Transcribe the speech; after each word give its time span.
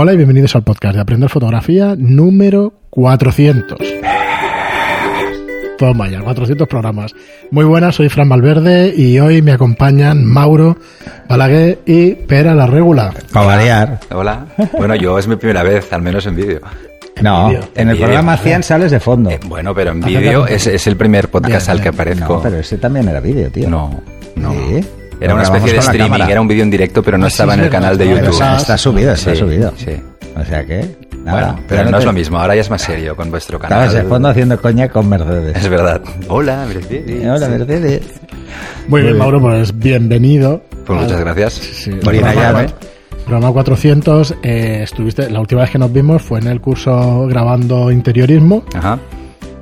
Hola 0.00 0.12
y 0.12 0.16
bienvenidos 0.16 0.54
al 0.54 0.62
podcast 0.62 0.94
de 0.94 1.00
Aprender 1.00 1.28
Fotografía 1.28 1.96
número 1.98 2.72
400. 2.90 3.76
Toma 5.76 6.08
ya, 6.08 6.20
400 6.20 6.68
programas. 6.68 7.16
Muy 7.50 7.64
buenas, 7.64 7.96
soy 7.96 8.08
Fran 8.08 8.28
Valverde 8.28 8.94
y 8.96 9.18
hoy 9.18 9.42
me 9.42 9.50
acompañan 9.50 10.24
Mauro 10.24 10.76
Balaguer 11.28 11.80
y 11.84 12.12
Pera 12.12 12.54
la 12.54 12.68
Regula. 12.68 13.12
Para 13.32 13.46
variar. 13.46 13.98
Hola. 14.14 14.46
Bueno, 14.78 14.94
yo 14.94 15.18
es 15.18 15.26
mi 15.26 15.34
primera 15.34 15.64
vez, 15.64 15.92
al 15.92 16.02
menos 16.02 16.24
en 16.26 16.36
vídeo. 16.36 16.60
No, 17.20 17.50
en 17.74 17.88
el 17.88 17.98
programa 17.98 18.36
100 18.36 18.62
sales 18.62 18.92
de 18.92 19.00
fondo. 19.00 19.30
Eh, 19.30 19.40
bueno, 19.46 19.74
pero 19.74 19.90
en 19.90 20.00
vídeo 20.00 20.46
es, 20.46 20.68
es 20.68 20.86
el 20.86 20.96
primer 20.96 21.28
podcast 21.28 21.66
Bien, 21.66 21.76
al 21.76 21.82
que 21.82 21.88
aparezco. 21.88 22.34
No, 22.34 22.42
pero 22.42 22.58
ese 22.58 22.78
también 22.78 23.08
era 23.08 23.18
vídeo, 23.18 23.50
tío. 23.50 23.68
No, 23.68 24.00
no. 24.36 24.52
Sí. 24.52 24.86
Era 25.20 25.34
una 25.34 25.42
especie 25.42 25.72
de 25.72 25.78
streaming, 25.78 26.10
cámara. 26.12 26.30
era 26.30 26.40
un 26.40 26.48
vídeo 26.48 26.62
en 26.62 26.70
directo, 26.70 27.02
pero 27.02 27.18
no 27.18 27.24
Ah, 27.26 27.28
estaba 27.28 27.52
es 27.54 27.58
en 27.58 27.64
el 27.64 27.70
canal 27.70 27.98
de 27.98 28.04
Pero 28.04 28.16
YouTube. 28.18 28.32
está, 28.32 28.56
está 28.56 28.78
subido, 28.78 29.12
está 29.12 29.30
Sí, 29.32 29.36
subido. 29.36 29.72
Sí. 29.76 29.90
O 30.36 30.44
sea 30.44 30.64
que, 30.64 30.96
nada. 31.24 31.40
Bueno, 31.52 31.60
pero 31.68 31.84
no 31.84 31.90
te- 31.92 31.98
es 31.98 32.04
lo 32.04 32.12
mismo, 32.12 32.38
ahora 32.38 32.54
ya 32.54 32.60
es 32.60 32.70
más 32.70 32.82
serio 32.82 33.16
con 33.16 33.30
vuestro 33.30 33.58
canal. 33.58 33.84
Estabas 33.86 34.02
de 34.04 34.08
fondo 34.08 34.28
haciendo 34.28 34.60
coña 34.60 34.88
con 34.88 35.08
Mercedes. 35.08 35.56
Es 35.56 35.68
verdad. 35.68 36.00
Hola, 36.28 36.64
Mercedes. 36.72 37.26
Hola, 37.26 37.48
Mercedes. 37.48 38.02
Muy 38.86 39.02
bien, 39.02 39.18
Mauro, 39.18 39.40
pues 39.40 39.76
bienvenido. 39.76 40.62
Pues 40.86 41.00
muchas 41.02 41.20
gracias. 41.20 41.52
Sí, 41.54 41.90
Por 42.02 42.14
ir 42.14 42.22
programa 42.22 42.58
allá, 42.60 42.68
cua- 42.68 42.74
Programa 43.26 43.52
400, 43.52 44.34
eh, 44.42 44.80
estuviste, 44.84 45.28
la 45.28 45.40
última 45.40 45.60
vez 45.62 45.70
que 45.70 45.78
nos 45.78 45.92
vimos 45.92 46.22
fue 46.22 46.38
en 46.38 46.46
el 46.46 46.60
curso 46.62 47.26
grabando 47.26 47.90
interiorismo 47.90 48.64
Ajá. 48.74 48.98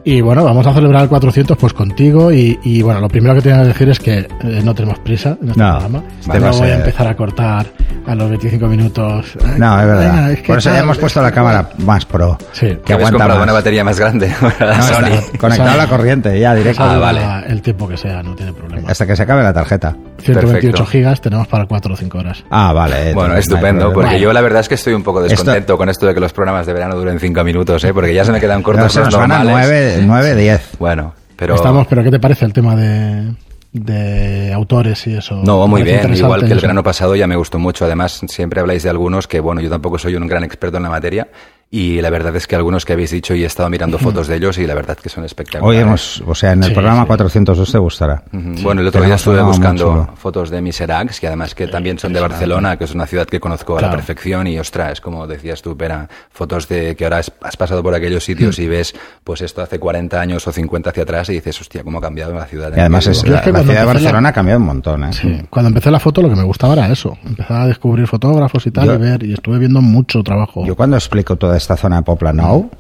Y 0.09 0.21
bueno, 0.21 0.45
vamos 0.45 0.65
a 0.67 0.73
celebrar 0.73 1.03
el 1.03 1.09
400 1.09 1.59
pues 1.59 1.73
contigo 1.73 2.31
y, 2.33 2.59
y, 2.63 2.81
bueno, 2.81 3.01
lo 3.01 3.09
primero 3.09 3.35
que 3.35 3.43
tengo 3.43 3.61
que 3.63 3.69
decir 3.69 3.89
es 3.89 3.99
que 3.99 4.19
eh, 4.21 4.63
no 4.65 4.73
tenemos 4.73 5.01
prisa 5.01 5.37
en 5.43 5.49
este 5.49 5.61
No, 5.61 5.71
programa. 5.79 6.03
este 6.21 6.39
no 6.41 6.47
a 6.47 6.51
voy 6.53 6.69
a 6.69 6.77
empezar 6.77 7.09
a 7.09 7.17
cortar 7.17 7.67
a 8.07 8.15
los 8.15 8.29
25 8.31 8.67
minutos. 8.69 9.37
No, 9.59 9.81
es 9.81 9.87
verdad. 9.87 9.99
venga, 10.13 10.31
es 10.31 10.39
que 10.43 10.47
Por 10.47 10.59
eso 10.59 10.71
ya 10.71 10.79
hemos 10.79 10.97
puesto 10.99 11.21
la 11.21 11.33
cámara 11.33 11.71
más 11.79 12.07
pro. 12.07 12.39
Sí. 12.53 12.79
Que 12.85 12.93
aguanta 12.93 13.19
comprado 13.19 13.35
más. 13.41 13.43
una 13.45 13.53
batería 13.53 13.83
más 13.83 13.99
grande 13.99 14.33
para 14.41 14.67
la 14.71 14.77
No, 14.79 14.83
Sony. 14.85 14.95
está 14.95 15.39
conectado 15.39 15.49
O 15.49 15.51
sea, 15.51 15.73
a 15.73 15.77
la 15.77 15.87
corriente 15.89 16.39
ya 16.39 16.55
directo. 16.55 16.85
Ah, 16.85 16.99
vale. 16.99 17.21
El 17.49 17.61
tiempo 17.61 17.89
que 17.89 17.97
sea, 17.97 18.23
no 18.23 18.35
tiene 18.37 18.53
problema. 18.53 18.89
Hasta 18.89 19.07
que 19.09 19.17
se 19.17 19.25
acabe 19.25 19.43
la 19.43 19.53
tarjeta. 19.53 19.97
128 20.19 20.61
Perfecto. 20.61 20.87
gigas 20.87 21.21
tenemos 21.21 21.47
para 21.49 21.67
4 21.67 21.95
o 21.95 21.97
5 21.97 22.19
horas. 22.19 22.45
Ah, 22.51 22.73
vale. 22.73 23.13
Bueno, 23.15 23.35
no 23.35 23.39
estupendo, 23.41 23.93
porque 23.93 24.07
Vale. 24.11 24.21
yo 24.21 24.33
la 24.33 24.41
verdad 24.41 24.61
es 24.61 24.69
que 24.69 24.75
estoy 24.77 24.95
un 24.95 25.03
poco 25.03 25.21
Esto- 25.25 25.31
descontento 25.31 25.77
con 25.77 25.89
esto 25.89 26.07
de 26.07 26.15
que 26.15 26.21
los 26.21 26.33
programas 26.33 26.67
de 26.67 26.73
verano 26.73 26.97
duren 26.97 27.19
cinco 27.21 27.43
minutos, 27.45 27.83
¿eh? 27.85 27.93
porque 27.95 28.13
ya 28.15 28.25
se 28.25 28.33
me 28.33 28.41
quedan 28.41 28.59
No, 28.59 28.65
cortos 28.65 28.93
se 28.93 29.01
los 29.01 29.13
normales. 29.13 29.51
9, 29.53 29.99
9, 30.07 30.35
10. 30.35 30.71
Bueno, 30.79 31.15
pero... 31.37 31.55
Estamos, 31.55 31.87
pero 31.87 32.03
¿qué 32.03 32.11
te 32.11 32.19
parece 32.19 32.45
el 32.45 32.53
tema 32.53 32.75
de, 32.77 33.35
de 33.73 34.53
autores 34.53 35.07
y 35.07 35.15
eso? 35.17 35.37
No, 35.45 35.67
muy 35.69 35.83
¿Te 35.83 35.91
parece 35.91 36.09
bien, 36.09 36.19
igual 36.25 36.45
que 36.47 36.53
el 36.53 36.61
verano 36.61 36.83
pasado 36.83 37.15
ya 37.15 37.27
me 37.27 37.37
gustó 37.37 37.59
mucho. 37.59 37.85
Además, 37.85 38.21
siempre 38.29 38.61
habláis 38.61 38.83
de 38.83 38.91
algunos 38.91 39.27
que, 39.29 39.41
bueno, 39.41 39.61
yo 39.61 39.69
tampoco 39.71 39.99
soy 39.99 40.15
un 40.17 40.27
gran 40.27 40.45
experto 40.45 40.77
en 40.79 40.83
la 40.85 40.91
materia. 40.91 41.29
Y 41.69 42.01
la 42.01 42.11
verdad 42.11 42.35
es 42.37 42.47
que 42.47 42.55
algunos 42.55 42.85
que 42.85 42.93
habéis 42.93 43.11
dicho 43.11 43.35
y 43.35 43.43
he 43.43 43.47
estado 43.47 43.69
mirando 43.69 43.99
fotos 43.99 44.29
de 44.29 44.37
ellos 44.37 44.57
y 44.59 44.67
la 44.67 44.75
verdad 44.75 44.97
que 44.97 45.09
son 45.09 45.23
Hoy 45.23 45.27
espectaculares. 45.27 45.83
hemos, 45.83 46.23
o 46.27 46.35
sea, 46.35 46.53
en 46.53 46.63
el 46.63 46.69
Sí, 46.69 46.75
programa 46.75 47.03
sí. 47.03 47.07
402 47.09 47.73
te 47.73 47.79
gustará. 47.79 48.23
Ujú. 48.33 48.63
Bueno, 48.63 48.81
el 48.83 48.87
otro 48.87 49.03
día 49.05 49.17
estuve 49.17 49.43
buscando 49.43 50.09
fotos 50.17 50.49
de 50.51 50.61
Miseracs, 50.61 51.19
que 51.19 51.27
además 51.27 51.55
que 51.57 51.67
también 51.67 51.99
son 51.99 52.13
de 52.13 52.21
Barcelona, 52.21 52.77
que 52.77 52.85
es 52.85 52.95
una 52.95 53.07
ciudad 53.07 53.27
que 53.27 53.41
conozco 53.41 53.77
a 53.79 53.81
la 53.83 53.91
perfección 53.91 54.47
y 54.47 54.59
ostras, 54.59 55.01
como 55.01 55.27
decías 55.27 55.61
tú, 55.61 55.77
Pera, 55.77 56.09
fotos 56.31 56.69
de 56.69 56.95
que 56.95 57.05
ahora 57.05 57.19
has, 57.19 57.33
has 57.43 57.57
pasado 57.57 57.83
por 57.83 57.95
aquellos 57.95 58.23
sitios 58.25 58.59
y 58.61 58.69
ves 58.69 58.95
pues 59.25 59.41
esto 59.41 59.61
hace 59.61 59.79
40 59.81 60.21
años 60.21 60.47
o 60.47 60.53
50 60.53 60.91
hacia 60.91 61.03
atrás 61.03 61.29
y 61.31 61.33
dices, 61.33 61.61
hostia, 61.61 61.83
cómo 61.83 61.99
ha 61.99 62.01
cambiado 62.01 62.33
la 62.33 62.47
ciudad. 62.47 62.73
Y 62.77 62.81
además 62.81 63.07
es, 63.09 63.23
vivo". 63.25 63.33
la, 63.35 63.41
es 63.41 63.45
que 63.45 63.53
la 63.53 63.59
ciudad 63.63 63.75
de 63.75 63.81
la- 63.87 63.93
Barcelona 63.93 64.29
ha 64.29 64.33
cambiado 64.33 64.61
un 64.61 64.67
montón, 64.67 65.05
¿eh? 65.05 65.13
Sí. 65.13 65.43
Cuando 65.51 65.69
empecé 65.69 65.91
la 65.91 65.99
foto 65.99 66.23
lo 66.23 66.29
que 66.29 66.37
me 66.37 66.45
gustaba 66.45 66.75
era 66.75 66.89
eso. 66.89 67.19
Empezar 67.25 67.63
a 67.63 67.67
descubrir 67.67 68.07
fotógrafos 68.07 68.67
y 68.67 68.71
tal 68.71 68.87
Yo- 68.87 68.95
y 68.95 68.99
ver. 68.99 69.23
Y 69.25 69.33
estuve 69.33 69.59
viendo 69.59 69.81
mucho 69.83 70.23
trabajo. 70.23 70.65
Yo 70.65 70.77
cuando 70.77 70.97
explico 70.97 71.35
toda 71.37 71.56
esta 71.57 71.77
zona 71.77 71.97
de 71.97 72.03
Poplanou, 72.03 72.71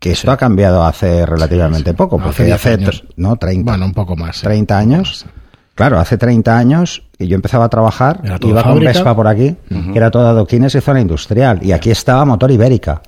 que 0.00 0.12
esto 0.12 0.30
ha 0.30 0.36
cambiado 0.36 0.84
hace 0.84 1.26
relativamente 1.26 1.92
poco, 1.94 2.16
Hace 2.16 2.24
porque 2.26 2.44
10 2.44 2.54
hace, 2.54 2.78
tr- 2.78 3.08
no, 3.16 3.36
30, 3.36 3.70
Bueno, 3.70 3.86
un 3.86 3.94
poco 3.94 4.14
más. 4.16 4.36
sí. 4.36 4.42
30 4.44 4.78
años. 4.78 5.26
Claro, 5.74 5.98
hace 6.00 6.18
30 6.18 6.56
años 6.58 7.04
que 7.16 7.28
yo 7.28 7.36
empezaba 7.36 7.64
a 7.66 7.68
trabajar, 7.68 8.20
iba 8.24 8.38
con 8.38 8.54
fábrica. 8.72 8.92
Vespa 8.92 9.14
por 9.14 9.28
aquí, 9.28 9.56
que 9.92 9.96
era 9.98 10.10
todo 10.10 10.26
adoquines 10.28 10.74
y 10.74 10.80
zona 10.80 11.00
industrial, 11.00 11.60
y 11.62 11.70
aquí 11.72 11.90
estaba 11.90 12.24
motor 12.24 12.50
ibérica. 12.50 13.00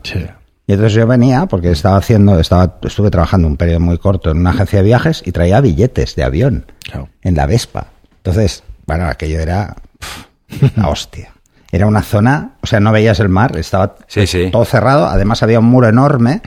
Y 0.66 0.72
entonces 0.72 0.92
yo 0.94 1.04
venía, 1.06 1.46
porque 1.46 1.72
estaba 1.72 1.96
haciendo, 1.96 2.38
estaba, 2.38 2.76
estuve 2.82 3.10
trabajando 3.10 3.48
un 3.48 3.56
periodo 3.56 3.80
muy 3.80 3.98
corto 3.98 4.30
en 4.30 4.38
una 4.38 4.50
agencia 4.50 4.78
de 4.80 4.84
viajes 4.84 5.20
y 5.26 5.32
traía 5.32 5.60
billetes 5.60 6.14
de 6.14 6.22
avión 6.22 6.64
Claro. 6.84 7.08
en 7.22 7.34
la 7.34 7.46
Vespa. 7.46 7.86
Entonces, 8.18 8.62
bueno, 8.86 9.06
aquello 9.06 9.40
era 9.40 9.74
pf, 9.98 10.76
la 10.76 10.88
hostia. 10.88 11.32
Era 11.72 11.86
una 11.86 12.02
zona, 12.02 12.52
o 12.62 12.66
sea, 12.66 12.80
no 12.80 12.90
veías 12.92 13.20
el 13.20 13.28
mar, 13.28 13.56
estaba 13.56 13.94
Sí, 14.08 14.26
sí. 14.26 14.50
todo 14.50 14.64
cerrado. 14.64 15.06
Además 15.06 15.42
había 15.42 15.60
un 15.60 15.66
muro 15.66 15.88
enorme 15.88 16.42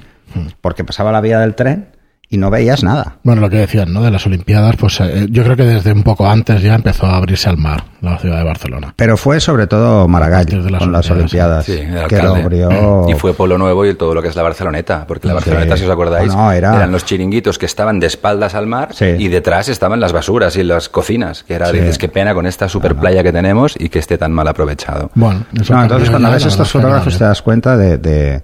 porque 0.62 0.84
pasaba 0.84 1.12
la 1.12 1.22
vía 1.22 1.40
del 1.40 1.56
tren 1.56 1.90
y 2.34 2.38
no 2.38 2.50
veías 2.50 2.84
nada. 2.84 3.18
Bueno, 3.22 3.42
lo 3.42 3.50
que 3.50 3.58
decían, 3.58 3.94
¿no? 3.94 4.02
De 4.02 4.10
las 4.10 4.26
Olimpiadas, 4.26 4.76
pues 4.78 5.00
eh, 5.02 5.28
yo 5.30 5.44
creo 5.44 5.56
que 5.56 5.64
desde 5.66 5.92
un 5.92 6.02
poco 6.02 6.28
antes 6.28 6.62
ya 6.64 6.74
empezó 6.74 7.06
a 7.06 7.18
abrirse 7.18 7.48
al 7.48 7.58
mar 7.58 7.84
la 8.02 8.18
ciudad 8.18 8.38
de 8.40 8.44
Barcelona. 8.44 8.94
Pero 8.96 9.18
fue 9.18 9.40
sobre 9.40 9.68
todo 9.68 10.08
Maragall 10.08 10.48
las 10.72 10.80
con 10.82 10.92
las 10.92 11.10
Olimpiadas, 11.12 11.66
Sí, 11.66 11.74
el 11.80 12.08
que 12.08 12.22
lo 12.22 12.36
abrió. 12.36 13.06
Y 13.08 13.14
fue 13.14 13.34
Polo 13.34 13.58
Nuevo 13.60 13.86
y 13.86 13.94
todo 13.94 14.16
lo 14.16 14.22
que 14.24 14.30
es 14.30 14.36
la 14.36 14.42
Barceloneta, 14.42 15.06
porque 15.08 15.28
la 15.28 15.34
Sí. 15.34 15.36
Barceloneta, 15.36 15.78
si 15.78 15.84
os 15.86 15.92
acordáis, 15.92 16.34
No, 16.34 16.52
era- 16.52 16.76
eran 16.76 16.92
los 16.92 17.06
chiringuitos 17.06 17.60
que 17.60 17.68
estaban 17.68 18.00
de 18.00 18.08
espaldas 18.08 18.56
al 18.56 18.66
mar 18.66 18.90
Sí. 18.94 19.06
y 19.20 19.28
detrás 19.28 19.70
estaban 19.70 20.00
las 20.00 20.12
basuras 20.12 20.56
y 20.56 20.64
las 20.64 20.90
cocinas, 20.90 21.44
que 21.44 21.54
era, 21.54 21.68
Sí. 21.68 21.78
dices, 21.78 21.98
qué 22.00 22.10
pena 22.10 22.34
con 22.34 22.48
esta 22.48 22.68
super 22.68 22.96
playa 22.96 23.22
que 23.22 23.32
tenemos 23.32 23.76
y 23.78 23.90
que 23.90 24.00
esté 24.00 24.18
tan 24.18 24.32
mal 24.32 24.48
aprovechado. 24.48 25.12
Bueno, 25.14 25.46
eso 25.54 25.74
No, 25.74 25.80
cambió 25.80 25.84
entonces 25.84 26.10
cuando 26.10 26.32
ves 26.32 26.46
estos 26.46 26.72
fotógrafos 26.72 27.14
te 27.14 27.20
cambió. 27.20 27.28
das 27.28 27.42
cuenta 27.44 27.78
de, 27.78 27.98
de 28.00 28.42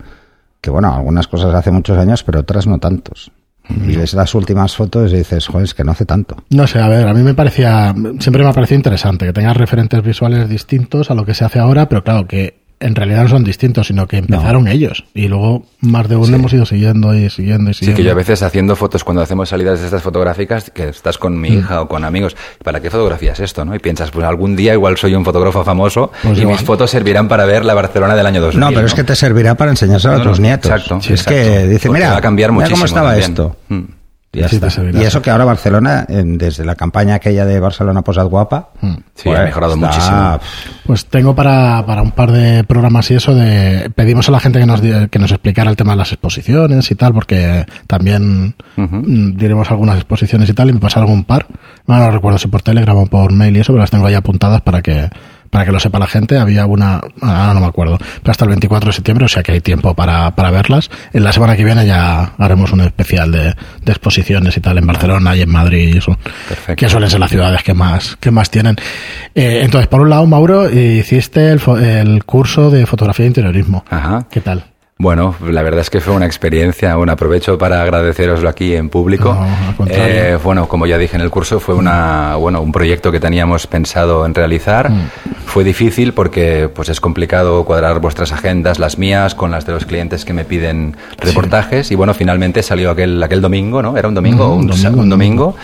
que, 0.62 0.70
bueno, 0.70 0.94
algunas 0.94 1.28
cosas 1.28 1.56
hace 1.56 1.72
muchos 1.72 1.98
años, 1.98 2.22
pero 2.24 2.42
otras 2.42 2.68
no 2.68 2.78
tantos. 2.80 3.32
Y 3.70 3.96
ves 3.96 4.14
las 4.14 4.34
últimas 4.36 4.76
fotos 4.76 5.14
y 5.14 5.18
dices, 5.18 5.48
joder, 5.48 5.66
es 5.66 5.74
que 5.74 5.84
no 5.84 5.92
hace 5.92 6.06
tanto. 6.06 6.38
No 6.50 6.68
sé, 6.68 6.80
a 6.80 6.88
ver, 6.88 7.08
a 7.08 7.14
mí 7.14 7.22
me 7.22 7.34
parecía, 7.34 7.94
siempre 8.20 8.44
me 8.44 8.50
ha 8.50 8.54
parecido 8.54 8.78
interesante 8.78 9.26
que 9.26 9.34
tengas 9.34 9.56
referentes 9.56 10.04
visuales 10.04 10.50
distintos 10.50 11.12
a 11.12 11.16
lo 11.16 11.26
que 11.26 11.34
se 11.34 11.46
hace 11.46 11.60
ahora, 11.60 11.88
pero 11.88 12.04
claro, 12.04 12.28
que 12.28 12.59
en 12.82 12.96
realidad 12.96 13.24
no 13.24 13.30
son 13.30 13.44
distintos, 13.44 13.88
sino 13.88 14.08
que 14.08 14.18
empezaron 14.18 14.68
ellos. 14.68 15.04
Y 15.14 15.28
luego 15.28 15.66
más 15.82 16.08
de 16.08 16.16
uno 16.16 16.36
hemos 16.38 16.54
ido 16.54 16.66
siguiendo 16.66 17.14
y 17.14 17.30
siguiendo 17.30 17.72
y 17.72 17.74
Sí, 17.74 17.80
siguiendo. 17.80 17.98
que 17.98 18.04
yo 18.06 18.12
a 18.12 18.16
veces 18.16 18.42
haciendo 18.42 18.76
fotos, 18.76 19.04
cuando 19.04 19.22
hacemos 19.22 19.50
salidas 19.50 19.80
de 19.80 19.86
estas 19.86 20.02
fotográficas, 20.02 20.70
que 20.72 20.90
estás 20.90 21.18
con 21.18 21.38
Mm. 21.38 21.42
mi 21.42 21.50
hija 21.50 21.82
o 21.82 21.88
con 21.90 22.06
amigos, 22.06 22.38
¿para 22.64 22.80
qué 22.80 22.90
fotografías 22.90 23.40
esto? 23.40 23.66
no? 23.66 23.76
Y 23.76 23.80
piensas, 23.80 24.12
pues 24.12 24.26
algún 24.26 24.56
día 24.56 24.74
igual 24.74 24.98
soy 24.98 25.14
un 25.16 25.26
fotógrafo 25.26 25.64
famoso 25.64 26.12
Pues 26.24 26.38
y 26.38 26.42
igual. 26.42 26.56
mis 26.58 26.66
fotos 26.66 26.90
servirán 26.92 27.28
para 27.28 27.46
ver 27.46 27.66
la 27.66 27.74
Barcelona 27.74 28.16
del 28.16 28.26
año 28.26 28.42
2000. 28.42 28.60
No, 28.60 28.70
pero 28.70 28.86
es 28.86 28.94
que 28.94 29.04
te 29.04 29.16
servirá 29.16 29.56
para 29.56 29.72
enseñárselo 29.72 30.16
No, 30.16 30.22
a 30.22 30.24
tus 30.24 30.40
no, 30.40 30.48
nietos. 30.48 30.72
exacto, 30.72 31.02
Si 31.02 31.14
es 31.14 31.20
exacto. 31.22 31.40
que 31.40 31.68
dice, 31.68 31.88
Porque 31.88 32.00
mira, 32.02 32.12
va 32.14 32.18
a 32.18 32.22
cambiar 32.22 32.52
mira 32.52 32.66
cómo 32.70 32.78
muchísimo 32.78 32.86
estaba 32.86 33.10
también. 33.10 33.30
esto. 33.32 33.56
Mm. 33.70 33.99
Y, 34.32 34.42
ya 34.42 34.48
Sí, 34.48 34.60
te 34.60 34.68
está. 34.68 34.82
servirá. 34.82 35.02
Y 35.02 35.06
eso 35.06 35.24
que 35.24 35.32
ahora 35.32 35.44
Barcelona, 35.44 36.06
en- 36.08 36.38
desde 36.38 36.64
la 36.64 36.76
campaña 36.76 37.16
aquella 37.16 37.46
de 37.46 37.60
Barcelona 37.60 38.04
Posad 38.04 38.28
Guapa, 38.28 38.70
Sí, 39.16 39.28
ha 39.30 39.44
mejorado 39.44 39.74
está- 39.74 39.88
muchísimo. 39.88 40.40
Pues 40.86 41.06
tengo 41.08 41.34
para, 41.36 41.84
para 41.86 42.04
un 42.04 42.12
par 42.12 42.32
de 42.32 42.64
programas 42.64 43.10
y 43.10 43.16
eso 43.16 43.34
de 43.34 43.90
pedimos 43.96 44.30
a 44.30 44.32
la 44.32 44.40
gente 44.40 44.60
que 44.60 44.68
nos 44.68 44.82
di- 44.82 45.08
que 45.10 45.18
nos 45.18 45.32
explicara 45.32 45.72
el 45.72 45.76
tema 45.76 45.94
de 45.94 45.98
las 45.98 46.12
exposiciones 46.12 46.92
y 46.92 46.96
tal, 46.96 47.12
porque 47.14 47.66
también 47.88 48.54
mm, 48.76 49.36
diremos 49.36 49.72
algunas 49.72 49.96
exposiciones 49.96 50.48
y 50.48 50.54
tal, 50.54 50.70
y 50.70 50.74
me 50.74 50.80
pasaron 50.80 51.10
un 51.10 51.24
par. 51.24 51.48
Bueno, 51.88 52.06
no 52.06 52.12
recuerdo 52.12 52.38
si 52.38 52.48
por 52.50 52.62
Telegram 52.62 52.98
o 52.98 53.08
por 53.08 53.32
mail 53.34 53.58
y 53.58 53.62
eso, 53.62 53.74
pero 53.74 53.82
las 53.82 53.90
tengo 53.90 54.06
ahí 54.06 54.14
apuntadas 54.14 54.62
para 54.62 54.84
que 54.84 55.10
para 55.50 55.66
que 55.66 55.72
lo 55.72 55.80
sepa 55.80 56.00
la 56.00 56.08
gente. 56.08 56.38
Había 56.38 56.66
una, 56.66 57.02
ahora 57.22 57.54
no 57.54 57.60
me 57.62 57.66
acuerdo, 57.68 57.98
pero 57.98 58.32
hasta 58.32 58.46
el 58.46 58.50
24 58.50 58.88
de 58.90 58.94
septiembre, 58.94 59.26
o 59.26 59.28
sea 59.28 59.44
que 59.44 59.52
hay 59.52 59.62
tiempo 59.62 59.94
para, 59.94 60.32
para 60.36 60.52
verlas. 60.52 60.90
En 61.14 61.24
la 61.24 61.32
semana 61.32 61.56
que 61.56 61.64
viene 61.64 61.86
ya 61.86 62.34
haremos 62.38 62.72
un 62.72 62.82
especial 62.82 63.32
de, 63.32 63.54
de 63.84 63.92
exposiciones 63.92 64.56
y 64.58 64.62
tal 64.62 64.78
en 64.78 64.88
Barcelona 64.88 65.36
y 65.36 65.42
en 65.42 65.50
Madrid 65.50 65.94
y 65.94 65.98
eso, 65.98 66.18
Perfecto. 66.48 66.76
que 66.76 66.90
suelen 66.90 67.10
ser 67.10 67.20
las 67.20 67.30
ciudades 67.32 67.64
que 67.64 67.74
más, 67.74 68.16
que 68.20 68.32
más 68.32 68.50
tienen. 68.50 68.76
Eh, 69.36 69.62
entonces, 69.64 69.88
por 69.88 70.02
un 70.02 70.10
lado, 70.10 70.26
Mauro, 70.26 70.70
hiciste 70.70 71.52
el, 71.52 71.62
el 71.82 72.24
curso 72.26 72.70
de 72.70 72.86
fotografía 72.86 73.24
de 73.24 73.28
interiorismo. 73.28 73.84
Ajá. 73.90 74.28
¿Qué 74.30 74.42
tal? 74.42 74.66
Bueno, 75.02 75.34
la 75.48 75.64
verdad 75.64 75.80
es 75.80 75.90
que 75.90 76.02
fue 76.02 76.14
una 76.14 76.26
experiencia, 76.26 76.98
un 76.98 77.10
aprovecho 77.10 77.58
para 77.58 77.82
agradeceroslo 77.82 78.50
aquí 78.50 78.76
en 78.76 78.90
público. 78.90 79.34
No. 79.34 79.86
Eh, 79.88 80.38
bueno, 80.44 80.68
como 80.68 80.88
ya 80.88 80.98
dije 80.98 81.16
en 81.16 81.22
el 81.22 81.30
curso, 81.30 81.62
fue 81.62 81.74
una, 81.74 82.36
bueno, 82.36 82.62
un 82.62 82.74
proyecto 82.74 83.10
que 83.10 83.22
teníamos 83.22 83.66
pensado 83.66 84.26
en 84.26 84.36
realizar. 84.36 84.90
Mm. 84.90 85.10
Fue 85.46 85.64
difícil 85.64 86.12
porque 86.12 86.68
pues 86.68 86.90
es 86.90 87.00
complicado 87.00 87.64
cuadrar 87.64 88.02
vuestras 88.02 88.34
agendas, 88.34 88.78
las 88.78 88.98
mías, 88.98 89.36
con 89.36 89.52
las 89.52 89.66
de 89.66 89.72
los 89.72 89.86
clientes 89.86 90.26
que 90.26 90.34
me 90.34 90.44
piden 90.44 90.98
reportajes. 91.18 91.92
Y 91.92 91.96
bueno, 91.96 92.14
finalmente 92.14 92.62
salió 92.62 92.92
aquel, 92.92 93.24
aquel 93.24 93.40
domingo, 93.40 93.82
¿no? 93.82 93.96
¿Era 93.96 94.10
un 94.10 94.16
domingo? 94.16 94.50
Mm, 94.50 94.60
un, 94.60 94.68
domingo, 94.68 94.90
un 94.90 95.00
un 95.00 95.10
domingo. 95.10 95.56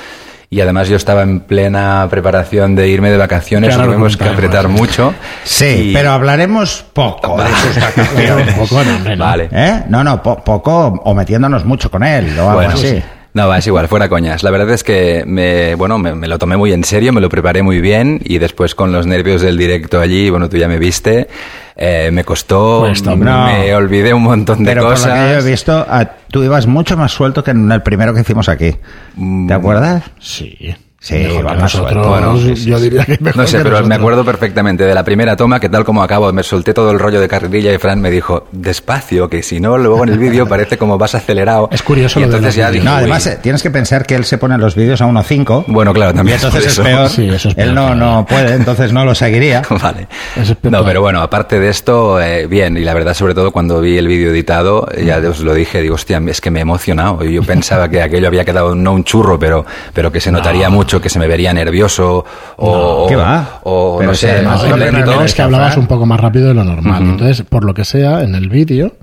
Y 0.49 0.61
además 0.61 0.87
yo 0.87 0.95
estaba 0.95 1.23
en 1.23 1.39
plena 1.41 2.07
preparación 2.09 2.75
de 2.75 2.87
irme 2.87 3.09
de 3.11 3.17
vacaciones, 3.17 3.73
Claro, 3.73 3.89
tuvimos 3.91 4.15
que 4.15 4.25
apretar 4.29 4.67
mucho. 4.67 5.13
Sí, 5.43 5.89
Y- 5.89 5.93
pero 5.93 6.11
hablaremos 6.11 6.85
poco 6.93 7.37
de 7.41 7.49
sus 7.55 7.81
vacaciones. 7.81 8.47
Un 8.55 8.59
poco, 8.67 8.83
no, 8.83 8.95
hombre, 8.95 9.15
no. 9.15 9.25
Vale. 9.25 9.49
¿Eh? 9.51 9.83
No, 9.89 10.03
no, 10.03 10.21
po- 10.21 10.43
poco 10.43 10.87
o 11.03 11.13
metiéndonos 11.13 11.65
mucho 11.65 11.89
con 11.89 12.03
él 12.03 12.37
o 12.37 12.43
algo 12.43 12.53
Bueno, 12.55 12.73
así. 12.73 13.01
No, 13.35 13.49
va, 13.49 13.57
es 13.57 13.67
igual, 13.67 13.89
fuera 13.89 14.07
coñas. 14.07 14.43
La 14.43 14.49
verdad 14.49 14.69
es 14.69 14.81
que 14.85 15.25
me, 15.27 15.75
bueno, 15.75 15.97
me, 15.97 16.15
me, 16.15 16.25
lo 16.29 16.39
tomé 16.39 16.55
muy 16.55 16.71
en 16.71 16.85
serio, 16.85 17.11
me 17.11 17.19
lo 17.19 17.27
preparé 17.27 17.63
muy 17.63 17.81
bien 17.81 18.21
y 18.23 18.37
después 18.37 18.75
con 18.75 18.93
los 18.93 19.05
nervios 19.05 19.41
del 19.41 19.57
directo 19.57 19.99
allí, 19.99 20.29
bueno, 20.29 20.47
tú 20.47 20.55
ya 20.55 20.69
me 20.69 20.79
viste, 20.79 21.27
eh, 21.75 22.11
me 22.13 22.23
costó, 22.23 22.85
Pues, 22.87 23.03
no. 23.03 23.17
me 23.17 23.75
olvidé 23.75 24.13
un 24.13 24.23
montón 24.23 24.59
de 24.63 24.71
Pero 24.71 24.83
por 24.83 24.91
lo 24.91 24.95
cosas. 24.95 25.13
que 25.27 25.33
yo 25.33 25.39
he 25.45 25.51
visto, 25.51 25.85
ah, 25.89 26.09
tú 26.31 26.43
ibas 26.43 26.65
mucho 26.65 26.95
más 26.95 27.11
suelto 27.11 27.43
que 27.43 27.51
en 27.51 27.69
el 27.69 27.81
primero 27.83 28.13
que 28.13 28.21
hicimos 28.21 28.47
aquí. 28.47 28.73
Mm. 29.15 29.47
¿Te 29.47 29.53
acuerdas? 29.53 30.03
Sí. 30.17 30.73
Sí, 31.05 31.13
Mejor 31.13 31.45
va 31.45 31.51
que 31.55 31.61
más 31.61 31.75
nosotros. 31.75 32.07
Bueno, 32.07 32.35
sí, 32.39 32.55
sí, 32.55 32.65
yo 32.71 32.79
diría 32.79 33.05
que 33.05 33.17
mejor 33.21 33.41
No 33.43 33.47
sé, 33.47 33.57
que 33.57 33.63
pero 33.63 33.75
me 33.75 33.81
nosotros. 33.81 33.99
acuerdo 33.99 34.25
perfectamente 34.25 34.85
de 34.85 34.95
la 34.95 35.03
primera 35.03 35.35
toma 35.35 35.59
que 35.59 35.69
tal 35.69 35.85
como 35.85 36.01
acabo, 36.01 36.33
me 36.33 36.41
solté 36.41 36.73
todo 36.73 36.89
el 36.89 36.97
rollo 36.97 37.21
de 37.21 37.27
carrerilla 37.27 37.71
y 37.71 37.77
Fran 37.77 38.01
me 38.01 38.09
dijo, 38.09 38.47
despacio, 38.51 39.29
que 39.29 39.43
si 39.43 39.59
no, 39.59 39.77
luego 39.77 40.01
en 40.03 40.09
el 40.09 40.17
vídeo 40.17 40.47
parece 40.49 40.79
como 40.79 40.97
vas 40.97 41.13
acelerado. 41.13 41.69
Es 41.71 41.83
curioso 41.83 42.19
y 42.19 42.23
lo 42.23 42.29
de 42.29 42.35
entonces 42.37 42.57
los 42.57 42.65
ya 42.65 42.71
dije, 42.71 42.83
No, 42.85 42.95
además 42.95 43.27
eh, 43.27 43.37
tienes 43.39 43.61
que 43.61 43.69
pensar 43.69 44.07
que 44.07 44.15
él 44.15 44.25
se 44.25 44.39
pone 44.39 44.57
los 44.57 44.73
vídeos 44.75 44.99
a 44.99 45.05
1.5. 45.05 45.65
Bueno, 45.67 45.93
claro, 45.93 46.11
Y 46.11 46.15
también 46.15 46.37
entonces 46.37 46.59
por 46.61 46.67
es 46.67 46.73
eso. 46.73 46.83
peor. 46.83 47.09
Sí, 47.09 47.29
eso 47.29 47.49
es 47.49 47.53
peor, 47.55 47.67
Él 47.67 47.75
no, 47.75 47.93
no 47.93 48.25
puede, 48.27 48.55
entonces 48.55 48.91
no 48.91 49.05
lo 49.05 49.13
seguiría. 49.13 49.61
Vale. 49.69 50.07
Eso 50.35 50.53
es 50.53 50.57
peor. 50.57 50.71
No, 50.71 50.83
pero 50.83 51.01
bueno, 51.01 51.21
aparte 51.21 51.59
de 51.59 51.69
esto, 51.69 52.19
eh, 52.19 52.47
bien, 52.47 52.77
y 52.77 52.81
la 52.81 52.95
verdad, 52.95 53.13
sobre 53.13 53.35
todo 53.35 53.51
cuando 53.51 53.79
vi 53.79 53.95
el 53.99 54.07
vídeo 54.07 54.31
editado, 54.31 54.87
ya 54.97 55.17
os 55.19 55.41
lo 55.41 55.53
dije, 55.53 55.81
digo, 55.83 55.93
hostia, 55.95 56.19
es 56.27 56.41
que 56.41 56.49
me 56.49 56.59
he 56.59 56.61
emocionado. 56.63 57.23
Y 57.23 57.33
Yo 57.33 57.43
pensaba 57.43 57.87
que 57.89 58.01
aquello 58.01 58.27
había 58.27 58.43
quedado 58.43 58.73
no 58.73 58.91
un 58.93 59.03
churro, 59.03 59.37
pero, 59.37 59.65
pero 59.93 60.11
que 60.11 60.19
se 60.19 60.31
notaría 60.31 60.67
mucho, 60.71 60.94
que 61.01 61.09
se 61.09 61.19
me 61.19 61.27
vería 61.27 61.53
nervioso, 61.53 62.25
o, 62.57 63.01
No, 63.03 63.07
¿qué 63.07 63.15
va? 63.15 63.59
o 63.63 63.95
Pero 63.99 64.11
no 64.11 64.15
si 64.15 64.25
sé, 64.27 64.41
no, 64.41 64.75
lento. 64.77 65.21
es 65.23 65.33
que 65.33 65.41
hablabas 65.41 65.77
un 65.77 65.87
poco 65.87 66.05
más 66.05 66.19
rápido 66.19 66.47
de 66.47 66.53
lo 66.53 66.63
normal. 66.63 67.03
Entonces, 67.03 67.43
por 67.47 67.63
lo 67.65 67.73
que 67.73 67.85
sea, 67.85 68.21
en 68.23 68.35
el 68.35 68.49
vídeo 68.49 68.95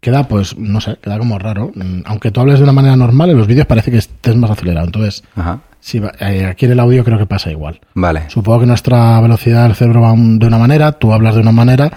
queda, 0.00 0.26
pues, 0.28 0.56
no 0.56 0.80
sé, 0.80 0.96
queda 1.02 1.18
como 1.18 1.38
raro. 1.38 1.72
Mm, 1.74 2.00
Aunque 2.06 2.30
tú 2.30 2.40
hables 2.40 2.58
de 2.58 2.62
una 2.64 2.72
manera 2.72 2.96
normal, 2.96 3.30
en 3.30 3.36
los 3.38 3.46
vídeos 3.46 3.66
parece 3.66 3.90
que 3.90 3.98
estés 3.98 4.34
más 4.36 4.50
acelerado. 4.50 4.86
Entonces, 4.86 5.22
Ajá, 5.36 5.60
va- 6.02 6.12
eh, 6.30 6.46
aquí 6.46 6.64
en 6.66 6.72
el 6.72 6.80
audio 6.80 7.04
creo 7.04 7.18
que 7.18 7.26
pasa 7.26 7.50
igual. 7.50 7.80
vale. 7.94 8.22
Supongo 8.28 8.60
que 8.60 8.66
nuestra 8.66 9.20
velocidad 9.20 9.64
del 9.64 9.74
cerebro 9.74 10.00
va 10.00 10.12
un- 10.12 10.38
de 10.38 10.46
una 10.46 10.56
manera, 10.58 10.92
tú 10.92 11.12
hablas 11.12 11.34
de 11.34 11.40
una 11.42 11.52
manera 11.52 11.90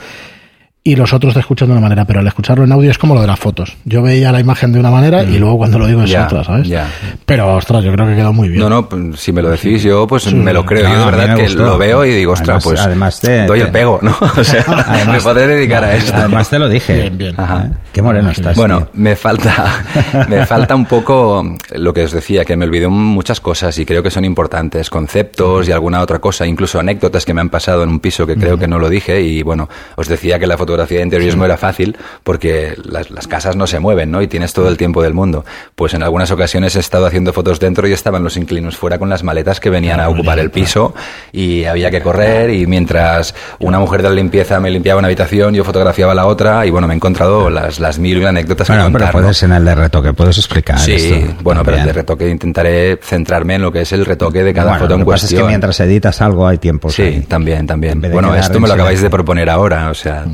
y 0.86 0.96
los 0.98 1.14
otros 1.14 1.34
te 1.34 1.40
escuchan 1.40 1.70
de 1.70 1.72
una 1.74 1.82
manera, 1.82 2.04
pero 2.06 2.20
al 2.20 2.28
escucharlo 2.28 2.66
en 2.66 2.72
audio 2.74 2.92
es 2.92 2.98
como 2.98 3.16
lo 3.16 3.22
de 3.22 3.28
las 3.28 3.40
fotos. 3.40 3.78
Yo 3.86 4.02
veía 4.02 4.32
la 4.34 4.42
imagen 4.42 4.74
de 4.74 4.80
una 4.82 4.92
manera 4.92 5.24
y 5.24 5.40
luego 5.40 5.58
cuando 5.58 5.80
lo 5.80 5.88
digo 5.88 6.04
es 6.04 6.10
Ya, 6.10 6.26
otra, 6.26 6.44
¿sabes? 6.44 6.68
ya. 6.68 6.90
Pero, 7.26 7.56
ostras, 7.56 7.84
yo 7.86 7.94
creo 7.94 8.06
que 8.08 8.16
quedó 8.16 8.34
muy 8.34 8.50
bien. 8.50 8.60
No, 8.60 8.70
no, 8.70 8.90
pues, 8.90 9.18
si 9.20 9.32
me 9.32 9.42
lo 9.42 9.50
decís 9.50 9.82
yo, 9.84 10.06
pues 10.08 10.32
me 10.34 10.52
lo 10.52 10.66
creo. 10.66 10.84
No, 10.90 10.94
yo 10.94 11.00
de 11.00 11.06
verdad 11.06 11.28
me 11.30 11.36
que 11.36 11.44
gustó. 11.44 11.64
lo 11.66 11.78
veo 11.78 12.04
y 12.06 12.12
digo, 12.14 12.34
ostras, 12.34 12.50
Además- 12.58 12.64
pues 12.66 12.82
además 12.82 13.20
te- 13.22 13.46
doy 13.46 13.60
te- 13.60 13.66
el 13.66 13.72
pego, 13.72 14.00
¿no? 14.02 14.14
O 14.38 14.44
sea, 14.44 14.66
me 14.68 14.74
Además- 14.82 15.24
podré 15.24 15.48
dedicar 15.48 15.84
a 15.86 15.96
esto. 15.96 16.14
Además 16.18 16.50
te 16.50 16.60
lo 16.60 16.68
dije. 16.68 16.94
Bien, 17.02 17.18
bien. 17.18 17.36
Ajá. 17.40 17.70
Qué 17.94 18.02
moreno 18.02 18.32
estás. 18.32 18.58
Bueno, 18.58 18.80
tío. 18.80 18.90
me 18.96 19.16
falta, 19.16 19.84
me 20.28 20.46
falta 20.46 20.76
un 20.76 20.86
poco 20.86 21.46
lo 21.76 21.94
que 21.94 22.04
os 22.04 22.12
decía, 22.12 22.44
que 22.44 22.58
me 22.58 22.66
olvidé 22.66 22.90
muchas 22.90 23.40
cosas 23.40 23.78
y 23.80 23.86
creo 23.86 24.04
que 24.04 24.12
son 24.12 24.26
importantes, 24.26 24.90
conceptos 24.90 25.70
y 25.70 25.72
alguna 25.72 26.02
otra 26.02 26.20
cosa, 26.20 26.46
incluso 26.46 26.80
anécdotas 26.80 27.24
que 27.24 27.34
me 27.34 27.40
han 27.42 27.50
pasado 27.50 27.84
en 27.84 27.90
un 27.90 28.00
piso 28.02 28.28
que 28.28 28.36
creo 28.36 28.58
que 28.58 28.68
no 28.68 28.80
lo 28.80 28.90
dije 28.90 29.22
y 29.22 29.44
bueno, 29.44 29.70
os 29.96 30.08
decía 30.10 30.40
que 30.40 30.48
la 30.48 30.58
fotografía 30.74 30.98
de 31.00 31.04
interiorismo 31.04 31.46
era 31.46 31.56
fácil 31.58 31.96
porque 32.24 32.76
las, 32.84 33.12
las 33.12 33.28
casas 33.28 33.56
no 33.56 33.68
se 33.68 33.80
mueven, 33.80 34.10
¿no? 34.12 34.22
Y 34.22 34.28
tienes 34.28 34.54
todo 34.54 34.68
el 34.70 34.78
tiempo 34.78 35.02
del 35.04 35.14
mundo. 35.14 35.46
Pues 35.76 35.94
en 35.94 36.04
algunas 36.04 36.32
ocasiones 36.32 36.76
he 36.76 36.80
estado 36.80 37.06
haciendo 37.06 37.32
fotos 37.34 37.60
dentro 37.60 37.88
y 37.88 37.94
estaban 37.94 38.24
los 38.24 38.38
inquilinos 38.38 38.76
fuera 38.76 38.98
con 38.98 39.10
las 39.10 39.24
maletas 39.24 39.60
que 39.60 39.70
venían 39.70 40.00
a 40.00 40.10
ocupar 40.10 40.40
el 40.40 40.50
piso 40.52 40.94
y 41.32 41.66
había 41.66 41.92
que 41.92 42.02
correr 42.02 42.50
y 42.50 42.66
mientras 42.66 43.36
una 43.60 43.80
mujer 43.80 44.02
de 44.02 44.10
la 44.10 44.16
limpieza 44.16 44.60
me 44.60 44.70
limpiaba 44.72 45.00
una 45.00 45.08
habitación, 45.08 45.54
yo 45.54 45.64
fotografiaba 45.64 46.14
la 46.16 46.26
otra 46.26 46.66
y 46.66 46.70
bueno, 46.72 46.88
me 46.88 46.94
he 46.94 46.98
encontrado 46.98 47.50
las, 47.50 47.80
las 47.80 48.00
mil 48.00 48.18
y 48.22 48.26
anécdotas 48.26 48.68
Bueno, 48.68 48.86
que 48.86 48.92
pero 48.94 49.06
contar. 49.06 49.16
¿no? 49.16 49.22
puedes 49.22 49.44
en 49.44 49.52
el 49.52 49.66
de 49.66 49.76
retoque, 49.76 50.14
puedes 50.14 50.38
explicar. 50.38 50.80
Sí, 50.80 50.94
esto 50.94 51.36
bueno, 51.44 51.62
pero 51.64 51.78
el 51.78 51.82
también. 51.82 51.86
de 51.88 51.94
retoque 51.94 52.30
intentaré 52.30 52.98
centrarme 53.02 53.56
en 53.56 53.62
lo 53.62 53.72
que 53.72 53.82
es 53.82 53.92
el 53.94 54.06
retoque 54.06 54.44
de 54.44 54.54
cada 54.54 54.72
Bueno, 54.72 54.80
foto 54.86 54.94
en 54.96 55.00
lo 55.02 55.06
que 55.06 55.12
pasa 55.12 55.26
es 55.26 55.32
cuestión. 55.32 55.42
que 55.44 55.48
mientras 55.50 55.80
editas 55.82 56.22
algo 56.22 56.48
hay 56.48 56.58
tiempo. 56.58 56.90
Sí, 56.90 57.26
también, 57.28 57.68
también. 57.68 58.02
De 58.02 58.10
Bueno, 58.10 58.34
esto 58.36 58.60
me 58.60 58.68
lo 58.68 58.74
acabáis 58.74 59.02
de 59.02 59.10
proponer 59.10 59.50
ahahora, 59.50 59.90
o 59.90 59.94
sea, 59.94 60.26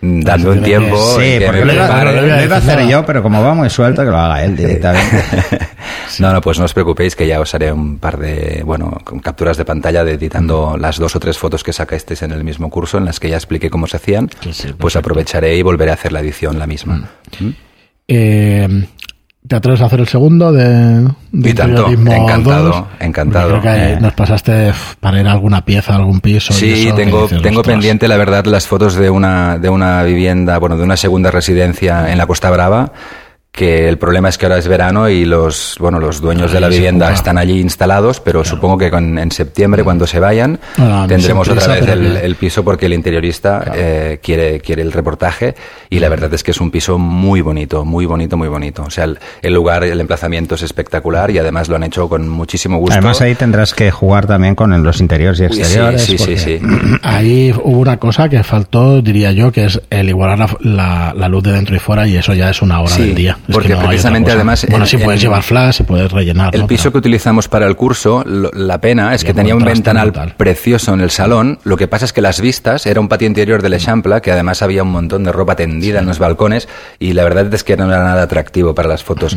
dando 0.00 0.52
un 0.52 0.62
tiempo. 0.62 0.96
Sí, 1.16 1.38
que 1.38 1.46
porque 1.46 1.64
lo 1.64 1.72
iba, 1.72 1.86
prepare. 1.86 2.04
lo 2.04 2.26
iba 2.26 2.34
a 2.34 2.38
lo 2.38 2.44
iba 2.44 2.56
a 2.56 2.60
decir, 2.60 2.72
hacer 2.72 2.88
yo, 2.88 3.04
pero 3.04 3.22
como 3.22 3.42
va 3.42 3.54
muy 3.54 3.70
suelto, 3.70 4.02
que 4.04 4.10
lo 4.10 4.16
haga 4.18 4.44
él 4.44 4.56
directamente. 4.56 5.24
No, 6.18 6.32
no, 6.32 6.40
pues 6.40 6.58
no 6.58 6.64
os 6.64 6.72
preocupéis 6.72 7.14
que 7.14 7.26
ya 7.26 7.38
os 7.38 7.54
haré 7.54 7.70
un 7.70 7.98
par 7.98 8.18
de, 8.18 8.62
bueno, 8.64 8.98
con 9.04 9.20
capturas 9.20 9.56
de 9.56 9.64
pantalla 9.64 10.04
de 10.04 10.14
editando 10.14 10.76
las 10.76 10.98
dos 10.98 11.14
o 11.14 11.20
tres 11.20 11.38
fotos 11.38 11.62
que 11.62 11.72
sacasteis 11.72 12.22
en 12.22 12.32
el 12.32 12.44
mismo 12.44 12.70
curso 12.70 12.98
en 12.98 13.04
las 13.04 13.20
que 13.20 13.28
ya 13.28 13.36
expliqué 13.36 13.70
cómo 13.70 13.86
se 13.86 13.98
hacían. 13.98 14.28
Sí, 14.40 14.52
sí, 14.52 14.68
pues 14.76 14.96
aprovecharé 14.96 15.54
y 15.56 15.62
volveré 15.62 15.90
a 15.90 15.94
hacer 15.94 16.12
la 16.12 16.20
edición 16.20 16.58
la 16.58 16.66
misma. 16.66 17.10
Eh, 18.08 18.86
¿Te 19.48 19.56
atreves 19.56 19.80
a 19.80 19.86
hacer 19.86 20.00
el 20.00 20.06
segundo 20.08 20.52
de, 20.52 21.08
de 21.32 21.50
Y 21.50 21.54
tanto, 21.54 21.88
encantado, 21.88 22.68
2? 22.68 22.84
encantado. 23.00 23.48
Creo 23.48 23.62
que 23.62 23.92
Eh. 23.94 23.98
nos 24.00 24.12
pasaste 24.12 24.72
para 25.00 25.20
ir 25.20 25.26
a 25.26 25.32
alguna 25.32 25.64
pieza, 25.64 25.94
a 25.94 25.96
algún 25.96 26.20
piso. 26.20 26.52
y 26.52 26.56
Sí, 26.56 26.72
eso, 26.86 26.94
que 26.96 27.04
tengo, 27.04 27.22
dices, 27.22 27.42
tengo 27.42 27.60
ostras. 27.60 27.74
pendiente, 27.74 28.08
la 28.08 28.16
verdad, 28.18 28.44
las 28.44 28.66
fotos 28.66 28.94
de 28.94 29.08
una, 29.08 29.58
de 29.58 29.70
una 29.70 30.02
vivienda, 30.02 30.58
bueno, 30.58 30.76
de 30.76 30.84
una 30.84 30.96
segunda 30.98 31.30
residencia 31.30 32.12
en 32.12 32.18
la 32.18 32.26
Costa 32.26 32.50
Brava, 32.50 32.92
que 33.58 33.88
el 33.88 33.98
problema 33.98 34.28
es 34.28 34.38
que 34.38 34.46
ahora 34.46 34.58
es 34.58 34.68
verano 34.68 35.08
y 35.08 35.24
los, 35.24 35.74
bueno, 35.80 35.98
los 35.98 36.20
dueños 36.20 36.52
de 36.52 36.60
la 36.60 36.68
vivienda 36.68 37.06
ocupa. 37.06 37.16
están 37.16 37.38
allí 37.38 37.58
instalados, 37.58 38.20
pero 38.20 38.44
supongo 38.44 38.78
que 38.78 38.88
con- 38.88 39.18
en 39.18 39.32
septiembre, 39.32 39.82
cuando 39.82 40.06
se 40.06 40.20
vayan, 40.20 40.60
Ah, 40.76 41.00
no, 41.02 41.06
tendremos 41.08 41.48
otra 41.48 41.66
vez 41.74 41.88
el, 41.88 42.16
el 42.18 42.36
piso 42.36 42.62
porque 42.62 42.86
el 42.86 42.92
interiorista 42.94 43.72
eh, 43.74 44.20
quiere, 44.22 44.60
quiere 44.60 44.82
el 44.82 44.92
reportaje 44.92 45.56
y 45.90 45.98
la 45.98 46.08
verdad 46.08 46.32
es 46.34 46.44
que 46.44 46.52
es 46.52 46.60
un 46.60 46.70
piso 46.70 46.98
muy 46.98 47.40
bonito, 47.40 47.84
muy 47.84 48.06
bonito, 48.06 48.36
muy 48.36 48.46
bonito. 48.46 48.84
O 48.84 48.90
sea, 48.90 49.04
el, 49.04 49.18
el 49.42 49.52
lugar, 49.54 49.82
el 49.82 50.00
emplazamiento 50.00 50.54
es 50.54 50.62
espectacular 50.62 51.30
y 51.32 51.38
además 51.38 51.68
lo 51.68 51.74
han 51.74 51.82
hecho 51.82 52.08
con 52.08 52.28
muchísimo 52.28 52.78
gusto. 52.78 52.94
Además 52.94 53.20
ahí 53.22 53.34
tendrás 53.34 53.74
que 53.74 53.90
jugar 53.90 54.26
también 54.28 54.54
con 54.54 54.80
los 54.84 55.00
interiores 55.00 55.40
y 55.40 55.52
sí, 55.54 55.60
exteriores. 55.60 56.02
sí, 56.02 56.16
sí, 56.16 56.18
porque- 56.18 56.38
sí. 56.38 56.60
Ahí 57.02 57.52
hubo 57.52 57.78
una 57.80 57.96
cosa 57.96 58.28
que 58.28 58.42
faltó, 58.44 59.02
diría 59.02 59.32
yo, 59.32 59.50
que 59.50 59.64
es 59.64 59.80
el 59.90 60.08
igualar 60.08 60.38
la, 60.38 60.48
la- 60.60 61.14
la 61.16 61.28
luz 61.28 61.42
de 61.42 61.52
dentro 61.52 61.74
y 61.74 61.78
fuera 61.80 62.06
y 62.06 62.16
eso 62.16 62.34
ya 62.34 62.50
es 62.50 62.62
una 62.62 62.80
hora 62.80 62.90
Sí, 62.94 63.02
del 63.02 63.14
día. 63.14 63.38
Es 63.48 63.54
porque 63.54 63.68
que 63.68 63.74
no 63.74 63.86
precisamente 63.88 64.30
además 64.30 64.66
Bueno, 64.68 64.84
en- 64.84 64.88
sí 64.90 64.98
puedes 64.98 65.20
llevar 65.22 65.42
flash 65.42 65.80
y 65.80 65.84
puedes 65.84 66.12
rellenar. 66.12 66.54
El 66.54 66.60
¿no? 66.62 66.66
piso 66.66 66.82
Pero- 66.84 66.92
que 66.92 66.98
utilizamos 66.98 67.48
para 67.48 67.66
el 67.66 67.76
curso, 67.76 68.22
lo- 68.26 68.50
la 68.52 68.78
pena 68.80 69.14
es 69.14 69.22
Y 69.22 69.24
que 69.24 69.30
el 69.30 69.36
tenía 69.36 69.54
un 69.56 69.64
ventanal 69.64 70.10
brutal. 70.10 70.34
precioso 70.36 70.92
en 70.94 71.00
el 71.00 71.10
salón. 71.10 71.58
Lo 71.64 71.76
que 71.78 71.88
pasa 71.88 72.04
es 72.04 72.12
que 72.12 72.20
las 72.20 72.40
vistas 72.40 72.86
era 72.86 73.00
un 73.00 73.08
patio 73.08 73.26
interior 73.26 73.62
del 73.62 73.72
Eixample, 73.72 74.20
que 74.20 74.30
además 74.32 74.60
había 74.62 74.82
un 74.82 74.90
montón 74.92 75.24
de 75.24 75.32
ropa 75.32 75.56
tendida 75.56 75.98
en 76.00 76.06
los 76.06 76.18
balcones 76.18 76.68
y 76.98 77.14
la 77.14 77.24
verdad 77.24 77.52
es 77.52 77.64
que 77.64 77.76
no 77.76 77.86
era 77.86 78.04
nada 78.04 78.22
atractivo 78.22 78.74
para 78.74 78.88
las 78.88 79.02
fotos. 79.02 79.36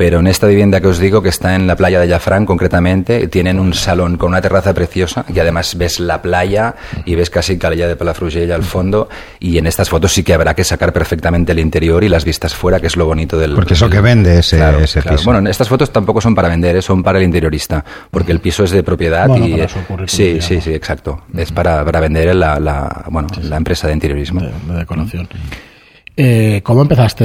Pero 0.00 0.20
en 0.20 0.28
esta 0.28 0.46
vivienda 0.46 0.80
que 0.80 0.86
os 0.86 0.98
digo, 0.98 1.22
que 1.22 1.28
está 1.28 1.54
en 1.54 1.66
la 1.66 1.76
playa 1.76 2.00
de 2.00 2.08
Llafrán 2.08 2.46
concretamente, 2.46 3.28
tienen 3.28 3.60
un 3.60 3.74
salón 3.74 4.16
con 4.16 4.30
una 4.30 4.40
terraza 4.40 4.72
preciosa 4.72 5.26
y 5.28 5.38
además 5.40 5.76
ves 5.76 6.00
la 6.00 6.22
playa 6.22 6.74
y 7.04 7.16
ves 7.16 7.28
casi 7.28 7.58
Calella 7.58 7.86
de 7.86 7.96
Palafrugell 7.96 8.50
al 8.50 8.62
fondo 8.62 9.10
y 9.40 9.58
en 9.58 9.66
estas 9.66 9.90
fotos 9.90 10.10
sí 10.14 10.22
que 10.22 10.32
habrá 10.32 10.54
que 10.54 10.64
sacar 10.64 10.94
perfectamente 10.94 11.52
el 11.52 11.58
interior 11.58 12.02
y 12.02 12.08
las 12.08 12.24
vistas 12.24 12.54
fuera, 12.54 12.80
que 12.80 12.86
es 12.86 12.96
lo 12.96 13.04
bonito 13.04 13.38
del... 13.38 13.52
Porque 13.52 13.74
es 13.74 13.80
lo 13.82 13.90
que 13.90 14.00
vende 14.00 14.38
ese, 14.38 14.56
Claro, 14.56 14.78
ese 14.78 15.02
claro. 15.02 15.18
piso. 15.18 15.30
Bueno, 15.30 15.50
estas 15.50 15.68
fotos 15.68 15.92
tampoco 15.92 16.22
son 16.22 16.34
para 16.34 16.48
vender, 16.48 16.76
¿eh? 16.76 16.80
son 16.80 17.02
para 17.02 17.18
el 17.18 17.24
interiorista, 17.26 17.84
porque 18.10 18.32
el 18.32 18.40
piso 18.40 18.64
es 18.64 18.70
de 18.70 18.82
propiedad 18.82 19.28
Bueno, 19.28 19.48
y 19.48 19.52
para 19.52 19.64
eh, 19.64 19.68
su 19.68 20.06
sí, 20.06 20.38
sí, 20.40 20.62
sí, 20.62 20.72
exacto. 20.72 21.24
Es 21.36 21.52
para, 21.52 21.84
para 21.84 22.00
vender 22.00 22.34
la, 22.34 22.58
la, 22.58 23.04
bueno, 23.10 23.28
la 23.42 23.58
empresa 23.58 23.86
de 23.86 23.92
interiorismo. 23.92 24.40
de, 24.40 24.50
de 24.72 24.78
decoración. 24.78 25.28
Eh, 26.16 26.60
¿Cómo 26.64 26.82
empezaste? 26.82 27.24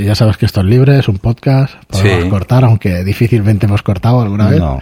Eh, 0.00 0.04
ya 0.04 0.14
sabes 0.14 0.36
que 0.36 0.46
esto 0.46 0.60
es 0.60 0.66
libre, 0.66 0.98
es 0.98 1.08
un 1.08 1.18
podcast, 1.18 1.74
podemos 1.88 2.24
Sí. 2.24 2.28
cortar, 2.28 2.64
aunque 2.64 3.02
difícilmente 3.04 3.66
hemos 3.66 3.82
cortado 3.82 4.20
alguna 4.20 4.48
vez. 4.48 4.60
No. 4.60 4.80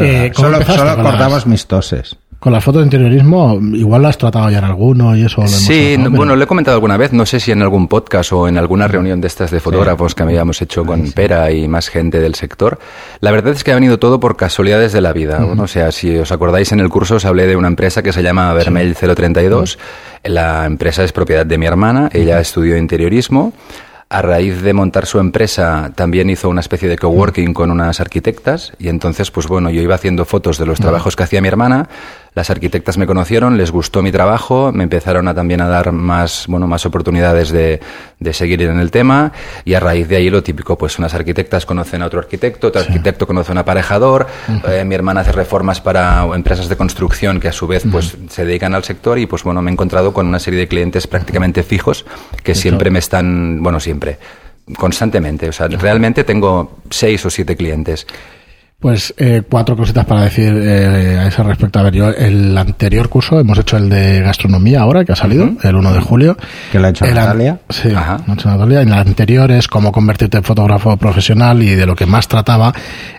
Eh, 0.00 0.32
¿cómo 0.34 0.48
solo 0.50 0.64
solo 0.64 0.96
cortamos 1.02 1.32
las- 1.32 1.46
mis 1.46 1.66
toses. 1.66 2.16
Con 2.40 2.54
las 2.54 2.64
fotos 2.64 2.80
de 2.80 2.84
interiorismo, 2.86 3.60
igual 3.74 4.00
lo 4.00 4.08
has 4.08 4.16
tratado 4.16 4.48
ya 4.48 4.58
en 4.60 4.64
alguno 4.64 5.14
y 5.14 5.22
eso 5.26 5.42
lo 5.42 5.46
hemos 5.46 5.52
Sí, 5.60 5.66
tratado, 5.88 5.98
no- 5.98 6.04
pero- 6.04 6.16
bueno, 6.16 6.36
lo 6.36 6.44
he 6.44 6.46
comentado 6.46 6.74
alguna 6.74 6.96
vez, 6.96 7.12
no 7.12 7.26
sé 7.26 7.38
si 7.38 7.52
en 7.52 7.60
algún 7.60 7.86
podcast 7.86 8.32
o 8.32 8.48
en 8.48 8.56
alguna 8.56 8.88
reunión 8.88 9.20
de 9.20 9.26
estas 9.26 9.50
de 9.50 9.60
fotógrafos 9.60 10.14
que 10.14 10.22
habíamos 10.22 10.62
hecho 10.62 10.86
con 10.86 11.12
Pera 11.12 11.50
y 11.50 11.68
más 11.68 11.88
gente 11.90 12.18
del 12.18 12.34
sector. 12.34 12.78
La 13.20 13.30
verdad 13.30 13.52
es 13.52 13.62
que 13.62 13.72
ha 13.72 13.74
venido 13.74 13.98
todo 13.98 14.20
por 14.20 14.36
casualidades 14.38 14.94
de 14.94 15.02
la 15.02 15.12
vida. 15.12 15.40
Bueno, 15.44 15.64
o 15.64 15.68
sea, 15.68 15.92
si 15.92 16.16
os 16.16 16.32
acordáis 16.32 16.72
en 16.72 16.80
el 16.80 16.88
curso 16.88 17.16
os 17.16 17.26
hablé 17.26 17.46
de 17.46 17.56
una 17.56 17.68
empresa 17.68 18.02
que 18.02 18.12
se 18.14 18.22
llama 18.22 18.54
Vermell 18.54 18.94
032. 18.96 19.78
La 20.24 20.64
empresa 20.64 21.04
es 21.04 21.12
propiedad 21.12 21.44
de 21.44 21.58
mi 21.58 21.66
hermana, 21.66 22.08
ella 22.10 22.40
estudió 22.40 22.78
interiorismo. 22.78 23.52
A 24.12 24.22
raíz 24.22 24.60
de 24.62 24.72
montar 24.72 25.06
su 25.06 25.20
empresa, 25.20 25.92
también 25.94 26.30
hizo 26.30 26.48
una 26.48 26.62
especie 26.62 26.88
de 26.88 26.98
coworking 26.98 27.54
con 27.54 27.70
unas 27.70 28.00
arquitectas 28.00 28.72
y 28.80 28.88
entonces, 28.88 29.30
pues 29.30 29.46
bueno, 29.46 29.70
yo 29.70 29.80
iba 29.82 29.94
haciendo 29.94 30.24
fotos 30.24 30.58
de 30.58 30.66
los 30.66 30.80
trabajos 30.80 31.14
que 31.14 31.22
hacía 31.22 31.40
mi 31.40 31.46
hermana. 31.46 31.88
Las 32.34 32.48
arquitectas 32.50 32.96
me 32.96 33.06
conocieron, 33.06 33.56
les 33.56 33.70
gustó 33.72 34.02
mi 34.02 34.12
trabajo, 34.12 34.70
me 34.72 34.84
empezaron 34.84 35.26
a 35.26 35.34
también 35.34 35.60
a 35.60 35.68
dar 35.68 35.90
más, 35.90 36.44
bueno, 36.46 36.66
más 36.68 36.86
oportunidades 36.86 37.50
de, 37.50 37.80
de 38.20 38.32
seguir 38.32 38.62
en 38.62 38.78
el 38.78 38.90
tema 38.90 39.32
y 39.64 39.74
a 39.74 39.80
raíz 39.80 40.08
de 40.08 40.16
ahí 40.16 40.30
lo 40.30 40.42
típico, 40.42 40.78
pues 40.78 40.98
unas 40.98 41.12
arquitectas 41.14 41.66
conocen 41.66 42.02
a 42.02 42.06
otro 42.06 42.20
arquitecto, 42.20 42.68
otro 42.68 42.82
arquitecto 42.82 43.26
conoce 43.26 43.50
a 43.50 43.54
un 43.54 43.58
aparejador, 43.58 44.28
eh, 44.68 44.84
mi 44.84 44.94
hermana 44.94 45.22
hace 45.22 45.32
reformas 45.32 45.80
para 45.80 46.24
empresas 46.34 46.68
de 46.68 46.76
construcción 46.76 47.40
que 47.40 47.48
a 47.48 47.52
su 47.52 47.66
vez 47.66 47.82
pues 47.90 48.16
se 48.28 48.44
dedican 48.44 48.74
al 48.74 48.84
sector 48.84 49.18
y 49.18 49.26
pues 49.26 49.42
bueno, 49.42 49.60
me 49.62 49.70
he 49.70 49.72
encontrado 49.72 50.12
con 50.12 50.26
una 50.26 50.38
serie 50.38 50.60
de 50.60 50.68
clientes 50.68 51.06
prácticamente 51.06 51.62
fijos 51.62 52.04
que 52.44 52.54
siempre 52.54 52.90
me 52.90 53.00
están, 53.00 53.62
bueno, 53.62 53.80
siempre 53.80 54.18
constantemente. 54.76 55.48
O 55.48 55.52
sea, 55.52 55.68
realmente 55.68 56.24
tengo 56.24 56.78
seis 56.90 57.24
o 57.26 57.30
siete 57.30 57.56
clientes. 57.56 58.06
Pues 58.80 59.12
eh, 59.18 59.42
cuatro 59.46 59.76
cositas 59.76 60.06
para 60.06 60.22
decir 60.22 60.54
eh, 60.56 61.18
a 61.18 61.26
ese 61.28 61.42
respecto. 61.42 61.78
A 61.78 61.82
ver, 61.82 61.92
yo 61.92 62.08
el 62.08 62.56
anterior 62.56 63.10
curso 63.10 63.38
hemos 63.38 63.58
hecho 63.58 63.76
el 63.76 63.90
de 63.90 64.20
gastronomía 64.22 64.80
ahora, 64.80 65.04
que 65.04 65.12
ha 65.12 65.16
salido, 65.16 65.50
el 65.62 65.76
1 65.76 65.92
de 65.92 66.00
julio. 66.00 66.34
Que 66.72 66.78
lo 66.78 66.86
ha 66.86 66.90
hecho 66.90 67.04
El 67.04 67.14
Natalia. 67.14 67.60
Sí, 67.68 67.90
Ajá. 67.94 68.22
lo 68.26 68.32
ha 68.32 68.34
hecho 68.36 68.48
Natalia. 68.48 68.80
En 68.80 68.88
el 68.88 68.94
anterior 68.94 69.50
es 69.50 69.68
cómo 69.68 69.92
convertirte 69.92 70.38
en 70.38 70.44
fotógrafo 70.44 70.96
profesional 70.96 71.62
y 71.62 71.74
de 71.74 71.84
lo 71.84 71.94
que 71.94 72.06
más 72.06 72.26
trataba 72.26 72.72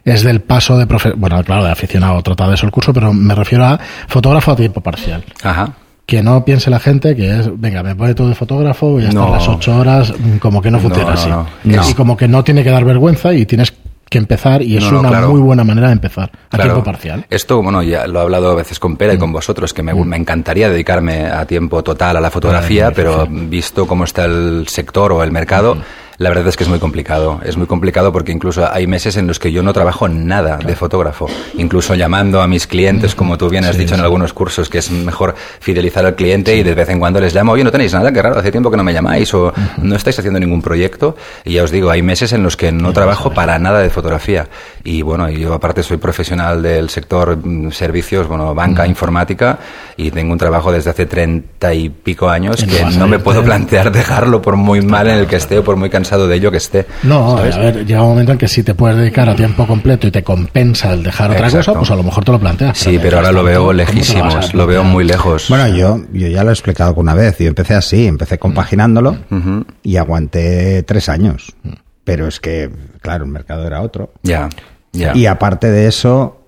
es 0.03 0.24
del 0.24 0.41
paso 0.41 0.80
de 0.80 0.88
profe 0.88 1.12
bueno, 1.15 1.44
claro, 1.44 1.63
de 1.63 1.70
aficionado 1.72 2.20
trataba 2.24 2.50
de 2.50 2.56
eso 2.56 2.65
el 2.65 2.72
curso, 2.72 2.91
pero 2.91 3.13
me 3.13 3.36
refiero 3.36 3.63
a 3.65 3.80
fotógrafo 4.08 4.53
a 4.53 4.56
tiempo 4.56 4.82
parcial. 4.82 5.24
Ajá. 5.44 5.74
Que 6.08 6.24
no 6.24 6.44
piense 6.44 6.72
la 6.72 6.80
gente 6.80 7.15
que 7.15 7.39
es, 7.39 7.50
venga, 7.62 7.84
me 7.84 7.96
pone 7.96 8.15
todo 8.15 8.27
de 8.30 8.36
fotógrafo, 8.36 8.94
voy 8.94 9.06
a 9.06 9.10
estar 9.10 9.24
No. 9.27 9.32
las 9.36 9.48
ocho 9.48 9.77
horas, 9.77 10.12
mm, 10.18 10.38
como 10.38 10.60
que 10.60 10.72
no 10.72 10.80
funciona 10.80 11.10
no, 11.10 11.13
así. 11.13 11.30
no. 11.30 11.46
No. 11.63 11.88
Y 11.89 11.94
como 11.94 12.18
que 12.18 12.27
no 12.27 12.44
tiene 12.44 12.63
que 12.63 12.72
dar 12.72 12.84
vergüenza 12.84 13.32
y 13.32 13.46
tienes 13.46 13.72
que 14.12 14.18
empezar 14.18 14.62
y 14.62 14.75
es 14.75 14.84
No, 14.84 14.91
no, 14.91 15.00
una 15.00 15.10
claro. 15.10 15.30
muy 15.30 15.39
buena 15.39 15.63
manera 15.63 15.88
de 15.88 15.94
empezar 15.94 16.30
a 16.51 16.58
Claro. 16.58 16.74
tiempo 16.74 16.84
parcial. 16.84 17.25
Esto, 17.30 17.63
bueno, 17.63 17.82
ya 17.82 18.06
lo 18.08 18.20
he 18.20 18.22
hablado 18.24 18.51
a 18.51 18.56
veces 18.56 18.77
con 18.77 18.98
Pera 18.98 19.13
y 19.13 19.18
con 19.18 19.32
vosotros, 19.32 19.74
que 19.74 19.84
me, 19.84 19.94
me 19.94 20.18
encantaría 20.18 20.70
dedicarme 20.70 21.27
a 21.27 21.46
tiempo 21.46 21.82
total 21.82 22.18
a 22.18 22.20
la 22.22 22.30
fotografía, 22.30 22.91
pero 22.91 23.25
visto 23.25 23.88
cómo 23.88 24.03
está 24.03 24.25
el 24.25 24.65
sector 24.68 25.13
o 25.13 25.24
el 25.24 25.32
mercado, 25.32 25.77
la 26.21 26.29
verdad 26.29 26.49
es 26.49 26.55
que 26.55 26.63
es 26.63 26.69
muy 26.69 26.77
complicado. 26.77 27.41
Es 27.43 27.57
muy 27.57 27.65
complicado 27.65 28.13
porque 28.13 28.31
incluso 28.31 28.71
hay 28.71 28.85
meses 28.85 29.17
en 29.17 29.25
los 29.25 29.39
que 29.39 29.51
yo 29.51 29.63
no 29.63 29.73
trabajo 29.73 30.07
nada 30.07 30.57
de 30.57 30.75
fotógrafo. 30.75 31.25
Incluso 31.57 31.95
llamando 31.95 32.43
a 32.43 32.47
mis 32.47 32.67
clientes, 32.67 33.15
como 33.15 33.39
tú 33.39 33.49
bien 33.49 33.65
has 33.65 33.75
Sí, 33.75 33.81
dicho 33.81 33.95
en 33.95 34.01
algunos 34.01 34.31
cursos, 34.31 34.69
que 34.69 34.77
es 34.77 34.91
mejor 34.91 35.33
fidelizar 35.59 36.05
al 36.05 36.13
cliente 36.13 36.55
y 36.55 36.61
de 36.61 36.75
vez 36.75 36.89
en 36.89 36.99
cuando 36.99 37.19
les 37.19 37.33
llamo, 37.33 37.53
oye, 37.53 37.63
no 37.63 37.71
tenéis 37.71 37.93
nada, 37.93 38.11
qué 38.11 38.21
raro, 38.21 38.37
hace 38.37 38.51
tiempo 38.51 38.69
que 38.69 38.77
no 38.77 38.83
me 38.83 38.93
llamáis 38.93 39.33
o 39.33 39.51
no 39.81 39.95
estáis 39.95 40.19
haciendo 40.19 40.39
ningún 40.39 40.61
proyecto. 40.61 41.15
Y 41.43 41.53
ya 41.53 41.63
os 41.63 41.71
digo, 41.71 41.89
hay 41.89 42.03
meses 42.03 42.33
en 42.33 42.43
los 42.43 42.55
que 42.55 42.71
no 42.71 42.93
trabajo 42.93 43.33
para 43.33 43.57
nada 43.57 43.79
de 43.79 43.89
fotografía. 43.89 44.47
Y 44.83 45.01
bueno, 45.01 45.27
yo 45.27 45.55
aparte 45.55 45.81
soy 45.81 45.97
profesional 45.97 46.61
del 46.61 46.91
sector 46.91 47.35
mm, 47.35 47.71
servicios, 47.71 48.27
bueno, 48.27 48.53
banca, 48.53 48.85
informática, 48.85 49.57
y 49.97 50.11
tengo 50.11 50.33
un 50.33 50.37
trabajo 50.37 50.71
desde 50.71 50.91
hace 50.91 51.07
treinta 51.07 51.73
y 51.73 51.89
pico 51.89 52.29
años 52.29 52.63
que 52.63 52.85
no 52.95 53.07
me 53.07 53.17
puedo 53.17 53.43
plantear 53.43 53.91
dejarlo 53.91 54.39
por 54.39 54.55
muy 54.55 54.81
mal 54.81 55.07
en 55.07 55.17
el 55.17 55.25
que 55.25 55.37
esté 55.37 55.57
o 55.57 55.63
por 55.63 55.77
muy 55.77 55.89
cansado 55.89 56.11
de 56.27 56.36
ello 56.36 56.51
que 56.51 56.58
esté. 56.58 56.86
No, 57.03 57.38
¿sabes? 57.38 57.56
a 57.56 57.60
ver, 57.60 57.86
llega 57.86 58.01
un 58.03 58.10
momento 58.10 58.32
en 58.34 58.38
que 58.38 58.48
si 58.48 58.63
te 58.63 58.74
puedes 58.75 58.98
dedicar 58.98 59.30
a 59.30 59.36
tiempo 59.36 59.65
completo 59.68 60.08
y 60.08 60.12
te 60.12 60.24
compensa 60.24 60.94
el 60.94 61.03
dejar 61.03 61.32
otra 61.32 61.46
Exacto. 61.48 61.72
cosa, 61.74 61.80
pues 61.80 61.91
a 61.91 61.96
lo 61.96 62.03
mejor 62.03 62.24
te 62.25 62.32
lo 62.32 62.39
planteas. 62.39 62.77
Sí, 62.77 63.00
pero 63.01 63.18
ahora 63.18 63.32
lo 63.32 63.44
veo 63.44 63.74
lejísimos, 63.74 64.53
lo 64.53 64.68
veo 64.68 64.84
muy 64.84 65.03
lejos. 65.03 65.48
Bueno, 65.50 65.68
yo, 65.68 66.00
yo 66.13 66.27
ya 66.27 66.44
lo 66.44 66.50
he 66.50 66.53
explicado 66.53 66.89
alguna 66.89 67.13
vez. 67.13 67.38
Yo 67.39 67.48
empecé 67.48 67.74
así, 67.75 68.08
empecé 68.08 68.38
compaginándolo 68.38 69.18
Ujú. 69.30 69.65
y 69.84 69.98
aguanté 69.98 70.84
tres 70.84 71.10
años. 71.10 71.56
Pero 72.03 72.27
es 72.27 72.39
que, 72.39 72.70
claro, 73.01 73.25
el 73.25 73.32
mercado 73.32 73.65
era 73.68 73.82
otro. 73.82 74.12
Ya, 74.24 74.50
ya. 74.91 75.15
Y 75.15 75.25
aparte 75.27 75.70
de 75.70 75.88
eso, 75.88 76.41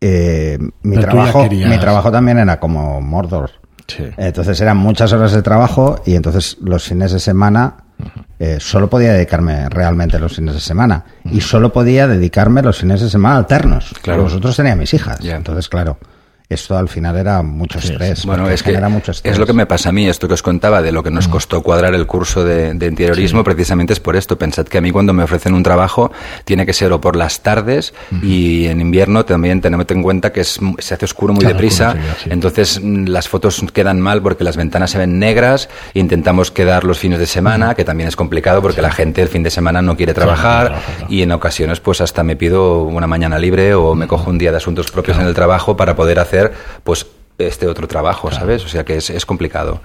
eh, 0.00 0.56
mi, 0.82 0.96
Pero 0.96 1.08
trabajo, 1.10 1.48
mi 1.50 1.78
trabajo 1.78 2.10
también 2.10 2.38
era 2.38 2.58
como 2.60 3.00
Mordor. 3.00 3.50
Sí. 3.86 4.04
Entonces 4.16 4.60
eran 4.60 4.76
muchas 4.76 5.12
horas 5.12 5.32
de 5.32 5.42
trabajo 5.42 6.00
y 6.06 6.14
entonces 6.14 6.56
los 6.62 6.84
fines 6.84 7.10
de 7.12 7.18
semana 7.18 7.74
eh, 8.38 8.58
solo 8.60 8.88
podía 8.88 9.12
dedicarme 9.12 9.68
realmente 9.68 10.18
los 10.18 10.34
fines 10.34 10.54
de 10.54 10.60
semana. 10.60 11.04
Y 11.24 11.40
solo 11.40 11.72
podía 11.72 12.06
dedicarme 12.06 12.62
los 12.62 12.78
fines 12.78 13.00
de 13.00 13.10
semana 13.10 13.36
alternos. 13.36 13.94
Claro. 14.02 14.22
Los 14.22 14.34
otros 14.34 14.56
tenía 14.56 14.76
mis 14.76 14.92
hijas. 14.94 15.18
Entonces, 15.22 15.68
claro, 15.68 15.98
esto 16.50 16.76
al 16.76 16.88
final 16.88 17.16
era 17.16 17.42
mucho 17.42 17.80
Sí, 17.80 17.92
estrés. 17.92 18.26
Bueno, 18.26 18.50
es 18.50 18.62
que 18.62 18.78
mucho 18.80 19.12
estrés. 19.12 19.32
es 19.34 19.38
lo 19.38 19.46
que 19.46 19.52
me 19.52 19.66
pasa 19.66 19.90
a 19.90 19.92
mí, 19.92 20.08
esto 20.08 20.26
que 20.28 20.34
os 20.34 20.42
contaba 20.42 20.82
de 20.82 20.90
lo 20.92 21.02
que 21.02 21.10
nos 21.10 21.28
costó 21.28 21.62
cuadrar 21.62 21.94
el 21.94 22.06
curso 22.06 22.44
de, 22.44 22.74
de 22.74 22.86
interiorismo, 22.86 23.44
precisamente 23.44 23.92
es 23.92 24.00
por 24.00 24.16
esto. 24.16 24.36
Pensad 24.36 24.66
que 24.66 24.78
a 24.78 24.80
mí 24.80 24.90
cuando 24.90 25.12
me 25.12 25.22
ofrecen 25.22 25.54
un 25.54 25.62
trabajo 25.62 26.10
tiene 26.44 26.66
que 26.66 26.72
ser 26.72 26.92
o 26.92 27.00
por 27.00 27.14
las 27.14 27.40
tardes 27.40 27.94
y 28.22 28.66
en 28.66 28.80
invierno 28.80 29.24
también 29.24 29.60
tened 29.60 29.90
en 29.90 30.02
cuenta 30.02 30.32
que 30.32 30.40
es, 30.40 30.58
se 30.78 30.94
hace 30.94 31.04
oscuro 31.04 31.32
muy 31.32 31.40
Claro, 31.42 31.54
deprisa, 31.54 31.88
oscuro, 31.90 32.04
sí, 32.16 32.24
sí. 32.24 32.30
entonces 32.32 32.80
mm, 32.82 33.06
las 33.06 33.28
fotos 33.28 33.64
quedan 33.72 34.00
mal 34.00 34.20
porque 34.20 34.42
las 34.42 34.56
ventanas 34.56 34.90
se 34.90 34.98
ven 34.98 35.18
negras, 35.20 35.68
intentamos 35.94 36.50
quedar 36.50 36.82
los 36.84 36.98
fines 36.98 37.20
de 37.20 37.26
semana, 37.26 37.74
que 37.76 37.84
también 37.84 38.08
es 38.08 38.16
complicado 38.16 38.60
porque 38.60 38.82
la 38.82 38.90
gente 38.90 39.22
el 39.22 39.28
fin 39.28 39.44
de 39.44 39.50
semana 39.50 39.82
no 39.82 39.96
quiere 39.96 40.14
trabajar 40.14 40.66
claro. 40.68 41.06
y 41.08 41.22
en 41.22 41.30
ocasiones 41.30 41.78
pues 41.78 42.00
hasta 42.00 42.24
me 42.24 42.34
pido 42.34 42.82
una 42.82 43.06
mañana 43.06 43.38
libre 43.38 43.74
o 43.74 43.94
me 43.94 44.08
cojo 44.08 44.30
un 44.30 44.38
día 44.38 44.50
de 44.50 44.56
asuntos 44.56 44.90
propios 44.90 45.16
en 45.18 45.26
el 45.26 45.34
trabajo 45.34 45.76
para 45.76 45.94
poder 45.94 46.18
hacer 46.18 46.39
pues 46.84 47.06
este 47.38 47.66
otro 47.66 47.88
trabajo, 47.88 48.30
¿sabes? 48.30 48.64
O 48.64 48.68
sea 48.68 48.84
que 48.84 48.96
es, 48.96 49.10
es 49.10 49.24
complicado. 49.26 49.80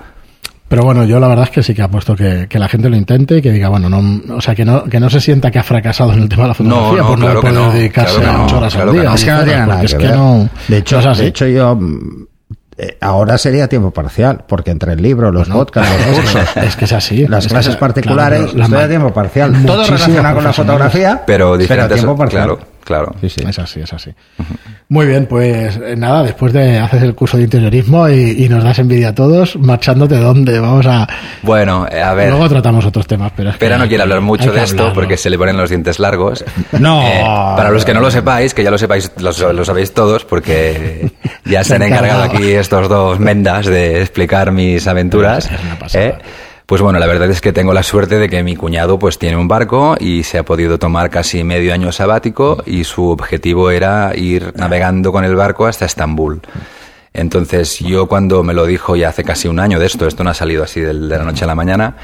Pero 0.68 0.84
bueno, 0.84 1.04
yo 1.06 1.20
la 1.20 1.28
verdad 1.28 1.46
es 1.46 1.52
que 1.52 1.62
sí 1.62 1.76
que 1.76 1.84
apuesto 1.84 2.16
que, 2.16 2.48
que 2.50 2.58
la 2.58 2.68
gente 2.68 2.90
lo 2.90 2.96
intente 2.96 3.38
y 3.38 3.42
que 3.42 3.52
diga, 3.52 3.70
bueno, 3.70 3.88
no, 3.88 4.36
o 4.36 4.42
sea, 4.42 4.56
que 4.56 4.66
no, 4.66 4.84
que 4.86 5.00
no 5.00 5.10
se 5.12 5.22
sienta 5.22 5.52
que 5.52 5.60
ha 5.60 5.64
fracasado 5.64 6.12
en 6.14 6.24
el 6.24 6.30
tema 6.30 6.44
de 6.44 6.48
la 6.50 6.54
fotografía 6.56 7.02
no, 7.04 7.08
por 7.08 7.20
no 7.20 7.26
claro 7.26 7.42
que 7.42 7.48
poder 7.50 7.62
no, 7.62 7.72
dedicarse 7.74 8.16
claro 8.20 8.24
que 8.24 8.30
a 8.36 8.38
no, 8.40 8.46
ocho 8.46 8.58
horas 8.58 8.74
claro 8.74 8.90
al 8.90 8.96
que 8.96 9.02
día. 9.02 9.10
no. 9.10 9.16
Es 9.16 9.24
que 9.24 9.32
no 9.32 9.44
tiene 9.44 9.60
nada 9.68 9.80
que 9.80 9.86
es 9.86 9.98
ver. 9.98 10.16
no, 10.16 10.50
de, 10.68 10.78
hecho, 10.78 10.96
no 10.96 11.02
es 11.02 11.06
así. 11.08 11.22
de 11.22 11.28
hecho, 11.28 11.48
yo 11.48 11.76
mm, 11.76 12.26
eh, 12.78 12.98
ahora 13.00 13.38
sería 13.38 13.70
tiempo 13.70 13.92
parcial, 13.92 14.44
porque 14.48 14.72
entre 14.72 14.94
el 14.94 15.02
libro, 15.04 15.32
los 15.32 15.48
podcasts, 15.48 15.96
los 16.08 16.18
cursos, 16.20 16.58
es 16.58 16.76
que 16.76 16.86
es 16.86 16.94
así. 16.94 17.28
las 17.28 17.46
Es 17.46 17.52
clases 17.52 17.74
es- 17.76 17.80
particulares, 17.80 18.40
claro, 18.40 18.52
pero 18.54 18.68
la 18.68 18.82
ma- 18.82 18.88
tiempo 18.90 19.14
parcial. 19.14 19.66
Todo 19.68 19.86
relacionado 19.86 20.36
con 20.36 20.44
la 20.44 20.52
fotografía, 20.54 21.24
Pero 21.28 21.54
a 21.54 21.58
diferentes, 21.60 21.96
tiempo 22.00 22.18
parcial. 22.18 22.44
claro, 22.44 22.60
claro. 22.86 23.14
Sí, 23.20 23.30
sí. 23.30 23.42
Es 23.46 23.60
así, 23.60 23.82
es 23.82 23.92
así. 23.92 24.12
Muy 24.88 25.06
bien, 25.08 25.26
pues 25.26 25.76
eh, 25.84 25.96
nada, 25.98 26.24
después 26.24 26.54
de 26.54 26.80
hacer 26.80 27.04
el 27.04 27.14
curso 27.16 27.36
de 27.38 27.44
interiorismo 27.44 28.08
y, 28.08 28.46
y 28.46 28.48
nos 28.48 28.64
das 28.64 28.80
envidia 28.80 29.10
a 29.10 29.16
todos, 29.16 29.58
marchándote 29.58 30.16
dónde 30.18 30.60
vamos 30.60 30.86
a... 30.86 31.08
Bueno, 31.42 31.86
a 31.86 32.14
ver, 32.14 32.30
Luego 32.30 32.48
tratamos 32.48 32.86
otros 32.86 33.06
temas, 33.08 33.32
pero 33.36 33.50
es 33.50 33.58
que 33.58 33.70
no 33.70 33.88
quiere 33.88 34.04
hablar 34.04 34.22
mucho 34.22 34.52
de 34.52 34.64
esto 34.64 34.84
hablarlo. 34.84 34.94
porque 35.02 35.18
se 35.18 35.30
le 35.30 35.38
ponen 35.38 35.58
los 35.58 35.70
dientes 35.70 36.00
largos. 36.00 36.46
No. 36.80 37.02
Eh, 37.02 37.22
para 37.58 37.72
los 37.72 37.84
que 37.84 37.94
no 37.94 38.00
lo 38.00 38.12
sepáis, 38.12 38.54
que 38.54 38.64
ya 38.64 38.72
lo 38.72 38.78
sepáis, 38.78 39.12
lo, 39.18 39.54
lo 39.54 39.66
sabéis 39.66 39.94
todos, 39.94 40.24
porque 40.24 41.12
ya 41.46 41.64
se 41.64 41.76
han 41.76 41.82
encargado. 41.82 42.24
aquí 42.24 42.52
estos 42.52 42.88
dos 42.88 43.20
mendas 43.20 43.66
de 43.66 44.02
explicar 44.02 44.52
mis 44.52 44.86
aventuras. 44.88 45.52
Es 45.52 45.60
una 45.64 45.80
pasada. 45.80 46.06
¿eh? 46.06 46.16
Pues 46.66 46.82
bueno, 46.82 46.98
la 46.98 47.06
verdad 47.06 47.30
es 47.30 47.42
que 47.42 47.54
tengo 47.54 47.74
la 47.74 47.84
suerte 47.84 48.18
de 48.18 48.28
que 48.28 48.42
mi 48.42 48.56
cuñado 48.56 48.98
pues 48.98 49.20
tiene 49.20 49.38
un 49.38 49.48
barco 49.48 49.96
y 50.00 50.24
se 50.24 50.40
ha 50.40 50.44
podido 50.44 50.80
tomar 50.80 51.12
casi 51.12 51.44
medio 51.44 51.74
año 51.74 51.92
sabático 51.92 52.64
y 52.66 52.84
su 52.86 53.10
objetivo 53.10 53.70
era 53.70 54.14
ir 54.16 54.52
navegando 54.56 55.12
con 55.12 55.24
el 55.26 55.36
barco 55.36 55.68
hasta 55.68 55.86
Estambul. 55.86 56.42
Entonces 57.14 57.80
yo 57.80 58.08
cuando 58.08 58.42
me 58.44 58.54
lo 58.56 58.66
dijo 58.66 58.96
ya 58.96 59.10
hace 59.10 59.24
casi 59.24 59.48
un 59.48 59.60
año 59.60 59.80
de 59.80 59.86
esto, 59.86 60.08
esto 60.08 60.24
no 60.24 60.32
ha 60.32 60.34
salido 60.34 60.64
así 60.64 60.82
de, 60.82 60.94
la 60.94 61.20
noche 61.20 61.44
a 61.44 61.48
la 61.48 61.56
mañana, 61.56 61.96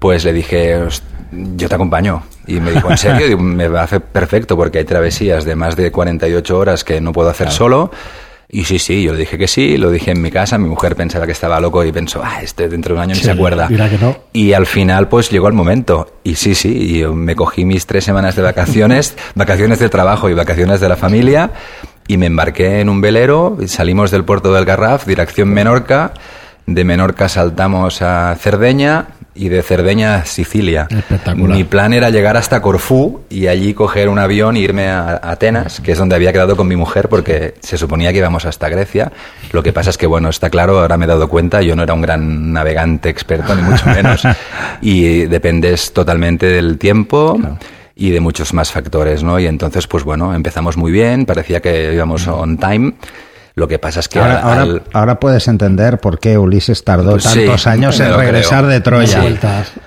pues 0.00 0.24
le 0.24 0.32
dije, 0.32 0.76
"Host- 0.82 1.04
yo 1.30 1.68
te 1.68 1.74
acompaño. 1.76 2.24
Y 2.48 2.58
me 2.58 2.72
dijo, 2.72 2.90
¿en 2.90 2.98
serio? 2.98 3.28
Digo, 3.28 3.40
me 3.40 3.66
hace 3.78 4.00
perfecto 4.00 4.56
porque 4.56 4.78
hay 4.78 4.84
travesías 4.84 5.44
de 5.44 5.54
más 5.54 5.76
de 5.76 5.92
48 5.92 6.58
horas 6.58 6.82
que 6.82 7.00
no 7.00 7.12
puedo 7.12 7.30
hacer 7.30 7.52
solo. 7.52 7.92
Y 8.52 8.64
sí, 8.64 8.80
sí, 8.80 9.04
yo 9.04 9.12
le 9.12 9.18
dije 9.20 9.38
que 9.38 9.46
sí, 9.46 9.76
lo 9.76 9.92
dije 9.92 10.10
en 10.10 10.20
mi 10.20 10.30
casa, 10.32 10.58
mi 10.58 10.68
mujer 10.68 10.96
pensaba 10.96 11.24
que 11.24 11.30
estaba 11.32 11.60
loco 11.60 11.84
y 11.84 11.92
pensó, 11.92 12.20
ah, 12.24 12.42
este 12.42 12.68
dentro 12.68 12.94
de 12.94 12.98
un 12.98 13.02
año 13.04 13.14
ni 13.14 13.20
Sí, 13.20 13.24
se 13.26 13.30
acuerda. 13.30 13.68
dirá 13.68 13.88
que 13.88 13.96
no. 13.96 14.16
Y 14.32 14.54
al 14.54 14.66
final, 14.66 15.08
pues 15.08 15.30
llegó 15.30 15.46
el 15.46 15.54
momento. 15.54 16.14
Y 16.24 16.34
sí, 16.34 16.56
sí, 16.56 16.68
y 16.76 16.98
yo 16.98 17.14
me 17.14 17.36
cogí 17.36 17.64
mis 17.64 17.86
tres 17.86 18.02
semanas 18.02 18.34
de 18.34 18.42
vacaciones, 18.42 19.16
vacaciones 19.36 19.78
de 19.78 19.88
trabajo 19.88 20.28
y 20.28 20.34
vacaciones 20.34 20.80
de 20.80 20.88
la 20.88 20.96
familia, 20.96 21.52
y 22.08 22.16
me 22.16 22.26
embarqué 22.26 22.80
en 22.80 22.88
un 22.88 23.00
velero, 23.00 23.56
salimos 23.66 24.10
del 24.10 24.24
puerto 24.24 24.52
del 24.52 24.64
Garraf, 24.64 25.06
dirección 25.06 25.48
Menorca, 25.50 26.12
de 26.66 26.82
Menorca 26.84 27.28
saltamos 27.28 28.02
a 28.02 28.34
Cerdeña 28.36 29.06
y 29.34 29.48
de 29.48 29.62
Cerdeña 29.62 30.16
a 30.16 30.24
Sicilia. 30.24 30.88
Espectacular. 30.90 31.56
Mi 31.56 31.64
plan 31.64 31.92
era 31.92 32.10
llegar 32.10 32.36
hasta 32.36 32.60
Corfú 32.60 33.20
y 33.30 33.46
allí 33.46 33.74
coger 33.74 34.08
un 34.08 34.18
avión 34.18 34.56
e 34.56 34.60
irme 34.60 34.88
a 34.88 35.20
Atenas, 35.22 35.80
que 35.80 35.92
es 35.92 35.98
donde 35.98 36.16
había 36.16 36.32
quedado 36.32 36.56
con 36.56 36.68
mi 36.68 36.76
mujer, 36.76 37.08
porque 37.08 37.54
se 37.60 37.78
suponía 37.78 38.12
que 38.12 38.18
íbamos 38.18 38.44
hasta 38.44 38.68
Grecia. 38.68 39.12
Lo 39.52 39.62
que 39.62 39.72
pasa 39.72 39.90
es 39.90 39.98
que, 39.98 40.06
bueno, 40.06 40.28
está 40.28 40.50
claro, 40.50 40.80
ahora 40.80 40.96
me 40.96 41.04
he 41.04 41.08
dado 41.08 41.28
cuenta, 41.28 41.62
yo 41.62 41.76
no 41.76 41.82
era 41.82 41.94
un 41.94 42.02
gran 42.02 42.52
navegante 42.52 43.08
experto, 43.08 43.54
ni 43.54 43.62
mucho 43.62 43.86
menos. 43.86 44.22
y 44.80 45.26
dependes 45.26 45.92
totalmente 45.92 46.46
del 46.46 46.78
tiempo. 46.78 47.38
Y 47.96 48.10
de 48.12 48.20
muchos 48.20 48.54
más 48.54 48.72
factores, 48.72 49.22
¿no? 49.22 49.38
Y 49.38 49.46
entonces, 49.46 49.86
pues 49.86 50.04
bueno, 50.04 50.34
empezamos 50.34 50.78
muy 50.78 50.90
bien, 50.90 51.26
parecía 51.26 51.60
que 51.60 51.92
íbamos 51.92 52.26
on 52.28 52.56
time. 52.56 52.94
Lo 53.54 53.66
que 53.68 53.78
pasa 53.78 54.00
es 54.00 54.08
que 54.08 54.18
Ahora, 54.18 54.38
al- 54.38 54.42
ahora- 54.44 54.62
al- 54.62 54.82
ahora 54.92 55.20
puedes 55.20 55.48
entender 55.48 55.98
por 55.98 56.18
qué 56.18 56.38
Ulises 56.38 56.84
tardó 56.84 57.12
Pues 57.12 57.24
sí, 57.24 57.40
tantos 57.40 57.66
años 57.66 57.98
en 58.00 58.14
regresar 58.14 58.60
creo. 58.60 58.70
de 58.70 58.80
Troya. 58.80 59.22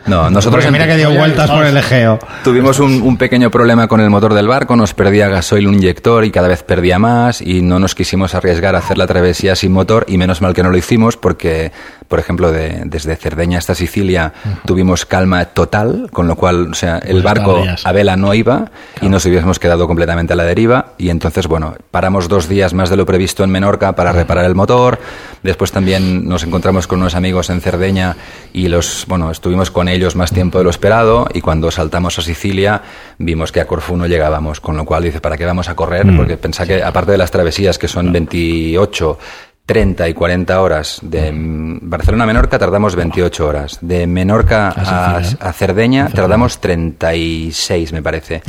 No, 0.05 0.29
nosotros 0.29 0.69
mira 0.71 0.85
que 0.85 0.97
dio 0.97 1.11
vueltas 1.11 1.49
por 1.49 1.65
el 1.65 1.77
Egeo. 1.77 2.19
Tuvimos 2.43 2.79
un, 2.79 3.01
un 3.01 3.17
pequeño 3.17 3.49
problema 3.49 3.87
con 3.87 4.01
el 4.01 4.09
motor 4.09 4.33
del 4.33 4.47
barco, 4.47 4.75
nos 4.75 4.93
perdía 4.93 5.27
gasoil 5.29 5.67
un 5.67 5.75
inyector 5.75 6.25
y 6.25 6.31
cada 6.31 6.47
vez 6.47 6.63
perdía 6.63 6.99
más 6.99 7.41
y 7.41 7.61
no 7.61 7.79
nos 7.79 7.95
quisimos 7.95 8.35
arriesgar 8.35 8.75
a 8.75 8.79
hacer 8.79 8.97
la 8.97 9.07
travesía 9.07 9.55
sin 9.55 9.71
motor 9.71 10.05
y 10.07 10.17
menos 10.17 10.41
mal 10.41 10.53
que 10.53 10.63
no 10.63 10.69
lo 10.69 10.77
hicimos 10.77 11.15
porque 11.17 11.71
por 12.07 12.19
ejemplo, 12.19 12.51
de, 12.51 12.83
desde 12.85 13.15
Cerdeña 13.15 13.57
hasta 13.57 13.75
Sicilia 13.75 14.33
tuvimos 14.65 15.05
calma 15.05 15.45
total, 15.45 16.09
con 16.11 16.27
lo 16.27 16.35
cual, 16.35 16.71
o 16.71 16.73
sea, 16.73 16.97
el 16.97 17.21
Pues 17.21 17.23
barco 17.23 17.63
a 17.83 17.91
vela 17.91 18.15
no 18.15 18.33
iba 18.33 18.71
y 19.01 19.09
nos 19.09 19.25
hubiésemos 19.25 19.59
quedado 19.59 19.87
completamente 19.87 20.33
a 20.33 20.35
la 20.35 20.43
deriva. 20.43 20.93
Y 20.97 21.09
entonces, 21.09 21.47
bueno, 21.47 21.75
paramos 21.91 22.27
dos 22.27 22.47
días 22.47 22.73
más 22.73 22.89
de 22.89 22.97
lo 22.97 23.05
previsto 23.05 23.43
en 23.43 23.49
Menorca 23.49 23.93
para 23.93 24.11
reparar 24.11 24.45
el 24.45 24.55
motor. 24.55 24.99
Después 25.41 25.71
también 25.71 26.27
nos 26.27 26.43
encontramos 26.43 26.87
con 26.87 26.99
unos 26.99 27.15
amigos 27.15 27.49
en 27.49 27.61
Cerdeña 27.61 28.15
y 28.53 28.67
los, 28.67 29.05
bueno, 29.07 29.31
estuvimos 29.31 29.71
con 29.71 29.87
ellos 29.87 30.15
más 30.15 30.31
tiempo 30.31 30.57
de 30.57 30.63
lo 30.63 30.69
esperado. 30.69 31.27
Y 31.33 31.41
cuando 31.41 31.71
saltamos 31.71 32.17
a 32.19 32.21
Sicilia, 32.21 32.81
vimos 33.17 33.51
que 33.51 33.61
a 33.61 33.67
Corfú 33.67 33.97
no 33.97 34.07
llegábamos. 34.07 34.59
Con 34.59 34.77
lo 34.77 34.85
cual 34.85 35.03
dice, 35.03 35.19
¿para 35.19 35.37
qué 35.37 35.45
vamos 35.45 35.69
a 35.69 35.75
correr? 35.75 36.05
Porque 36.15 36.37
pensá 36.37 36.65
que, 36.65 36.83
aparte 36.83 37.11
de 37.11 37.17
las 37.17 37.31
travesías, 37.31 37.77
que 37.77 37.87
son 37.87 38.11
28, 38.11 39.19
30 39.65 40.09
y 40.09 40.13
40 40.13 40.61
horas. 40.61 40.99
De 41.01 41.31
mm, 41.31 41.79
Barcelona 41.83 42.23
a 42.25 42.27
Menorca 42.27 42.59
tardamos 42.59 42.95
28 42.95 43.47
horas. 43.47 43.77
De 43.81 44.07
Menorca 44.07 44.69
a, 44.69 45.53
Cerdeña 45.53 46.09
tardamos 46.09 46.59
36, 46.59 47.93
me 47.93 48.01
parece. 48.01 48.41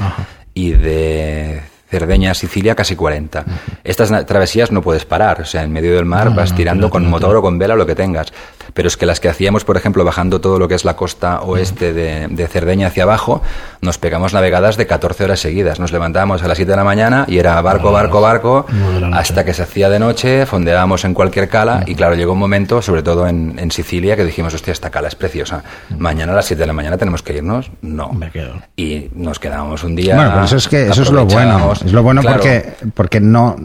Y 0.54 0.72
de 0.72 1.62
Cerdeña 1.94 2.34
Sicilia 2.34 2.74
casi 2.74 2.96
40. 2.96 3.44
Estas 3.84 4.26
travesías 4.26 4.72
no 4.72 4.82
puedes 4.82 5.04
parar. 5.04 5.42
O 5.42 5.44
sea, 5.44 5.62
en 5.62 5.72
medio 5.72 5.94
del 5.94 6.04
mar 6.04 6.30
No, 6.30 6.34
vas 6.34 6.50
no, 6.50 6.56
tirando 6.56 6.90
con 6.90 7.08
motor 7.08 7.36
o 7.36 7.42
con 7.42 7.56
vela 7.56 7.76
lo 7.76 7.86
que 7.86 7.94
tengas. 7.94 8.32
Pero 8.72 8.88
es 8.88 8.96
que 8.96 9.06
las 9.06 9.20
que 9.20 9.28
hacíamos, 9.28 9.64
por 9.64 9.76
ejemplo, 9.76 10.04
bajando 10.04 10.40
todo 10.40 10.58
lo 10.58 10.66
que 10.66 10.74
es 10.74 10.84
la 10.84 10.96
costa 10.96 11.42
oeste 11.42 11.92
de, 11.92 12.26
de 12.26 12.48
Cerdeña 12.48 12.88
hacia 12.88 13.04
abajo, 13.04 13.42
nos 13.80 13.98
pegamos 13.98 14.34
navegadas 14.34 14.76
de 14.76 14.88
14 14.88 15.22
horas 15.22 15.38
seguidas. 15.38 15.78
Nos 15.78 15.92
levantábamos 15.92 16.42
a 16.42 16.48
las 16.48 16.56
7 16.56 16.72
de 16.72 16.76
la 16.76 16.82
mañana 16.82 17.24
y 17.28 17.38
era 17.38 17.60
barco, 17.62 17.92
barco, 17.92 18.20
barco, 18.20 18.66
hasta 19.12 19.44
que 19.44 19.54
se 19.54 19.62
hacía 19.62 19.88
de 19.88 20.00
noche, 20.00 20.46
fondeábamos 20.46 21.04
en 21.04 21.14
cualquier 21.14 21.48
cala 21.48 21.84
y 21.86 21.94
claro, 21.94 22.16
llegó 22.16 22.32
un 22.32 22.40
momento, 22.40 22.82
sobre 22.82 23.04
todo 23.04 23.28
en, 23.28 23.56
en 23.60 23.70
Sicilia, 23.70 24.16
que 24.16 24.24
dijimos, 24.24 24.52
hostia, 24.54 24.72
esta 24.72 24.90
cala 24.90 25.06
es 25.06 25.14
preciosa. 25.14 25.62
Mañana 25.96 26.32
a 26.32 26.36
las 26.36 26.46
7 26.46 26.58
de 26.58 26.66
la 26.66 26.72
mañana 26.72 26.98
tenemos 26.98 27.22
que 27.22 27.34
irnos. 27.34 27.70
No. 27.82 28.12
Me 28.12 28.30
quedo. 28.30 28.54
Y 28.76 29.10
nos 29.14 29.38
quedábamos 29.38 29.84
un 29.84 29.94
día. 29.94 30.16
Bueno, 30.16 30.32
pues 30.38 30.52
es 30.52 30.66
que 30.66 30.88
eso 30.88 31.02
es 31.02 31.10
lo 31.10 31.26
bueno. 31.26 31.72
Es 31.84 31.92
lo 31.92 32.02
bueno 32.02 32.20
Claro. 32.20 32.36
porque 32.38 32.72
porque 32.94 33.20
no 33.20 33.56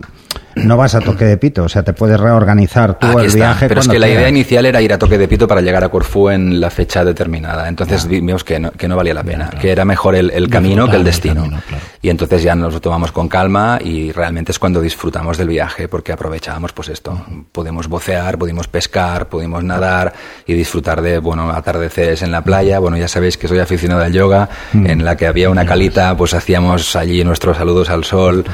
no 0.56 0.77
vas 0.77 0.96
a 0.96 1.00
toque 1.00 1.25
de 1.25 1.38
pito, 1.38 1.63
o 1.63 1.70
sea, 1.70 1.84
te 1.84 1.94
puedes 1.94 2.20
reorganizar 2.20 2.98
tú 3.00 3.08
Aquí 3.08 3.20
el 3.20 3.25
está. 3.25 3.38
viaje 3.38 3.68
Pero 3.68 3.82
es 3.82 3.88
que 3.88 4.00
la 4.00 4.08
idea 4.10 4.29
inicial 4.29 4.65
era 4.65 4.82
ir 4.82 4.91
a 4.94 4.98
toque 4.98 5.18
de 5.18 5.27
pito 5.27 5.48
para 5.48 5.62
llegar 5.62 5.84
a 5.84 5.89
Corfú 5.89 6.29
en 6.29 6.60
la 6.60 6.70
fecha 6.70 7.03
determinada. 7.03 7.68
Entonces 7.68 8.08
vimos 8.08 8.44
que 8.44 8.60
no, 8.60 8.72
que 8.72 8.88
no 8.88 8.96
valía 8.96 9.13
la 9.13 9.24
pena, 9.24 9.50
que 9.50 9.72
era 9.72 9.86
mejor 9.86 10.15
el, 10.15 10.32
el 10.32 10.50
camino 10.50 10.89
que 10.89 10.96
el 10.98 11.03
destino. 11.03 11.41
camino, 11.44 11.62
claro. 11.68 11.84
Y 12.01 12.10
entonces 12.10 12.44
ya 12.44 12.56
nos 12.56 12.74
lo 12.74 12.82
tomamos 12.82 13.12
con 13.12 13.27
calma 13.27 13.79
y 13.84 14.12
realmente 14.12 14.51
es 14.51 14.60
cuando 14.60 14.82
disfrutamos 14.82 15.38
del 15.38 15.50
viaje 15.50 15.88
porque 15.88 16.12
aprovechábamos 16.12 16.74
pues 16.74 16.89
esto. 16.89 17.22
Pudimos 17.51 17.88
vocear, 17.88 18.38
pudimos 18.38 18.68
pescar, 18.68 19.27
pudimos 19.29 19.63
nadar 19.63 20.13
y 20.46 20.53
disfrutar 20.53 21.01
de, 21.01 21.20
bueno, 21.20 21.50
atardeceres 21.51 22.22
en 22.22 22.32
la 22.32 22.44
playa. 22.44 22.79
Bueno, 22.79 22.98
ya 22.98 23.08
sabéis 23.08 23.38
que 23.38 23.48
soy 23.48 23.60
aficionado 23.60 24.03
al 24.03 24.13
yoga, 24.13 24.50
Mm. 24.74 24.86
en 24.88 25.06
la 25.06 25.15
que 25.18 25.25
había 25.27 25.50
una 25.50 25.65
calita, 25.65 26.15
pues 26.15 26.34
hacíamos 26.34 26.96
allí 26.96 27.24
nuestros 27.24 27.58
saludos 27.58 27.89
al 27.89 28.03
sol, 28.03 28.46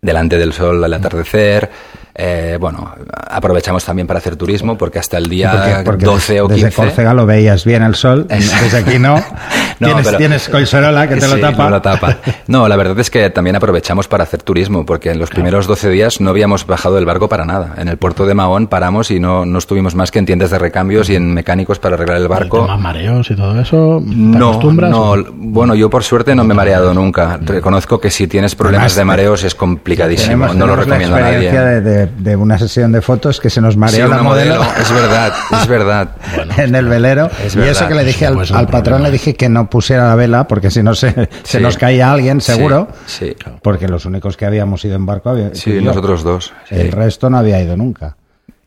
delante 0.00 0.38
del 0.38 0.52
sol 0.52 0.82
al 0.82 0.94
atardecer. 0.94 1.70
Eh, 2.20 2.56
bueno, 2.58 2.92
aprovechamos 3.30 3.84
también 3.84 4.08
para 4.08 4.18
hacer 4.18 4.34
turismo 4.34 4.76
porque 4.76 4.98
hasta 4.98 5.18
el 5.18 5.28
día 5.28 5.52
Porque- 5.52 5.84
porque 5.84 6.04
12 6.04 6.40
o 6.40 6.48
desde 6.48 6.62
15 6.62 6.76
Córcega 6.82 7.14
lo 7.14 7.26
veías 7.26 7.64
bien 7.64 7.84
el 7.84 7.94
sol, 7.94 8.26
desde 8.28 8.76
aquí 8.78 8.98
no. 8.98 9.22
No, 9.80 9.86
tienes, 9.86 10.06
pero- 10.06 10.18
tienes 10.18 10.48
que 10.48 10.64
te 11.20 11.28
lo 11.28 11.38
tapa. 11.38 11.62
no 11.62 11.70
lo 11.70 11.80
tapa. 11.82 12.16
No, 12.48 12.66
la 12.66 12.74
verdad 12.74 12.98
es 12.98 13.10
que 13.12 13.30
también 13.30 13.54
aprovechamos 13.54 14.08
para 14.08 14.24
hacer 14.24 14.42
turismo, 14.42 14.84
porque 14.84 15.12
en 15.12 15.20
los 15.20 15.30
primeros 15.30 15.68
12 15.68 15.88
días 15.90 16.20
no 16.20 16.30
habíamos 16.30 16.66
bajado 16.66 16.96
del 16.96 17.04
barco 17.04 17.28
para 17.28 17.44
nada. 17.44 17.74
En 17.78 17.86
el 17.86 17.96
puerto 17.96 18.26
de 18.26 18.34
Mahón 18.34 18.66
paramos 18.66 19.12
y 19.12 19.20
no, 19.20 19.46
no 19.46 19.56
estuvimos 19.58 19.94
más 19.94 20.10
que 20.10 20.18
en 20.18 20.26
tiendas 20.26 20.50
de 20.50 20.58
recambios 20.58 21.08
y 21.10 21.14
en 21.14 21.32
mecánicos 21.32 21.78
para 21.78 21.94
arreglar 21.94 22.16
el 22.16 22.26
barco. 22.26 22.62
tema 22.62 22.76
mareos 22.76 23.30
y 23.30 23.36
todo 23.36 23.60
eso. 23.60 24.02
¿te 24.04 24.16
No, 24.16 24.48
acostumbras? 24.48 24.90
no, 24.90 25.10
o- 25.12 25.24
bueno, 25.36 25.76
yo 25.76 25.88
por 25.88 26.02
suerte 26.02 26.34
no 26.34 26.42
me 26.42 26.54
he 26.54 26.56
mareado 26.56 26.92
nunca. 26.92 27.38
Reconozco 27.40 28.00
que 28.00 28.10
si 28.10 28.26
tienes 28.26 28.56
problemas 28.56 28.86
Además, 28.86 28.96
de 28.96 29.04
mareos 29.04 29.44
es 29.44 29.54
complicadísimo. 29.54 30.26
Tenemos, 30.46 30.56
no 30.56 30.66
lo 30.66 30.74
recomiendo 30.74 31.14
a 31.14 31.20
nadie. 31.20 31.34
experiencia 31.50 31.64
de, 31.64 31.80
de- 31.82 32.07
de 32.16 32.36
una 32.36 32.58
sesión 32.58 32.92
de 32.92 33.00
fotos 33.02 33.40
que 33.40 33.50
se 33.50 33.60
nos 33.60 33.76
mareó 33.76 33.96
Sí, 34.06 34.10
la 34.10 34.16
una 34.16 34.22
modelo, 34.22 34.62
Es 34.80 34.92
verdad, 34.92 35.32
es 35.60 35.66
verdad. 35.68 36.08
en 36.56 36.74
el 36.74 36.86
velero. 36.88 37.30
Es 37.44 37.54
y 37.54 37.58
verdad, 37.58 37.72
eso 37.72 37.88
que 37.88 37.94
le 37.94 38.04
dije 38.04 38.26
al, 38.26 38.34
puede 38.34 38.46
ser 38.46 38.56
al 38.56 38.64
un 38.66 38.70
patrón, 38.70 39.02
le 39.02 39.10
dije 39.10 39.34
que 39.34 39.48
no 39.48 39.68
pusiera 39.70 40.08
la 40.08 40.14
vela 40.14 40.46
porque 40.48 40.70
si 40.70 40.82
no 40.82 40.94
se, 40.94 41.12
se 41.42 41.58
Sí. 41.58 41.60
nos 41.60 41.76
caía 41.76 42.10
alguien, 42.12 42.40
seguro. 42.40 42.88
Sí, 43.06 43.34
Porque 43.62 43.88
los 43.88 44.04
únicos 44.04 44.36
que 44.36 44.46
habíamos 44.46 44.84
ido 44.84 44.96
en 44.96 45.06
barco 45.06 45.30
había, 45.30 45.54
sí, 45.54 45.70
y 45.70 45.74
yo. 45.76 45.82
nosotros 45.82 46.22
dos. 46.22 46.52
sí. 46.68 46.74
El 46.74 46.92
resto 46.92 47.28
no 47.30 47.38
había 47.38 47.60
ido 47.62 47.76
nunca. 47.76 48.16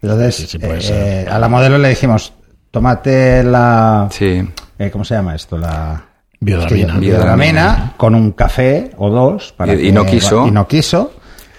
Entonces, 0.01 0.35
Sí, 0.35 0.47
sí, 0.47 0.57
puede 0.59 0.79
eh, 0.79 0.81
ser. 0.81 1.29
a 1.29 1.37
la 1.39 1.47
modelo 1.47 1.77
le 1.77 1.89
dijimos, 1.89 2.33
tómate 2.71 3.43
la... 3.43 4.07
Sí. 4.11 4.41
eh, 4.79 4.89
¿Cómo 4.91 5.03
se 5.05 5.13
llama 5.15 5.35
esto? 5.35 5.57
La... 5.57 6.05
Biodramina. 6.39 6.97
Biodramina 6.97 7.93
con 7.97 8.15
un 8.15 8.31
café 8.31 8.89
o 8.97 9.11
dos. 9.11 9.53
para 9.55 9.73
Y- 9.75 9.77
y 9.77 9.83
que- 9.83 9.91
no 9.91 10.05
quiso. 10.05 10.47
Y 10.47 10.51
no 10.51 10.67
quiso. 10.67 11.13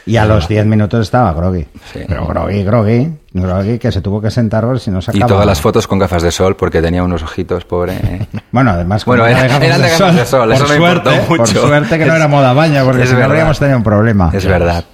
Y 0.04 0.16
a 0.16 0.24
los 0.24 0.48
10 0.48 0.66
minutos 0.66 1.00
estaba 1.00 1.32
groggy. 1.32 1.66
Sí. 1.92 2.00
Pero 2.08 2.26
groggy, 2.26 2.64
groggy. 2.64 3.08
Groggy 3.34 3.78
que 3.78 3.90
se 3.92 4.00
tuvo 4.00 4.20
que 4.20 4.30
sentar 4.30 4.64
porque 4.64 4.80
si 4.80 4.90
no 4.90 5.00
se 5.00 5.16
Y 5.16 5.20
todas 5.20 5.46
las 5.46 5.60
fotos 5.60 5.86
con 5.86 5.98
gafas 5.98 6.22
de 6.22 6.30
sol 6.32 6.56
porque 6.56 6.82
tenía 6.82 7.02
unos 7.04 7.22
ojitos, 7.22 7.64
pobre. 7.64 7.94
eh. 7.94 8.26
Bueno, 8.50 8.72
además... 8.72 9.04
Bueno, 9.04 9.26
era- 9.26 9.46
eran 9.46 9.80
de 9.80 9.88
gafas 9.90 10.16
de 10.16 10.26
sol, 10.26 10.48
por 10.48 10.54
eso 10.56 10.66
me 10.68 10.76
suerte, 10.76 11.14
importó 11.14 11.36
Por 11.36 11.46
suerte 11.48 11.98
que 11.98 12.04
no 12.06 12.14
era 12.14 12.28
moda 12.28 12.52
baña, 12.52 12.84
porque 12.84 13.04
es 13.04 13.08
si 13.10 13.14
no 13.14 13.24
habríamos 13.24 13.58
tenido 13.58 13.78
un 13.78 13.84
problema. 13.84 14.30
Es 14.32 14.44
verdad. 14.44 14.84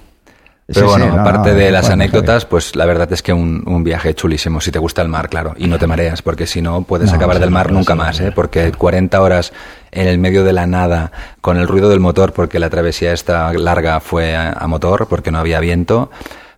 Pero 0.71 0.81
sí, 0.81 0.99
bueno, 0.99 1.15
no, 1.15 1.21
aparte 1.21 1.49
no, 1.49 1.55
de 1.55 1.71
las 1.71 1.81
bueno, 1.87 2.03
anécdotas, 2.03 2.45
pues 2.45 2.75
la 2.75 2.85
verdad 2.85 3.11
es 3.11 3.23
que 3.23 3.33
un, 3.33 3.63
un 3.65 3.83
viaje 3.83 4.13
chulísimo, 4.13 4.61
si 4.61 4.69
te 4.71 4.77
gusta 4.77 5.01
el 5.01 5.07
mar, 5.07 5.27
claro, 5.27 5.55
y 5.57 5.65
no 5.65 5.79
te 5.79 5.87
mareas, 5.87 6.21
porque 6.21 6.45
si 6.45 6.61
no 6.61 6.83
puedes 6.83 7.09
No, 7.09 7.15
acabar 7.17 7.39
del 7.39 7.49
mar 7.49 7.71
nunca 7.71 7.95
más, 7.95 8.19
¿eh? 8.19 8.31
porque 8.35 8.71
40 8.71 9.19
horas 9.19 9.51
en 9.91 10.07
el 10.07 10.17
medio 10.17 10.43
de 10.43 10.53
la 10.53 10.67
nada, 10.67 11.11
con 11.41 11.57
el 11.57 11.67
ruido 11.67 11.89
del 11.89 11.99
motor, 11.99 12.33
porque 12.33 12.59
la 12.59 12.69
travesía 12.69 13.13
esta 13.13 13.51
larga 13.53 13.99
fue 13.99 14.35
a, 14.35 14.51
a 14.53 14.67
motor, 14.67 15.07
porque 15.07 15.31
no 15.31 15.39
había 15.39 15.59
viento, 15.59 16.09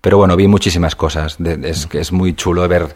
pero 0.01 0.17
bueno, 0.17 0.35
vi 0.35 0.47
muchísimas 0.47 0.95
cosas, 0.95 1.35
de- 1.39 1.69
es 1.69 1.87
que 1.87 1.99
es 1.99 2.11
muy 2.11 2.33
chulo 2.33 2.67
ver 2.67 2.87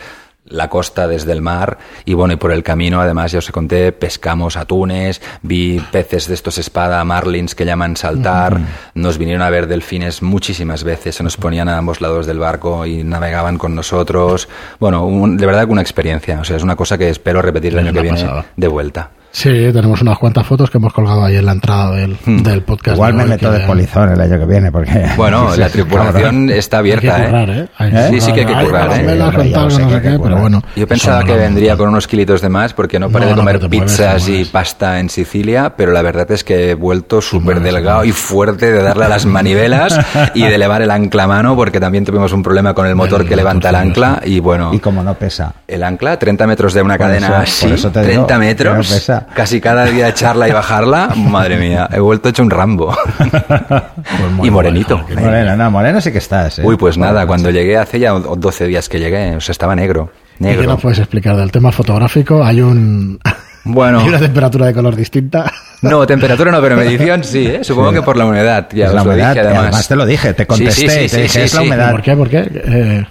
la 0.47 0.69
costa 0.69 1.07
desde 1.07 1.31
el 1.31 1.41
mar 1.41 1.79
y 2.05 2.13
bueno, 2.13 2.35
y 2.35 2.37
por 2.37 2.51
el 2.51 2.61
camino 2.61 3.01
además 3.01 3.31
ya 3.31 3.39
os 3.39 3.49
conté, 3.51 3.91
pescamos 3.91 4.57
atunes, 4.57 5.19
vi 5.41 5.79
peces 5.91 6.27
de 6.27 6.35
estos 6.35 6.59
espada, 6.59 7.03
marlins 7.03 7.55
que 7.55 7.65
llaman 7.65 7.97
saltar, 7.97 8.59
nos 8.93 9.17
vinieron 9.17 9.41
a 9.41 9.49
ver 9.49 9.65
delfines 9.65 10.21
muchísimas 10.21 10.83
veces, 10.83 11.15
se 11.15 11.23
nos 11.23 11.35
ponían 11.37 11.67
a 11.67 11.79
ambos 11.79 11.99
lados 11.99 12.27
del 12.27 12.37
barco 12.37 12.85
y 12.85 13.03
navegaban 13.03 13.57
con 13.57 13.73
nosotros. 13.73 14.47
Bueno, 14.79 15.03
un- 15.07 15.35
de 15.35 15.45
verdad 15.47 15.65
que 15.65 15.71
una 15.71 15.81
experiencia, 15.81 16.39
o 16.39 16.43
sea, 16.43 16.57
es 16.57 16.63
una 16.63 16.75
cosa 16.75 16.95
que 16.99 17.09
espero 17.09 17.41
repetir 17.41 17.73
el 17.73 17.79
Es 17.79 17.85
año 17.85 17.93
que 17.93 18.01
viene 18.03 18.21
pasada. 18.21 18.45
de 18.55 18.67
vuelta. 18.67 19.09
Sí, 19.35 19.49
tenemos 19.73 20.01
unas 20.01 20.17
cuantas 20.17 20.47
fotos 20.47 20.69
que 20.69 20.77
hemos 20.77 20.93
colgado 20.93 21.25
ahí 21.25 21.35
en 21.35 21.45
la 21.45 21.51
entrada 21.51 21.91
del, 21.91 22.15
del 22.25 22.61
podcast. 22.61 22.95
Igual 22.95 23.11
de 23.11 23.17
me 23.17 23.23
hoy, 23.25 23.29
meto 23.31 23.51
que 23.51 23.57
de 23.59 23.67
polizón 23.67 24.09
el 24.13 24.21
año 24.21 24.39
que 24.39 24.45
viene, 24.45 24.71
porque... 24.71 25.09
Bueno, 25.17 25.51
Sí, 25.53 25.59
la 25.59 25.67
tripulación 25.69 26.13
cabrón. 26.13 26.49
está 26.51 26.77
Hay 26.77 26.83
que 26.91 26.95
abierta, 26.95 27.25
currar, 27.25 27.49
¿eh? 27.49 27.59
¿eh? 27.59 27.67
Hay- 27.77 27.91
¿Eh? 27.93 28.07
Sí, 28.11 28.21
sí 28.21 28.31
que 28.31 28.39
hay 28.39 28.45
que 28.45 28.53
currar, 28.65 28.91
¿eh? 28.97 29.51
no 29.53 29.69
sé 29.69 29.83
qué, 30.01 30.19
pero 30.23 30.37
bueno. 30.37 30.61
Yo 30.77 30.87
pensaba 30.87 31.25
que 31.25 31.35
vendría 31.35 31.75
con 31.75 31.89
unos 31.89 32.07
kilitos 32.07 32.39
de 32.39 32.47
más 32.47 32.73
porque 32.73 32.97
no 32.97 33.09
paré 33.09 33.25
No, 33.25 33.31
de 33.31 33.35
comer 33.37 33.69
pizzas 33.69 34.29
y 34.29 34.45
pasta 34.45 35.01
en 35.01 35.09
Sicilia, 35.09 35.73
pero 35.75 35.91
la 35.91 36.01
verdad 36.01 36.31
es 36.31 36.45
que 36.45 36.69
he 36.71 36.73
vuelto 36.75 37.19
súper 37.21 37.59
delgado 37.59 38.05
y 38.05 38.13
fuerte 38.13 38.71
de 38.71 38.81
darle 38.81 39.03
a 39.03 39.09
las 39.09 39.25
manivelas 39.25 39.99
y 40.33 40.43
de 40.43 40.55
elevar 40.55 40.81
el 40.81 40.91
ancla 40.91 41.23
a 41.23 41.27
mano 41.27 41.57
porque 41.57 41.81
también 41.81 42.05
tuvimos 42.05 42.31
un 42.31 42.41
problema 42.41 42.73
con 42.73 42.87
el 42.87 42.95
motor 42.95 43.25
que 43.25 43.35
levanta 43.35 43.67
el 43.67 43.75
ancla 43.75 44.21
y 44.25 44.39
bueno... 44.39 44.73
Y 44.73 44.79
como 44.79 45.03
no 45.03 45.13
pesa. 45.15 45.55
El 45.67 45.83
ancla, 45.83 46.17
30 46.17 46.47
metros 46.47 46.73
de 46.73 46.81
una 46.81 46.97
cadena 46.97 47.39
así, 47.41 47.65
por 47.65 47.75
eso 47.75 47.91
te 47.91 47.99
digo 47.99 48.25
30 48.25 48.27
que 48.27 48.33
no 48.33 48.39
metros, 48.39 49.09
casi 49.33 49.59
cada 49.61 49.85
día 49.85 50.09
echarla 50.09 50.47
y 50.47 50.51
bajarla, 50.51 51.09
madre 51.15 51.57
mía, 51.57 51.89
he 51.91 51.99
vuelto 51.99 52.29
hecho 52.29 52.43
un 52.43 52.49
Rambo. 52.49 52.95
Pues 53.17 54.31
muy 54.31 54.47
y 54.47 54.51
morenito. 54.51 54.97
joder, 54.99 55.19
Moreno, 55.19 55.55
no, 55.57 55.71
moreno 55.71 56.01
sí 56.01 56.11
que 56.11 56.17
estás, 56.19 56.59
¿eh? 56.59 56.63
Uy, 56.65 56.75
pues 56.77 56.97
nada, 56.97 57.25
cuando 57.25 57.49
llegué 57.49 57.77
hace 57.77 57.99
ya 57.99 58.11
12 58.11 58.67
días 58.67 58.87
que 58.89 58.99
llegué, 58.99 59.35
o 59.35 59.41
sea, 59.41 59.51
estaba 59.51 59.75
negro. 59.75 60.11
¿Y 60.39 60.43
qué 60.43 60.49
Negro. 60.49 60.63
nos 60.67 60.81
puedes 60.81 60.99
explicar 60.99 61.35
del 61.37 61.51
tema 61.51 61.71
fotográfico? 61.71 62.43
Hay 62.43 62.59
un 62.61 63.19
Bueno. 63.63 63.99
hay 64.01 64.09
una 64.09 64.19
temperatura 64.19 64.65
de 64.67 64.73
color 64.73 64.95
distinta. 64.95 65.49
No, 65.81 66.05
temperatura 66.05 66.51
no, 66.51 66.61
pero 66.61 66.75
medición 66.75 67.23
sí, 67.23 67.45
¿eh? 67.47 67.59
Supongo 67.63 67.91
que 67.93 68.01
por 68.01 68.17
la 68.17 68.25
humedad. 68.25 68.67
Ya 68.73 68.85
Es 68.85 68.89
os 68.89 68.95
la 68.95 69.03
lo 69.03 69.11
humedad, 69.11 69.29
dije, 69.29 69.37
y 69.43 69.45
además. 69.47 69.63
además 69.63 69.87
te 69.87 69.95
lo 69.95 70.05
dije, 70.05 70.33
te 70.33 70.43
Sí, 70.43 70.47
contesté, 70.47 70.81
sí, 70.81 70.89
sí, 70.89 70.97
te 70.99 71.09
sí, 71.09 71.17
dije, 71.21 71.29
sí, 71.29 71.39
es 71.41 71.53
la 71.53 71.61
sí. 71.61 71.67
humedad. 71.67 71.91
¿Por 71.91 72.01
qué? 72.01 72.15
¿Por 72.15 72.29
qué? 72.29 72.37
Eh, 72.53 73.05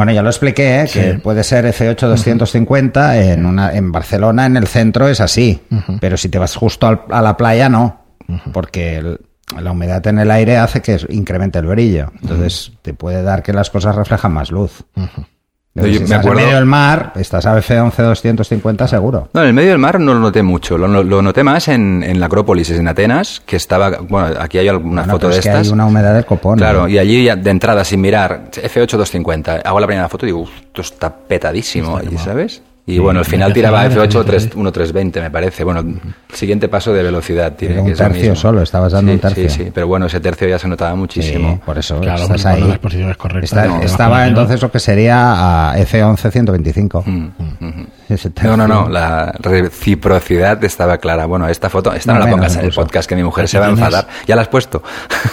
Bueno, 0.00 0.12
ya 0.12 0.22
lo 0.22 0.30
expliqué, 0.30 0.80
¿eh? 0.80 0.88
que 0.90 1.14
puede 1.18 1.44
ser 1.44 1.66
F8 1.66 2.08
250 2.08 3.20
en, 3.20 3.44
una, 3.44 3.72
en 3.74 3.92
Barcelona, 3.92 4.46
en 4.46 4.56
el 4.56 4.66
centro 4.66 5.08
es 5.08 5.20
así, 5.20 5.60
pero 6.00 6.16
si 6.16 6.28
te 6.30 6.38
vas 6.38 6.56
justo 6.56 6.86
al- 6.86 7.02
a 7.10 7.20
la 7.20 7.36
playa 7.36 7.68
no, 7.68 8.00
porque 8.52 8.96
el- 8.96 9.20
la 9.60 9.72
humedad 9.72 10.06
en 10.06 10.18
el 10.20 10.30
aire 10.30 10.56
hace 10.56 10.80
que 10.80 10.98
incremente 11.10 11.58
el 11.58 11.66
brillo, 11.66 12.12
entonces 12.22 12.72
te 12.82 12.94
puede 12.94 13.22
dar 13.22 13.42
que 13.42 13.52
las 13.52 13.68
cosas 13.68 13.94
reflejan 13.96 14.32
más 14.32 14.50
luz. 14.50 14.84
Yo 15.72 15.84
si 15.84 15.88
me 15.90 16.04
estás 16.04 16.18
acuerdo- 16.18 16.40
en 16.40 16.44
medio 16.46 16.56
del 16.56 16.66
mar, 16.66 17.12
estás 17.14 17.46
a 17.46 17.56
F11 17.56 18.02
250 18.02 18.88
seguro. 18.88 19.28
No, 19.32 19.42
en 19.42 19.46
el 19.48 19.54
medio 19.54 19.70
del 19.70 19.78
mar 19.78 20.00
no 20.00 20.14
lo 20.14 20.20
noté 20.20 20.42
mucho. 20.42 20.76
Lo, 20.76 20.88
lo 21.04 21.22
noté 21.22 21.44
más 21.44 21.68
en, 21.68 22.02
en 22.02 22.18
la 22.18 22.26
Acrópolis, 22.26 22.70
en 22.70 22.88
Atenas, 22.88 23.40
que 23.46 23.54
estaba. 23.56 23.98
Bueno, 24.00 24.34
aquí 24.40 24.58
hay 24.58 24.66
alguna 24.68 25.02
Bueno, 25.02 25.12
foto 25.14 25.28
de 25.28 25.34
es 25.38 25.40
que 25.42 25.48
estas. 25.48 25.66
hay 25.68 25.72
una 25.72 25.86
humedad 25.86 26.12
del 26.14 26.24
copón. 26.26 26.58
Claro, 26.58 26.82
¿no? 26.82 26.88
y 26.88 26.98
allí 26.98 27.24
de 27.24 27.50
entrada, 27.50 27.84
sin 27.84 28.00
mirar, 28.00 28.46
F8 28.52 28.96
250. 28.96 29.56
Hago 29.64 29.78
la 29.78 29.86
primera 29.86 30.08
foto 30.08 30.26
y 30.26 30.30
digo, 30.30 30.40
"Uf, 30.40 30.50
esto 30.60 30.80
está 30.82 31.14
petadísimo, 31.14 31.98
Está 31.98 32.08
allí. 32.08 32.18
¿sabes? 32.18 32.62
Y 32.94 32.98
bueno, 32.98 33.20
al 33.20 33.24
final 33.24 33.52
tiraba 33.52 33.82
hacer 33.82 33.98
F8 33.98 34.14
la 34.18 34.24
3, 34.24 34.50
diferencia. 34.54 34.60
1.320, 35.20 35.20
me 35.22 35.30
parece. 35.30 35.64
Bueno, 35.64 35.80
el 35.80 36.34
siguiente 36.34 36.68
paso 36.68 36.92
de 36.92 37.02
velocidad 37.02 37.52
tiene 37.54 37.78
un 37.80 37.86
que 37.86 37.90
lo 37.92 37.96
tercio 37.96 38.20
mismo. 38.22 38.36
solo, 38.36 38.62
estabas 38.62 38.92
dando 38.92 39.10
Sí, 39.10 39.14
un 39.14 39.20
tercio. 39.20 39.48
Sí, 39.50 39.64
sí, 39.64 39.70
pero 39.72 39.86
bueno, 39.86 40.06
ese 40.06 40.20
tercio 40.20 40.48
ya 40.48 40.58
se 40.58 40.68
notaba 40.68 40.92
Sí, 40.92 40.96
muchísimo. 40.98 41.60
por 41.64 41.78
eso 41.78 42.00
Claro, 42.00 42.22
estás 42.22 42.46
ahí. 42.46 42.52
cuando 42.54 42.68
la 42.68 42.74
exposición 42.74 43.10
es 43.10 43.16
correcta. 43.16 43.44
Está- 43.44 43.66
no, 43.66 43.82
estaba 43.82 44.26
entonces 44.26 44.60
lo 44.62 44.70
que 44.70 44.78
sería 44.78 45.70
a 45.72 45.78
F11 45.78 46.30
125. 46.30 47.04
Mm, 47.06 47.26
ujú. 47.38 47.86
Ese 48.10 48.30
No, 48.42 48.56
no, 48.56 48.66
no, 48.66 48.88
la 48.88 49.32
reciprocidad 49.38 50.62
estaba 50.64 50.98
clara. 50.98 51.26
Bueno, 51.26 51.46
esta 51.48 51.70
foto, 51.70 51.92
esta 51.92 52.12
no, 52.12 52.18
No, 52.18 52.24
la 52.26 52.30
pongas 52.32 52.52
en 52.54 52.58
el 52.60 52.64
incluso. 52.66 52.80
podcast, 52.82 53.08
que 53.08 53.16
mi 53.16 53.22
mujer 53.22 53.44
Aquí 53.44 53.52
se 53.52 53.58
va 53.58 53.66
a 53.66 53.70
enfadar. 53.70 54.06
¿Ya 54.26 54.34
la 54.36 54.42
has 54.42 54.48
puesto? 54.48 54.82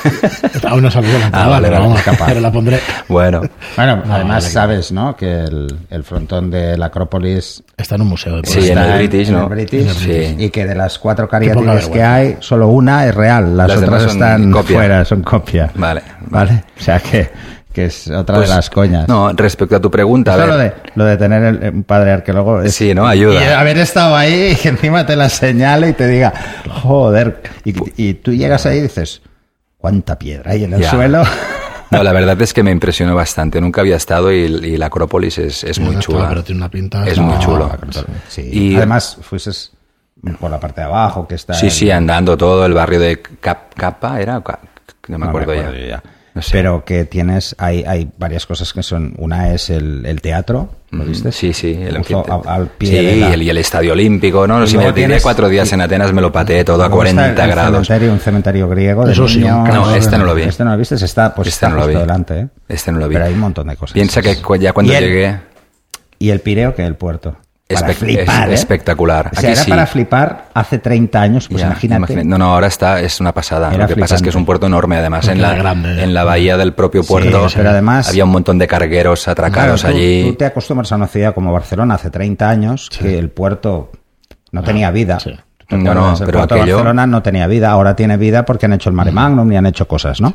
Aún 0.67 0.83
no 0.83 0.91
salió 0.91 1.17
la 1.17 1.25
entrada, 1.25 1.45
Ah, 1.45 1.49
vale, 1.49 1.67
pero 1.69 1.79
vale. 1.79 1.87
vamos, 1.89 2.03
Capaz. 2.03 2.25
pero 2.27 2.39
la 2.41 2.51
pondré. 2.51 2.79
bueno, 3.07 3.41
Bueno, 3.75 3.95
No, 4.05 4.13
además 4.13 4.43
vale, 4.43 4.53
sabes, 4.53 4.91
¿no? 4.91 5.15
Que 5.15 5.41
el, 5.43 5.75
el 5.89 6.03
frontón 6.03 6.49
de 6.51 6.77
la 6.77 6.87
Acrópolis 6.87 7.63
Está 7.75 7.95
en 7.95 8.01
un 8.01 8.07
museo 8.09 8.41
de 8.41 8.47
Sí, 8.47 8.69
en 8.69 8.77
el 8.77 8.97
British, 8.97 9.27
en 9.29 9.35
¿no? 9.35 9.43
el 9.43 9.49
British, 9.49 9.91
Sí. 9.93 10.35
y 10.37 10.49
que 10.49 10.65
de 10.65 10.75
las 10.75 10.97
cuatro 10.99 11.27
cariátides 11.27 11.89
que 11.89 12.03
hay, 12.03 12.37
solo 12.39 12.67
una 12.69 13.05
es 13.05 13.15
real, 13.15 13.55
las, 13.57 13.67
Las 13.69 13.77
otras 13.77 13.89
demás 13.89 14.01
son 14.03 14.11
están 14.23 14.51
copia. 14.51 14.77
fuera, 14.77 15.05
son 15.05 15.23
copia. 15.23 15.71
vale. 15.75 16.01
¿Vale? 16.29 16.63
O 16.79 16.83
sea 16.83 16.99
que, 16.99 17.29
que 17.77 17.85
es 17.85 18.07
otra 18.09 18.37
Pues, 18.37 18.49
de 18.49 18.55
las 18.55 18.69
coñas. 18.71 19.07
No, 19.07 19.31
respecto 19.33 19.75
a 19.75 19.79
tu 19.79 19.91
pregunta, 19.91 20.33
a 20.33 20.37
ver, 20.37 20.47
lo 20.47 20.57
de, 20.57 20.73
lo 20.95 21.05
de 21.05 21.15
tener 21.17 21.43
el- 21.43 21.69
un 21.75 21.83
padre 21.83 22.11
arqueólogo 22.11 22.63
es- 22.63 22.73
Sí, 22.73 22.95
¿no? 22.95 23.05
Ayuda. 23.05 23.39
Y 23.39 23.47
haber 23.49 23.77
estado 23.77 24.15
ahí 24.15 24.49
y 24.53 24.55
que 24.55 24.69
encima 24.69 25.05
te 25.05 25.15
la 25.15 25.29
señale 25.29 25.89
y 25.89 25.93
te 25.93 26.07
diga, 26.07 26.33
joder. 26.81 27.39
Y, 27.65 27.75
y 28.09 28.13
tú 28.15 28.33
llegas 28.33 28.65
ahí 28.65 28.79
y 28.79 28.81
dices, 28.81 29.21
¿cuánta 29.77 30.17
piedra 30.17 30.53
hay 30.53 30.63
en 30.63 30.73
el 30.73 30.81
Ya. 30.81 30.89
suelo? 30.89 31.21
No, 31.91 32.03
la 32.03 32.11
verdad 32.11 32.41
es 32.41 32.53
que 32.53 32.63
me 32.63 32.71
impresionó 32.71 33.15
bastante. 33.15 33.61
Nunca 33.61 33.79
había 33.79 33.95
estado 33.95 34.29
y, 34.33 34.39
y 34.39 34.75
la 34.75 34.87
Acrópolis 34.87 35.37
es, 35.37 35.63
es 35.63 35.79
muy 35.79 35.95
No 35.95 36.01
chula. 36.01 36.27
Pero 36.27 36.43
tiene 36.43 36.59
una 36.59 36.69
pinta. 36.69 37.07
Es 37.07 37.17
no, 37.17 37.23
muy 37.23 37.39
chulo. 37.39 37.71
Sí. 38.27 38.41
Y- 38.51 38.75
Además, 38.75 39.17
fuises 39.21 39.71
por 40.37 40.51
la 40.51 40.59
parte 40.59 40.81
de 40.81 40.87
abajo, 40.87 41.25
que 41.25 41.35
está. 41.35 41.53
Sí, 41.53 41.67
en- 41.67 41.71
sí, 41.71 41.89
andando 41.89 42.35
todo 42.35 42.65
el 42.65 42.73
barrio 42.73 42.99
de 42.99 43.21
Cap- 43.39 43.73
Capa, 43.73 44.19
¿era? 44.19 44.41
Ca- 44.43 44.59
No 45.07 45.17
me 45.17 45.27
acuerdo, 45.27 45.53
ya. 45.53 45.71
yo 45.71 45.97
Pero 46.51 46.83
que 46.85 47.05
tienes, 47.05 47.55
hay, 47.57 47.83
hay 47.85 48.09
varias 48.17 48.45
cosas 48.45 48.71
que 48.73 48.83
son. 48.83 49.13
Una 49.17 49.53
es 49.53 49.69
el, 49.69 50.05
el 50.05 50.21
teatro, 50.21 50.69
¿lo 50.91 50.99
Ujú, 51.01 51.09
viste? 51.09 51.31
Sí, 51.31 51.53
sí, 51.53 51.73
el 51.73 51.97
a- 51.97 52.41
al 52.53 52.67
pie 52.67 52.89
Sí, 52.89 52.95
de 52.95 53.15
la- 53.17 53.29
y, 53.29 53.33
el, 53.33 53.43
y 53.43 53.49
el 53.49 53.57
estadio 53.57 53.93
olímpico, 53.93 54.45
¿no? 54.47 54.63
Y 54.63 54.67
Si 54.67 54.77
me 54.77 54.91
tienes- 54.93 55.23
cuatro 55.23 55.49
días 55.49 55.71
en 55.73 55.81
Atenas, 55.81 56.13
me 56.13 56.21
lo 56.21 56.31
pateé 56.31 56.63
todo 56.63 56.83
a 56.83 56.87
Luego 56.87 57.03
está 57.03 57.15
40 57.15 57.43
el 57.43 57.49
grados. 57.51 57.87
Cementerio, 57.87 58.13
un 58.13 58.19
cementerio 58.19 58.69
griego 58.69 59.05
de 59.05 59.11
Eso 59.13 59.27
sí, 59.27 59.39
niños. 59.39 59.67
No, 59.73 59.95
este 59.95 60.17
no 60.17 60.25
lo 60.25 60.35
vi. 60.35 60.43
Este 60.43 60.63
no 60.63 60.71
lo 60.71 60.77
viste, 60.77 60.95
está, 60.95 61.33
pues 61.33 61.47
Este 61.47 61.65
está 61.65 61.69
no 61.69 61.81
lo 61.81 61.87
vi. 61.87 61.95
delante, 61.95 62.39
¿eh? 62.39 62.47
Este 62.67 62.91
no 62.91 62.99
lo 62.99 63.07
vi. 63.07 63.15
Pero 63.15 63.25
hay 63.25 63.33
un 63.33 63.39
montón 63.39 63.67
de 63.67 63.75
cosas. 63.75 63.93
Piensa 63.93 64.21
que 64.21 64.35
ya 64.59 64.73
cuando 64.73 64.93
Y 64.93 64.95
el- 64.95 65.03
llegué... 65.03 65.39
Y 66.19 66.29
el 66.31 66.39
Pireo 66.39 66.73
que 66.73 66.83
el 66.83 66.95
puerto. 66.95 67.37
Para 67.67 67.87
Espe- 67.89 67.93
flipar, 67.95 68.45
es 68.47 68.51
¿eh? 68.51 68.53
espectacular. 68.53 69.27
O 69.31 69.39
sea, 69.39 69.49
Aquí 69.49 69.51
era 69.51 69.63
sí. 69.63 69.69
para 69.69 69.85
flipar 69.87 70.45
hace 70.53 70.79
30 70.79 71.21
años, 71.21 71.47
pues 71.49 71.59
Ya, 71.61 71.67
imagínate. 71.67 72.23
No, 72.23 72.37
no, 72.37 72.53
ahora 72.53 72.67
está, 72.67 73.01
es 73.01 73.19
una 73.19 73.33
pasada. 73.33 73.73
Era 73.73 73.83
Lo 73.87 73.93
que 73.93 73.99
pasa 73.99 74.15
es 74.15 74.21
que 74.21 74.29
es 74.29 74.35
un 74.35 74.45
puerto 74.45 74.67
enorme, 74.67 74.95
además, 74.95 75.25
Porque 75.25 75.35
en 75.35 75.41
la, 75.41 75.53
grande. 75.53 76.01
en 76.01 76.13
la 76.13 76.23
bahía 76.23 76.55
del 76.55 76.73
propio 76.73 77.03
Sí, 77.03 77.09
puerto. 77.09 77.47
pero 77.53 77.69
además- 77.71 78.07
Había 78.07 78.23
un 78.23 78.29
montón 78.31 78.57
de 78.57 78.67
cargueros 78.67 79.27
atracados 79.27 79.81
Claro, 79.81 79.93
tú- 79.95 79.99
allí. 80.01 80.23
Tú 80.29 80.35
te 80.35 80.45
acostumbras 80.45 80.91
a 80.93 80.95
una 80.95 81.07
ciudad 81.07 81.33
como 81.33 81.51
Barcelona 81.51 81.95
hace 81.95 82.09
30 82.09 82.49
años 82.49 82.89
que 82.89 83.19
el 83.19 83.29
puerto 83.31 83.91
no 84.53 84.63
tenía 84.63 84.89
vida. 84.91 85.19
sí. 85.19 85.31
¿Tú 85.67 85.75
te 85.75 85.83
No, 85.83 85.93
no, 85.93 86.13
el 86.13 86.19
pero 86.25 86.37
puerto 86.37 86.55
de 86.55 86.61
aquello- 86.61 86.75
Barcelona 86.77 87.05
no 87.07 87.21
tenía 87.21 87.45
vida, 87.47 87.69
ahora 87.69 87.93
tiene 87.97 88.15
vida 88.15 88.45
porque 88.45 88.67
han 88.67 88.71
hecho 88.73 88.87
el 88.89 88.95
Mare 88.95 89.11
Magnum 89.11 89.51
y 89.51 89.57
han 89.57 89.65
hecho 89.65 89.85
cosas, 89.85 90.21
¿no? 90.21 90.33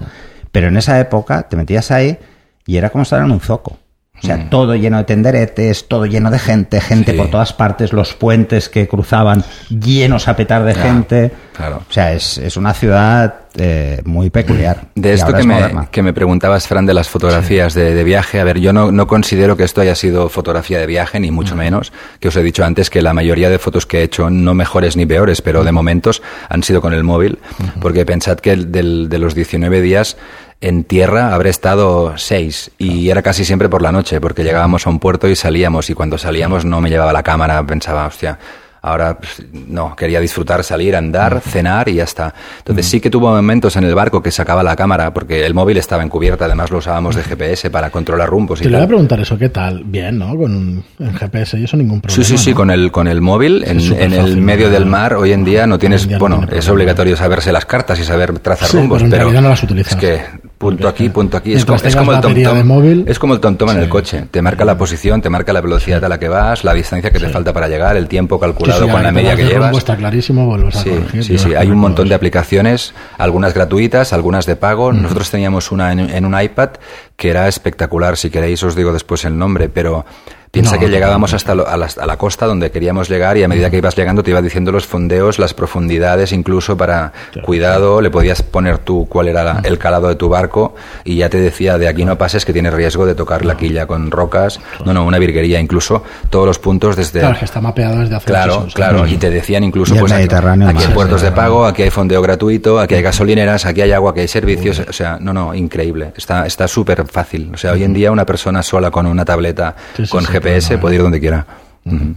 Pero 0.50 0.68
en 0.68 0.76
esa 0.76 1.00
época 1.00 1.48
te 1.48 1.56
metías 1.56 1.90
ahí 1.90 2.18
y 2.66 2.76
era 2.76 2.90
como 2.90 3.00
estar 3.04 3.22
en 3.22 3.30
un 3.30 3.40
zoco. 3.40 3.78
O 4.22 4.26
sea, 4.26 4.48
todo 4.50 4.74
lleno 4.76 4.98
de 4.98 5.04
tenderetes, 5.04 5.88
todo 5.88 6.06
lleno 6.06 6.30
de 6.30 6.38
gente, 6.38 6.80
gente 6.80 7.12
Sí. 7.12 7.18
por 7.18 7.28
todas 7.28 7.52
partes, 7.52 7.92
los 7.92 8.14
puentes 8.14 8.68
que 8.68 8.86
cruzaban 8.86 9.42
llenos 9.68 10.28
a 10.28 10.36
petar 10.36 10.64
de 10.64 10.74
gente. 10.74 11.32
claro. 11.56 11.82
O 11.88 11.92
sea, 11.92 12.12
es, 12.12 12.38
es 12.38 12.56
una 12.56 12.72
ciudad 12.72 13.34
eh, 13.58 14.00
muy 14.06 14.30
peculiar. 14.30 14.84
De 14.94 15.12
esto 15.12 15.32
que 15.34 15.40
es 15.40 15.46
me, 15.46 15.88
que 15.90 16.02
me 16.02 16.12
preguntabas, 16.14 16.66
Fran, 16.66 16.86
de 16.86 16.94
las 16.94 17.08
fotografías 17.10 17.74
de, 17.74 17.94
de 17.94 18.04
viaje, 18.04 18.40
a 18.40 18.44
ver, 18.44 18.58
yo 18.60 18.72
no, 18.72 18.90
no 18.90 19.06
considero 19.06 19.56
que 19.58 19.64
esto 19.64 19.80
haya 19.82 19.94
sido 19.94 20.28
fotografía 20.30 20.78
de 20.78 20.86
viaje, 20.86 21.20
ni 21.20 21.30
mucho 21.30 21.54
menos, 21.54 21.92
que 22.18 22.28
os 22.28 22.36
he 22.36 22.42
dicho 22.42 22.64
antes 22.64 22.88
que 22.88 23.02
la 23.02 23.12
mayoría 23.12 23.50
de 23.50 23.58
fotos 23.58 23.84
que 23.84 23.98
he 23.98 24.02
hecho, 24.04 24.30
no 24.30 24.54
mejores 24.54 24.96
ni 24.96 25.04
peores, 25.04 25.42
pero 25.42 25.64
de 25.64 25.72
momentos 25.72 26.22
han 26.48 26.62
sido 26.62 26.80
con 26.80 26.94
el 26.94 27.02
móvil, 27.04 27.40
porque 27.82 28.06
pensad 28.06 28.38
que 28.38 28.52
el- 28.52 28.72
del- 28.72 29.08
de 29.10 29.18
los 29.18 29.34
19 29.34 29.82
días 29.82 30.16
en 30.62 30.84
tierra 30.84 31.34
habré 31.34 31.50
estado 31.50 32.14
seis 32.16 32.70
y 32.78 33.10
era 33.10 33.20
casi 33.22 33.44
siempre 33.44 33.68
por 33.68 33.82
la 33.82 33.92
noche, 33.92 34.20
porque 34.20 34.44
llegábamos 34.44 34.86
a 34.86 34.90
un 34.90 34.98
puerto 34.98 35.28
y 35.28 35.36
salíamos, 35.36 35.90
y 35.90 35.94
cuando 35.94 36.16
salíamos 36.16 36.64
no 36.64 36.80
me 36.80 36.88
llevaba 36.88 37.12
la 37.12 37.22
cámara, 37.22 37.62
pensaba, 37.66 38.06
hostia, 38.06 38.38
Ahora 38.84 39.16
pues, 39.16 39.40
no, 39.52 39.94
quería 39.94 40.18
disfrutar, 40.18 40.64
salir, 40.64 40.96
andar, 40.96 41.40
cenar 41.40 41.88
y 41.88 41.94
ya 41.94 42.02
está. 42.02 42.34
Entonces 42.58 42.84
sí 42.86 43.00
que 43.00 43.10
tuvo 43.10 43.28
momentos 43.28 43.76
en 43.76 43.84
el 43.84 43.94
barco 43.94 44.20
que 44.20 44.32
sacaba 44.32 44.64
la 44.64 44.74
cámara 44.74 45.14
porque 45.14 45.46
el 45.46 45.54
móvil 45.54 45.76
estaba 45.76 46.02
encubierta, 46.02 46.46
además 46.46 46.72
lo 46.72 46.78
usábamos 46.78 47.14
de 47.14 47.22
GPS 47.22 47.70
para 47.70 47.90
controlar 47.90 48.28
rumbos 48.28 48.58
y 48.60 48.64
Te 48.64 48.70
le 48.70 48.74
voy 48.74 48.78
a 48.78 48.80
tal. 48.80 48.88
preguntar 48.88 49.20
eso, 49.20 49.38
¿qué 49.38 49.50
tal? 49.50 49.84
Bien, 49.84 50.18
¿no? 50.18 50.36
Con 50.36 50.82
en 50.98 51.14
GPS 51.14 51.60
y 51.60 51.64
eso 51.64 51.76
ningún 51.76 52.00
problema. 52.00 52.24
Sí, 52.24 52.36
sí, 52.36 52.42
sí, 52.42 52.50
¿no? 52.50 52.56
con 52.56 52.70
el, 52.72 52.90
con 52.90 53.06
el 53.06 53.20
móvil 53.20 53.62
en, 53.64 53.78
el 54.12 54.38
medio 54.38 54.68
del 54.68 54.84
mar 54.84 55.14
hoy 55.14 55.30
en 55.30 55.44
día 55.44 55.64
no 55.68 55.78
tienes, 55.78 56.02
en 56.02 56.08
día 56.08 56.18
no 56.18 56.20
bueno, 56.20 56.38
tiene 56.46 56.58
es 56.58 56.68
obligatorio 56.68 57.16
saberse 57.16 57.52
las 57.52 57.64
cartas 57.66 58.00
y 58.00 58.04
saber 58.04 58.36
trazar 58.40 58.68
Sí, 58.68 58.78
rumbos, 58.78 59.00
pero 59.04 59.14
en 59.28 59.28
pero 59.30 59.40
no 59.42 59.48
las 59.48 59.62
utilizas. 59.62 59.92
es 59.92 59.98
que 60.00 60.22
punto 60.62 60.88
aquí, 60.88 61.08
punto 61.10 61.36
aquí, 61.36 61.52
es 61.54 61.64
como, 61.64 61.76
es 61.76 61.94
como 61.96 62.12
el 62.12 62.16
batería 62.18 62.48
tom 62.48 62.56
de 62.58 62.64
móvil- 62.64 63.04
es 63.06 63.18
como 63.18 63.34
el 63.34 63.40
tom 63.40 63.56
en 63.70 63.76
el 63.78 63.84
Sí. 63.84 63.88
coche, 63.90 64.24
te 64.30 64.40
marca 64.40 64.64
la 64.64 64.78
posición, 64.78 65.20
te 65.20 65.28
marca 65.28 65.52
la 65.52 65.60
velocidad 65.60 66.02
a 66.04 66.08
la 66.08 66.18
que 66.18 66.28
vas, 66.28 66.64
la 66.64 66.72
distancia 66.72 67.10
que 67.10 67.18
te 67.18 67.28
falta 67.28 67.52
para 67.52 67.68
llegar, 67.68 67.96
el 67.96 68.06
tiempo 68.08 68.36
Sí, 68.36 68.40
calculado 68.42 68.86
sí, 68.86 68.90
con 68.90 69.02
la 69.02 69.12
media 69.12 69.36
que 69.36 69.44
llevas. 69.44 69.76
Está 69.76 69.96
clarísimo, 69.96 70.46
vuelves 70.46 70.76
a 70.76 70.82
Sí, 70.82 70.90
corregir. 70.90 71.24
sí, 71.24 71.38
sí. 71.38 71.54
Hay 71.54 71.68
un 71.68 71.78
montón 71.78 72.08
de 72.08 72.14
aplicaciones, 72.14 72.94
algunas 73.18 73.52
gratuitas, 73.54 74.12
algunas 74.12 74.46
de 74.46 74.56
pago. 74.56 74.92
Nosotros 74.92 75.30
teníamos 75.30 75.72
una 75.72 75.92
en, 75.92 75.98
en 76.00 76.24
un 76.24 76.40
iPad 76.40 76.70
que 77.16 77.30
era 77.30 77.48
espectacular. 77.48 78.16
Si 78.16 78.30
queréis 78.30 78.62
os 78.62 78.74
digo 78.76 78.92
después 78.92 79.24
el 79.24 79.36
nombre, 79.36 79.68
pero 79.68 80.04
piensa 80.52 80.74
No, 80.76 80.80
que 80.80 80.88
llegábamos 80.90 81.32
hasta 81.32 81.54
lo- 81.54 81.66
a, 81.66 81.78
la, 81.78 81.88
a 81.98 82.04
la 82.06 82.16
costa 82.18 82.44
donde 82.46 82.70
queríamos 82.70 83.08
llegar 83.08 83.38
y 83.38 83.42
a 83.42 83.48
medida 83.48 83.70
que 83.70 83.78
ibas 83.78 83.96
llegando 83.96 84.22
te 84.22 84.30
iba 84.32 84.42
diciendo 84.42 84.70
los 84.70 84.86
fondeos, 84.86 85.38
las 85.38 85.54
profundidades, 85.54 86.30
incluso 86.30 86.76
para 86.76 87.12
cuidado, 87.42 88.02
le 88.02 88.10
podías 88.10 88.42
poner 88.42 88.76
tú 88.76 89.06
cuál 89.08 89.28
era 89.28 89.42
la- 89.42 89.60
el 89.64 89.78
calado 89.78 90.08
de 90.08 90.14
tu 90.14 90.28
barco 90.28 90.74
y 91.04 91.16
ya 91.16 91.30
te 91.30 91.38
decía 91.38 91.78
de 91.78 91.88
aquí 91.88 92.04
no 92.04 92.18
pases 92.18 92.44
que 92.44 92.52
tienes 92.52 92.74
riesgo 92.74 93.06
de 93.06 93.14
tocar 93.14 93.46
la 93.46 93.56
quilla 93.56 93.86
con 93.86 94.10
rocas. 94.10 94.60
No, 94.84 94.92
no, 94.92 95.06
una 95.06 95.18
virguería, 95.18 95.58
incluso 95.58 96.02
todos 96.28 96.46
los 96.46 96.58
puntos 96.58 96.96
desde... 96.96 97.20
Claro, 97.20 97.38
que 97.38 97.46
está 97.46 97.60
mapeado 97.62 97.98
desde 98.00 98.16
hace 98.16 98.26
Claro, 98.26 98.66
claro, 98.74 99.06
y 99.06 99.16
te 99.16 99.30
decían 99.30 99.64
incluso 99.64 99.94
pues 99.96 100.12
aquí, 100.12 100.28
aquí 100.68 100.84
hay 100.84 100.92
puertos 100.94 101.22
de 101.22 101.32
pago, 101.32 101.64
aquí 101.64 101.82
hay 101.82 101.90
fondeo 101.90 102.20
gratuito, 102.20 102.78
aquí 102.78 102.94
hay 102.94 103.02
gasolineras, 103.02 103.64
aquí 103.64 103.80
hay 103.80 103.92
agua, 103.92 104.10
aquí 104.10 104.20
hay 104.20 104.28
servicios, 104.28 104.80
o 104.86 104.92
sea, 104.92 105.16
no, 105.18 105.32
no, 105.32 105.54
increíble, 105.54 106.12
está 106.14 106.46
está 106.46 106.68
súper 106.68 107.06
fácil, 107.06 107.50
o 107.54 107.56
sea, 107.56 107.72
hoy 107.72 107.84
en 107.84 107.94
día 107.94 108.12
una 108.12 108.26
persona 108.26 108.62
sola 108.62 108.90
con 108.90 109.06
una 109.06 109.24
tableta 109.24 109.74
Sí, 109.96 110.04
sí, 110.04 110.10
con 110.10 110.24
sí, 110.26 110.41
GPS 110.42 110.78
puede 110.78 110.96
ir 110.96 111.02
donde 111.02 111.20
quiera. 111.20 111.46
Ujú. 111.84 112.14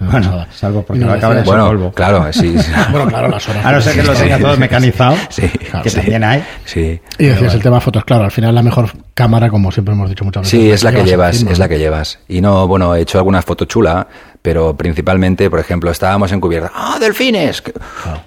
Una 0.00 0.10
Bueno, 0.12 0.46
salvo 0.54 0.82
porque 0.82 1.02
en 1.02 1.08
Bueno, 1.44 1.66
polvo. 1.66 1.92
claro, 1.92 2.32
sí, 2.32 2.56
sí. 2.56 2.70
Bueno, 2.92 3.08
claro, 3.08 3.26
las 3.28 3.48
horas. 3.48 3.66
A 3.66 3.72
no 3.72 3.80
ser 3.80 3.96
que 3.96 4.02
lo 4.04 4.12
tenga 4.14 4.38
todo 4.38 4.56
mecanizado, 4.56 5.16
Sí, 5.28 5.48
Claro, 5.48 5.82
que 5.82 5.90
sí. 5.90 5.96
también 5.96 6.22
hay. 6.22 6.44
sí. 6.64 7.00
Y 7.18 7.26
decías 7.26 7.52
el 7.54 7.62
tema 7.62 7.76
de 7.76 7.80
fotos, 7.82 8.04
claro, 8.04 8.24
al 8.24 8.30
final 8.30 8.54
la 8.54 8.62
mejor 8.62 8.90
cámara, 9.14 9.48
como 9.50 9.72
siempre 9.72 9.94
hemos 9.94 10.08
dicho 10.08 10.24
muchas 10.24 10.42
veces. 10.42 10.50
Sí, 10.60 10.70
es 10.70 10.84
la 10.84 10.92
que 10.92 11.02
llevas 11.02 11.42
es 11.42 11.58
la 11.58 11.68
que 11.68 11.78
llevas. 11.80 12.20
Y 12.28 12.40
no, 12.40 12.68
bueno, 12.68 12.94
he 12.94 13.00
hecho 13.00 13.18
alguna 13.18 13.42
foto 13.42 13.64
chula, 13.64 14.06
pero 14.48 14.74
principalmente, 14.74 15.50
por 15.50 15.60
ejemplo, 15.60 15.90
estábamos 15.90 16.32
en 16.32 16.40
cubierta. 16.40 16.72
¡Ah, 16.74 16.96
delfines! 16.98 17.62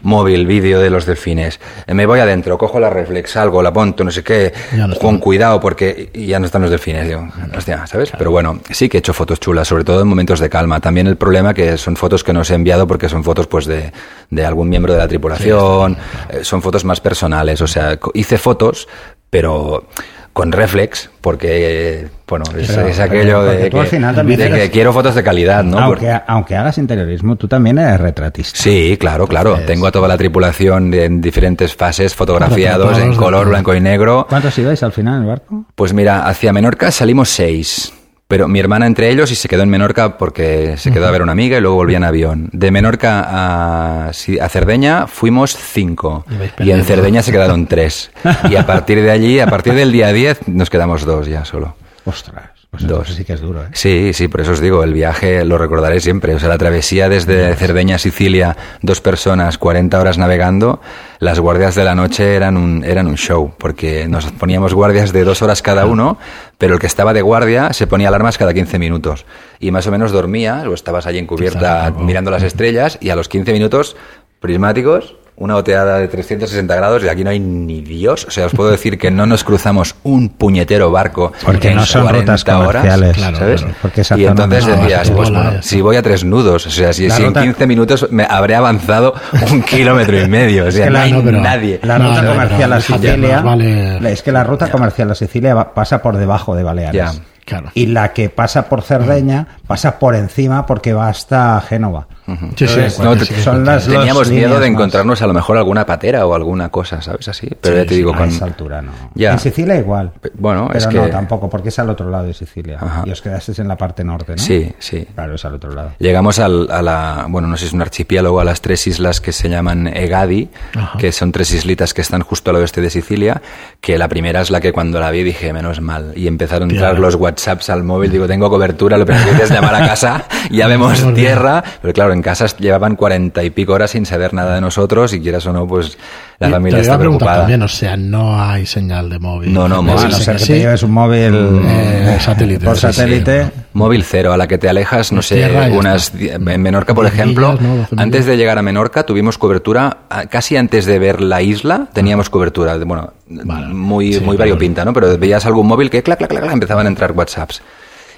Móvil, 0.03 0.45
vídeo 0.45 0.79
de 0.79 0.91
los 0.91 1.07
delfines. 1.07 1.59
Eh, 1.87 1.95
Me 1.95 2.05
voy 2.05 2.19
adentro, 2.19 2.59
cojo 2.59 2.79
la 2.79 2.91
reflex, 2.91 3.31
salgo, 3.31 3.63
la 3.63 3.73
ponto, 3.73 4.03
no 4.03 4.11
sé 4.11 4.23
qué, 4.23 4.53
no 4.75 4.95
con 4.97 5.17
cuidado 5.17 5.59
porque 5.59 6.11
ya 6.13 6.37
no 6.39 6.45
están 6.45 6.61
los 6.61 6.69
delfines. 6.69 7.07
Digo, 7.07 7.27
hostia, 7.57 7.87
¿sabes? 7.87 8.11
Pero 8.15 8.29
bueno, 8.29 8.59
sí 8.69 8.87
que 8.87 8.97
he 8.97 8.99
hecho 8.99 9.15
fotos 9.15 9.39
chulas, 9.39 9.67
sobre 9.67 9.83
todo 9.83 9.99
en 10.03 10.07
momentos 10.09 10.39
de 10.39 10.47
calma. 10.47 10.79
También 10.79 11.07
el 11.07 11.15
problema 11.17 11.55
que 11.55 11.75
son 11.79 11.95
fotos 11.95 12.23
que 12.23 12.33
no 12.33 12.41
os 12.41 12.51
he 12.51 12.53
enviado 12.53 12.85
porque 12.85 13.09
son 13.09 13.23
fotos 13.23 13.47
pues 13.47 13.65
de, 13.65 13.91
de 14.29 14.45
algún 14.45 14.69
miembro 14.69 14.93
de 14.93 14.99
la 14.99 15.07
tripulación, 15.07 15.97
eh, 16.29 16.41
son 16.43 16.61
fotos 16.61 16.85
más 16.85 17.01
personales. 17.01 17.61
O 17.61 17.67
sea, 17.67 17.97
hice 18.13 18.37
fotos, 18.37 18.87
pero 19.31 19.87
con 20.33 20.51
reflex, 20.51 21.09
porque, 21.19 22.07
bueno, 22.27 22.45
es, 22.57 22.67
Pero- 22.71 22.87
es 22.87 22.99
aquello 22.99 23.43
de, 23.43 23.69
que, 23.69 23.77
de 23.77 24.33
eres- 24.45 24.59
que 24.59 24.71
quiero 24.71 24.93
fotos 24.93 25.13
de 25.15 25.23
calidad, 25.23 25.63
¿no? 25.63 25.77
aunque, 25.77 26.05
Porque- 26.07 26.21
aunque 26.27 26.55
hagas 26.55 26.77
interiorismo, 26.77 27.35
tú 27.35 27.47
también 27.47 27.77
eres 27.77 27.99
retratista. 27.99 28.57
Sí, 28.57 28.95
claro, 28.99 29.27
claro. 29.27 29.59
Tengo 29.67 29.87
a 29.87 29.91
toda 29.91 30.07
la 30.07 30.17
tripulación 30.17 30.93
en 30.93 31.19
diferentes 31.21 31.75
fases, 31.75 32.15
fotografiados 32.15 32.97
en 32.97 33.15
color 33.15 33.49
blanco 33.49 33.75
y 33.75 33.81
negro. 33.81 34.25
¿Cuántos 34.29 34.57
ibais 34.57 34.81
al 34.83 34.93
final 34.93 35.15
en 35.15 35.21
el 35.23 35.27
barco? 35.27 35.65
Pues 35.75 35.93
mira, 35.93 36.25
hacia 36.27 36.53
Menorca 36.53 36.91
salimos 36.91 37.29
seis, 37.29 37.93
Pero 38.31 38.47
mi 38.47 38.61
hermana 38.61 38.87
entre 38.87 39.09
ellos 39.09 39.29
y 39.29 39.35
se 39.35 39.49
quedó 39.49 39.63
en 39.63 39.69
Menorca 39.69 40.17
porque 40.17 40.77
se 40.77 40.89
quedó 40.89 41.05
a 41.05 41.11
ver 41.11 41.21
una 41.21 41.33
amiga 41.33 41.57
y 41.57 41.59
luego 41.59 41.75
volvía 41.75 41.97
en 41.97 42.05
avión. 42.05 42.49
De 42.53 42.71
Menorca 42.71 43.25
a, 43.27 44.07
a 44.07 44.49
Cerdeña 44.49 45.05
fuimos 45.07 45.53
cinco. 45.57 46.23
Y 46.59 46.71
en. 46.71 46.85
Cerdeña 46.85 47.23
se 47.23 47.33
quedaron 47.33 47.67
tres. 47.67 48.09
Y 48.49 48.55
a 48.55 48.65
partir 48.65 49.01
de 49.01 49.11
allí, 49.11 49.41
a 49.41 49.47
partir 49.47 49.73
del 49.73 49.91
día 49.91 50.13
10, 50.13 50.47
nos 50.47 50.69
quedamos 50.69 51.03
dos 51.03 51.27
ya 51.27 51.43
solo. 51.43 51.75
Ostras, 52.05 52.50
pues 52.71 52.87
Dos. 52.87 53.13
sí 53.13 53.25
que 53.25 53.33
es 53.33 53.41
duro, 53.41 53.63
¿eh? 53.63 53.67
Sí, 53.73 54.11
sí, 54.13 54.29
por 54.29 54.39
eso 54.39 54.53
os 54.53 54.61
digo, 54.61 54.81
el 54.85 54.93
viaje 54.93 55.43
lo 55.43 55.57
recordaré 55.57 55.99
siempre. 55.99 56.33
O 56.35 56.39
sea, 56.39 56.47
la 56.47 56.57
travesía 56.57 57.09
desde 57.09 57.53
Cerdeña 57.55 57.95
a 57.97 57.99
Sicilia, 57.99 58.55
dos 58.81 59.01
personas, 59.01 59.57
40 59.57 59.99
horas 59.99 60.17
navegando, 60.17 60.79
las 61.19 61.37
guardias 61.41 61.75
de 61.75 61.83
la 61.83 61.95
noche 61.95 62.33
eran 62.33 62.55
un, 62.55 62.85
eran 62.85 63.07
un 63.07 63.17
show, 63.17 63.53
porque 63.57 64.07
nos 64.07 64.31
poníamos 64.31 64.73
guardias 64.73 65.11
de 65.11 65.25
dos 65.25 65.41
horas 65.41 65.61
cada 65.61 65.85
uno, 65.85 66.17
pero 66.57 66.75
el 66.75 66.79
que 66.79 66.87
estaba 66.87 67.13
de 67.13 67.21
guardia 67.21 67.73
se 67.73 67.87
ponía 67.87 68.07
alarmas 68.07 68.37
cada 68.37 68.53
15 68.53 68.79
minutos. 68.79 69.25
Y 69.59 69.71
más 69.71 69.85
o 69.87 69.91
menos 69.91 70.13
dormías, 70.13 70.65
o 70.65 70.73
estabas 70.73 71.05
allí 71.05 71.19
encubierta 71.19 71.91
mirando 71.99 72.31
las 72.31 72.43
estrellas, 72.43 72.97
y 73.01 73.09
a 73.09 73.17
los 73.17 73.27
15 73.27 73.51
minutos, 73.51 73.97
prismáticos, 74.39 75.17
una 75.41 75.55
oteada 75.55 75.97
de 75.97 76.07
360 76.07 76.75
grados 76.75 77.03
y 77.03 77.09
aquí 77.09 77.23
no 77.23 77.29
hay 77.31 77.39
ni 77.39 77.81
Dios. 77.81 78.25
O 78.25 78.31
sea, 78.31 78.45
os 78.45 78.53
puedo 78.53 78.69
decir 78.71 78.97
que 78.97 79.11
no 79.11 79.25
nos 79.25 79.43
cruzamos 79.43 79.95
un 80.03 80.29
puñetero 80.29 80.91
barco 80.91 81.33
Porque 81.45 81.69
en 81.69 81.77
no 81.77 81.85
son 81.85 82.03
40 82.03 82.19
rutas 82.33 82.43
comerciales, 82.43 83.01
horas, 83.09 83.17
claro, 83.17 83.37
¿sabes? 83.37 83.61
claro. 83.61 83.75
Porque 83.81 84.01
y 84.17 84.25
entonces 84.25 84.67
no- 84.67 84.75
decías, 84.77 85.09
pues 85.11 85.29
no, 85.31 85.39
bueno, 85.39 85.53
no, 85.57 85.61
si 85.63 85.81
voy 85.81 85.95
a 85.95 86.01
tres 86.01 86.23
nudos, 86.23 86.67
o 86.67 86.69
sea, 86.69 86.93
si, 86.93 87.07
La 87.07 87.15
si 87.15 87.23
ruta- 87.23 87.39
en 87.43 87.47
15 87.53 87.67
minutos 87.67 88.07
me 88.11 88.25
habré 88.29 88.55
avanzado 88.55 89.13
un 89.51 89.61
kilómetro 89.63 90.21
y 90.21 90.27
medio, 90.27 90.65
o 90.67 90.71
sea, 90.71 90.85
que 90.85 90.89
no 90.91 90.97
la- 90.97 91.03
hay 91.03 91.11
no, 91.13 91.23
pero- 91.23 91.41
nadie. 91.41 91.79
La 91.83 91.97
ruta 91.97 92.21
no, 92.21 92.31
comercial 92.31 92.73
a 92.73 92.81
Sicilia. 92.81 93.41
vale- 93.41 94.11
Es 94.11 94.21
que 94.21 94.31
la 94.31 94.43
ruta 94.43 94.69
comercial 94.69 95.11
a 95.11 95.15
Sicilia 95.15 95.55
pasa 95.73 96.01
por 96.01 96.17
debajo 96.17 96.55
de 96.55 96.63
Baleares. 96.63 96.93
Ya. 96.95 97.11
Claro. 97.43 97.71
Y 97.73 97.87
la 97.87 98.13
que 98.13 98.29
pasa 98.29 98.69
por 98.69 98.83
Cerdeña 98.83 99.47
pasa 99.71 99.97
por 99.99 100.15
encima 100.15 100.65
porque 100.65 100.93
va 100.93 101.07
hasta 101.07 101.61
Génova. 101.61 102.07
Sí, 102.55 102.67
sí, 102.67 102.79
Entonces, 102.79 102.99
No, 102.99 103.13
sí, 103.13 103.19
te- 103.19 103.25
sí, 103.25 103.41
son 103.41 103.65
las 103.65 103.85
dos 103.85 103.95
Teníamos 103.95 104.29
miedo 104.29 104.53
de 104.53 104.59
más. 104.59 104.69
encontrarnos 104.69 105.21
a 105.21 105.27
lo 105.27 105.33
mejor 105.33 105.57
alguna 105.57 105.85
patera 105.85 106.25
o 106.25 106.33
alguna 106.33 106.69
cosa, 106.69 107.01
¿sabes? 107.01 107.27
Así, 107.27 107.49
pero 107.59 107.75
Sí, 107.75 107.81
ya 107.83 107.89
te 107.89 107.95
digo, 107.95 108.13
A 108.13 108.17
con... 108.17 108.29
esa 108.29 108.45
altura 108.45 108.81
no. 108.81 108.91
Ya. 109.15 109.33
En 109.33 109.39
Sicilia 109.39 109.75
igual. 109.75 110.11
Bueno, 110.35 110.67
pero 110.67 110.77
es 110.79 110.85
no, 110.93 111.03
que- 111.05 111.09
tampoco, 111.09 111.49
porque 111.49 111.69
es 111.69 111.79
al 111.79 111.89
otro 111.89 112.09
lado 112.09 112.25
de 112.25 112.33
Sicilia. 112.33 112.77
Ajá. 112.79 113.03
Y 113.05 113.11
os 113.11 113.21
quedasteis 113.21 113.59
en 113.59 113.67
la 113.67 113.75
parte 113.75 114.03
norte, 114.03 114.33
¿no? 114.33 114.37
Sí, 114.41 114.71
sí. 114.79 115.05
Claro, 115.13 115.35
es 115.35 115.43
al 115.45 115.55
otro 115.55 115.71
lado. 115.73 115.91
Llegamos 115.99 116.39
al, 116.39 116.69
a 116.71 116.81
la, 116.81 117.25
bueno, 117.27 117.47
no 117.49 117.57
sé 117.57 117.61
si 117.61 117.67
es 117.69 117.73
un 117.73 117.81
archipiélago, 117.81 118.39
a 118.39 118.45
las 118.45 118.61
tres 118.61 118.87
islas 118.87 119.19
que 119.19 119.31
se 119.33 119.49
llaman 119.49 119.87
Egadi, 119.87 120.49
Ajá. 120.75 120.97
que 120.97 121.11
son 121.11 121.31
tres 121.33 121.51
islitas 121.53 121.93
que 121.93 122.01
están 122.01 122.21
justo 122.21 122.51
al 122.51 122.57
oeste 122.57 122.79
de 122.81 122.89
Sicilia, 122.89 123.41
que 123.81 123.97
la 123.97 124.07
primera 124.07 124.41
es 124.41 124.51
la 124.51 124.61
que 124.61 124.71
cuando 124.71 124.99
la 125.01 125.11
vi 125.11 125.23
dije, 125.23 125.51
menos 125.53 125.81
mal, 125.81 126.13
y 126.15 126.27
empezaron 126.27 126.69
a 126.69 126.73
entrar 126.73 126.99
los 126.99 127.15
WhatsApps 127.15 127.69
al 127.69 127.83
móvil, 127.83 128.11
digo, 128.11 128.27
tengo 128.27 128.49
cobertura, 128.49 128.97
lo 128.97 129.05
primero 129.05 129.35
que 129.35 129.43
llamar 129.61 129.83
a 129.83 129.87
casa, 129.87 130.25
ya 130.51 130.67
vemos 130.67 131.01
bien. 131.01 131.13
tierra, 131.15 131.63
pero 131.81 131.93
claro, 131.93 132.13
en 132.13 132.21
casa 132.21 132.45
llevaban 132.57 132.95
cuarenta 132.95 133.43
y 133.43 133.49
pico 133.49 133.73
horas 133.73 133.91
sin 133.91 134.05
saber 134.05 134.33
nada 134.33 134.55
de 134.55 134.61
nosotros, 134.61 135.13
y 135.13 135.21
quieras 135.21 135.45
o 135.45 135.53
no, 135.53 135.67
pues 135.67 135.97
la 136.39 136.49
Y 136.49 136.51
familia 136.51 136.77
te 136.77 136.81
está 136.81 136.97
preocupada. 136.97 137.37
también, 137.39 137.61
o 137.61 137.67
sea, 137.67 137.95
no 137.97 138.41
hay 138.41 138.65
señal 138.65 139.09
de 139.09 139.19
móvil. 139.19 139.53
No, 139.53 139.67
no, 139.67 139.81
móvil. 139.83 140.05
a 140.05 140.09
no 140.09 140.15
sí 140.17 140.31
que 140.31 140.39
sí. 140.39 140.53
te 140.53 140.59
lleves 140.59 140.83
un 140.83 140.91
móvil 140.91 141.61
Eh, 141.65 142.17
satélite, 142.19 142.65
por 142.65 142.77
sí, 142.77 142.87
sí. 142.87 142.93
satélite. 142.93 143.51
Móvil 143.73 144.03
cero, 144.03 144.33
a 144.33 144.37
la 144.37 144.47
que 144.47 144.57
te 144.57 144.67
alejas, 144.67 145.11
no 145.11 145.21
sé, 145.21 145.37
y 145.37 145.39
ya 145.41 145.69
unas 145.71 146.13
en 146.15 146.61
Menorca, 146.61 146.93
por 146.93 147.05
ejemplo, 147.05 147.53
millas, 147.59 147.91
¿no? 147.91 148.01
Antes 148.01 148.25
de 148.25 148.35
llegar 148.37 148.57
a 148.57 148.61
Menorca 148.61 149.03
tuvimos 149.05 149.37
cobertura, 149.37 149.97
casi 150.29 150.57
antes 150.57 150.85
de 150.85 150.99
ver 150.99 151.21
la 151.21 151.41
isla 151.41 151.87
teníamos 151.93 152.29
cobertura, 152.29 152.77
de- 152.77 152.85
bueno, 152.85 153.13
Vale. 153.27 153.67
muy, 153.67 154.19
muy 154.19 154.35
variopinta, 154.35 154.83
¿no? 154.83 154.93
Pero 154.93 155.17
veías 155.17 155.45
algún 155.45 155.67
móvil 155.67 155.89
que 155.89 156.03
clac, 156.03 156.17
clac, 156.17 156.29
clac, 156.31 156.41
clac, 156.43 156.53
empezaban 156.53 156.85
a 156.85 156.89
entrar 156.89 157.11
WhatsApps. 157.13 157.61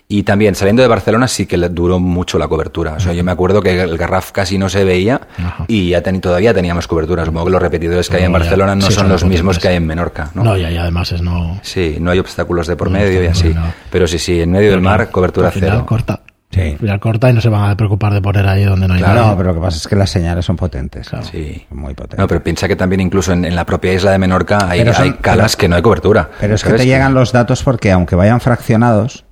Y 0.08 0.24
también 0.24 0.54
saliendo 0.54 0.82
de 0.84 0.88
Barcelona 0.88 1.28
sí 1.28 1.46
que 1.48 1.58
duró 1.58 1.98
mucho 2.00 2.38
la 2.38 2.48
cobertura. 2.48 2.94
O 2.94 3.00
sea, 3.00 3.14
yo 3.14 3.24
me 3.24 3.32
acuerdo 3.32 3.62
que 3.62 3.82
el 3.82 3.98
Garraf 3.98 4.32
casi 4.32 4.58
no 4.60 4.70
se 4.70 4.84
veía 4.84 5.22
Ajá. 5.40 5.66
y 5.68 5.90
ya 5.90 6.04
teni- 6.04 6.20
todavía 6.20 6.54
teníamos 6.54 6.88
cobertura. 6.88 7.26
Supongo 7.26 7.46
que 7.46 7.52
los 7.52 7.62
repetidores 7.62 8.10
que 8.10 8.18
hay 8.18 8.24
en 8.24 8.32
No, 8.32 8.38
ya. 8.38 8.44
Barcelona 8.44 8.76
no 8.76 8.82
Sí, 8.82 8.88
son 8.94 9.04
son 9.04 9.10
los 9.10 9.24
mismos 9.24 9.58
que 9.60 9.70
hay 9.70 9.78
en 9.78 9.88
Menorca, 9.88 10.30
¿no? 10.36 10.44
No, 10.44 10.58
ya, 10.58 10.70
y 10.70 10.78
además 10.78 11.12
es 11.14 11.22
no. 11.22 11.58
Sí, 11.64 11.98
no 12.00 12.12
hay 12.12 12.20
obstáculos 12.20 12.68
de 12.68 12.76
por 12.76 12.92
No, 12.92 13.00
medio 13.00 13.24
y 13.24 13.28
así. 13.28 13.50
no. 13.56 13.74
Pero 13.90 14.06
sí, 14.08 14.20
sí, 14.20 14.40
en 14.42 14.52
medio 14.52 14.72
del 14.72 14.82
mar, 14.82 15.10
cobertura 15.10 15.48
Al 15.48 15.54
final 15.54 15.70
cero. 15.72 15.86
corta. 15.88 16.20
Sí. 16.52 16.62
Al 16.62 16.78
final 16.78 17.00
corta 17.00 17.30
y 17.32 17.34
no 17.34 17.42
se 17.42 17.50
van 17.50 17.72
a 17.72 17.76
preocupar 17.76 18.14
de 18.14 18.22
poner 18.22 18.46
ahí 18.46 18.64
donde 18.66 18.88
no 18.88 18.94
hay 18.94 19.00
Claro. 19.00 19.16
nada. 19.16 19.32
No, 19.32 19.38
pero 19.38 19.50
lo 19.50 19.56
que 19.56 19.62
pasa 19.62 19.78
es 19.78 19.88
que 19.88 19.96
las 19.96 20.12
señales 20.12 20.46
son 20.46 20.56
potentes. 20.56 21.10
Sí. 21.32 21.66
Muy 21.72 21.96
potentes. 21.96 22.20
No, 22.20 22.28
pero 22.28 22.44
piensa 22.44 22.68
que 22.68 22.76
también 22.76 23.00
incluso 23.02 23.34
en, 23.34 23.44
en 23.46 23.56
la 23.56 23.66
propia 23.66 23.92
isla 23.94 24.12
de 24.12 24.20
Menorca 24.20 24.70
hay, 24.70 24.82
Pero 24.82 24.94
son- 24.94 25.04
hay 25.06 25.14
calas 25.14 25.56
pero- 25.56 25.62
que 25.62 25.68
no 25.70 25.76
hay 25.78 25.82
cobertura. 25.82 26.30
Pero 26.40 26.54
es 26.54 26.64
que 26.64 26.74
te 26.74 26.86
llegan 26.86 27.16
los 27.16 27.32
datos 27.32 27.64
porque 27.64 27.92
aunque 27.92 28.16
vayan 28.16 28.40
fraccionados, 28.40 29.23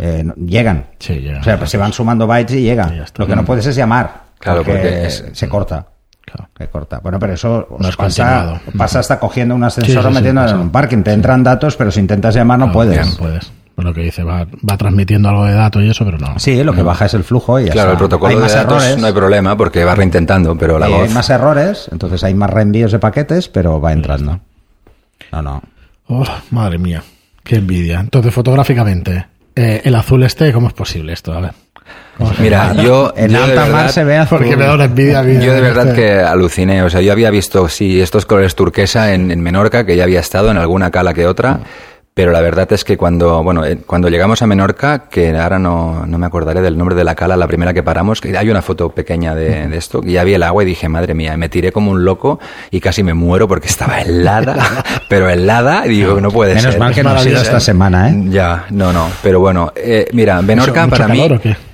eh, 0.00 0.22
no- 0.24 0.34
llegan. 0.34 0.86
Sí, 0.98 1.14
llega. 1.14 1.40
O 1.40 1.44
sea, 1.44 1.58
pues 1.58 1.70
se 1.70 1.76
van 1.78 1.92
sumando 1.92 2.26
bytes 2.26 2.56
y 2.56 2.62
llega. 2.62 2.90
Y 2.92 2.96
ya 2.98 3.04
está. 3.04 3.22
Lo 3.22 3.26
que 3.26 3.36
no 3.36 3.44
puedes 3.44 3.66
es 3.66 3.76
llamar. 3.76 4.22
Claro, 4.38 4.62
porque 4.64 5.06
es- 5.06 5.24
se 5.32 5.48
corta. 5.48 5.86
Claro. 6.24 6.48
Se 6.58 6.66
corta. 6.68 6.98
Bueno, 7.00 7.18
pero 7.18 7.32
eso 7.32 7.66
No 7.78 7.88
es 7.88 7.96
pasa, 7.96 8.60
pasa 8.76 8.98
hasta 8.98 9.18
cogiendo 9.18 9.54
un 9.54 9.64
ascensor 9.64 9.86
Sí, 9.86 9.92
sí, 9.92 9.98
o 9.98 10.34
pasa. 10.34 10.50
en 10.54 10.60
un 10.60 10.70
parking. 10.70 11.02
Te 11.02 11.12
entran 11.12 11.42
datos, 11.42 11.74
pero 11.76 11.90
si 11.90 12.00
intentas 12.00 12.34
llamar 12.34 12.58
no 12.58 12.66
Claro, 12.66 12.74
puedes. 12.74 12.96
ya 12.96 13.04
No 13.12 13.16
puedes. 13.16 13.52
Pues 13.74 13.86
lo 13.86 13.94
que 13.94 14.00
dice, 14.02 14.24
va, 14.24 14.44
va 14.68 14.76
transmitiendo 14.76 15.28
algo 15.28 15.44
de 15.44 15.54
datos 15.54 15.82
y 15.84 15.88
eso, 15.88 16.04
pero 16.04 16.18
no. 16.18 16.36
Sí, 16.40 16.62
lo 16.64 16.72
que 16.74 16.82
baja 16.82 17.06
es 17.06 17.14
el 17.14 17.22
flujo 17.22 17.60
y 17.60 17.66
ya 17.66 17.72
Claro, 17.72 17.90
está. 17.90 17.92
el 17.92 17.98
protocolo 17.98 18.30
hay 18.30 18.34
de 18.36 18.42
más 18.42 18.52
datos 18.54 18.82
errores. 18.82 18.98
no 19.00 19.06
hay 19.06 19.12
problema 19.12 19.56
porque 19.56 19.84
va 19.84 19.94
reintentando, 19.94 20.58
pero 20.58 20.78
la 20.80 20.88
Eh, 20.88 20.90
voz... 20.90 21.02
hay 21.08 21.14
más 21.14 21.30
errores, 21.30 21.88
entonces 21.92 22.24
hay 22.24 22.34
más 22.34 22.50
reenvíos 22.50 22.90
de 22.90 22.98
paquetes, 22.98 23.48
pero 23.48 23.80
va 23.80 23.92
entrando. 23.92 24.40
No, 25.32 25.42
no. 25.42 25.62
Oh, 26.08 26.24
madre 26.50 26.78
mía, 26.78 27.02
qué 27.44 27.56
envidia. 27.56 28.00
Entonces, 28.00 28.34
fotográficamente, 28.34 29.26
eh, 29.58 29.80
el 29.84 29.94
azul 29.94 30.22
este, 30.22 30.52
¿cómo 30.52 30.68
es 30.68 30.74
posible 30.74 31.12
esto? 31.12 31.32
A 31.32 31.40
ver. 31.40 31.52
¿Cómo 32.16 32.34
se 32.34 32.42
Mira, 32.42 32.74
yo... 32.74 33.12
En 33.16 33.30
yo 33.30 33.38
de 33.38 33.44
alta 33.44 33.60
mar 33.62 33.70
verdad- 33.72 33.88
se 33.90 34.04
ve 34.04 34.16
azul. 34.16 34.38
Porque 34.38 34.56
me 34.56 34.64
da 34.64 34.74
una 34.74 34.84
envidia. 34.86 35.22
Yo 35.22 35.52
de 35.52 35.60
verdad 35.60 35.88
este. 35.88 36.00
que 36.00 36.12
aluciné, 36.20 36.82
o 36.82 36.90
sea, 36.90 37.00
yo 37.00 37.12
había 37.12 37.30
visto, 37.30 37.68
sí, 37.68 38.00
estos 38.00 38.26
colores 38.26 38.54
turquesa 38.54 39.12
en, 39.14 39.30
en 39.30 39.40
Menorca, 39.40 39.86
que 39.86 39.96
ya 39.96 40.02
había 40.04 40.20
estado 40.20 40.50
en 40.50 40.56
alguna 40.58 40.90
cala 40.90 41.14
que 41.14 41.26
otra, 41.26 41.60
pero 42.18 42.32
la 42.32 42.40
verdad 42.40 42.66
es 42.72 42.82
que 42.82 42.96
cuando, 42.96 43.44
bueno, 43.44 43.64
eh, 43.64 43.78
cuando 43.86 44.08
llegamos 44.08 44.42
a 44.42 44.46
Menorca, 44.48 45.04
que 45.08 45.30
ahora 45.38 45.60
no, 45.60 46.04
no 46.04 46.18
me 46.18 46.26
acordaré 46.26 46.60
del 46.60 46.76
nombre 46.76 46.96
de 46.96 47.04
la 47.04 47.14
cala, 47.14 47.36
la 47.36 47.46
primera 47.46 47.72
que 47.72 47.84
paramos, 47.84 48.20
que 48.20 48.36
hay 48.36 48.50
una 48.50 48.60
foto 48.60 48.88
pequeña 48.88 49.36
de, 49.36 49.68
de 49.68 49.76
esto, 49.76 50.00
que 50.00 50.10
ya 50.10 50.24
vi 50.24 50.34
el 50.34 50.42
agua 50.42 50.64
y 50.64 50.66
dije, 50.66 50.88
madre 50.88 51.14
mía, 51.14 51.36
me 51.36 51.48
tiré 51.48 51.70
como 51.70 51.92
un 51.92 52.04
loco 52.04 52.40
y 52.72 52.80
casi 52.80 53.04
me 53.04 53.14
muero 53.14 53.46
porque 53.46 53.68
estaba 53.68 54.00
helada, 54.00 54.56
pero 55.08 55.30
helada, 55.30 55.86
y 55.86 55.90
digo, 55.90 56.20
no 56.20 56.32
puede 56.32 56.56
Menos 56.56 56.72
ser. 56.72 56.80
mal 56.80 56.92
que 56.92 57.04
no 57.04 57.10
ha 57.10 57.20
sido 57.20 57.40
esta 57.40 57.58
¿eh? 57.58 57.60
semana, 57.60 58.10
¿eh? 58.10 58.20
Ya, 58.30 58.64
no, 58.70 58.92
no, 58.92 59.06
pero 59.22 59.38
bueno, 59.38 59.72
eh, 59.76 60.08
mira, 60.12 60.42
Menorca 60.42 60.72
¿Mucho- 60.72 60.86
mucho 60.88 60.96
para 61.02 61.06
mí... 61.14 61.20
calor 61.20 61.38
o 61.38 61.40
qué? 61.40 61.67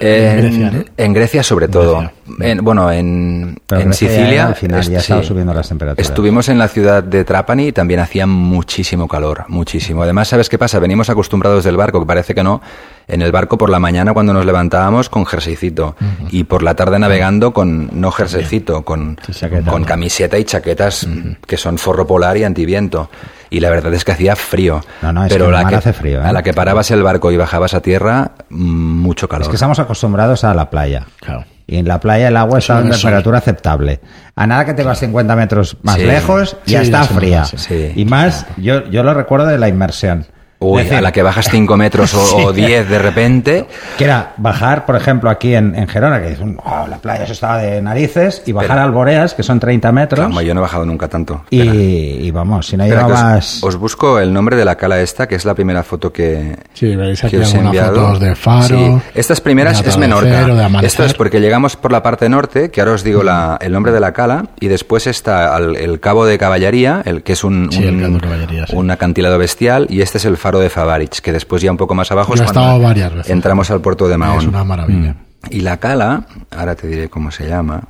En, 0.00 0.36
Grecia, 0.40 0.70
¿no? 0.70 0.84
en 0.96 1.12
Grecia 1.12 1.42
sobre 1.42 1.68
todo. 1.68 1.98
Grecia. 1.98 2.14
En- 2.52 2.64
bueno, 2.64 2.90
en, 2.90 3.56
Sicilia. 3.92 4.46
al 4.48 4.54
final, 4.54 4.82
ya 4.82 5.00
sí. 5.00 5.12
subiendo 5.22 5.52
las 5.52 5.68
temperaturas. 5.68 6.08
Estuvimos 6.08 6.48
en 6.48 6.58
la 6.58 6.68
ciudad 6.68 7.02
de 7.02 7.24
Trapani 7.24 7.68
y 7.68 7.72
también 7.72 8.00
hacía 8.00 8.26
muchísimo 8.26 9.06
calor, 9.08 9.44
muchísimo. 9.48 10.02
Además, 10.02 10.28
¿sabes 10.28 10.48
qué 10.48 10.58
pasa? 10.58 10.78
Venimos 10.78 11.10
acostumbrados 11.10 11.64
del 11.64 11.76
barco, 11.76 12.00
que 12.00 12.06
parece 12.06 12.34
que 12.34 12.42
no. 12.42 12.62
En 13.06 13.20
el 13.20 13.32
barco 13.32 13.58
por 13.58 13.68
la 13.68 13.78
mañana 13.78 14.14
cuando 14.14 14.32
nos 14.32 14.46
levantábamos 14.46 15.10
con 15.10 15.26
jerseycito 15.26 15.94
y 16.30 16.44
por 16.44 16.62
la 16.62 16.74
tarde 16.74 16.98
navegando 16.98 17.52
con 17.52 17.90
no 17.92 18.10
jerseycito, 18.10 18.82
con, 18.82 19.18
Sí, 19.26 19.32
chaqueta, 19.32 19.70
con 19.70 19.82
¿no? 19.82 19.86
camiseta 19.86 20.38
y 20.38 20.44
chaquetas 20.44 21.06
que 21.46 21.56
son 21.58 21.76
forro 21.76 22.06
polar 22.06 22.36
y 22.38 22.44
antiviento. 22.44 23.10
Y 23.54 23.60
la 23.60 23.70
verdad 23.70 23.94
es 23.94 24.04
que 24.04 24.10
hacía 24.10 24.34
frío. 24.34 24.80
No, 25.00 25.12
no, 25.12 25.24
es 25.24 25.32
Pero 25.32 25.44
que 25.44 25.50
el 25.50 25.52
la 25.56 25.62
mar 25.62 25.70
que, 25.70 25.76
hace 25.76 25.92
frío, 25.92 26.18
¿eh? 26.20 26.24
a 26.26 26.32
la 26.32 26.42
que 26.42 26.52
parabas 26.52 26.90
el 26.90 27.04
barco 27.04 27.30
y 27.30 27.36
bajabas 27.36 27.72
a 27.74 27.80
tierra, 27.80 28.32
mm, 28.48 28.56
mucho 29.00 29.28
calor. 29.28 29.42
Es 29.42 29.48
que 29.48 29.54
estamos 29.54 29.78
acostumbrados 29.78 30.42
a 30.42 30.52
la 30.54 30.70
playa. 30.70 31.06
Claro. 31.20 31.44
Y 31.66 31.76
en 31.76 31.86
la 31.86 32.00
playa 32.00 32.26
el 32.28 32.36
agua 32.36 32.58
está 32.58 32.80
en 32.80 32.92
sol. 32.92 33.00
temperatura 33.02 33.38
aceptable. 33.38 34.00
A 34.34 34.46
nada 34.48 34.64
que 34.64 34.74
te 34.74 34.82
vas 34.82 34.98
50 34.98 35.36
metros 35.36 35.76
más 35.82 35.94
Sí. 35.96 36.02
lejos, 36.04 36.56
ya 36.66 36.80
Sí, 36.80 36.86
está 36.86 37.04
fría. 37.04 37.44
Sí. 37.44 37.92
Y 37.94 38.04
más, 38.06 38.44
yo, 38.56 38.90
yo 38.90 39.04
lo 39.04 39.14
recuerdo 39.14 39.46
de 39.46 39.56
la 39.58 39.68
inmersión. 39.68 40.26
Uy, 40.72 40.82
decir, 40.82 40.96
a 40.98 41.00
la 41.00 41.12
que 41.12 41.22
bajas 41.22 41.48
5 41.50 41.76
metros 41.76 42.14
o 42.14 42.52
10 42.54 42.88
de 42.88 42.98
repente. 42.98 43.66
Que 43.98 44.04
era 44.04 44.32
bajar, 44.36 44.86
por 44.86 44.96
ejemplo, 44.96 45.30
aquí 45.30 45.54
en, 45.54 45.74
en 45.74 45.88
Gerona, 45.88 46.20
que 46.22 46.30
dicen, 46.30 46.56
"Oh, 46.64 46.86
la 46.88 46.98
playa 46.98 47.24
eso 47.24 47.32
estaba 47.32 47.58
de 47.58 47.80
narices, 47.82 48.42
y 48.46 48.52
bajar 48.52 48.70
Pero- 48.70 48.82
al 48.82 48.92
Boreas, 48.92 49.34
que 49.34 49.42
son 49.42 49.60
30 49.60 49.92
metros, 49.92 50.20
Vamos, 50.20 50.44
yo 50.44 50.54
no 50.54 50.60
he 50.60 50.62
bajado 50.62 50.84
nunca 50.86 51.08
tanto. 51.08 51.44
y, 51.50 52.30
vamos, 52.30 52.66
si 52.66 52.76
no 52.76 52.84
Espera, 52.84 53.06
que 53.06 53.66
os- 53.66 53.76
busco 53.76 54.18
el 54.18 54.32
nombre 54.32 54.56
de 54.56 54.64
la 54.64 54.76
cala 54.76 55.00
esta, 55.00 55.26
que 55.28 55.34
es 55.34 55.44
la 55.44 55.54
primera 55.54 55.82
foto 55.82 56.12
que, 56.12 56.56
Sí, 56.72 56.94
veis 56.96 57.22
aquí 57.24 57.36
que 57.36 57.42
os 57.42 57.54
he 57.54 57.58
enviado. 57.58 57.94
fotos 57.96 58.20
de 58.20 58.34
faro. 58.34 58.66
Sí. 58.78 58.98
Estas 59.14 59.40
primeras 59.40 59.82
de 59.82 59.88
es 59.90 59.96
Menorca. 59.98 60.46
Esto 60.82 61.04
es 61.04 61.14
porque 61.14 61.40
llegamos 61.40 61.76
por 61.76 61.92
la 61.92 62.02
parte 62.02 62.28
norte, 62.28 62.70
que 62.70 62.80
ahora 62.80 62.92
os 62.94 63.04
digo 63.04 63.22
la- 63.22 63.58
el 63.60 63.72
nombre 63.72 63.92
de 63.92 64.00
la 64.00 64.12
cala, 64.12 64.46
y 64.60 64.68
después 64.68 65.06
está 65.06 65.56
el 65.58 66.00
cabo 66.00 66.24
de 66.26 66.38
caballería, 66.38 67.02
el 67.04 67.22
que 67.22 67.32
es 67.34 67.44
un, 67.44 67.68
Sí, 67.70 67.82
el 67.84 67.94
un- 68.04 68.20
Cabo 68.20 68.34
de 68.36 68.64
un 68.72 68.90
acantilado 68.90 69.38
bestial, 69.38 69.86
y 69.90 70.00
este 70.00 70.18
es 70.18 70.24
el 70.24 70.36
faro 70.36 70.53
de 70.58 70.70
Favarich, 70.70 71.20
que 71.20 71.32
después 71.32 71.62
ya 71.62 71.70
un 71.70 71.76
poco 71.76 71.94
más 71.94 72.10
abajo 72.10 72.34
Yo 72.34 72.44
es 72.44 72.52
cuando 72.52 72.80
varias 72.82 73.12
veces. 73.14 73.30
entramos 73.30 73.70
al 73.70 73.80
puerto 73.80 74.08
de 74.08 74.16
Mahón. 74.16 74.38
Es 74.40 74.46
una 74.46 74.64
maravilla. 74.64 75.16
Y 75.50 75.60
la 75.60 75.76
cala, 75.78 76.26
ahora 76.50 76.74
te 76.74 76.86
diré 76.86 77.08
cómo 77.10 77.30
se 77.30 77.46
llama. 77.48 77.82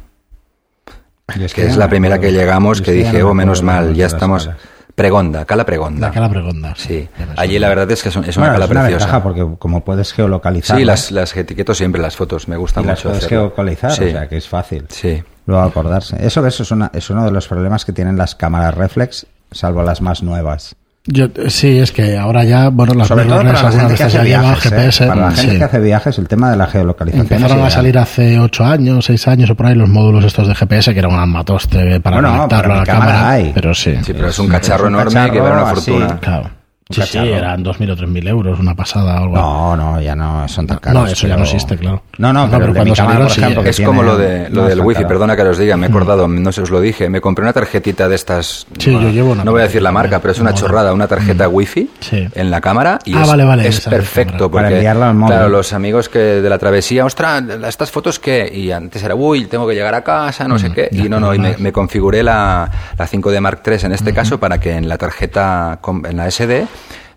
Que 1.27 1.45
es 1.67 1.73
no 1.73 1.79
la 1.79 1.87
me 1.87 1.91
primera 1.91 2.19
que 2.19 2.33
llegamos, 2.33 2.83
que 2.83 2.91
es 2.91 3.05
dije, 3.07 3.23
oh, 3.23 3.33
menos 3.35 3.63
mal, 3.63 3.95
ya 3.95 4.05
las 4.05 4.13
estamos. 4.15 4.51
Pregonda, 4.95 5.45
Cala 5.45 5.67
Pregonda. 5.67 6.07
La 6.09 6.13
Cala 6.15 6.29
Pregonda. 6.29 6.73
Sí, 6.77 7.09
me 7.19 7.27
allí 7.37 7.59
la 7.59 7.69
verdad 7.69 7.91
es 7.91 8.01
que 8.03 8.11
es, 8.11 8.17
un- 8.17 8.25
es 8.25 8.37
una 8.37 8.47
Bueno, 8.47 8.55
cala 8.55 8.65
es 8.67 8.71
una 8.71 8.81
preciosa. 8.83 9.07
ventaja 9.07 9.23
porque 9.25 9.59
como 9.59 9.81
puedes 9.85 10.13
geolocalizar. 10.13 10.77
Sí, 10.79 10.85
las, 10.85 11.11
las 11.11 11.37
etiqueto 11.37 11.75
siempre 11.75 12.01
las 12.01 12.15
fotos, 12.15 12.47
me 12.47 12.57
gusta 12.57 12.81
y 12.81 12.85
las 12.85 12.99
mucho. 13.01 13.09
puedes 13.09 13.25
hacerlo. 13.25 13.41
geolocalizar, 13.41 13.91
Sí, 13.93 14.05
o 14.05 14.11
sea 14.11 14.29
que 14.29 14.37
es 14.37 14.49
fácil. 14.49 14.85
sí. 14.91 15.21
Luego 15.47 15.63
acordarse. 15.65 16.17
Eso, 16.25 16.47
eso 16.47 16.63
es, 16.63 16.71
una- 16.71 16.91
es 16.95 17.11
uno 17.11 17.25
de 17.25 17.31
los 17.33 17.49
problemas 17.49 17.85
que 17.85 17.93
tienen 17.93 18.17
las 18.17 18.35
cámaras 18.37 18.75
reflex, 18.77 19.27
salvo 19.51 19.83
las 19.83 20.01
más 20.01 20.23
nuevas. 20.23 20.77
Yo, 21.07 21.27
sí, 21.49 21.79
es 21.81 21.93
que 21.93 22.17
ahora 22.17 22.45
ya, 22.45 22.71
bueno, 22.71 22.95
las 22.95 23.09
Sobre 23.09 23.25
todo 23.25 23.37
para 23.37 23.53
la 23.53 23.59
algunas 23.61 23.75
gente 23.75 23.95
que 23.95 24.05
veces 24.05 24.07
hace 24.07 24.17
ya 24.17 24.23
llevan 24.25 24.45
viajes. 24.55 24.65
¿eh? 24.65 24.71
GPS. 24.75 25.07
Para 25.07 25.21
la 25.21 25.31
gente 25.33 25.53
sí. 25.53 25.59
que 25.59 25.65
hace 25.65 25.81
viajes, 25.81 26.19
el 26.19 26.29
tema 26.29 26.51
de 26.51 26.57
la 26.57 26.67
geolocalización. 26.67 27.27
Empezaron 27.33 27.63
a 27.65 27.69
salir 27.71 27.99
hace 27.99 28.39
8 28.39 28.65
años, 28.65 29.05
6 29.05 29.29
años 29.29 29.51
o 29.51 29.55
por 29.55 29.67
ahí 29.67 29.75
los 29.75 29.89
módulos 29.91 30.25
estos 30.25 30.49
de 30.49 30.55
GPS 30.55 30.95
que 30.95 30.99
eran 31.01 31.13
un 31.13 31.19
armatoste 31.21 32.01
para 32.01 32.17
Bueno, 32.17 32.31
conectarlo 32.37 32.73
a 32.73 32.77
la 32.79 32.85
cámara 32.85 33.07
cámara. 33.13 33.31
hay. 33.33 33.53
Pero 33.55 33.75
sí, 33.75 33.95
Sí, 34.03 34.15
pero 34.15 34.29
es 34.29 34.39
un 34.39 34.49
cacharro 34.49 34.87
es 34.87 34.93
un 34.95 35.01
enorme 35.01 35.31
que 35.31 35.41
vale 35.41 35.53
una 35.55 35.63
cacharro 35.65 35.79
así. 35.79 35.91
fortuna. 35.91 36.21
claro. 36.21 36.51
Sí, 36.91 37.01
sí, 37.01 37.17
eran 37.19 37.65
2.000 37.65 37.93
o 37.93 37.97
3.000 37.97 38.29
euros, 38.29 38.61
una 38.61 38.75
pasada 38.75 39.15
o 39.15 39.23
algo. 39.25 39.37
No, 39.37 39.75
no, 39.77 40.01
ya 40.03 40.15
no 40.15 40.47
son 40.49 40.67
tan 40.67 40.77
caros. 40.79 41.03
No, 41.03 41.07
eso 41.09 41.27
ya 41.27 41.35
pero- 41.35 41.39
no 41.39 41.45
existe, 41.45 41.79
claro. 41.79 42.03
No, 42.19 42.31
no, 42.31 42.45
No, 42.45 42.51
pero, 42.51 42.61
pero 42.61 42.73
de 42.75 42.79
cuando 42.81 42.95
salieron, 42.95 43.23
por 43.23 43.31
sí, 43.35 43.41
ejemplo, 43.41 43.63
que 43.63 43.71
Es 43.71 43.77
tiene- 43.77 43.87
como 43.89 44.03
lo 44.03 44.19
de, 44.19 44.51
lo 44.51 44.63
no 44.63 44.69
del 44.69 44.81
wifi, 44.83 44.97
caro. 44.97 45.09
perdona 45.09 45.35
que 45.35 45.43
os 45.45 45.57
diga, 45.59 45.79
me 45.79 45.87
he 45.87 45.89
acordado, 45.89 46.29
no 46.29 46.53
se 46.53 46.61
os 46.61 46.69
lo 46.71 46.83
dije, 46.83 47.09
me 47.09 47.23
compré 47.23 47.43
una 47.43 47.55
tarjetita 47.55 48.07
de 48.07 48.15
estas, 48.15 48.67
Sí, 48.79 48.93
yo 48.93 49.09
llevo 49.09 49.33
una 49.33 49.45
no 49.45 49.53
voy 49.53 49.63
a 49.63 49.65
decir 49.65 49.81
la 49.81 49.93
marca, 49.93 50.19
pero 50.21 50.33
es 50.33 50.39
una 50.41 50.53
chorrada, 50.53 50.93
una 50.93 51.09
tarjeta 51.09 51.49
wifi 51.49 51.89
Sí. 52.01 52.29
en 52.35 52.51
la 52.51 52.61
cámara 52.61 52.99
y 53.07 53.15
Ah, 53.15 53.23
es, 53.23 53.29
vale, 53.29 53.45
vale, 53.47 53.67
es 53.67 53.81
perfecto 53.89 54.51
porque, 54.51 54.75
enviarla 54.75 55.09
al 55.09 55.15
móvil. 55.15 55.35
claro, 55.37 55.49
los 55.49 55.73
amigos 55.73 56.11
que 56.11 56.19
de 56.19 56.49
la 56.51 56.59
travesía, 56.59 57.07
ostras, 57.07 57.43
estas 57.67 57.91
fotos 57.91 58.19
qué, 58.19 58.51
y 58.55 58.71
antes 58.73 59.03
era, 59.03 59.15
uy, 59.15 59.47
tengo 59.47 59.67
que 59.67 59.75
llegar 59.75 59.95
a 59.95 60.05
casa, 60.05 60.47
no 60.47 60.59
sé 60.59 60.71
qué, 60.71 60.91
y 60.93 60.99
Mm, 60.99 61.03
ya, 61.05 61.09
no, 61.09 61.21
no, 61.21 61.35
y 61.35 61.39
me, 61.39 61.73
configuré 61.73 62.23
la, 62.23 62.71
la 62.99 63.07
5D 63.07 63.41
Mark 63.41 63.63
III 63.67 63.87
en 63.87 63.93
este 63.93 64.13
caso 64.13 64.39
para 64.39 64.59
que 64.61 64.73
en 64.77 64.87
la 64.87 64.99
tarjeta, 64.99 65.79
en 66.05 66.17
la 66.19 66.27
SD, 66.31 66.67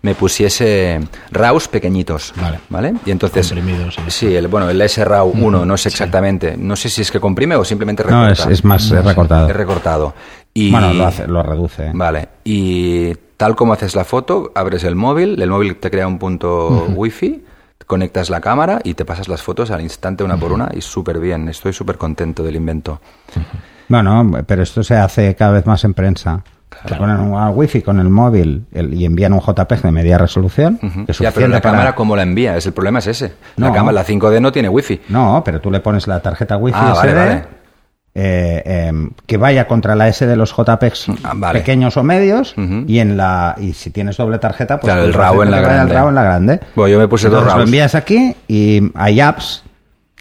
me 0.02 0.14
pusiese 0.14 1.00
RAWs 1.30 1.68
pequeñitos, 1.68 2.32
Vale. 2.36 2.60
¿vale? 2.68 2.94
Y 3.04 3.10
entonces, 3.10 3.48
Comprimidos, 3.48 3.94
sí. 3.94 4.02
sí, 4.08 4.34
el, 4.34 4.48
bueno, 4.48 4.70
el 4.70 4.88
SRAW 4.88 5.32
1, 5.34 5.64
no 5.64 5.76
sé 5.76 5.88
exactamente, 5.88 6.56
no 6.56 6.76
sé 6.76 6.88
si 6.88 7.02
es 7.02 7.10
que 7.10 7.20
comprime 7.20 7.56
o 7.56 7.64
simplemente 7.64 8.02
recorta. 8.02 8.26
No, 8.26 8.32
es, 8.32 8.46
es 8.46 8.64
más 8.64 8.90
es 8.90 9.04
recortado. 9.04 9.48
Es 9.48 9.56
recortado. 9.56 10.14
Y, 10.54 10.70
Bueno, 10.70 10.92
lo, 10.92 11.06
hace, 11.06 11.26
lo 11.26 11.42
reduce. 11.42 11.90
Vale, 11.92 12.28
y 12.44 13.14
tal 13.36 13.54
como 13.54 13.72
haces 13.72 13.94
la 13.94 14.04
foto, 14.04 14.52
abres 14.54 14.84
el 14.84 14.96
móvil, 14.96 15.40
el 15.40 15.50
móvil 15.50 15.76
te 15.76 15.90
crea 15.90 16.06
un 16.06 16.18
punto 16.18 16.86
wifi, 16.94 17.44
conectas 17.86 18.28
la 18.30 18.40
cámara 18.40 18.80
y 18.84 18.94
te 18.94 19.04
pasas 19.04 19.28
las 19.28 19.42
fotos 19.42 19.70
al 19.70 19.80
instante 19.80 20.22
una 20.24 20.36
por 20.36 20.52
una 20.52 20.68
y 20.74 20.80
súper 20.80 21.18
bien, 21.18 21.48
estoy 21.48 21.72
súper 21.72 21.96
contento 21.96 22.42
del 22.42 22.56
invento. 22.56 23.00
Bueno, 23.88 24.30
pero 24.46 24.62
esto 24.62 24.82
se 24.82 24.96
hace 24.96 25.34
cada 25.34 25.52
vez 25.52 25.66
más 25.66 25.82
en 25.84 25.94
prensa. 25.94 26.42
Te 26.86 26.94
ponen 26.94 27.18
un 27.18 27.34
wifi 27.54 27.82
con 27.82 27.98
el 28.00 28.08
móvil 28.08 28.64
el- 28.72 28.94
y 28.94 29.04
envían 29.04 29.32
un 29.32 29.40
JPEG 29.40 29.82
de 29.82 29.90
media 29.92 30.18
resolución. 30.18 30.78
Ujú. 30.82 31.06
que 31.06 31.12
es 31.12 31.18
Ya, 31.18 31.30
pero 31.32 31.48
la 31.48 31.60
para- 31.60 31.72
cámara, 31.72 31.94
¿cómo 31.94 32.14
la 32.16 32.22
envías? 32.22 32.64
El 32.66 32.72
problema 32.72 32.98
es 33.00 33.06
ese. 33.08 33.32
La 33.56 33.72
cámara, 33.72 33.92
la 33.92 34.04
5D 34.04 34.40
no 34.40 34.52
tiene 34.52 34.68
wifi. 34.68 35.00
No, 35.08 35.42
pero 35.44 35.60
tú 35.60 35.70
le 35.70 35.80
pones 35.80 36.06
la 36.06 36.20
tarjeta 36.20 36.56
wifi 36.56 36.78
Ah, 36.80 36.94
vale, 36.94 37.10
SD 37.10 37.14
vale. 37.18 37.44
eh, 38.14 38.62
em, 38.88 39.10
que 39.26 39.36
vaya 39.36 39.66
contra 39.66 39.94
la 39.94 40.08
S 40.08 40.26
de 40.26 40.34
los 40.36 40.52
JPEGs 40.52 41.06
Ah, 41.24 41.32
vale. 41.36 41.60
pequeños 41.60 41.96
o 41.96 42.02
medios 42.02 42.54
y 42.86 42.98
en 42.98 43.16
la 43.16 43.54
y 43.58 43.72
si 43.74 43.90
tienes 43.90 44.16
doble 44.16 44.38
tarjeta 44.38 44.78
pues 44.80 44.92
Claro, 44.92 45.06
el 45.06 45.12
pues 45.12 45.16
RAW 45.24 45.42
en 45.42 45.50
la 45.50 45.56
vaya 45.58 45.68
el 45.68 45.74
grande. 45.74 45.94
RAW 45.94 46.08
en 46.08 46.14
la 46.14 46.22
grande. 46.22 46.60
Bueno, 46.74 46.88
yo 46.92 46.98
me 46.98 47.06
puse 47.08 47.28
dos 47.28 47.38
Entonces 47.42 47.54
lo 47.54 47.58
RAWs. 47.60 47.68
envías 47.68 47.94
aquí 47.94 48.34
y 48.48 48.90
hay 48.94 49.20
apps 49.20 49.62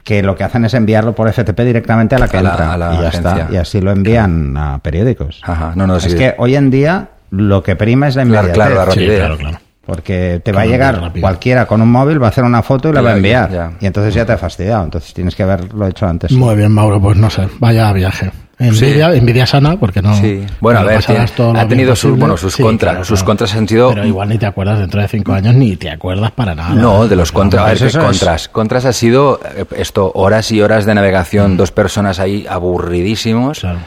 que 0.08 0.24
lo 0.24 0.38
que 0.38 0.46
hacen 0.46 0.64
es 0.64 0.74
enviarlo 0.74 1.14
por 1.14 1.28
FTP 1.28 1.60
directamente 1.66 2.16
a 2.16 2.20
la 2.20 2.30
que 2.30 2.38
A 2.38 2.42
la- 2.42 2.52
entra 2.52 2.74
a 2.74 2.78
la 2.78 2.94
y 2.94 3.02
ya 3.02 3.08
agencia. 3.10 3.32
está 3.42 3.54
y 3.54 3.58
así 3.58 3.82
lo 3.82 3.92
envían 3.92 4.56
a 4.56 4.80
periódicos. 4.80 5.42
Ajá, 5.44 5.74
no, 5.76 5.86
no, 5.86 5.98
es 5.98 6.04
sí. 6.04 6.16
que 6.16 6.34
hoy 6.38 6.56
en 6.56 6.70
día 6.72 7.10
lo 7.30 7.62
que 7.62 7.76
prima 7.76 8.08
es 8.08 8.16
la 8.16 8.22
inmediatez. 8.24 8.54
claro, 8.54 8.76
la 8.86 8.92
Sí, 8.92 9.06
claro, 9.06 9.38
claro. 9.38 9.58
Porque 9.86 10.42
te 10.44 10.54
va 10.54 10.62
a 10.62 10.66
llegar 10.66 11.12
cualquiera 11.20 11.66
con 11.66 11.82
un 11.82 11.92
móvil, 11.92 12.22
va 12.22 12.28
a 12.28 12.30
hacer 12.30 12.46
una 12.46 12.62
foto 12.62 12.90
y 12.90 12.94
la 12.94 13.02
va 13.02 13.10
a 13.10 13.12
ya, 13.12 13.18
enviar. 13.18 13.52
ya. 13.52 13.72
Y 13.82 13.86
entonces 13.86 14.14
ya 14.14 14.26
te 14.26 14.32
ha 14.32 14.38
fastidiado. 14.38 14.86
Entonces 14.86 15.14
tienes 15.14 15.36
que 15.36 15.44
haberlo 15.44 15.86
hecho 15.88 16.08
antes. 16.08 16.32
Muy 16.32 16.56
bien, 16.56 16.72
Mauro, 16.72 17.02
pues 17.02 17.18
no 17.18 17.30
sé, 17.30 17.48
vaya 17.60 17.92
viaje. 17.92 18.32
Envidia, 18.60 19.14
envidia 19.14 19.46
sana, 19.46 19.78
porque 19.78 20.02
no. 20.02 20.16
Sí. 20.16 20.44
Bueno, 20.60 20.80
a 20.80 20.84
ver, 20.84 21.04
tiene- 21.06 21.26
ha 21.60 21.68
tenido 21.68 21.96
sus- 21.96 22.18
bueno, 22.18 22.36
sus 22.38 22.58
contras. 22.58 23.06
Sus 23.06 23.24
contras 23.24 23.54
han 23.56 23.68
sido- 23.68 23.90
Pero 23.90 24.06
igual 24.06 24.30
ni 24.30 24.38
te 24.40 24.48
acuerdas 24.48 24.80
dentro 24.80 25.00
de 25.00 25.08
cinco 25.08 25.34
años, 25.34 25.54
ni 25.54 25.76
te 25.76 25.92
acuerdas 25.92 26.32
para 26.32 26.56
nada. 26.56 26.74
No, 26.74 27.08
de 27.08 27.16
los 27.16 27.32
contras. 27.32 27.64
A 27.64 27.68
ver, 27.68 27.78
pues 27.78 27.82
¿qué 27.82 27.88
eso 27.90 28.00
es- 28.00 28.06
contras. 28.20 28.48
Contras 28.50 28.86
ha 28.86 28.94
sido 28.94 29.40
eh, 29.56 29.66
esto, 29.78 30.12
horas 30.16 30.52
y 30.52 30.62
horas 30.62 30.86
de 30.88 30.96
navegación, 30.96 31.56
dos 31.56 31.72
personas 31.72 32.20
ahí 32.20 32.48
aburridísimos, 32.50 33.60
Claro. 33.60 33.80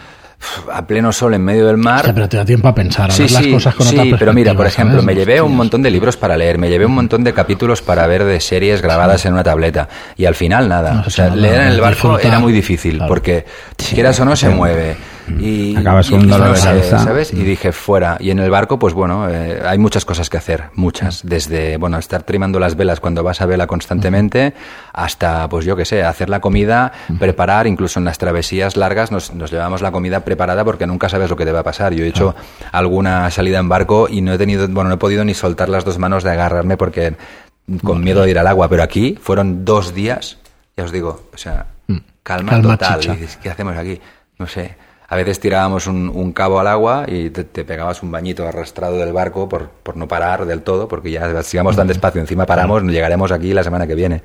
A 0.72 0.86
pleno 0.86 1.12
sol 1.12 1.34
en 1.34 1.42
medio 1.44 1.66
del 1.66 1.76
mar. 1.76 1.96
Hostia, 1.98 2.14
pero 2.14 2.28
te 2.28 2.36
da 2.38 2.44
tiempo 2.44 2.68
a 2.68 2.74
pensar, 2.74 3.10
a 3.10 3.14
Sí, 3.14 3.22
ver 3.24 3.30
las 3.32 3.42
sí, 3.44 3.52
cosas 3.52 3.74
con 3.74 3.86
sí, 3.86 3.98
otra 3.98 4.18
pero 4.18 4.32
mira, 4.32 4.54
por 4.54 4.66
ejemplo, 4.66 5.00
¿sabes? 5.00 5.04
me 5.06 5.14
llevé 5.14 5.40
un 5.42 5.54
montón 5.54 5.82
de 5.82 5.90
libros 5.90 6.16
para 6.16 6.36
leer, 6.36 6.56
me 6.58 6.68
llevé 6.70 6.86
un 6.86 6.94
montón 6.94 7.22
de 7.24 7.32
capítulos 7.32 7.82
para 7.82 8.06
ver 8.06 8.24
de 8.24 8.40
series 8.40 8.80
grabadas 8.82 9.24
en 9.26 9.34
una 9.34 9.42
tableta 9.42 9.88
y 10.16 10.24
al 10.24 10.34
final 10.34 10.68
nada. 10.68 10.94
No, 10.94 11.02
o 11.06 11.10
sea, 11.10 11.28
no, 11.30 11.36
leer 11.36 11.60
en 11.60 11.68
el 11.68 11.80
barco 11.80 12.18
era 12.18 12.38
muy 12.38 12.52
difícil 12.52 12.96
Claro. 12.96 13.08
porque 13.08 13.44
quieras 13.94 14.18
o 14.20 14.24
no 14.24 14.34
se 14.36 14.48
mueve. 14.48 14.96
Y, 15.38 15.76
Acabas 15.76 16.10
con 16.10 16.20
un 16.20 16.28
dolor 16.28 16.54
de 16.54 16.60
cabeza. 16.60 16.98
¿sabes? 16.98 17.32
Y 17.32 17.42
dije 17.42 17.72
fuera. 17.72 18.16
Y 18.20 18.30
en 18.30 18.38
el 18.38 18.50
barco, 18.50 18.78
pues 18.78 18.94
bueno, 18.94 19.28
eh, 19.28 19.60
hay 19.64 19.78
muchas 19.78 20.04
cosas 20.04 20.28
que 20.30 20.36
hacer, 20.36 20.70
muchas. 20.74 21.20
Desde, 21.24 21.76
bueno, 21.76 21.98
estar 21.98 22.22
trimando 22.22 22.58
las 22.58 22.76
velas 22.76 23.00
cuando 23.00 23.22
vas 23.22 23.40
a 23.40 23.46
vela 23.46 23.66
constantemente, 23.66 24.54
hasta, 24.92 25.48
pues 25.48 25.64
yo 25.64 25.76
qué 25.76 25.84
sé, 25.84 26.02
hacer 26.02 26.28
la 26.28 26.40
comida, 26.40 26.92
preparar, 27.18 27.66
incluso 27.66 27.98
en 27.98 28.04
las 28.04 28.18
travesías 28.18 28.76
largas 28.76 29.12
nos, 29.12 29.34
nos 29.34 29.50
llevamos 29.50 29.82
la 29.82 29.92
comida 29.92 30.24
preparada 30.24 30.64
porque 30.64 30.86
nunca 30.86 31.08
sabes 31.08 31.30
lo 31.30 31.36
que 31.36 31.44
te 31.44 31.52
va 31.52 31.60
a 31.60 31.64
pasar. 31.64 31.94
Yo 31.94 32.04
he 32.04 32.08
hecho 32.08 32.34
alguna 32.72 33.30
salida 33.30 33.58
en 33.58 33.68
barco 33.68 34.08
y 34.10 34.22
no 34.22 34.32
he 34.32 34.38
tenido, 34.38 34.66
bueno, 34.68 34.88
no 34.88 34.94
he 34.94 34.98
podido 34.98 35.24
ni 35.24 35.34
soltar 35.34 35.68
las 35.68 35.84
dos 35.84 35.98
manos 35.98 36.24
de 36.24 36.30
agarrarme 36.30 36.76
porque 36.76 37.14
con 37.84 38.02
miedo 38.02 38.22
de 38.22 38.30
ir 38.30 38.38
al 38.38 38.46
agua. 38.46 38.68
Pero 38.68 38.82
aquí 38.82 39.18
fueron 39.20 39.64
dos 39.64 39.94
días, 39.94 40.38
ya 40.76 40.84
os 40.84 40.92
digo, 40.92 41.28
o 41.32 41.36
sea, 41.36 41.66
calma, 42.22 42.52
Calma, 42.52 42.76
total. 42.76 43.00
chicha. 43.00 43.16
¿qué 43.42 43.50
hacemos 43.50 43.76
aquí? 43.76 44.00
No 44.38 44.46
sé. 44.46 44.76
A 45.12 45.16
veces 45.16 45.40
tirábamos 45.40 45.88
un, 45.88 46.08
un 46.08 46.32
cabo 46.32 46.60
al 46.60 46.68
agua 46.68 47.04
y 47.08 47.30
te, 47.30 47.42
te 47.42 47.64
pegabas 47.64 48.00
un 48.04 48.12
bañito 48.12 48.46
arrastrado 48.46 48.96
del 48.96 49.12
barco 49.12 49.48
por, 49.48 49.68
por 49.68 49.96
no 49.96 50.06
parar 50.06 50.46
del 50.46 50.62
todo, 50.62 50.86
porque 50.86 51.10
ya 51.10 51.42
si 51.42 51.56
vamos 51.56 51.74
tan 51.74 51.88
despacio, 51.88 52.20
encima 52.20 52.46
paramos, 52.46 52.84
llegaremos 52.84 53.32
aquí 53.32 53.52
la 53.52 53.64
semana 53.64 53.88
que 53.88 53.96
viene. 53.96 54.22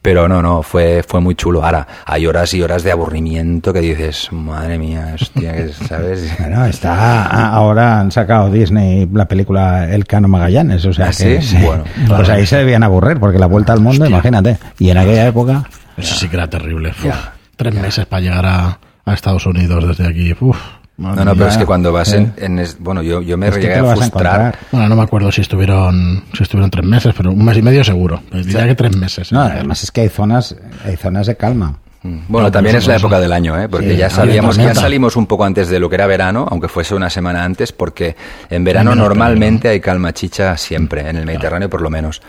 Pero 0.00 0.28
no, 0.28 0.40
no, 0.40 0.62
fue, 0.62 1.02
fue 1.02 1.20
muy 1.20 1.34
chulo. 1.34 1.64
Ahora, 1.64 1.84
hay 2.06 2.24
horas 2.24 2.54
y 2.54 2.62
horas 2.62 2.84
de 2.84 2.92
aburrimiento 2.92 3.72
que 3.72 3.80
dices, 3.80 4.28
madre 4.30 4.78
mía, 4.78 5.10
hostia, 5.20 5.56
que, 5.56 5.72
¿sabes? 5.88 6.32
Bueno, 6.38 6.64
está 6.66 7.48
ahora 7.48 7.98
han 7.98 8.12
sacado 8.12 8.48
Disney 8.48 9.08
la 9.12 9.26
película 9.26 9.92
El 9.92 10.06
Cano 10.06 10.28
Magallanes, 10.28 10.84
o 10.84 10.92
sea 10.92 11.06
¿Ah, 11.06 11.08
que 11.08 11.42
sí? 11.42 11.58
Bueno, 11.60 11.82
pues 12.06 12.28
ahí 12.28 12.46
se 12.46 12.58
debían 12.58 12.84
aburrir 12.84 13.18
porque 13.18 13.40
la 13.40 13.46
vuelta 13.46 13.72
al 13.72 13.80
mundo, 13.80 14.06
imagínate. 14.06 14.56
Y 14.78 14.90
en 14.90 14.98
aquella 14.98 15.26
época 15.26 15.64
Eso 15.96 16.14
sí 16.14 16.28
que 16.28 16.36
era 16.36 16.48
terrible. 16.48 16.90
Uf, 16.90 17.04
Ya. 17.04 17.32
Tres 17.56 17.74
meses 17.74 18.06
para 18.06 18.20
llegar 18.20 18.46
a, 18.46 18.78
a 19.10 19.14
Estados 19.14 19.46
Unidos 19.46 19.86
desde 19.88 20.06
aquí. 20.08 20.34
Uf, 20.40 20.56
No, 20.96 21.14
no, 21.14 21.32
pero 21.34 21.46
es 21.48 21.56
que 21.56 21.64
cuando 21.66 21.92
vas 21.92 22.12
eh. 22.12 22.16
en, 22.18 22.34
en 22.38 22.58
es- 22.58 22.78
bueno, 22.78 23.02
yo, 23.02 23.22
yo 23.22 23.36
me 23.36 23.50
que 23.50 23.60
llegué 23.60 23.74
a 23.78 23.94
frustrar. 23.96 24.58
Bueno, 24.72 24.88
no 24.88 24.96
me 24.96 25.02
acuerdo 25.02 25.30
si 25.32 25.40
estuvieron 25.42 26.24
si 26.32 26.42
estuvieron 26.42 26.70
tres 26.70 26.84
meses, 26.84 27.14
pero 27.16 27.30
un 27.32 27.44
mes 27.44 27.56
y 27.56 27.62
medio 27.62 27.84
seguro. 27.84 28.20
Pues 28.30 28.46
diría 28.46 28.66
que 28.66 28.74
tres 28.74 28.96
meses. 28.96 29.30
no, 29.32 29.40
además 29.42 29.82
es 29.84 29.90
que 29.92 30.00
hay 30.02 30.08
zonas 30.08 30.56
hay 30.84 30.96
zonas 30.96 31.26
de 31.26 31.36
calma. 31.36 31.78
Mm. 32.00 32.18
Bueno, 32.28 32.46
No, 32.46 32.52
también 32.52 32.74
por 32.76 32.82
es 32.82 32.86
la 32.86 32.94
época 32.96 33.18
del 33.18 33.32
año, 33.32 33.60
¿eh? 33.60 33.68
porque 33.68 33.90
Sí, 33.90 33.96
ya 33.96 34.08
sabíamos, 34.08 34.54
ya 34.56 34.62
tormenta. 34.62 34.80
salimos 34.82 35.16
un 35.16 35.26
poco 35.26 35.44
antes 35.44 35.68
de 35.68 35.80
lo 35.80 35.88
que 35.88 35.96
era 35.96 36.06
verano, 36.06 36.46
aunque 36.48 36.68
fuese 36.68 36.94
una 36.94 37.10
semana 37.10 37.42
antes, 37.42 37.72
porque 37.72 38.14
en 38.50 38.62
verano 38.62 38.94
normalmente 38.94 39.66
hay 39.68 39.80
calma 39.80 40.12
chicha 40.12 40.56
siempre, 40.56 41.08
en 41.10 41.16
el 41.16 41.26
Mediterráneo 41.26 41.68
por 41.68 41.80
lo 41.80 41.90
menos. 41.90 42.22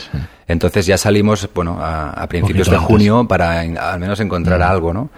Entonces 0.47 0.87
ya 0.87 0.97
salimos, 0.97 1.47
bueno, 1.53 1.77
a, 1.79 2.09
a 2.09 2.27
principios 2.27 2.67
Poquito 2.67 2.71
de 2.71 2.77
antes. 2.77 2.87
junio 2.87 3.27
para 3.27 3.63
en- 3.63 3.77
al 3.77 3.99
menos 3.99 4.19
encontrar 4.19 4.59
algo, 4.63 4.91
¿no? 4.91 5.09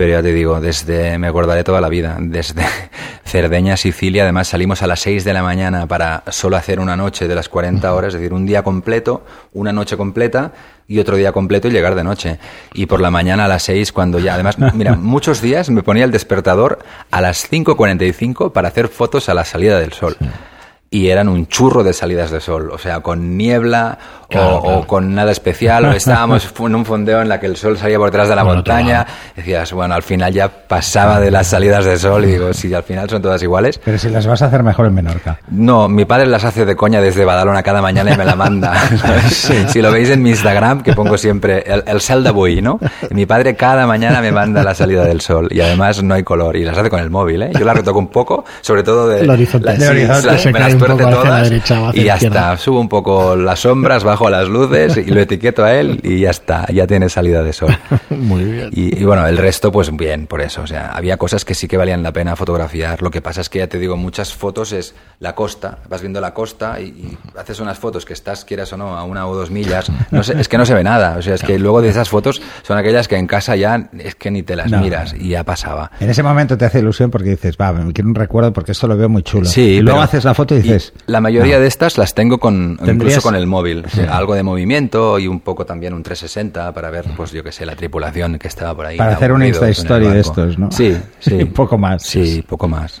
Pero 0.00 0.12
ya 0.12 0.22
te 0.22 0.32
digo, 0.32 0.62
desde, 0.62 1.18
me 1.18 1.26
acordaré 1.26 1.62
toda 1.62 1.78
la 1.78 1.90
vida, 1.90 2.16
desde 2.18 2.64
Cerdeña, 3.26 3.76
Sicilia, 3.76 4.22
además 4.22 4.48
salimos 4.48 4.82
a 4.82 4.86
las 4.86 5.00
6 5.00 5.24
de 5.24 5.34
la 5.34 5.42
mañana 5.42 5.86
para 5.86 6.22
solo 6.30 6.56
hacer 6.56 6.80
una 6.80 6.96
noche 6.96 7.28
de 7.28 7.34
las 7.34 7.50
40 7.50 7.92
horas, 7.92 8.14
es 8.14 8.18
decir, 8.18 8.32
un 8.32 8.46
día 8.46 8.62
completo, 8.62 9.26
una 9.52 9.74
noche 9.74 9.98
completa 9.98 10.52
y 10.88 11.00
otro 11.00 11.16
día 11.16 11.32
completo 11.32 11.68
y 11.68 11.72
llegar 11.72 11.96
de 11.96 12.02
noche. 12.02 12.38
Y 12.72 12.86
por 12.86 13.02
la 13.02 13.10
mañana 13.10 13.44
a 13.44 13.48
las 13.48 13.64
6 13.64 13.92
cuando 13.92 14.18
ya, 14.18 14.36
además, 14.36 14.56
mira, 14.74 14.94
muchos 14.94 15.42
días 15.42 15.68
me 15.68 15.82
ponía 15.82 16.04
el 16.04 16.12
despertador 16.12 16.78
a 17.10 17.20
las 17.20 17.52
5.45 17.52 18.52
para 18.52 18.68
hacer 18.68 18.88
fotos 18.88 19.28
a 19.28 19.34
la 19.34 19.44
salida 19.44 19.78
del 19.78 19.92
sol. 19.92 20.16
Y 20.92 21.08
eran 21.10 21.28
un 21.28 21.46
churro 21.46 21.84
de 21.84 21.92
salidas 21.92 22.32
de 22.32 22.40
sol, 22.40 22.68
o 22.72 22.76
sea, 22.78 22.98
con 22.98 23.36
niebla 23.36 23.96
o, 24.24 24.28
Claro, 24.30 24.56
o 24.56 24.62
claro. 24.62 24.86
con 24.88 25.14
nada 25.14 25.30
especial, 25.30 25.84
o 25.84 25.92
estábamos 25.92 26.52
en 26.58 26.74
un 26.74 26.84
fondeo 26.84 27.22
en 27.22 27.28
la 27.28 27.38
que 27.38 27.46
el 27.46 27.56
sol 27.56 27.78
salía 27.78 27.96
por 27.96 28.10
detrás 28.10 28.28
de 28.28 28.34
la 28.34 28.42
otro 28.42 28.54
montaña, 28.56 29.06
decías, 29.36 29.72
bueno, 29.72 29.94
al 29.94 30.02
final 30.02 30.32
ya 30.32 30.48
pasaba 30.48 31.20
de 31.20 31.30
las 31.30 31.46
salidas 31.46 31.84
de 31.84 31.96
sol 31.96 32.24
y 32.24 32.32
digo, 32.32 32.52
si 32.52 32.74
al 32.74 32.82
final 32.82 33.08
son 33.08 33.22
todas 33.22 33.40
iguales. 33.40 33.80
Pero 33.84 33.98
si 33.98 34.08
las 34.08 34.26
vas 34.26 34.42
a 34.42 34.46
hacer 34.46 34.64
mejor 34.64 34.86
en 34.86 34.94
Menorca. 34.94 35.38
No, 35.48 35.88
mi 35.88 36.04
padre 36.06 36.26
las 36.26 36.44
hace 36.44 36.64
de 36.64 36.74
coña 36.74 37.00
desde 37.00 37.24
Badalona 37.24 37.62
cada 37.62 37.80
mañana 37.82 38.12
y 38.12 38.16
me 38.16 38.24
la 38.24 38.34
manda. 38.34 38.74
¿sabes? 39.00 39.52
Si 39.70 39.80
lo 39.80 39.92
veis 39.92 40.10
en 40.10 40.22
mi 40.24 40.30
Instagram, 40.30 40.82
que 40.82 40.92
pongo 40.94 41.16
siempre 41.18 41.62
el, 41.66 41.84
el 41.86 42.00
cel 42.00 42.24
d'avui, 42.24 42.62
¿no? 42.62 42.80
Mi 43.10 43.26
padre 43.26 43.54
cada 43.54 43.86
mañana 43.86 44.20
me 44.20 44.32
manda 44.32 44.64
la 44.64 44.74
salida 44.74 45.04
del 45.04 45.20
sol 45.20 45.46
y 45.52 45.60
además 45.60 46.02
no 46.02 46.14
hay 46.14 46.24
color 46.24 46.56
y 46.56 46.64
las 46.64 46.76
hace 46.76 46.90
con 46.90 46.98
el 46.98 47.10
móvil, 47.10 47.42
¿eh? 47.42 47.50
Yo 47.56 47.64
las 47.64 47.76
retoco 47.76 47.98
un 48.00 48.08
poco, 48.08 48.44
sobre 48.60 48.82
todo 48.82 49.08
de... 49.08 49.20
El 49.20 49.30
horizonte. 49.30 49.66
las- 49.68 49.78
De 49.78 49.84
sí, 49.84 49.90
horizonte. 49.90 50.26
las- 50.26 50.79
La 50.88 51.10
todas 51.10 51.48
derecha 51.50 51.90
y 51.94 52.04
ya 52.04 52.14
izquierda. 52.14 52.52
está. 52.52 52.56
Subo 52.58 52.80
un 52.80 52.88
poco 52.88 53.36
las 53.36 53.60
sombras, 53.60 54.04
bajo 54.04 54.28
las 54.30 54.48
luces 54.48 54.96
y 54.96 55.04
lo 55.10 55.20
etiqueto 55.20 55.64
a 55.64 55.74
él 55.74 56.00
y 56.02 56.20
ya 56.20 56.30
está. 56.30 56.66
Ya 56.72 56.86
tiene 56.86 57.08
salida 57.08 57.42
de 57.42 57.52
sol. 57.52 57.76
Muy 58.10 58.44
bien. 58.44 58.70
Y, 58.72 59.00
y 59.00 59.04
bueno, 59.04 59.26
el 59.26 59.36
resto, 59.36 59.70
pues 59.72 59.94
bien, 59.96 60.26
por 60.26 60.40
eso. 60.40 60.62
O 60.62 60.66
sea, 60.66 60.90
había 60.92 61.16
cosas 61.16 61.44
que 61.44 61.54
sí 61.54 61.68
que 61.68 61.76
valían 61.76 62.02
la 62.02 62.12
pena 62.12 62.36
fotografiar. 62.36 63.02
Lo 63.02 63.10
que 63.10 63.20
pasa 63.20 63.40
es 63.40 63.48
que 63.48 63.58
ya 63.60 63.66
te 63.68 63.78
digo, 63.78 63.96
muchas 63.96 64.32
fotos 64.34 64.72
es 64.72 64.94
la 65.18 65.34
costa. 65.34 65.78
Vas 65.88 66.00
viendo 66.00 66.20
la 66.20 66.32
costa 66.34 66.80
y, 66.80 66.84
y 66.84 67.18
haces 67.38 67.60
unas 67.60 67.78
fotos 67.78 68.04
que 68.04 68.12
estás, 68.12 68.44
quieras 68.44 68.72
o 68.72 68.76
no, 68.76 68.96
a 68.96 69.04
una 69.04 69.26
o 69.26 69.34
dos 69.34 69.50
millas. 69.50 69.90
No 70.10 70.22
sé, 70.22 70.40
es 70.40 70.48
que 70.48 70.58
no 70.58 70.66
se 70.66 70.74
ve 70.74 70.82
nada. 70.84 71.16
O 71.18 71.22
sea, 71.22 71.34
es 71.34 71.42
que 71.42 71.58
luego 71.60 71.82
de 71.82 71.88
esas 71.90 72.08
fotos 72.08 72.40
son 72.62 72.78
aquellas 72.78 73.08
que 73.08 73.16
en 73.16 73.26
casa 73.26 73.56
ya 73.56 73.88
es 73.98 74.14
que 74.14 74.30
ni 74.30 74.42
te 74.42 74.56
las 74.56 74.70
No. 74.70 74.80
miras 74.80 75.14
y 75.18 75.30
ya 75.30 75.44
pasaba. 75.44 75.90
En 76.00 76.10
ese 76.10 76.22
momento 76.22 76.56
te 76.58 76.64
hace 76.64 76.78
ilusión 76.80 77.10
porque 77.10 77.30
dices, 77.30 77.56
va, 77.60 77.72
me 77.72 77.92
quiero 77.92 78.08
un 78.08 78.14
recuerdo 78.14 78.52
porque 78.52 78.72
esto 78.72 78.86
lo 78.86 78.96
veo 78.96 79.08
muy 79.08 79.22
chulo. 79.22 79.44
Sí, 79.46 79.60
y 79.62 79.80
luego 79.80 79.98
pero- 79.98 80.04
haces 80.04 80.24
la 80.24 80.34
foto 80.34 80.54
y 80.54 80.58
dices, 80.62 80.69
la 81.06 81.20
mayoría 81.20 81.56
no. 81.56 81.62
de 81.62 81.66
estas 81.68 81.98
las 81.98 82.14
tengo 82.14 82.38
con 82.38 82.76
Tendrías- 82.78 82.94
incluso 82.94 83.22
con 83.22 83.34
el 83.34 83.46
móvil, 83.46 83.84
algo 84.10 84.34
de 84.34 84.42
movimiento 84.42 85.18
y 85.18 85.26
un 85.28 85.40
poco 85.40 85.64
también 85.66 85.94
un 85.94 86.02
360 86.02 86.72
para 86.72 86.90
ver, 86.90 87.04
pues 87.16 87.32
yo 87.32 87.42
qué 87.44 87.52
sé, 87.52 87.64
la 87.66 87.76
tripulación 87.76 88.38
que 88.38 88.48
estaba 88.48 88.74
por 88.74 88.86
ahí. 88.86 88.96
para 88.96 89.12
hacer 89.14 89.32
un 89.32 89.42
aburridos 89.42 89.68
Insta 89.68 89.82
Story 89.82 90.08
de 90.08 90.20
estos, 90.20 90.58
¿no? 90.58 90.70
Sí, 90.70 90.96
sí. 91.20 91.34
un 91.34 91.52
poco 91.52 91.78
más. 91.78 92.02
Sí, 92.02 92.44
poco 92.48 92.68
más. 92.68 93.00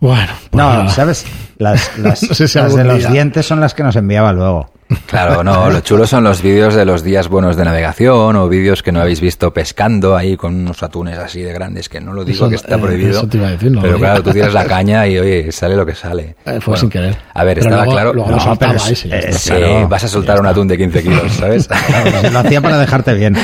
Bueno, 0.00 0.32
pues 0.50 0.52
No, 0.52 0.72
nada. 0.72 0.88
¿sabes? 0.88 1.26
Las, 1.58 1.98
las, 1.98 2.22
No 2.22 2.34
sé 2.34 2.48
si 2.48 2.58
las 2.58 2.66
algún 2.66 2.78
de 2.78 2.84
los 2.84 2.98
día. 3.00 3.10
dientes 3.10 3.44
son 3.46 3.60
las 3.60 3.74
que 3.74 3.82
nos 3.82 3.96
enviaba 3.96 4.32
luego. 4.32 4.72
Claro, 5.06 5.42
no, 5.44 5.70
lo 5.70 5.80
chulo 5.82 6.06
son 6.06 6.24
los 6.24 6.42
vídeos 6.42 6.74
de 6.74 6.84
los 6.84 7.02
días 7.02 7.28
buenos 7.28 7.56
de 7.56 7.64
navegación 7.64 8.36
o 8.36 8.48
vídeos 8.48 8.82
que 8.82 8.92
no 8.92 9.00
habéis 9.00 9.20
visto 9.20 9.52
pescando 9.52 10.16
ahí 10.16 10.36
con 10.36 10.54
unos 10.54 10.82
atunes 10.82 11.18
así 11.18 11.42
de 11.42 11.52
grandes, 11.52 11.88
que 11.88 12.00
no 12.00 12.12
lo 12.12 12.24
digo 12.24 12.36
Eso, 12.46 12.48
que 12.48 12.56
está 12.56 12.76
eh, 12.76 12.78
prohibido. 12.78 13.10
eso 13.10 13.28
te 13.28 13.36
iba 13.38 13.48
a 13.48 13.50
decir, 13.52 13.70
no 13.70 13.80
pero 13.80 13.94
digo. 13.94 14.04
claro, 14.04 14.22
tú 14.22 14.30
tiras 14.32 14.52
la 14.52 14.64
caña 14.66 15.06
y 15.06 15.18
oye, 15.18 15.52
sale 15.52 15.76
lo 15.76 15.86
que 15.86 15.94
sale. 15.94 16.34
Eh, 16.44 16.58
fue 16.60 16.76
sin 16.76 16.90
querer. 16.90 17.16
A 17.34 17.44
ver, 17.44 17.58
Pero 17.58 17.66
estaba 17.70 17.84
luego- 17.84 17.92
claro. 17.92 18.12
luego 18.14 18.30
lo 18.30 18.36
No, 18.36 18.56
pero 18.56 18.72
ahí, 18.72 18.92
es- 18.92 18.98
sí, 18.98 19.08
ya 19.08 19.16
eh, 19.18 19.32
sí, 19.32 19.50
Claro. 19.50 19.88
vas 19.88 20.04
a 20.04 20.08
soltar 20.08 20.40
un 20.40 20.46
atún 20.46 20.68
de 20.68 20.76
15 20.76 21.02
kilos, 21.02 21.32
¿sabes? 21.38 21.68
Claro, 21.68 22.30
lo 22.32 22.38
hacía 22.40 22.60
para 22.60 22.78
dejarte 22.78 23.14
bien. 23.14 23.36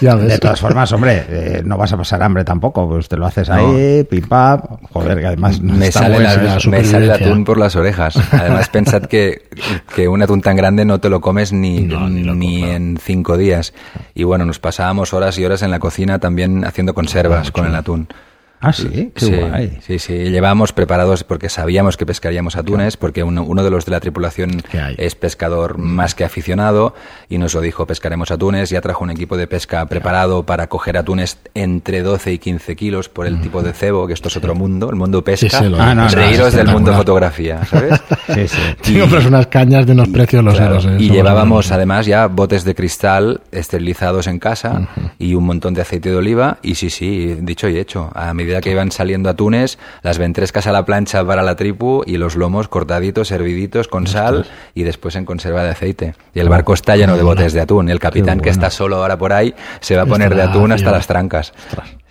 Ya 0.00 0.14
ves. 0.14 0.28
De 0.28 0.38
todas 0.38 0.60
formas, 0.60 0.90
hombre, 0.92 1.24
eh, 1.28 1.62
no 1.64 1.76
vas 1.76 1.92
a 1.92 1.96
pasar 1.96 2.22
hambre 2.22 2.44
tampoco, 2.44 2.88
pues 2.88 3.08
te 3.08 3.16
lo 3.16 3.26
haces 3.26 3.48
ahí, 3.50 4.04
pim 4.04 4.26
pam, 4.28 4.60
joder, 4.92 5.18
que 5.20 5.26
además 5.26 5.60
me 5.60 5.86
está 5.88 6.00
sale, 6.00 6.14
bueno, 6.16 6.28
la- 6.30 6.34
¿eh? 6.34 6.58
la 6.64 6.70
me 6.70 6.84
sale 6.84 7.04
el 7.04 7.10
atún 7.12 7.44
por 7.44 7.58
las 7.58 7.76
orejas. 7.76 8.16
Además, 8.32 8.68
pensad 8.68 9.02
que, 9.02 9.42
que 9.94 10.08
un 10.08 10.22
atún 10.22 10.40
tan 10.42 10.56
grande 10.56 10.84
no 10.88 10.98
te 10.98 11.08
lo 11.08 11.20
comes 11.20 11.52
ni, 11.52 11.80
No, 11.80 12.08
ni 12.08 12.64
en 12.64 12.98
cinco 13.00 13.36
días. 13.36 13.72
Y 14.14 14.24
bueno, 14.24 14.44
nos 14.44 14.58
pasábamos 14.58 15.12
horas 15.12 15.38
y 15.38 15.44
horas 15.44 15.62
en 15.62 15.70
la 15.70 15.78
cocina 15.78 16.18
también 16.18 16.64
haciendo 16.64 16.94
conservas 16.94 17.52
con 17.52 17.66
el 17.66 17.74
atún. 17.76 18.08
Ah, 18.60 18.72
sí, 18.72 19.12
qué 19.14 19.24
sí, 19.24 19.34
guay. 19.34 19.78
sí, 19.86 19.98
sí. 19.98 20.12
Llevábamos 20.14 20.72
preparados 20.72 21.24
porque 21.24 21.48
sabíamos 21.48 21.96
que 21.96 22.04
pescaríamos 22.06 22.56
atunes, 22.56 22.96
porque 22.96 23.22
uno, 23.22 23.42
uno 23.44 23.62
de 23.62 23.70
los 23.70 23.84
de 23.84 23.92
la 23.92 24.00
tripulación 24.00 24.62
es 24.96 25.14
pescador 25.14 25.78
más 25.78 26.14
que 26.14 26.24
aficionado 26.24 26.94
y 27.28 27.38
nos 27.38 27.54
lo 27.54 27.60
dijo, 27.60 27.86
pescaremos 27.86 28.30
atunes. 28.30 28.70
Ya 28.70 28.80
trajo 28.80 29.04
un 29.04 29.10
equipo 29.10 29.36
de 29.36 29.46
pesca 29.46 29.86
preparado 29.86 30.44
para 30.44 30.68
coger 30.68 30.96
atunes 30.96 31.38
entre 31.54 32.02
12 32.02 32.32
y 32.32 32.38
15 32.38 32.76
kilos 32.76 33.08
por 33.08 33.26
el 33.26 33.40
tipo 33.40 33.62
de 33.62 33.72
cebo, 33.72 34.06
que 34.06 34.12
esto 34.12 34.28
es 34.28 34.36
otro 34.36 34.54
mundo, 34.54 34.90
el 34.90 34.96
mundo 34.96 35.22
pesca. 35.22 35.48
Sí, 35.48 35.72
Ah, 35.78 35.94
no, 35.94 36.02
no, 36.04 36.08
Reíros 36.08 36.48
es 36.48 36.54
del 36.54 36.68
mundo 36.68 36.92
fotografía, 36.94 37.64
¿sabes? 37.66 38.00
Sí, 38.34 38.46
sí. 38.48 38.58
Tengo 38.82 39.06
pues 39.08 39.24
unas 39.26 39.46
cañas 39.46 39.86
de 39.86 39.92
unos 39.92 40.08
precios 40.08 40.44
los 40.44 40.54
Claro, 40.54 40.78
eh, 40.80 40.96
y 40.98 41.10
llevábamos 41.10 41.70
además 41.72 42.04
ya 42.06 42.26
botes 42.26 42.64
de 42.64 42.74
cristal 42.74 43.40
esterilizados 43.52 44.26
en 44.26 44.38
casa 44.38 44.88
y 45.18 45.34
un 45.34 45.44
montón 45.44 45.74
de 45.74 45.82
aceite 45.82 46.10
de 46.10 46.16
oliva. 46.16 46.58
Y 46.62 46.74
sí, 46.74 46.90
sí, 46.90 47.36
dicho 47.40 47.68
y 47.68 47.78
hecho. 47.78 48.10
A 48.14 48.34
medida 48.34 48.47
que 48.60 48.70
iban 48.70 48.90
saliendo 48.90 49.28
atunes, 49.30 49.78
las 50.02 50.18
ventrescas 50.18 50.66
a 50.66 50.72
la 50.72 50.84
plancha 50.84 51.24
para 51.24 51.42
la 51.42 51.56
tripu 51.56 52.02
y 52.06 52.16
los 52.16 52.36
lomos 52.36 52.68
cortaditos, 52.68 53.30
herviditos 53.30 53.88
con 53.88 54.06
sal 54.06 54.46
y 54.74 54.82
después 54.82 55.14
en 55.16 55.24
conserva 55.24 55.62
de 55.64 55.70
aceite. 55.70 56.14
Y 56.34 56.40
el 56.40 56.48
barco 56.48 56.74
está 56.74 56.96
lleno 56.96 57.16
de 57.16 57.22
botes 57.22 57.52
de 57.52 57.60
atún. 57.60 57.88
Y 57.88 57.92
el 57.92 58.00
capitán, 58.00 58.40
que 58.40 58.50
está 58.50 58.70
solo 58.70 58.96
ahora 58.96 59.16
por 59.18 59.32
ahí, 59.32 59.54
se 59.80 59.96
va 59.96 60.02
a 60.02 60.06
poner 60.06 60.34
de 60.34 60.42
atún 60.42 60.72
hasta 60.72 60.90
las 60.90 61.06
trancas. 61.06 61.52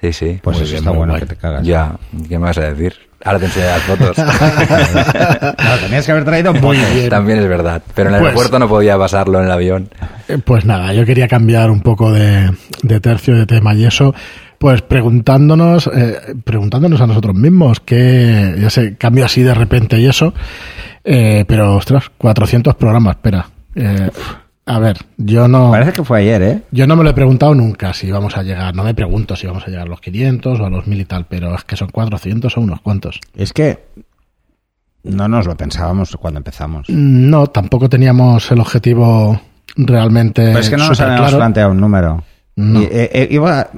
Sí, 0.01 0.13
sí. 0.13 0.39
Pues 0.43 0.59
eso 0.61 0.75
está 0.77 0.91
bueno 0.91 1.15
que 1.15 1.25
te 1.25 1.35
cagas. 1.35 1.63
Ya, 1.65 1.95
¿qué 2.29 2.38
me 2.38 2.45
vas 2.45 2.57
a 2.59 2.71
decir? 2.71 2.93
Ahora 3.25 3.39
te 3.39 3.45
enseñaré 3.45 3.71
las 3.71 3.81
fotos. 3.83 4.15
Tenías 5.81 6.05
que 6.05 6.11
haber 6.11 6.23
traído 6.25 6.53
Muy 6.53 6.77
bien. 6.77 7.09
También 7.09 7.39
es 7.39 7.47
verdad. 7.47 7.81
Pero 7.95 8.09
en 8.09 8.15
el 8.15 8.21
Pues- 8.21 8.29
aeropuerto 8.29 8.59
no 8.59 8.69
podía 8.69 8.97
pasarlo 8.97 9.39
en 9.39 9.45
el 9.45 9.51
avión. 9.51 9.89
Eh, 10.27 10.38
Pues 10.43 10.65
nada, 10.65 10.93
yo 10.93 11.05
quería 11.05 11.27
cambiar 11.27 11.71
un 11.71 11.81
poco 11.81 12.11
de, 12.11 12.51
de 12.83 12.99
tercio 12.99 13.35
de 13.35 13.45
tema 13.45 13.73
y 13.73 13.85
eso, 13.85 14.13
pues 14.58 14.82
preguntándonos, 14.82 15.89
eh, 15.93 16.36
preguntándonos 16.43 16.99
a 17.01 17.08
nosotros 17.08 17.36
mismos 17.36 17.80
que 17.80 18.55
ya 18.60 18.70
sé, 18.70 18.95
cambio 18.95 19.26
así 19.26 19.43
de 19.43 19.53
repente 19.53 19.99
y 19.99 20.05
eso, 20.05 20.34
eh, 21.03 21.45
pero 21.47 21.76
ostras, 21.76 22.12
400 22.18 22.76
programas, 22.76 23.16
espera. 23.16 23.49
Eh, 23.76 24.10
a 24.66 24.80
ver, 24.80 24.97
yo 25.18 25.47
no, 25.47 25.72
Parece 25.72 25.93
que 25.93 26.03
fue 26.03 26.20
ayer, 26.20 26.41
¿eh? 26.41 26.62
yo 26.72 26.88
no 26.88 26.95
me 26.97 27.03
lo 27.03 27.12
he 27.12 27.14
preguntado 27.14 27.55
nunca 27.55 27.93
si 27.93 28.12
vamos 28.12 28.36
a 28.36 28.43
llegar, 28.43 28.76
no 28.76 28.84
me 28.84 28.93
pregunto 28.93 29.36
si 29.36 29.47
vamos 29.47 29.64
a 29.66 29.68
llegar 29.68 29.88
a 29.88 29.89
los 29.89 30.01
500 30.01 30.60
o 30.60 30.66
a 30.66 30.70
los 30.70 30.88
1000 30.88 30.99
y 30.99 31.05
tal, 31.05 31.26
pero 31.26 31.55
es 31.55 31.64
que 31.64 31.78
son 31.78 31.89
400 31.89 32.58
o 32.58 32.62
unos 32.62 32.82
cuantos. 32.82 33.22
Es 33.36 33.53
que 33.53 33.80
no 35.03 35.28
nos 35.28 35.45
lo 35.45 35.55
pensábamos 35.55 36.16
cuando 36.18 36.39
empezamos. 36.39 36.89
No, 36.89 37.47
tampoco 37.47 37.88
teníamos 37.88 38.51
el 38.51 38.60
objetivo 38.60 39.39
realmente. 39.78 40.43
Pero 40.43 40.60
es 40.60 40.70
que 40.70 40.78
no 40.78 40.89
nos 40.89 40.99
habíamos 40.99 41.34
planteado 41.34 41.72
un 41.72 41.80
número. 41.80 42.24
No. 42.55 42.82
Y, 42.82 42.88
eh, 42.91 43.28
iba, 43.32 43.70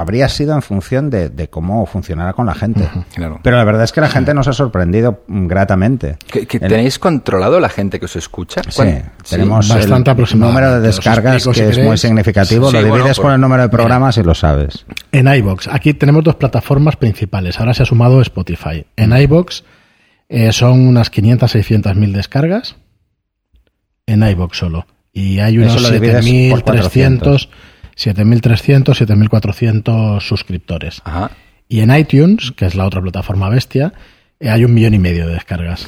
habría 0.00 0.28
sido 0.28 0.54
en 0.54 0.62
función 0.62 1.10
de, 1.10 1.28
de 1.28 1.48
cómo 1.48 1.86
funcionara 1.86 2.32
con 2.32 2.46
la 2.46 2.54
gente. 2.54 2.88
Claro. 3.14 3.40
Pero 3.42 3.56
la 3.56 3.64
verdad 3.64 3.84
es 3.84 3.92
que 3.92 4.00
la 4.00 4.08
gente 4.08 4.34
nos 4.34 4.48
ha 4.48 4.52
sorprendido 4.52 5.22
mm, 5.28 5.46
gratamente. 5.46 6.16
¿Que, 6.30 6.46
que 6.46 6.56
El- 6.56 6.68
tenéis 6.68 6.98
controlado 6.98 7.60
la 7.60 7.68
gente 7.68 7.98
que 7.98 8.06
os 8.06 8.16
escucha? 8.16 8.62
Sí, 8.64 8.70
¿Cuán- 8.76 9.12
tenemos 9.28 9.68
bastante 9.68 10.10
el 10.10 10.12
aproximadamente. 10.14 10.60
número 10.66 10.80
de 10.80 10.86
descargas 10.86 11.34
explico 11.34 11.54
si 11.54 11.60
que 11.60 11.68
es 11.80 11.86
muy 11.86 11.96
significativo. 11.98 12.70
Sí, 12.70 12.76
lo 12.76 12.82
bueno, 12.88 12.96
divides 12.96 13.20
por- 13.20 13.32
el 13.32 13.40
número 13.40 13.62
de 13.62 13.68
programas 13.68 14.16
y 14.18 14.22
lo 14.22 14.34
sabes. 14.34 14.84
En 15.12 15.28
iBox, 15.32 15.68
aquí 15.68 15.94
tenemos 15.94 16.24
dos 16.24 16.36
plataformas 16.36 16.96
principales. 16.96 17.60
Ahora 17.60 17.74
se 17.74 17.82
ha 17.82 17.86
sumado 17.86 18.20
Spotify. 18.22 18.86
En 18.96 19.16
iBox 19.16 19.64
eh, 20.28 20.52
son 20.52 20.80
unas 20.86 21.10
500, 21.10 21.50
600 21.50 21.96
mil 21.96 22.12
descargas. 22.12 22.76
En 24.06 24.22
iBox 24.22 24.56
solo. 24.58 24.86
Y 25.12 25.40
hay 25.40 25.58
unos 25.58 25.74
Eso 25.76 25.82
lo 25.88 25.90
divides 25.90 26.24
por 26.50 26.62
7.300, 26.76 27.48
7.300, 28.02 28.84
7.400 29.06 30.20
suscriptores. 30.20 31.02
Ajá. 31.04 31.30
Y 31.68 31.80
en 31.80 31.94
iTunes, 31.94 32.52
que 32.56 32.66
es 32.66 32.74
la 32.74 32.86
otra 32.86 33.00
plataforma 33.00 33.48
bestia, 33.48 33.92
eh, 34.40 34.48
hay 34.50 34.64
un 34.64 34.74
millón 34.74 34.94
y 34.94 34.98
medio 34.98 35.26
de 35.26 35.34
descargas. 35.34 35.86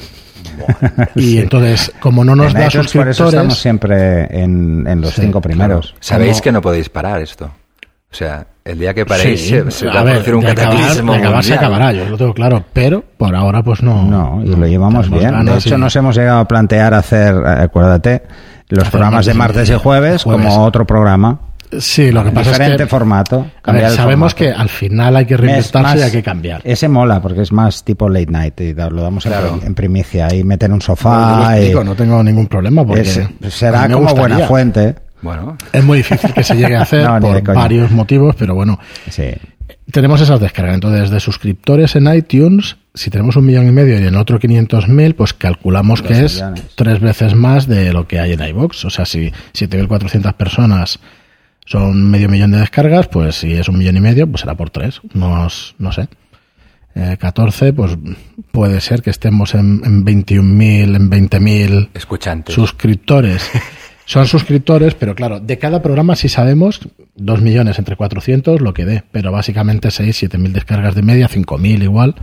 y 1.15 1.37
entonces, 1.39 1.91
como 1.99 2.23
no 2.23 2.35
nos 2.35 2.47
En 2.47 2.53
da 2.61 2.67
iTunes, 2.67 2.91
por 2.93 3.07
eso 3.07 3.23
suscriptores, 3.23 3.33
estamos 3.33 3.59
siempre 3.59 4.43
en, 4.43 4.85
en 4.87 5.01
los 5.01 5.13
Sí, 5.13 5.21
cinco 5.21 5.41
primeros. 5.41 5.95
Sabéis 5.99 6.33
Como- 6.33 6.41
que 6.43 6.51
no 6.51 6.61
podéis 6.61 6.89
parar 6.89 7.21
esto. 7.21 7.45
O 7.45 8.15
sea, 8.15 8.45
el 8.63 8.77
día 8.77 8.93
que 8.93 9.05
paréis 9.07 9.41
Sí, 9.41 9.49
se, 9.49 9.71
se 9.71 9.87
va 9.87 10.01
a 10.01 10.03
producir 10.03 10.35
un 10.35 10.41
de 10.45 10.51
acabar, 10.51 10.73
cataclismo 10.77 11.13
de 11.13 11.17
acabar 11.19 11.43
se 11.43 11.53
acabará, 11.55 11.91
yo 11.93 12.05
lo 12.07 12.15
tengo 12.15 12.33
claro, 12.35 12.63
pero 12.71 13.03
por 13.17 13.35
ahora 13.35 13.63
pues 13.63 13.81
no. 13.81 14.03
No, 14.05 14.43
y 14.45 14.55
lo 14.55 14.67
llevamos 14.67 15.09
bien. 15.09 15.23
De 15.23 15.31
ganas 15.31 15.65
hecho, 15.65 15.75
y- 15.75 15.79
nos 15.79 15.95
hemos 15.95 16.15
llegado 16.15 16.39
a 16.41 16.47
plantear 16.47 16.93
hacer, 16.93 17.33
eh, 17.35 17.49
acuérdate, 17.63 18.21
los 18.69 18.81
Hacer 18.81 18.91
programas 18.91 19.25
de 19.25 19.33
martes 19.33 19.55
y 19.67 19.71
martes 19.71 19.81
y 19.81 19.83
jueves, 19.83 20.23
jueves. 20.23 20.45
como 20.45 20.63
otro 20.63 20.85
programa. 20.85 21.39
Sí, 21.79 22.11
lo 22.11 22.23
que 22.23 22.31
pasa 22.31 22.51
es 22.51 22.57
diferente 22.59 22.83
que 22.83 22.89
formato. 22.89 23.47
a 23.63 23.71
ver, 23.71 23.89
sabemos 23.91 24.33
formato. 24.33 24.55
que 24.55 24.61
al 24.61 24.69
final 24.69 25.15
hay 25.15 25.25
que 25.25 25.37
reinventarse 25.37 25.97
y 25.99 26.01
hay 26.01 26.11
que 26.11 26.23
cambiar. 26.23 26.61
Ese 26.63 26.87
mola 26.87 27.21
porque 27.21 27.41
es 27.41 27.51
más 27.51 27.83
tipo 27.83 28.09
late 28.09 28.27
night 28.31 28.59
y 28.61 28.73
lo 28.73 29.01
damos 29.01 29.25
en- 29.25 29.31
Claro. 29.31 29.59
en, 29.65 29.73
primicia 29.75 30.33
y 30.33 30.43
meten 30.43 30.73
un 30.73 30.81
sofá. 30.81 31.53
y 31.55 31.59
explico, 31.59 31.83
no 31.83 31.95
tengo 31.95 32.23
ningún 32.23 32.47
problema 32.47 32.85
porque 32.85 33.01
es- 33.01 33.19
será 33.49 33.87
como 33.87 34.09
gustaría. 34.09 34.19
buena 34.35 34.47
fuente. 34.47 34.95
Bueno, 35.21 35.57
Es 35.71 35.83
muy 35.83 35.99
difícil 35.99 36.33
que 36.33 36.43
se 36.43 36.55
llegue 36.55 36.75
a 36.75 36.81
hacer 36.83 37.05
No, 37.07 37.19
por 37.19 37.41
varios 37.55 37.89
motivos, 37.91 38.35
pero 38.37 38.55
bueno, 38.55 38.77
Sí. 39.09 39.29
tenemos 39.89 40.19
esas 40.19 40.39
descargas. 40.41 40.75
Entonces, 40.75 41.09
de 41.09 41.19
suscriptores 41.21 41.95
en 41.95 42.13
iTunes, 42.13 42.75
si 42.93 43.09
tenemos 43.09 43.37
un 43.37 43.45
millón 43.45 43.65
y 43.67 43.71
medio 43.71 43.97
y 43.99 44.05
en 44.05 44.15
otro 44.17 44.37
500.000, 44.37 45.15
pues 45.15 45.33
calculamos 45.33 46.01
que 46.01 46.25
es 46.25 46.43
tres 46.75 46.99
veces 46.99 47.35
más 47.35 47.67
de 47.67 47.93
lo 47.93 48.05
que 48.05 48.19
hay 48.19 48.33
en 48.33 48.43
iBox. 48.43 48.83
O 48.83 48.89
sea, 48.89 49.05
si 49.05 49.31
7.400 49.53 50.33
personas 50.33 50.99
son 51.65 52.09
medio 52.09 52.29
millón 52.29 52.51
de 52.51 52.59
descargas, 52.59 53.07
pues 53.07 53.35
si 53.35 53.53
es 53.53 53.67
un 53.69 53.77
millón 53.77 53.97
y 53.97 54.01
medio, 54.01 54.27
pues 54.27 54.41
será 54.41 54.55
por 54.55 54.69
tres. 54.69 55.01
Unos, 55.13 55.75
no 55.79 55.91
sé. 55.91 56.07
Eh, 56.95 57.17
14, 57.19 57.73
pues 57.73 57.97
puede 58.51 58.79
ser 58.81 59.01
que 59.01 59.09
estemos 59.09 59.55
en, 59.55 59.81
en 59.83 60.05
21.000, 60.05 60.95
en 60.95 61.09
20.000 61.09 61.89
escuchantes. 61.93 62.53
suscriptores. 62.53 63.49
Son 64.05 64.27
suscriptores, 64.27 64.95
pero 64.95 65.15
claro, 65.15 65.39
de 65.39 65.57
cada 65.57 65.81
programa 65.81 66.15
sí 66.15 66.27
sabemos 66.27 66.81
2 67.15 67.41
millones 67.41 67.79
entre 67.79 67.95
400 67.95 68.59
lo 68.59 68.73
que 68.73 68.85
dé, 68.85 69.03
pero 69.11 69.31
básicamente 69.31 69.91
6, 69.91 70.15
7 70.15 70.37
mil 70.37 70.51
descargas 70.51 70.93
de 70.93 71.03
media, 71.03 71.29
5 71.29 71.57
mil 71.57 71.81
igual, 71.81 72.15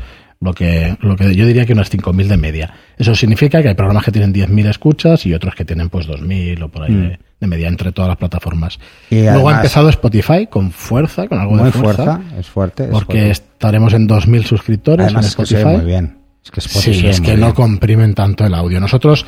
lo 0.43 0.55
que, 0.55 0.97
lo 1.03 1.17
que 1.17 1.35
yo 1.35 1.47
diría 1.47 1.67
que 1.67 1.75
unos 1.75 1.91
5 1.91 2.13
mil 2.15 2.27
de 2.29 2.39
media. 2.39 2.73
Eso 2.97 3.15
significa 3.15 3.61
que 3.63 3.69
hay 3.69 3.75
programas 3.75 4.05
que 4.05 4.11
tienen 4.11 4.33
10.000 4.33 4.69
escuchas 4.71 5.27
y 5.27 5.35
otros 5.35 5.55
que 5.55 5.67
tienen 5.67 5.91
pues 5.91 6.09
2.000 6.09 6.63
o 6.63 6.69
por 6.69 6.85
ahí 6.85 6.95
de, 6.95 7.19
de 7.41 7.47
media 7.47 7.69
entre 7.69 7.93
todas 7.93 8.09
las 8.09 8.17
plataformas. 8.17 8.79
Mm. 9.11 9.15
Y 9.15 9.23
Luego 9.25 9.51
ha 9.51 9.57
empezado 9.57 9.91
Spotify 9.91 10.47
con 10.49 10.71
fuerza, 10.71 11.29
con 11.29 11.39
algo 11.39 11.55
Muy 11.57 11.65
de 11.67 11.73
fuerza, 11.73 12.05
fuerza, 12.17 12.39
es 12.39 12.47
fuerte. 12.49 12.85
es 12.85 12.91
porque 12.91 13.13
fuerte. 13.19 13.31
estaremos 13.33 13.93
en 13.93 14.09
2.000 14.09 14.43
suscriptores 14.45 15.05
Además 15.07 15.25
en 15.27 15.29
es 15.29 15.37
que 15.37 15.47
se 15.47 15.55
ve 15.57 15.61
Spotify. 15.61 15.83
muy 15.83 15.87
bien. 15.93 16.19
Es 16.43 16.51
que 16.51 16.61
Spotify 16.61 16.95
Sí, 17.01 17.07
es 17.07 17.21
que 17.21 17.37
no 17.37 17.55
comprimen 17.55 18.15
tanto 18.15 18.47
el 18.47 18.55
audio. 18.55 18.81
Nosotros, 18.81 19.27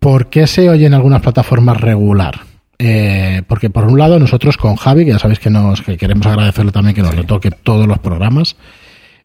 ¿por 0.00 0.30
qué 0.30 0.48
se 0.48 0.68
oye 0.68 0.86
en 0.86 0.94
algunas 0.94 1.22
plataformas 1.22 1.80
regular? 1.80 2.40
Eh, 2.82 3.42
porque 3.46 3.70
por 3.70 3.84
un 3.84 3.98
lado 3.98 4.18
nosotros 4.18 4.56
con 4.56 4.74
Javi, 4.74 5.04
que 5.04 5.12
ya 5.12 5.18
sabéis 5.20 5.38
que 5.38 5.50
nos 5.50 5.82
que 5.82 5.96
queremos 5.96 6.26
agradecerle 6.26 6.72
también 6.72 6.96
que 6.96 7.02
nos 7.02 7.14
retoque 7.14 7.50
todos 7.50 7.86
los 7.86 7.98
programas, 7.98 8.56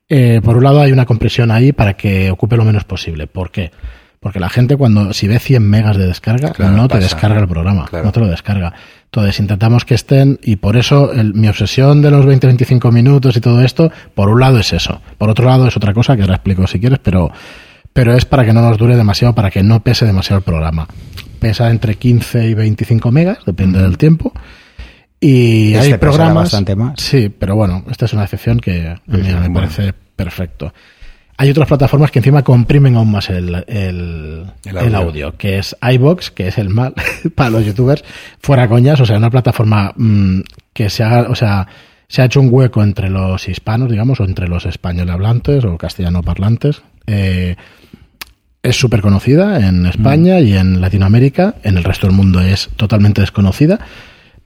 eh, 0.10 0.42
por 0.44 0.58
un 0.58 0.64
lado 0.64 0.82
hay 0.82 0.92
una 0.92 1.06
compresión 1.06 1.52
ahí 1.52 1.72
para 1.72 1.96
que 1.96 2.30
ocupe 2.32 2.58
lo 2.58 2.66
menos 2.66 2.84
posible. 2.84 3.28
¿Por 3.28 3.52
qué? 3.52 3.72
Porque 4.20 4.40
la 4.40 4.50
gente 4.50 4.76
cuando 4.76 5.14
si 5.14 5.28
ve 5.28 5.38
100 5.40 5.62
megas 5.70 5.98
de 5.98 6.08
descarga 6.08 6.52
Claro, 6.52 6.76
no 6.76 6.88
te 6.88 6.98
descarga 7.00 7.40
el 7.40 7.48
programa, 7.48 7.86
Claro. 7.86 8.06
no 8.06 8.12
te 8.12 8.20
lo 8.20 8.28
descarga. 8.28 8.74
Entonces 9.06 9.40
intentamos 9.40 9.86
que 9.86 9.94
estén 9.94 10.40
y 10.42 10.56
por 10.56 10.78
eso 10.78 11.14
el- 11.14 11.34
mi 11.36 11.48
obsesión 11.48 12.02
de 12.02 12.10
los 12.12 12.26
20-25 12.26 12.92
minutos 12.92 13.38
y 13.38 13.42
todo 13.42 13.62
esto, 13.62 13.92
por 14.16 14.30
un 14.30 14.40
lado 14.40 14.58
es 14.60 14.74
eso, 14.74 15.00
por 15.18 15.30
otro 15.30 15.46
lado 15.46 15.68
es 15.68 15.78
otra 15.78 15.94
cosa 15.94 16.16
que 16.16 16.24
ahora 16.24 16.36
explico 16.36 16.66
si 16.68 16.80
quieres, 16.80 17.00
pero 17.00 17.32
pero 17.94 18.14
es 18.14 18.26
para 18.26 18.44
que 18.44 18.52
no 18.52 18.62
nos 18.62 18.78
dure 18.78 18.98
demasiado, 18.98 19.34
para 19.34 19.50
que 19.50 19.64
no 19.64 19.80
pese 19.82 20.06
demasiado 20.06 20.40
el 20.40 20.44
programa. 20.44 20.86
Pesa 21.40 21.70
entre 21.70 21.96
15 21.96 22.46
y 22.46 22.54
25 22.54 23.10
megas, 23.10 23.38
depende 23.46 23.82
del 23.82 23.98
tiempo. 23.98 24.34
Y 25.28 25.74
Este 25.74 25.94
hay 25.94 25.98
programas. 25.98 26.44
bastante 26.44 26.76
más. 26.76 26.94
Sí, 27.02 27.30
pero 27.30 27.56
bueno, 27.56 27.84
esta 27.90 28.06
es 28.06 28.14
una 28.14 28.24
excepción 28.24 28.60
que 28.60 28.90
a 28.90 29.02
mí 29.08 29.24
sí, 29.24 29.34
me 29.34 29.34
bueno. 29.40 29.54
parece 29.56 29.92
perfecto. 30.16 30.72
Hay 31.38 31.50
otras 31.50 31.68
plataformas 31.68 32.12
que 32.12 32.20
encima 32.20 32.44
comprimen 32.44 32.96
aún 32.96 33.10
más 33.12 33.30
el, 33.32 33.56
el, 33.68 34.46
El 34.64 34.78
el 34.78 34.96
audio. 34.96 35.36
que 35.36 35.58
es 35.58 35.76
iBox, 35.82 36.30
que 36.30 36.48
es 36.50 36.60
el 36.60 36.70
mal 36.70 36.94
para 37.36 37.50
los 37.50 37.66
youtubers, 37.66 38.04
fuera 38.40 38.70
coñas, 38.70 39.02
o 39.02 39.06
sea, 39.06 39.18
una 39.18 39.32
plataforma 39.32 39.94
mm, 39.98 40.42
que 40.72 40.92
se 40.92 41.04
haga, 41.04 41.24
o 41.30 41.36
sea, 41.36 41.68
se 42.08 42.22
ha 42.22 42.26
hecho 42.26 42.40
un 42.40 42.50
hueco 42.52 42.84
entre 42.84 43.10
los 43.10 43.50
hispanos, 43.50 43.90
digamos, 43.90 44.20
o 44.20 44.26
entre 44.26 44.48
los 44.48 44.68
español 44.68 45.10
hablantes 45.10 45.66
o 45.66 45.76
castellano 45.76 46.22
parlantes. 46.22 46.84
Eh, 47.08 47.56
es 48.62 48.76
súper 48.76 49.02
conocida 49.02 49.68
en 49.68 49.88
España 49.88 50.40
y 50.40 50.56
en 50.56 50.82
Latinoamérica, 50.82 51.56
en 51.64 51.78
el 51.78 51.84
resto 51.84 52.06
del 52.06 52.16
mundo 52.16 52.42
es 52.42 52.70
totalmente 52.78 53.22
desconocida, 53.22 53.80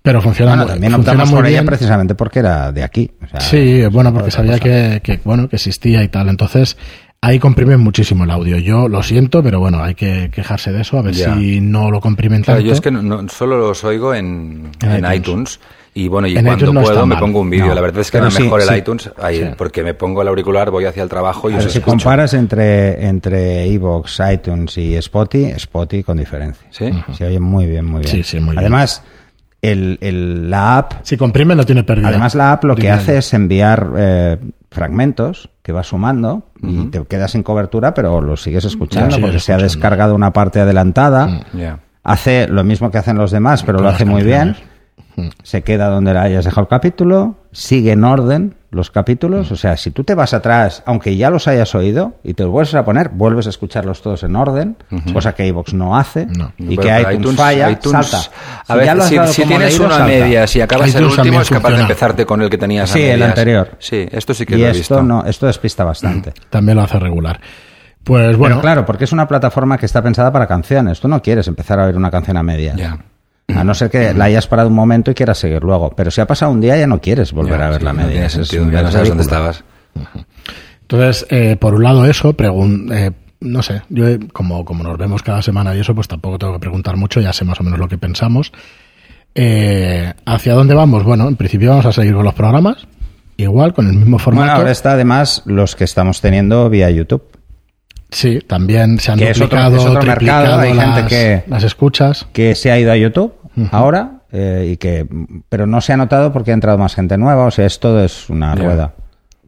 pero 0.01 0.21
funciona, 0.21 0.51
Bueno, 0.51 0.63
muy- 0.63 0.71
también 0.73 0.93
funciona 0.93 1.13
optamos 1.13 1.29
muy 1.31 1.37
por 1.39 1.45
ella 1.47 1.55
bien. 1.59 1.65
precisamente 1.65 2.15
porque 2.15 2.39
era 2.39 2.71
de 2.71 2.83
aquí. 2.83 3.11
o 3.23 3.27
sea, 3.27 3.39
Sí, 3.41 3.85
bueno, 3.91 4.13
porque 4.13 4.31
sabía 4.31 4.59
que, 4.59 5.01
que, 5.03 5.19
bueno, 5.23 5.47
que 5.49 5.57
existía 5.57 6.01
y 6.03 6.07
tal. 6.07 6.29
Entonces, 6.29 6.77
ahí 7.21 7.37
comprimen 7.37 7.79
muchísimo 7.81 8.23
el 8.23 8.31
audio. 8.31 8.57
Yo 8.57 8.87
lo 8.87 9.03
siento, 9.03 9.43
pero 9.43 9.59
bueno, 9.59 9.83
hay 9.83 9.95
que 9.95 10.29
quejarse 10.33 10.71
de 10.71 10.81
eso, 10.81 10.97
a 10.97 11.01
ver 11.01 11.13
Ya. 11.13 11.35
si 11.35 11.59
no 11.59 11.91
lo 11.91 11.99
comprimen 11.99 12.43
Claro, 12.43 12.59
tanto. 12.59 12.67
yo 12.67 12.73
es 12.73 12.81
que 12.81 12.91
no, 12.91 13.01
no- 13.01 13.27
solo 13.27 13.57
los 13.57 13.83
oigo 13.83 14.13
en, 14.15 14.71
En 14.81 14.89
en 14.91 14.97
iTunes. 14.99 15.15
iTunes. 15.17 15.59
Y 15.95 16.07
bueno, 16.07 16.27
y 16.27 16.37
En 16.37 16.45
cuando 16.45 16.71
no 16.71 16.81
puedo 16.81 17.05
me 17.05 17.15
mal. 17.15 17.19
pongo 17.19 17.41
un 17.41 17.49
vídeo. 17.49 17.65
No, 17.67 17.73
La 17.73 17.81
verdad 17.81 17.99
es 18.01 18.11
que 18.11 18.19
pero 18.19 18.27
era 18.27 18.35
sí, 18.37 18.43
mejor 18.43 18.61
sí. 18.61 18.67
el 18.71 18.77
iTunes 18.77 19.11
ahí, 19.21 19.39
Sí. 19.39 19.49
porque 19.57 19.83
me 19.83 19.95
pongo 19.95 20.21
el 20.21 20.27
auricular, 20.29 20.69
voy 20.71 20.85
hacia 20.85 21.01
el 21.03 21.09
trabajo 21.09 21.49
y 21.49 21.55
os 21.55 21.63
si 21.63 21.79
escucho. 21.79 21.85
comparas 21.87 22.33
entre, 22.35 23.05
entre 23.07 23.65
Evox, 23.65 24.21
iTunes 24.31 24.77
y 24.77 24.95
Spotify, 24.95 25.51
Spotify 25.57 26.03
con 26.03 26.17
diferencia. 26.17 26.65
¿Sí? 26.69 26.89
Se 27.17 27.25
oye 27.25 27.39
muy 27.39 27.65
bien, 27.65 27.85
muy 27.85 28.01
bien. 28.01 28.11
Sí, 28.13 28.23
sí, 28.23 28.39
muy 28.39 28.55
bien. 28.55 28.71
El, 29.61 29.97
el- 30.01 30.49
la 30.49 30.77
app, 30.77 30.93
Si 31.03 31.17
comprimen, 31.17 31.57
no 31.57 31.65
tiene 31.65 31.83
pérdida. 31.83 32.07
además 32.07 32.33
la 32.35 32.53
app 32.53 32.63
lo 32.63 32.75
que 32.75 32.89
hace 32.89 33.17
es 33.17 33.33
enviar 33.33 33.91
eh, 33.97 34.37
fragmentos 34.71 35.49
que 35.61 35.71
va 35.73 35.83
sumando 35.83 36.43
y 36.61 36.85
te 36.85 37.03
quedas 37.05 37.31
sin 37.31 37.43
cobertura, 37.43 37.93
pero 37.93 38.21
lo 38.21 38.37
sigues 38.37 38.63
escuchando 38.65 39.19
porque 39.19 39.39
se 39.39 39.53
ha 39.53 39.57
descargado 39.57 40.15
una 40.15 40.31
parte 40.31 40.59
adelantada. 40.61 41.41
Ya. 41.53 41.79
Hace 42.03 42.47
lo 42.47 42.63
mismo 42.63 42.89
que 42.89 42.97
hacen 42.97 43.17
los 43.17 43.31
demás, 43.31 43.63
pero 43.63 43.79
Con 43.79 43.85
lo 43.85 43.89
hace 43.91 44.05
muy 44.05 44.23
bien. 44.23 44.55
Se 45.43 45.61
queda 45.63 45.89
donde 45.89 46.13
le 46.13 46.19
hayas 46.19 46.45
dejado 46.45 46.61
el 46.61 46.67
capítulo, 46.67 47.35
sigue 47.51 47.91
en 47.93 48.03
orden 48.03 48.55
los 48.71 48.91
capítulos. 48.91 49.51
O 49.51 49.55
sea, 49.55 49.75
si 49.77 49.89
tú 49.91 50.03
te 50.03 50.13
vas 50.13 50.33
atrás, 50.33 50.83
aunque 50.85 51.15
ya 51.17 51.29
los 51.31 51.47
hayas 51.47 51.73
oído, 51.73 52.13
y 52.23 52.35
te 52.35 52.43
los 52.43 52.51
vuelves 52.51 52.75
a 52.75 52.85
poner, 52.85 53.09
vuelves 53.09 53.47
a 53.47 53.49
escucharlos 53.49 54.01
todos 54.03 54.21
en 54.23 54.35
orden, 54.35 54.77
cosa 55.11 55.33
que 55.33 55.47
iVoox 55.47 55.73
no 55.73 55.97
hace, 55.97 56.27
No. 56.27 56.53
y 56.57 56.77
que 56.77 56.87
pero 56.87 57.11
iTunes, 57.13 57.35
falla, 57.35 57.71
iTunes- 57.71 58.03
salta. 58.05 58.31
A 58.67 58.73
Si 58.73 58.79
ver, 58.79 59.01
si, 59.27 59.33
si 59.41 59.47
tienes 59.47 59.71
leído, 59.71 59.85
uno 59.85 59.95
a 59.95 60.05
medias 60.05 60.55
y 60.55 60.61
acabas 60.61 60.93
el 60.93 61.05
último, 61.05 61.41
es 61.41 61.49
capaz 61.49 61.71
de 61.71 61.81
empezarte 61.81 62.25
con 62.25 62.41
el 62.41 62.49
que 62.49 62.57
tenías 62.59 62.91
a 62.91 62.93
Sí, 62.93 63.01
el 63.03 63.23
anterior. 63.23 63.71
Sí, 63.79 64.07
esto 64.11 64.33
sí 64.35 64.45
que 64.45 64.55
Y 64.55 64.59
lo 64.59 64.67
he 64.67 64.69
esto 64.71 64.95
visto. 64.97 65.03
no, 65.03 65.25
esto 65.25 65.47
despista 65.47 65.83
bastante. 65.83 66.33
También 66.49 66.77
lo 66.77 66.83
hace 66.83 66.99
regular. 66.99 67.39
Pues 68.03 68.37
bueno, 68.37 68.55
Pero 68.55 68.61
claro, 68.61 68.85
porque 68.85 69.03
es 69.03 69.11
una 69.11 69.27
plataforma 69.27 69.77
que 69.77 69.85
está 69.85 70.01
pensada 70.01 70.31
para 70.31 70.47
canciones. 70.47 70.99
Tú 70.99 71.07
no 71.07 71.21
quieres 71.21 71.47
empezar 71.47 71.79
a 71.79 71.85
oír 71.85 71.95
una 71.97 72.09
canción 72.09 72.37
a 72.37 72.43
medias. 72.43 72.75
Ya. 72.77 72.97
A 73.55 73.63
no 73.63 73.73
ser 73.73 73.89
que 73.89 74.13
la 74.13 74.25
hayas 74.25 74.47
parado 74.47 74.69
un 74.69 74.75
momento 74.75 75.11
y 75.11 75.13
quieras 75.13 75.37
seguir 75.37 75.61
luego. 75.63 75.91
Pero 75.95 76.11
si 76.11 76.21
ha 76.21 76.27
pasado 76.27 76.51
un 76.51 76.61
día 76.61 76.77
ya 76.77 76.87
no 76.87 76.99
quieres 77.01 77.31
volver 77.33 77.59
Ya, 77.59 77.67
a 77.67 77.69
ver 77.71 77.79
sí, 77.79 77.85
la 77.85 77.93
no 77.93 77.97
media. 77.97 78.11
tiene 78.11 78.25
Es 78.27 78.33
sentido, 78.33 78.63
un- 78.63 78.71
ya 78.71 78.81
no 78.81 78.87
es 78.89 78.93
sabes 78.93 79.09
dónde 79.09 79.23
estabas. 79.23 79.63
Entonces, 80.81 81.25
eh, 81.29 81.55
por 81.59 81.73
un 81.75 81.83
lado 81.83 82.05
eso, 82.05 82.33
pregun 82.33 82.89
eh, 82.93 83.11
no 83.41 83.61
sé, 83.61 83.81
yo 83.89 84.05
como, 84.33 84.65
como 84.65 84.83
nos 84.83 84.97
vemos 84.97 85.23
cada 85.23 85.41
semana 85.41 85.75
y 85.75 85.79
eso, 85.79 85.93
pues 85.95 86.07
tampoco 86.07 86.37
tengo 86.39 86.53
que 86.53 86.59
preguntar 86.59 86.97
mucho, 86.97 87.21
ya 87.21 87.31
sé 87.33 87.45
más 87.45 87.59
o 87.59 87.63
menos 87.63 87.79
lo 87.79 87.87
que 87.87 87.97
pensamos. 87.97 88.51
Eh, 89.35 90.11
¿Hacia 90.25 90.53
dónde 90.53 90.73
vamos? 90.73 91.03
Bueno, 91.03 91.27
en 91.27 91.35
principio 91.35 91.69
vamos 91.69 91.85
a 91.85 91.93
seguir 91.93 92.13
con 92.15 92.25
los 92.25 92.33
programas, 92.33 92.87
igual, 93.37 93.73
con 93.73 93.85
el 93.87 93.93
mismo 93.93 94.17
Bueno, 94.17 94.19
formato. 94.23 94.51
ahora 94.53 94.71
está 94.71 94.93
además 94.93 95.43
los 95.45 95.75
que 95.75 95.83
estamos 95.83 96.19
teniendo 96.21 96.69
vía 96.69 96.89
YouTube. 96.89 97.23
Sí, 98.11 98.39
también 98.45 98.99
se 98.99 99.11
han 99.11 99.19
Que 99.19 99.29
es 99.29 99.37
otro- 99.39 99.45
duplicado, 99.59 99.75
es 99.77 99.85
otro 99.85 100.01
mercado, 100.03 100.59
hay 100.59 100.73
gente 100.73 101.05
que- 101.07 101.43
las 101.47 101.63
escuchas. 101.63 102.25
que 102.33 102.55
se 102.55 102.71
ha 102.71 102.79
ido 102.79 102.91
a 102.91 102.97
YouTube 102.97 103.33
ahora, 103.71 104.21
eh, 104.31 104.71
y 104.73 104.77
que, 104.77 105.07
pero 105.49 105.65
no 105.65 105.81
se 105.81 105.93
ha 105.93 105.97
notado 105.97 106.31
porque 106.31 106.51
ha 106.51 106.53
entrado 106.53 106.77
más 106.77 106.95
gente 106.95 107.17
nueva, 107.17 107.45
o 107.45 107.51
sea, 107.51 107.65
esto 107.65 108.03
es 108.03 108.29
una 108.29 108.55
rueda. 108.55 108.93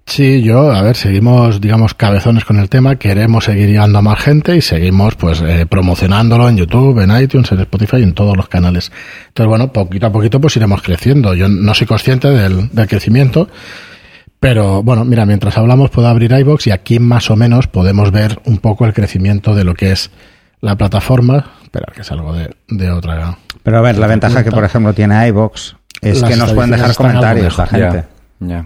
Sí, 0.05 0.41
yo, 0.41 0.71
a 0.71 0.81
ver, 0.81 0.95
seguimos, 0.95 1.61
digamos, 1.61 1.93
cabezones 1.93 2.43
con 2.43 2.57
el 2.57 2.69
tema, 2.69 2.97
queremos 2.97 3.45
seguir 3.45 3.69
llegando 3.69 3.99
a 3.99 4.01
más 4.01 4.19
gente 4.19 4.57
y 4.57 4.61
seguimos, 4.61 5.15
pues, 5.15 5.41
eh, 5.41 5.65
promocionándolo 5.65 6.49
en 6.49 6.57
YouTube, 6.57 6.99
en 6.99 7.15
iTunes, 7.15 7.51
en 7.51 7.61
Spotify 7.61 7.97
y 7.97 8.03
en 8.03 8.13
todos 8.13 8.35
los 8.35 8.49
canales. 8.49 8.91
Entonces, 9.27 9.47
bueno, 9.47 9.71
poquito 9.71 10.07
a 10.07 10.11
poquito, 10.11 10.41
pues 10.41 10.57
iremos 10.57 10.81
creciendo. 10.81 11.33
Yo 11.33 11.47
no 11.47 11.73
soy 11.73 11.87
consciente 11.87 12.29
del, 12.29 12.69
del 12.73 12.87
crecimiento, 12.87 13.47
pero 14.41 14.81
bueno, 14.81 15.05
mira, 15.05 15.25
mientras 15.25 15.57
hablamos 15.57 15.91
puedo 15.91 16.07
abrir 16.07 16.31
iBox 16.31 16.67
y 16.67 16.71
aquí 16.71 16.99
más 16.99 17.29
o 17.29 17.35
menos 17.35 17.67
podemos 17.67 18.11
ver 18.11 18.41
un 18.45 18.57
poco 18.57 18.85
el 18.85 18.93
crecimiento 18.93 19.55
de 19.55 19.63
lo 19.63 19.75
que 19.75 19.91
es 19.91 20.09
la 20.61 20.75
plataforma. 20.75 21.51
Espera, 21.63 21.87
que 21.93 22.01
es 22.01 22.11
algo 22.11 22.33
de, 22.33 22.49
de 22.69 22.91
otra. 22.91 23.37
Pero 23.63 23.77
a 23.77 23.81
ver, 23.81 23.97
la 23.97 24.07
ventaja 24.07 24.43
que, 24.43 24.51
por 24.51 24.63
ejemplo, 24.63 24.93
tiene 24.93 25.27
iVox 25.27 25.75
es 26.01 26.21
Las 26.21 26.29
que 26.29 26.35
nos 26.37 26.53
pueden 26.53 26.71
dejar 26.71 26.95
comentarios 26.95 27.57
la 27.57 27.67
gente. 27.67 28.03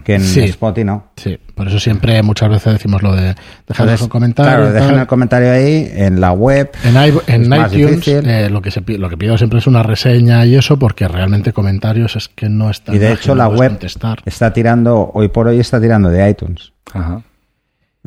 Que 0.06 0.16
en 0.16 0.22
Sí. 0.22 0.40
Spotify 0.40 0.86
no. 0.86 1.08
Sí, 1.18 1.38
por 1.54 1.68
eso 1.68 1.80
siempre 1.80 2.24
muchas 2.24 2.50
veces 2.50 2.72
decimos 2.74 3.04
lo 3.04 3.14
de 3.14 3.36
dejarnos 3.68 4.02
un 4.04 4.08
comentario. 4.08 4.54
Claro, 4.54 4.72
dejen 4.72 5.00
el 5.00 5.06
comentario 5.06 5.52
ahí, 5.52 5.92
en 5.94 6.22
la 6.22 6.32
web. 6.32 6.72
En, 6.86 6.96
i- 6.96 7.78
iTunes 7.82 8.08
eh, 8.08 8.50
lo 8.50 8.62
que 8.62 8.72
se 8.72 8.82
lo 8.98 9.10
que 9.10 9.18
pido 9.18 9.38
siempre 9.38 9.60
es 9.60 9.68
una 9.68 9.84
reseña 9.84 10.46
y 10.46 10.56
eso 10.56 10.80
porque 10.80 11.10
realmente 11.10 11.52
comentarios 11.52 12.16
es 12.16 12.30
que 12.30 12.48
no 12.48 12.70
está 12.70 12.96
Y 12.96 13.00
de 13.00 13.12
hecho 13.12 13.36
la 13.36 13.50
web 13.50 13.72
contestar. 13.72 14.22
está 14.26 14.54
tirando, 14.54 15.12
hoy 15.14 15.28
por 15.28 15.48
hoy 15.48 15.60
está 15.60 15.82
tirando 15.82 16.10
de 16.10 16.30
iTunes. 16.30 16.72
Ajá. 16.94 17.22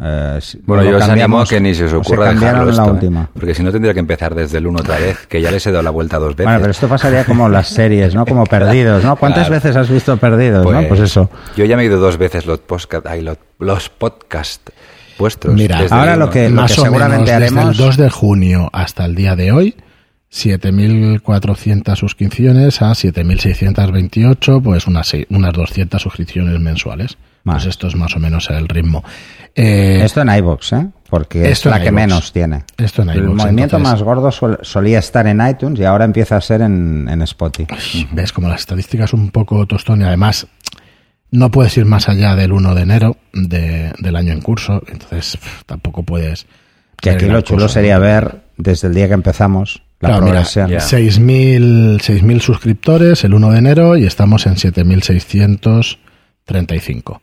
Eh, 0.00 0.38
Bueno, 0.64 0.84
lo 0.84 0.90
yo 0.92 0.96
os 0.98 1.02
animo 1.08 1.40
a 1.40 1.44
que 1.46 1.60
ni 1.60 1.74
se 1.74 1.86
os 1.86 1.92
ocurra 1.92 2.32
dejarlo 2.32 2.66
la 2.66 2.70
esto, 2.70 2.84
¿eh? 2.86 2.90
última. 2.90 3.28
porque 3.34 3.52
si 3.54 3.62
no 3.64 3.72
tendría 3.72 3.92
que 3.94 4.00
empezar 4.00 4.34
desde 4.34 4.58
el 4.58 4.66
1 4.68 4.78
otra 4.80 4.96
vez, 5.00 5.26
que 5.26 5.40
ya 5.42 5.50
les 5.50 5.66
he 5.66 5.72
dado 5.72 5.82
la 5.82 5.90
vuelta 5.90 6.18
dos 6.18 6.30
veces. 6.36 6.44
Bueno, 6.46 6.60
pero 6.60 6.70
esto 6.70 6.86
pasaría 6.88 7.24
como 7.24 7.48
las 7.48 7.66
series, 7.74 8.14
¿no? 8.14 8.24
Como 8.24 8.44
Perdidos, 8.46 9.02
¿no? 9.02 9.16
¿Cuántas 9.16 9.48
Claro. 9.48 9.60
veces 9.62 9.76
has 9.76 9.90
visto 9.90 10.16
Perdidos, 10.16 10.64
no? 10.70 10.82
Pues 10.88 11.00
eso. 11.00 11.28
Yo 11.56 11.64
ya 11.64 11.76
me 11.76 11.82
he 11.82 11.86
ido 11.86 11.98
dos 11.98 12.16
veces 12.16 12.46
los 12.46 12.60
podcast, 12.60 13.06
ay, 13.06 13.22
los, 13.22 13.38
los 13.58 13.88
podcast 13.88 14.70
vuestros. 15.18 15.54
Mira, 15.54 15.80
ahora 15.90 16.14
el 16.14 16.20
lo 16.20 16.30
que- 16.30 16.48
Más 16.48 16.78
o 16.78 16.82
seguramente 16.84 17.24
menos 17.32 17.40
desde 17.40 17.56
haremos- 17.60 17.70
el 17.72 17.76
2 17.76 17.96
de 17.96 18.10
junio 18.10 18.70
hasta 18.72 19.04
el 19.04 19.16
día 19.16 19.34
de 19.34 19.50
hoy 19.50 19.74
7.400 20.30 21.96
suscripciones 21.96 22.82
a 22.82 22.90
7.628, 22.94 24.62
pues 24.62 24.86
unas, 24.86 25.12
unas 25.30 25.52
200 25.52 26.00
suscripciones 26.02 26.60
mensuales. 26.60 27.16
Vale. 27.48 27.58
Pues 27.64 27.68
esto 27.68 27.88
es 27.88 27.94
más 27.96 28.14
o 28.16 28.20
menos 28.20 28.48
el 28.50 28.68
ritmo. 28.68 29.02
Eh, 29.54 30.00
Esto 30.04 30.20
en 30.22 30.28
iVoox, 30.28 30.72
¿eh? 30.74 30.86
Porque 31.10 31.50
Esto 31.50 31.68
es 31.70 31.74
la 31.76 31.82
que 31.82 31.90
menos 31.90 32.32
tiene. 32.32 32.62
Esto 32.76 33.02
en 33.02 33.10
El 33.10 33.24
movimiento 33.24 33.76
entonces- 33.76 33.80
más 33.92 34.02
gordo 34.02 34.30
solía 34.62 34.98
estar 35.00 35.26
en 35.26 35.40
iTunes 35.46 35.80
y 35.80 35.84
ahora 35.84 36.04
empieza 36.04 36.36
a 36.36 36.40
ser 36.40 36.60
en, 36.60 37.08
en 37.08 37.22
Spotify. 37.22 38.06
ves 38.12 38.32
como 38.32 38.48
las 38.48 38.60
estadísticas 38.60 39.12
un 39.14 39.30
poco 39.30 39.66
tostón 39.66 40.02
y 40.02 40.04
además 40.04 40.46
no 41.30 41.50
puedes 41.50 41.76
ir 41.76 41.84
más 41.86 42.08
allá 42.08 42.34
del 42.36 42.52
1 42.52 42.74
de 42.74 42.82
enero 42.82 43.16
de- 43.32 43.92
del 43.98 44.16
año 44.16 44.32
en 44.32 44.40
curso, 44.42 44.80
entonces 44.86 45.36
pff, 45.36 45.64
tampoco 45.66 46.02
puedes... 46.04 46.46
Que 47.00 47.10
aquí 47.10 47.26
lo 47.26 47.40
chulo 47.42 47.62
cosa. 47.62 47.74
sería 47.74 47.98
ver 47.98 48.42
desde 48.56 48.86
el 48.88 48.94
día 48.94 49.08
que 49.08 49.14
empezamos 49.14 49.82
la 50.00 50.08
Claro, 50.10 50.24
progresión. 50.26 50.70
6.000 50.70 51.98
6.000 52.00 52.40
suscriptores 52.40 53.24
el 53.24 53.34
1 53.34 53.50
de 53.50 53.58
enero 53.58 53.96
y 53.96 54.06
estamos 54.06 54.46
en 54.46 54.54
7.635. 54.56 57.20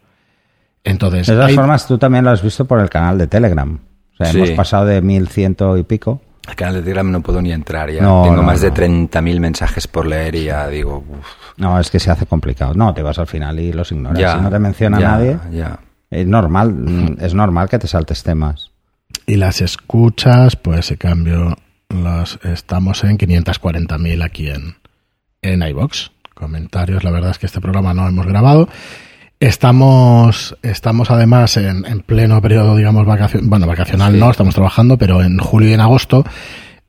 Entonces, 0.85 1.27
De 1.27 1.33
todas 1.33 1.49
hay- 1.49 1.55
formas, 1.55 1.87
tú 1.87 1.97
también 1.97 2.23
lo 2.23 2.31
has 2.31 2.41
visto 2.41 2.63
por 2.65 2.79
el 2.79 2.89
canal 2.89 3.17
de 3.17 3.27
Telegram. 3.27 3.77
O 4.13 4.17
sea, 4.17 4.27
Sí. 4.27 4.37
hemos 4.37 4.51
pasado 4.51 4.85
de 4.85 5.01
1100 5.01 5.77
y 5.77 5.83
pico. 5.83 6.21
Al 6.47 6.55
canal 6.55 6.75
de 6.75 6.81
Telegram 6.81 7.11
no 7.11 7.21
puedo 7.21 7.41
ni 7.41 7.51
entrar 7.51 7.89
ya. 7.91 8.01
No, 8.03 8.23
Tengo 8.23 8.35
no, 8.37 8.43
más 8.43 8.61
de 8.61 8.69
no. 8.69 8.73
30.000 8.75 9.39
mensajes 9.39 9.87
por 9.87 10.05
leer 10.05 10.35
y 10.35 10.43
ya 10.45 10.67
digo, 10.67 11.03
uf, 11.09 11.25
No, 11.57 11.79
es 11.79 11.89
que 11.89 11.99
se 11.99 12.11
hace 12.11 12.25
complicado. 12.27 12.73
No, 12.75 12.93
te 12.93 13.01
vas 13.01 13.17
al 13.17 13.27
final 13.27 13.59
y 13.59 13.73
los 13.73 13.91
ignoras. 13.91 14.19
ya. 14.19 14.35
si 14.37 14.41
no 14.41 14.49
te 14.49 14.59
menciona 14.59 14.99
ya, 14.99 15.11
nadie, 15.11 15.37
Ya. 15.51 15.79
es 16.11 16.27
normal, 16.27 16.71
mm, 16.73 17.17
es 17.19 17.33
normal 17.33 17.67
que 17.67 17.79
te 17.79 17.87
saltes 17.87 18.21
temas. 18.23 18.69
Y 19.25 19.37
las 19.37 19.61
escuchas, 19.61 20.55
pues 20.55 20.85
se 20.85 20.97
cambio, 20.97 21.57
las, 21.89 22.37
estamos 22.43 23.03
en 23.03 23.17
540.000 23.17 24.21
aquí 24.23 24.49
en, 24.49 24.75
en 25.41 25.63
iBox. 25.63 26.11
Comentarios, 26.35 27.03
la 27.03 27.11
verdad 27.11 27.31
es 27.31 27.39
que 27.39 27.45
este 27.47 27.61
programa 27.61 27.93
no 27.93 28.07
hemos 28.07 28.27
grabado. 28.27 28.67
Estamos, 29.49 30.57
estamos 30.63 31.11
además 31.11 31.55
en, 31.57 31.85
en 31.85 31.99
pleno 32.01 32.41
periodo, 32.41 32.75
digamos, 32.75 33.05
vacacional, 33.05 33.47
bueno, 33.47 33.67
vacacional 33.67 34.13
Sí. 34.13 34.19
no, 34.19 34.31
estamos 34.31 34.55
trabajando, 34.55 34.97
pero 34.97 35.21
en 35.21 35.37
julio 35.37 35.69
y 35.69 35.73
en 35.73 35.81
agosto, 35.81 36.25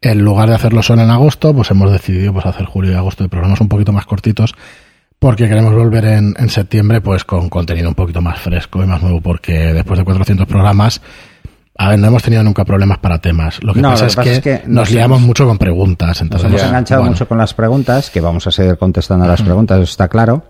en 0.00 0.20
lugar 0.24 0.48
de 0.48 0.54
hacerlo 0.54 0.82
solo 0.82 1.02
en 1.02 1.10
agosto, 1.10 1.54
pues 1.54 1.70
hemos 1.70 1.92
decidido 1.92 2.32
pues 2.32 2.46
hacer 2.46 2.64
julio 2.64 2.92
y 2.92 2.94
agosto 2.94 3.22
de 3.24 3.28
programas 3.28 3.60
un 3.60 3.68
poquito 3.68 3.92
más 3.92 4.06
cortitos, 4.06 4.54
porque 5.18 5.48
queremos 5.50 5.74
volver 5.74 6.06
en, 6.06 6.34
en 6.38 6.48
septiembre 6.48 7.02
pues 7.02 7.24
con 7.24 7.50
contenido 7.50 7.90
un 7.90 7.94
poquito 7.94 8.22
más 8.22 8.38
fresco 8.40 8.82
y 8.82 8.86
más 8.86 9.02
nuevo, 9.02 9.20
porque 9.20 9.74
después 9.74 9.98
de 9.98 10.04
400 10.06 10.46
programas, 10.46 11.02
a 11.76 11.90
ver, 11.90 11.98
no 11.98 12.06
hemos 12.06 12.22
tenido 12.22 12.42
nunca 12.42 12.64
problemas 12.64 12.96
para 12.98 13.18
temas. 13.18 13.62
Lo 13.62 13.74
que 13.74 13.82
No, 13.82 13.90
pasa, 13.90 14.04
lo 14.04 14.08
es, 14.08 14.14
que 14.16 14.20
pasa 14.22 14.30
que 14.30 14.36
es 14.36 14.60
que 14.62 14.66
nos 14.66 14.74
nos 14.76 14.90
liamos 14.92 15.18
hemos- 15.18 15.26
mucho 15.26 15.46
con 15.46 15.58
preguntas. 15.58 16.08
Nos 16.08 16.22
Entonces, 16.22 16.48
hemos 16.48 16.60
Ya, 16.62 16.68
enganchado 16.68 17.02
bueno. 17.02 17.12
mucho 17.12 17.28
con 17.28 17.36
las 17.36 17.52
preguntas, 17.52 18.08
que 18.08 18.22
vamos 18.22 18.46
a 18.46 18.50
seguir 18.50 18.78
contestando 18.78 19.26
a 19.26 19.28
las 19.28 19.42
preguntas, 19.42 19.76
eso 19.76 19.90
está 19.90 20.08
claro. 20.08 20.44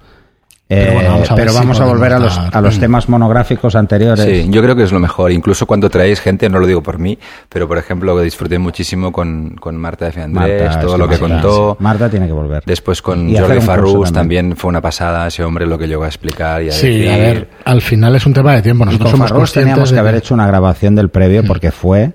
Pero 0.69 0.91
Eh, 0.91 0.95
bueno, 0.95 1.11
vamos 1.11 1.31
a 1.31 1.35
ver 1.37 1.43
pero 1.45 1.53
si 1.53 1.59
vamos 1.61 1.81
a 1.81 1.85
volver 1.85 2.13
a 2.15 2.19
los, 2.19 2.37
a 2.39 2.61
los 2.61 2.81
temas 2.81 3.09
monográficos 3.09 3.77
anteriores. 3.77 4.25
Sí, 4.25 4.49
yo 4.51 4.61
creo 4.63 4.75
que 4.75 4.83
es 4.83 4.91
lo 4.91 4.99
mejor. 4.99 5.31
Incluso 5.31 5.65
cuando 5.65 5.89
traéis 5.89 6.21
gente, 6.21 6.49
no 6.49 6.59
lo 6.59 6.67
digo 6.67 6.83
por 6.83 6.99
mí, 6.99 7.17
pero 7.49 7.69
por 7.69 7.79
ejemplo, 7.79 8.21
disfruté 8.21 8.59
muchísimo 8.59 9.13
con, 9.13 9.51
con 9.61 9.77
Marta 9.77 10.07
de 10.07 10.13
Fiandrés, 10.13 10.63
Marta, 10.65 10.81
todo 10.81 10.99
lo 10.99 11.07
que 11.09 11.19
Marta, 11.19 11.41
contó. 11.41 11.77
sí. 11.79 11.85
Marta 11.85 12.11
tiene 12.11 12.27
que 12.27 12.33
volver. 12.33 12.65
Después 12.67 13.01
con 13.01 13.31
Y 13.31 13.39
Jordi 13.39 13.61
Farrús 13.61 14.11
también. 14.13 14.47
también 14.47 14.57
fue 14.57 14.69
una 14.71 14.81
pasada, 14.81 15.29
ese 15.29 15.45
hombre 15.45 15.67
lo 15.67 15.79
que 15.79 15.87
llegó 15.87 16.03
a 16.03 16.09
explicar 16.09 16.61
y 16.65 16.71
a 16.71 16.73
Sí, 16.73 16.89
decir. 16.89 17.11
a 17.11 17.17
ver, 17.17 17.49
al 17.65 17.81
final 17.81 18.17
es 18.17 18.27
un 18.27 18.33
tema 18.35 18.53
de 18.55 18.63
tiempo. 18.63 18.85
Nosotros 18.85 19.11
con 19.13 19.19
somos 19.19 19.33
conscientes 19.33 19.63
teníamos 19.71 19.91
de 19.91 19.95
que 19.95 20.01
haber 20.01 20.15
hecho 20.17 20.35
una 20.35 20.49
grabación 20.49 20.97
del 20.97 21.11
previo 21.11 21.45
porque 21.45 21.71
fue 21.71 22.15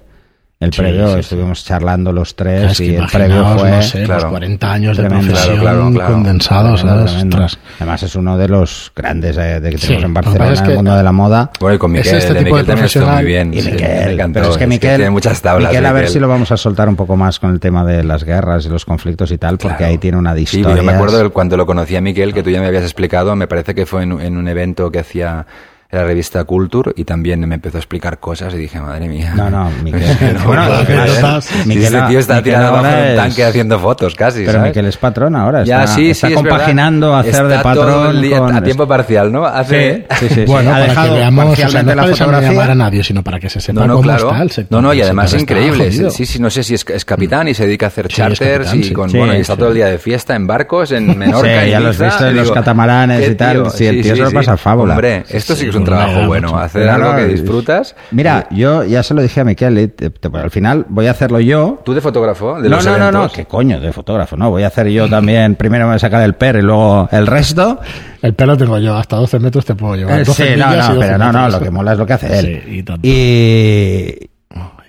el 0.62 0.72
Sí, 0.72 0.80
previo, 0.80 1.08
sí, 1.08 1.14
sí. 1.16 1.20
estuvimos 1.20 1.66
charlando 1.66 2.12
los 2.14 2.36
tres 2.36 2.72
Es 2.72 2.78
que 2.78 2.86
y 2.86 2.96
el 2.96 3.06
previo 3.08 3.46
fue 3.58 3.72
no 3.72 3.82
sé, 3.82 4.04
claro, 4.04 4.22
los 4.22 4.30
40 4.32 4.72
años 4.72 4.96
tremendo. 4.98 5.26
de 5.26 5.32
profesión 5.32 5.60
Claro, 5.60 5.78
claro, 5.80 5.92
claro. 5.94 6.14
condensados, 6.14 6.82
tremendo, 6.82 7.06
tremendo. 7.06 7.48
Además 7.80 8.04
es 8.04 8.16
uno 8.16 8.38
de 8.38 8.48
los 8.48 8.92
grandes 8.96 9.38
eh, 9.38 9.60
de 9.60 9.70
que 9.72 9.78
Sí, 9.78 9.88
tenemos 9.88 10.04
en 10.06 10.10
que 10.14 10.14
Barcelona 10.22 10.54
es 10.54 10.60
en 10.60 10.66
que- 10.66 10.72
el 10.72 10.76
mundo 10.78 10.96
de 10.96 11.04
la 11.04 11.12
moda. 11.12 11.52
Bueno, 11.60 11.76
y 11.76 11.78
con 11.80 11.96
Es 11.96 12.06
Miquel, 12.06 12.18
este 12.20 12.34
de 12.34 12.40
tipo 12.44 12.56
de 12.58 12.62
Miquel 12.62 12.66
también 12.68 12.86
estuvo 12.86 13.04
muy 13.06 13.12
profesional. 13.12 13.26
bien. 13.26 13.54
Y 13.54 13.72
Miquel, 13.72 14.06
me 14.06 14.14
encantó. 14.14 14.40
pero 14.40 14.52
es 14.52 14.58
que 14.58 14.68
Miquel, 14.68 14.96
tiene 14.98 15.10
muchas 15.12 15.42
tablas. 15.42 15.70
Miquel, 15.72 15.86
a 15.86 15.92
ver 15.92 16.08
si 16.10 16.20
lo 16.20 16.28
vamos 16.28 16.52
a 16.52 16.58
soltar 16.58 16.88
un 16.88 16.96
poco 16.96 17.16
más 17.18 17.40
con 17.40 17.52
el 17.52 17.60
tema 17.60 17.84
de 17.84 18.04
las 18.04 18.24
guerras 18.24 18.66
y 18.66 18.70
los 18.70 18.86
conflictos 18.86 19.32
y 19.32 19.38
tal, 19.38 19.58
porque 19.58 19.78
Claro. 19.78 19.92
ahí 19.92 19.98
tiene 19.98 20.18
una 20.18 20.34
de 20.36 20.46
Sí, 20.46 20.62
yo 20.62 20.84
me 20.84 20.92
acuerdo 20.94 21.22
de 21.24 21.30
cuando 21.30 21.58
lo 21.58 21.66
conocí 21.66 21.96
a 21.96 22.02
Miquel, 22.02 22.34
que 22.34 22.44
tú 22.44 22.50
ya 22.52 22.60
me 22.62 22.68
habías 22.68 22.84
explicado, 22.84 23.36
me 23.36 23.48
parece 23.48 23.74
que 23.76 23.86
fue 23.86 24.04
en, 24.04 24.20
en 24.22 24.38
un 24.38 24.48
evento 24.48 24.92
que 24.92 25.00
hacía 25.00 25.46
la 25.92 26.04
revista 26.06 26.44
Culture 26.46 26.94
y 26.96 27.04
también 27.04 27.40
me 27.48 27.56
empezó 27.56 27.78
a 27.78 27.80
explicar 27.82 28.20
cosas 28.20 28.54
y 28.54 28.58
dije, 28.58 28.80
madre 28.80 29.08
mía. 29.10 29.34
No, 29.36 29.50
no, 29.50 29.70
Miquel. 29.84 30.02
No, 30.36 30.46
Bueno, 30.46 30.66
no, 30.68 31.38
este 31.38 32.02
tío 32.08 32.20
está 32.20 32.36
Miquel 32.38 32.44
tirado 32.44 32.68
abajo 32.68 32.86
de 32.96 33.02
un 33.02 33.08
es- 33.10 33.16
tanque 33.18 33.44
haciendo 33.46 33.80
fotos 33.80 34.16
casi, 34.16 34.40
Pero 34.42 34.54
¿sabes? 34.54 34.70
Miquel 34.70 34.86
es 34.86 34.98
patrón 34.98 35.36
ahora, 35.36 35.64
Ya, 35.64 35.84
está, 35.84 35.96
sí, 35.96 36.10
está 36.12 36.28
sí, 36.28 36.34
es 36.34 36.38
compaginando 36.38 37.08
verdad. 37.12 37.20
hacer 37.30 37.48
de 37.48 37.56
Está 37.56 37.64
patrón 37.64 37.86
todo 37.88 38.10
el 38.12 38.22
día 38.22 38.40
con- 38.40 38.56
a 38.56 38.64
tiempo 38.64 38.88
parcial, 38.88 39.32
¿no? 39.32 39.46
Hace... 39.46 40.06
Sí, 40.20 40.28
sí, 40.30 40.34
sí. 40.36 40.46
Bueno, 40.46 40.70
ha 40.70 40.74
para 40.74 40.86
dejado 40.86 41.14
que 41.14 41.20
veamos, 41.20 41.46
o 41.46 41.56
sea, 41.56 41.84
no 41.84 41.96
la 41.96 42.04
fotografía. 42.04 42.64
a 42.72 42.76
nadie, 42.76 43.04
sino 43.04 43.24
para 43.24 43.40
que 43.40 43.50
se 43.50 43.60
sepa 43.60 43.82
No, 43.82 43.88
no, 43.88 43.94
cómo 43.96 44.04
claro. 44.04 44.30
está 44.32 44.42
el 44.44 44.52
sector. 44.52 44.82
No, 44.82 44.88
no, 44.88 44.94
y 44.94 45.02
además 45.02 45.26
está 45.28 45.42
increíble. 45.42 45.92
Sí, 46.12 46.26
sí, 46.26 46.40
no 46.40 46.50
sé 46.50 46.64
si 46.64 46.76
es, 46.76 46.86
es 46.88 47.06
capitán 47.06 47.48
y 47.48 47.54
se 47.54 47.66
dedica 47.66 47.88
a 47.88 47.90
hacer 47.90 48.06
es 48.08 48.14
charters 48.14 48.74
y 48.74 48.94
con, 48.94 49.12
bueno, 49.12 49.34
y 49.36 49.42
está 49.42 49.56
todo 49.58 49.70
el 49.70 49.76
día 49.76 49.88
de 49.88 49.98
fiesta 49.98 50.36
en 50.36 50.48
barcos 50.48 50.92
en 50.92 51.18
Menorca. 51.18 51.64
Sí, 51.66 51.70
ya 51.70 51.80
lo 51.80 51.90
has 51.90 51.96
Ibiza, 51.96 52.06
visto 52.06 52.28
en 52.28 52.36
los 52.38 52.52
¿qué 52.52 53.28
y 53.32 53.36
tal. 53.36 53.72
Sí, 53.72 53.86
el 53.88 54.02
tío 54.02 54.16
se 54.16 54.22
lo 54.24 54.32
pasa 54.32 54.58
fábula. 54.58 54.94
Hombre, 54.94 55.24
esto 55.30 55.56
sí 55.56 55.64
que 55.66 55.70
es 55.70 55.76
un 55.82 55.86
trabajo 55.86 56.14
mucho. 56.14 56.28
bueno. 56.28 56.58
Hacer 56.58 56.90
algo 56.90 57.16
que 57.16 57.26
disfrutas. 57.28 57.96
Mira, 58.12 58.48
yo 58.52 58.84
ya 58.84 59.04
se 59.04 59.14
lo 59.14 59.22
dije 59.22 59.42
a 59.42 59.44
Miquel, 59.44 59.78
y 59.80 59.88
te- 59.90 60.10
te- 60.10 60.38
al 60.38 60.52
final 60.52 60.86
voy 60.90 61.08
a 61.08 61.12
hacerlo 61.12 61.40
yo. 61.40 61.80
¿Tú 61.84 61.94
de 61.94 62.02
fotógrafo? 62.02 62.62
De 62.62 62.70
no, 62.70 62.78
los 62.78 62.86
no, 62.86 62.98
no, 62.98 63.12
no, 63.12 63.30
qué 63.30 63.46
coño, 63.46 63.80
de 63.80 63.92
fotógrafo, 63.94 64.38
no, 64.38 64.50
voy 64.50 64.64
a 64.64 64.68
hacer 64.68 64.88
yo 64.90 65.10
también, 65.10 65.56
primero 65.56 65.86
me 65.86 65.90
voy 65.92 65.96
a 65.98 66.00
sacar 66.00 66.22
el 66.24 66.34
per 66.36 66.56
y 66.58 66.62
luego 66.62 67.08
el 67.12 67.28
resto. 67.28 67.80
El 68.22 68.34
pelo 68.36 68.56
tengo 68.58 68.78
yo, 68.80 68.96
hasta 68.96 69.16
12 69.16 69.40
metros 69.40 69.66
te 69.66 69.76
puedo 69.76 69.96
llevar. 69.96 70.20
Eh, 70.20 70.24
12 70.24 70.54
sí, 70.54 70.60
no, 70.60 70.70
no, 70.70 70.76
12 70.96 71.00
pero 71.00 71.18
no, 71.18 71.32
no, 71.32 71.50
lo 71.50 71.60
que 71.60 71.72
mola 71.72 71.94
es 71.94 71.98
lo 71.98 72.06
que 72.06 72.14
hace 72.14 72.40
él. 72.40 72.62
Sí, 72.66 72.72
y 72.78 72.84
tanto. 72.84 73.08
y 73.08 74.30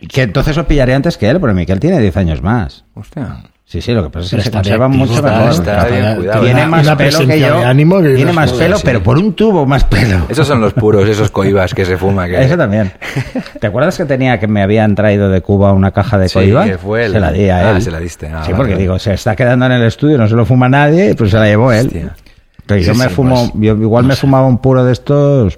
que 0.08 0.22
entonces 0.22 0.56
lo 0.56 0.66
pillaré 0.66 0.94
antes 0.94 1.16
que 1.16 1.30
él, 1.30 1.38
porque 1.40 1.54
Miquel 1.54 1.80
tiene 1.80 1.98
10 2.00 2.16
años 2.16 2.42
más. 2.42 2.84
Hostia. 2.94 3.36
Sí, 3.72 3.80
sí, 3.80 3.92
lo 3.92 4.02
que 4.02 4.10
pasa 4.10 4.24
es 4.26 4.30
que 4.30 4.36
Pero 4.36 4.42
se 4.42 4.48
está 4.50 4.58
conserva 4.58 4.84
activo, 4.84 5.06
mucho 5.06 5.22
mejor. 5.22 5.50
está 5.50 5.84
bien 5.86 6.16
cuidado. 6.16 6.44
Tiene 6.44 6.66
más 6.66 6.90
pelo 6.94 7.18
que 7.20 7.40
yo. 7.40 7.58
de 7.60 7.64
ánimo 7.64 8.02
que 8.02 8.14
tiene 8.16 8.32
más 8.34 8.52
pelo, 8.52 8.76
sí. 8.76 8.82
pero 8.84 9.02
por 9.02 9.16
un 9.16 9.32
tubo 9.32 9.64
más 9.64 9.84
pelo. 9.84 10.26
Esos 10.28 10.46
son 10.46 10.60
los 10.60 10.74
puros, 10.74 11.08
esos 11.08 11.30
coibas 11.32 11.72
que 11.72 11.86
se 11.86 11.96
fuma. 11.96 12.26
Que... 12.28 12.42
Eso 12.44 12.58
también. 12.58 12.92
¿Te 13.60 13.66
acuerdas 13.68 13.96
que 13.96 14.04
tenía 14.04 14.38
que 14.38 14.46
me 14.46 14.60
habían 14.62 14.94
traído 14.94 15.30
de 15.30 15.40
Cuba 15.40 15.72
una 15.72 15.90
caja 15.90 16.18
de 16.18 16.28
Sí, 16.28 16.34
coiba? 16.34 16.66
que 16.66 16.76
fue 16.76 17.06
él. 17.06 17.12
Se 17.12 17.20
la 17.20 17.32
di 17.32 17.48
a 17.48 17.70
Ah, 17.70 17.76
él. 17.76 17.80
se 17.82 17.90
la 17.90 17.98
diste. 17.98 18.26
Ah, 18.26 18.42
sí, 18.44 18.52
vale, 18.52 18.56
porque 18.56 18.72
vale. 18.72 18.82
digo, 18.82 18.98
se 18.98 19.14
está 19.14 19.34
quedando 19.34 19.64
en 19.64 19.72
el 19.72 19.84
estudio, 19.84 20.18
no 20.18 20.28
se 20.28 20.34
lo 20.34 20.44
fuma 20.44 20.68
nadie, 20.68 21.14
pues 21.14 21.30
se 21.30 21.38
la 21.38 21.46
llevó 21.46 21.72
él. 21.72 21.86
Hostia. 21.86 22.14
Entonces 22.60 22.86
yo 22.86 22.92
Sí, 22.92 22.98
me 23.00 23.08
sí, 23.08 23.14
fumo, 23.14 23.34
pues, 23.52 23.64
yo 23.64 23.72
igual 23.72 24.04
me 24.04 24.16
fumaba 24.16 24.46
un 24.46 24.58
puro 24.58 24.84
de 24.84 24.92
estos 24.92 25.54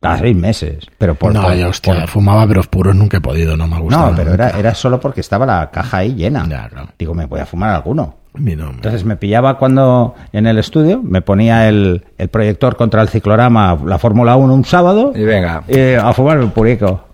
a 0.00 0.16
seis 0.18 0.36
meses, 0.36 0.86
pero 0.96 1.14
por 1.16 1.32
No, 1.34 1.42
por- 1.42 1.54
yo, 1.54 1.68
hostia, 1.68 1.94
por- 1.94 2.08
fumaba, 2.08 2.46
pero 2.46 2.62
puros 2.62 2.94
nunca 2.94 3.16
he 3.16 3.20
podido, 3.20 3.56
no 3.56 3.66
me 3.66 3.76
ha 3.76 3.78
gustado. 3.80 4.10
no, 4.10 4.16
pero 4.16 4.32
era, 4.34 4.50
era 4.50 4.74
solo 4.74 5.00
porque 5.00 5.20
estaba 5.20 5.44
la 5.46 5.70
caja 5.70 5.98
ahí 5.98 6.14
llena. 6.14 6.44
Claro. 6.44 6.88
Digo, 6.98 7.14
me 7.14 7.26
voy 7.26 7.40
a 7.40 7.46
fumar 7.46 7.70
alguno. 7.74 8.16
Mi 8.34 8.54
nombre. 8.54 8.76
Entonces 8.76 9.04
me 9.04 9.16
pillaba 9.16 9.58
cuando 9.58 10.14
en 10.32 10.46
el 10.46 10.58
estudio, 10.58 11.02
me 11.02 11.22
ponía 11.22 11.68
el, 11.68 12.04
el 12.18 12.28
proyector 12.28 12.76
contra 12.76 13.02
el 13.02 13.08
ciclorama, 13.08 13.76
la 13.84 13.98
Fórmula 13.98 14.36
1 14.36 14.54
un 14.54 14.64
sábado, 14.64 15.12
Y 15.16 15.24
venga. 15.24 15.64
y 15.66 15.94
a 15.94 16.12
fumarme 16.12 16.44
un 16.44 16.52
purico. 16.52 17.04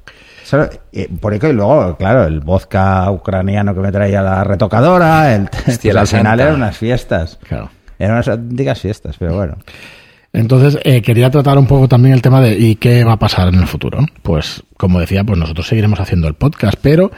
Purico 1.20 1.48
y 1.48 1.52
luego, 1.52 1.96
claro, 1.96 2.24
el 2.24 2.40
vodka 2.40 3.10
ucraniano 3.10 3.74
que 3.74 3.80
me 3.80 3.90
traía 3.90 4.20
la 4.22 4.44
retocadora, 4.44 5.34
el, 5.34 5.44
Hostia, 5.44 5.64
pues 5.64 5.94
la 5.94 6.00
al 6.02 6.06
final 6.06 6.26
santa. 6.26 6.42
eran 6.42 6.54
unas 6.56 6.76
fiestas. 6.76 7.38
Claro. 7.48 7.70
Eran 7.98 8.16
unas 8.16 8.28
auténticas 8.28 8.80
fiestas, 8.80 9.16
pero 9.18 9.34
bueno. 9.36 9.54
Entonces, 10.34 10.80
eh, 10.82 11.00
quería 11.00 11.30
tratar 11.30 11.56
un 11.58 11.66
poco 11.66 11.86
también 11.86 12.12
el 12.12 12.20
tema 12.20 12.40
de 12.40 12.58
¿y 12.58 12.74
qué 12.74 13.04
va 13.04 13.12
a 13.12 13.18
pasar 13.20 13.54
en 13.54 13.54
el 13.54 13.68
futuro? 13.68 14.04
Pues, 14.20 14.64
como 14.76 14.98
decía, 14.98 15.22
pues 15.22 15.38
nosotros 15.38 15.68
seguiremos 15.68 16.00
haciendo 16.00 16.26
el 16.26 16.34
podcast, 16.34 16.76
pero, 16.82 17.12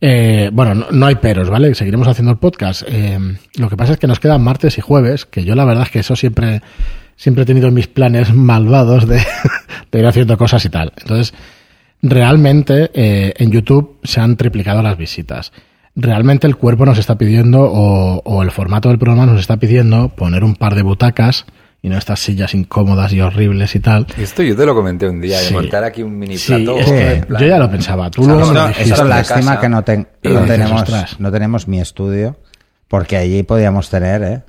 eh, 0.00 0.50
bueno, 0.52 0.86
no, 0.88 1.06
hay 1.06 1.16
peros, 1.16 1.50
¿vale? 1.50 1.74
Seguiremos 1.74 2.06
haciendo 2.06 2.30
el 2.30 2.38
podcast. 2.38 2.84
Eh, 2.86 3.18
lo 3.56 3.68
que 3.68 3.76
pasa 3.76 3.94
es 3.94 3.98
que 3.98 4.06
nos 4.06 4.20
quedan 4.20 4.40
martes 4.40 4.78
y 4.78 4.80
jueves, 4.80 5.26
que 5.26 5.42
yo 5.42 5.56
la 5.56 5.64
verdad 5.64 5.82
es 5.82 5.90
que 5.90 5.98
eso 5.98 6.14
siempre, 6.14 6.62
siempre 7.16 7.42
he 7.42 7.46
tenido 7.46 7.72
mis 7.72 7.88
planes 7.88 8.32
malvados 8.34 9.08
de, 9.08 9.20
de 9.90 9.98
ir 9.98 10.06
haciendo 10.06 10.38
cosas 10.38 10.64
y 10.64 10.68
tal. 10.68 10.92
Entonces, 10.96 11.34
realmente 12.02 12.92
eh, 12.94 13.34
en 13.36 13.50
YouTube 13.50 13.98
se 14.04 14.20
han 14.20 14.36
triplicado 14.36 14.80
las 14.80 14.96
visitas. 14.96 15.52
Realmente 15.96 16.46
el 16.46 16.54
cuerpo 16.54 16.86
nos 16.86 16.98
está 16.98 17.18
pidiendo, 17.18 17.62
o, 17.62 18.22
o 18.24 18.42
el 18.44 18.52
formato 18.52 18.90
del 18.90 18.98
programa 19.00 19.26
nos 19.26 19.40
está 19.40 19.56
pidiendo, 19.56 20.10
poner 20.10 20.44
un 20.44 20.54
par 20.54 20.76
de 20.76 20.82
butacas 20.82 21.46
y 21.84 21.90
no 21.90 21.98
estas 21.98 22.18
sillas 22.18 22.54
incómodas 22.54 23.12
y 23.12 23.20
horribles 23.20 23.74
y 23.74 23.80
tal. 23.80 24.06
Esto 24.16 24.42
yo 24.42 24.56
te 24.56 24.64
lo 24.64 24.74
comenté 24.74 25.06
un 25.06 25.20
día, 25.20 25.38
de 25.38 25.44
Sí. 25.44 25.52
montar 25.52 25.84
aquí 25.84 26.02
un 26.02 26.16
mini 26.18 26.38
Sí, 26.38 26.64
plato. 26.64 26.78
es 26.78 26.86
que 26.90 27.24
yo 27.28 27.46
ya 27.46 27.58
lo 27.58 27.70
pensaba. 27.70 28.10
Tú 28.10 28.26
no. 28.26 28.40
Esto 28.70 28.82
es 29.02 29.04
lástima 29.06 29.60
que 29.60 29.68
no, 29.68 29.84
ten- 29.84 30.08
no 30.22 30.30
dices, 30.30 30.46
tenemos, 30.48 31.20
no 31.20 31.30
tenemos 31.30 31.68
mi 31.68 31.80
estudio, 31.80 32.38
porque 32.88 33.18
allí 33.18 33.42
podíamos 33.42 33.90
tener, 33.90 34.22
¿eh? 34.22 34.42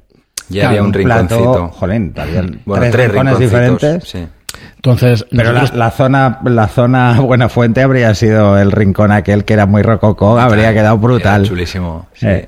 Ya 0.48 0.70
había 0.70 0.82
un 0.82 0.94
plato, 0.94 1.38
rinconcito. 1.38 1.68
jolín, 1.78 2.14
habían 2.18 2.62
Bueno, 2.64 2.84
tres, 2.84 2.92
tres 2.94 3.08
rincones 3.10 3.40
diferentes. 3.40 4.04
Sí. 4.08 4.26
Entonces, 4.78 5.26
Pero 5.30 5.52
la, 5.52 5.60
nosotros- 5.60 5.78
la 5.80 5.92
zona, 5.92 6.40
la 6.46 6.68
zona 6.70 7.20
Buena 7.20 7.50
Fuente 7.50 7.82
habría 7.82 8.16
sido 8.16 8.58
el 8.58 8.72
rincón 8.72 9.12
aquel 9.12 9.44
que 9.44 9.54
era 9.56 9.66
muy 9.66 9.82
rococó, 9.82 10.40
habría 10.40 10.74
quedado 10.74 10.98
brutal. 10.98 11.42
Era 11.42 11.50
chulísimo. 11.50 12.08
sí. 12.14 12.28
Eh, 12.28 12.48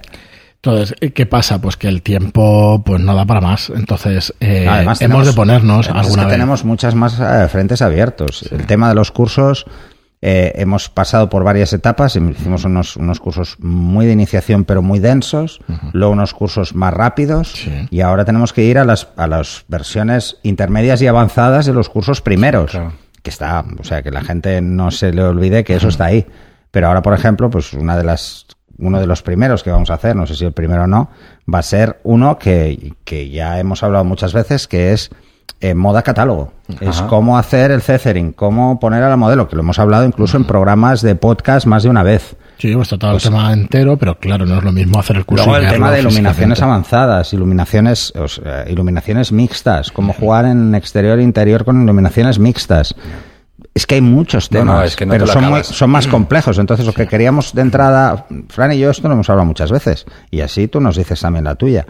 entonces, 0.61 0.95
¿qué 1.13 1.25
pasa? 1.25 1.61
Pues 1.61 1.77
que 1.77 1.87
el 1.87 2.01
tiempo 2.01 2.81
pues 2.85 2.99
no 3.01 3.15
da 3.15 3.25
para 3.25 3.41
más. 3.41 3.69
Entonces, 3.69 4.33
eh, 4.39 4.65
Además, 4.67 4.99
hemos 4.99 4.99
tenemos- 4.99 5.27
de 5.27 5.33
ponernos 5.33 5.85
además 5.85 6.01
es 6.01 6.07
alguna 6.07 6.23
que 6.23 6.27
vez. 6.27 6.33
tenemos 6.33 6.65
muchas 6.65 6.95
más 6.95 7.19
eh, 7.19 7.47
frentes 7.49 7.81
abiertos. 7.81 8.43
El 8.51 8.65
tema 8.65 8.89
de 8.89 8.95
los 8.95 9.11
cursos, 9.11 9.65
eh, 10.21 10.51
hemos 10.55 10.89
pasado 10.89 11.29
por 11.29 11.43
varias 11.43 11.71
etapas. 11.73 12.15
Hicimos 12.15 12.65
unos, 12.65 12.97
unos 12.97 13.19
cursos 13.19 13.55
muy 13.59 14.07
de 14.07 14.13
iniciación, 14.13 14.65
pero 14.65 14.81
muy 14.81 14.99
densos. 14.99 15.61
Luego 15.93 16.11
unos 16.13 16.33
cursos 16.33 16.73
más 16.75 16.93
rápidos. 16.93 17.51
Sí. 17.53 17.71
Y 17.91 18.01
ahora 18.01 18.25
tenemos 18.25 18.51
que 18.51 18.63
ir 18.63 18.79
a 18.79 18.83
las, 18.83 19.07
a 19.15 19.27
las 19.27 19.63
versiones 19.67 20.37
intermedias 20.43 21.01
y 21.03 21.07
avanzadas 21.07 21.65
de 21.67 21.73
los 21.73 21.87
cursos 21.87 22.21
primeros. 22.21 22.71
Claro. 22.71 22.93
Que 23.21 23.29
está, 23.29 23.63
o 23.79 23.83
sea, 23.83 24.01
que 24.01 24.09
la 24.11 24.23
gente 24.23 24.59
no 24.61 24.89
se 24.89 25.13
le 25.13 25.21
olvide 25.23 25.63
que 25.63 25.75
eso 25.75 25.87
está 25.89 26.05
ahí. 26.05 26.25
Pero 26.71 26.87
ahora, 26.87 27.01
por 27.01 27.13
ejemplo, 27.13 27.49
pues 27.49 27.73
una 27.73 27.95
de 27.95 28.03
las 28.03 28.45
uno 28.79 28.99
de 28.99 29.07
los 29.07 29.21
primeros 29.21 29.63
que 29.63 29.71
vamos 29.71 29.89
a 29.89 29.95
hacer, 29.95 30.15
no 30.15 30.25
sé 30.27 30.35
si 30.35 30.45
el 30.45 30.51
primero 30.51 30.83
o 30.83 30.87
no, 30.87 31.09
va 31.51 31.59
a 31.59 31.63
ser 31.63 31.99
uno 32.03 32.37
que, 32.37 32.93
que 33.03 33.29
ya 33.29 33.59
hemos 33.59 33.83
hablado 33.83 34.03
muchas 34.03 34.33
veces, 34.33 34.67
que 34.67 34.93
es 34.93 35.11
eh, 35.59 35.73
moda 35.73 36.03
catálogo. 36.03 36.53
Es 36.81 37.01
cómo 37.03 37.37
hacer 37.37 37.71
el 37.71 37.81
cethering, 37.81 38.33
cómo 38.33 38.79
poner 38.79 39.01
a 39.01 39.09
la 39.09 39.15
modelo, 39.15 39.47
que 39.47 39.55
lo 39.55 39.63
hemos 39.63 39.79
hablado 39.79 40.05
incluso 40.05 40.37
en 40.37 40.43
programas 40.43 41.01
de 41.01 41.15
podcast 41.15 41.65
más 41.65 41.83
de 41.83 41.89
una 41.89 42.03
vez. 42.03 42.35
Sí, 42.59 42.71
hemos 42.71 42.87
tratado 42.89 43.15
el 43.15 43.21
tema 43.21 43.53
entero, 43.53 43.97
pero 43.97 44.19
claro, 44.19 44.45
no 44.45 44.57
es 44.57 44.63
lo 44.63 44.71
mismo 44.71 44.99
hacer 44.99 45.15
el 45.15 45.25
curso. 45.25 45.45
Luego 45.45 45.63
el 45.63 45.71
tema 45.71 45.91
de 45.91 46.01
iluminaciones 46.01 46.61
avanzadas, 46.61 47.33
iluminaciones, 47.33 48.13
o 48.15 48.27
sea, 48.27 48.69
iluminaciones 48.69 49.31
mixtas, 49.31 49.91
cómo 49.91 50.13
jugar 50.13 50.45
en 50.45 50.75
exterior 50.75 51.17
e 51.19 51.23
interior 51.23 51.65
con 51.65 51.81
iluminaciones 51.81 52.37
mixtas. 52.37 52.95
Es 53.73 53.87
que 53.87 53.95
hay 53.95 54.01
muchos 54.01 54.49
temas, 54.49 54.75
no, 54.75 54.83
es 54.83 54.95
que 54.95 55.05
no 55.05 55.11
pero 55.11 55.25
son, 55.27 55.45
muy- 55.45 55.63
son 55.63 55.89
más 55.89 56.07
complejos. 56.07 56.57
Entonces, 56.59 56.85
lo 56.85 56.93
que 56.93 57.07
queríamos 57.07 57.53
de 57.53 57.61
entrada, 57.61 58.25
Fran 58.49 58.71
y 58.73 58.79
yo 58.79 58.91
esto 58.91 59.07
lo 59.07 59.13
hemos 59.15 59.29
hablado 59.29 59.45
muchas 59.45 59.71
veces, 59.71 60.05
y 60.29 60.41
así 60.41 60.67
tú 60.67 60.79
nos 60.79 60.95
dices 60.97 61.19
también 61.19 61.43
la 61.45 61.55
tuya. 61.55 61.85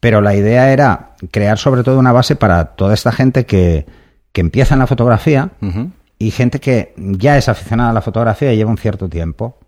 Pero 0.00 0.20
la 0.20 0.34
idea 0.34 0.70
era 0.72 1.10
crear 1.30 1.58
sobre 1.58 1.82
todo 1.82 1.98
una 1.98 2.12
base 2.12 2.36
para 2.36 2.64
toda 2.66 2.94
esta 2.94 3.10
gente 3.10 3.46
que, 3.46 3.86
que 4.32 4.40
empieza 4.40 4.74
en 4.74 4.80
la 4.80 4.86
fotografía 4.86 5.50
y 6.18 6.30
gente 6.30 6.60
que 6.60 6.94
ya 6.96 7.36
es 7.36 7.48
aficionada 7.48 7.90
a 7.90 7.92
la 7.94 8.00
fotografía 8.02 8.52
y 8.52 8.56
lleva 8.56 8.70
un 8.70 8.78
cierto 8.78 9.08
tiempo. 9.08 9.58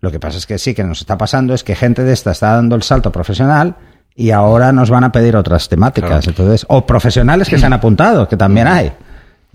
Lo 0.00 0.10
que 0.12 0.20
pasa 0.20 0.38
es 0.38 0.46
que 0.46 0.58
sí, 0.58 0.74
que 0.74 0.84
nos 0.84 1.00
está 1.00 1.16
pasando 1.18 1.54
es 1.54 1.64
que 1.64 1.74
gente 1.74 2.04
de 2.04 2.12
esta 2.12 2.30
está 2.32 2.54
dando 2.54 2.76
el 2.76 2.82
salto 2.82 3.10
profesional 3.10 3.74
y 4.14 4.30
ahora 4.30 4.70
nos 4.70 4.90
van 4.90 5.02
a 5.04 5.10
pedir 5.10 5.34
otras 5.34 5.68
temáticas. 5.68 6.10
Claro. 6.10 6.24
Entonces, 6.28 6.66
o 6.68 6.86
profesionales 6.86 7.48
que 7.48 7.58
se 7.58 7.66
han 7.66 7.72
apuntado, 7.72 8.28
que 8.28 8.36
también 8.36 8.68
hay. 8.68 8.92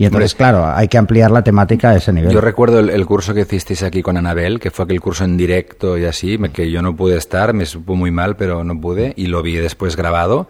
Y 0.00 0.06
entonces, 0.06 0.34
claro, 0.34 0.66
hay 0.66 0.88
que 0.88 0.96
ampliar 0.96 1.30
la 1.30 1.44
temática 1.44 1.90
a 1.90 1.96
ese 1.96 2.10
nivel. 2.10 2.32
Yo 2.32 2.40
recuerdo 2.40 2.80
el, 2.80 2.88
el 2.88 3.04
curso 3.04 3.34
que 3.34 3.42
hicisteis 3.42 3.82
aquí 3.82 4.00
con 4.00 4.16
Anabel, 4.16 4.58
que 4.58 4.70
fue 4.70 4.86
aquel 4.86 4.98
curso 4.98 5.24
en 5.24 5.36
directo 5.36 5.98
y 5.98 6.06
así, 6.06 6.38
que 6.54 6.70
yo 6.70 6.80
no 6.80 6.96
pude 6.96 7.18
estar, 7.18 7.52
me 7.52 7.66
supo 7.66 7.96
muy 7.96 8.10
mal, 8.10 8.34
pero 8.34 8.64
no 8.64 8.80
pude, 8.80 9.12
y 9.14 9.26
lo 9.26 9.42
vi 9.42 9.56
después 9.56 9.96
grabado. 9.96 10.48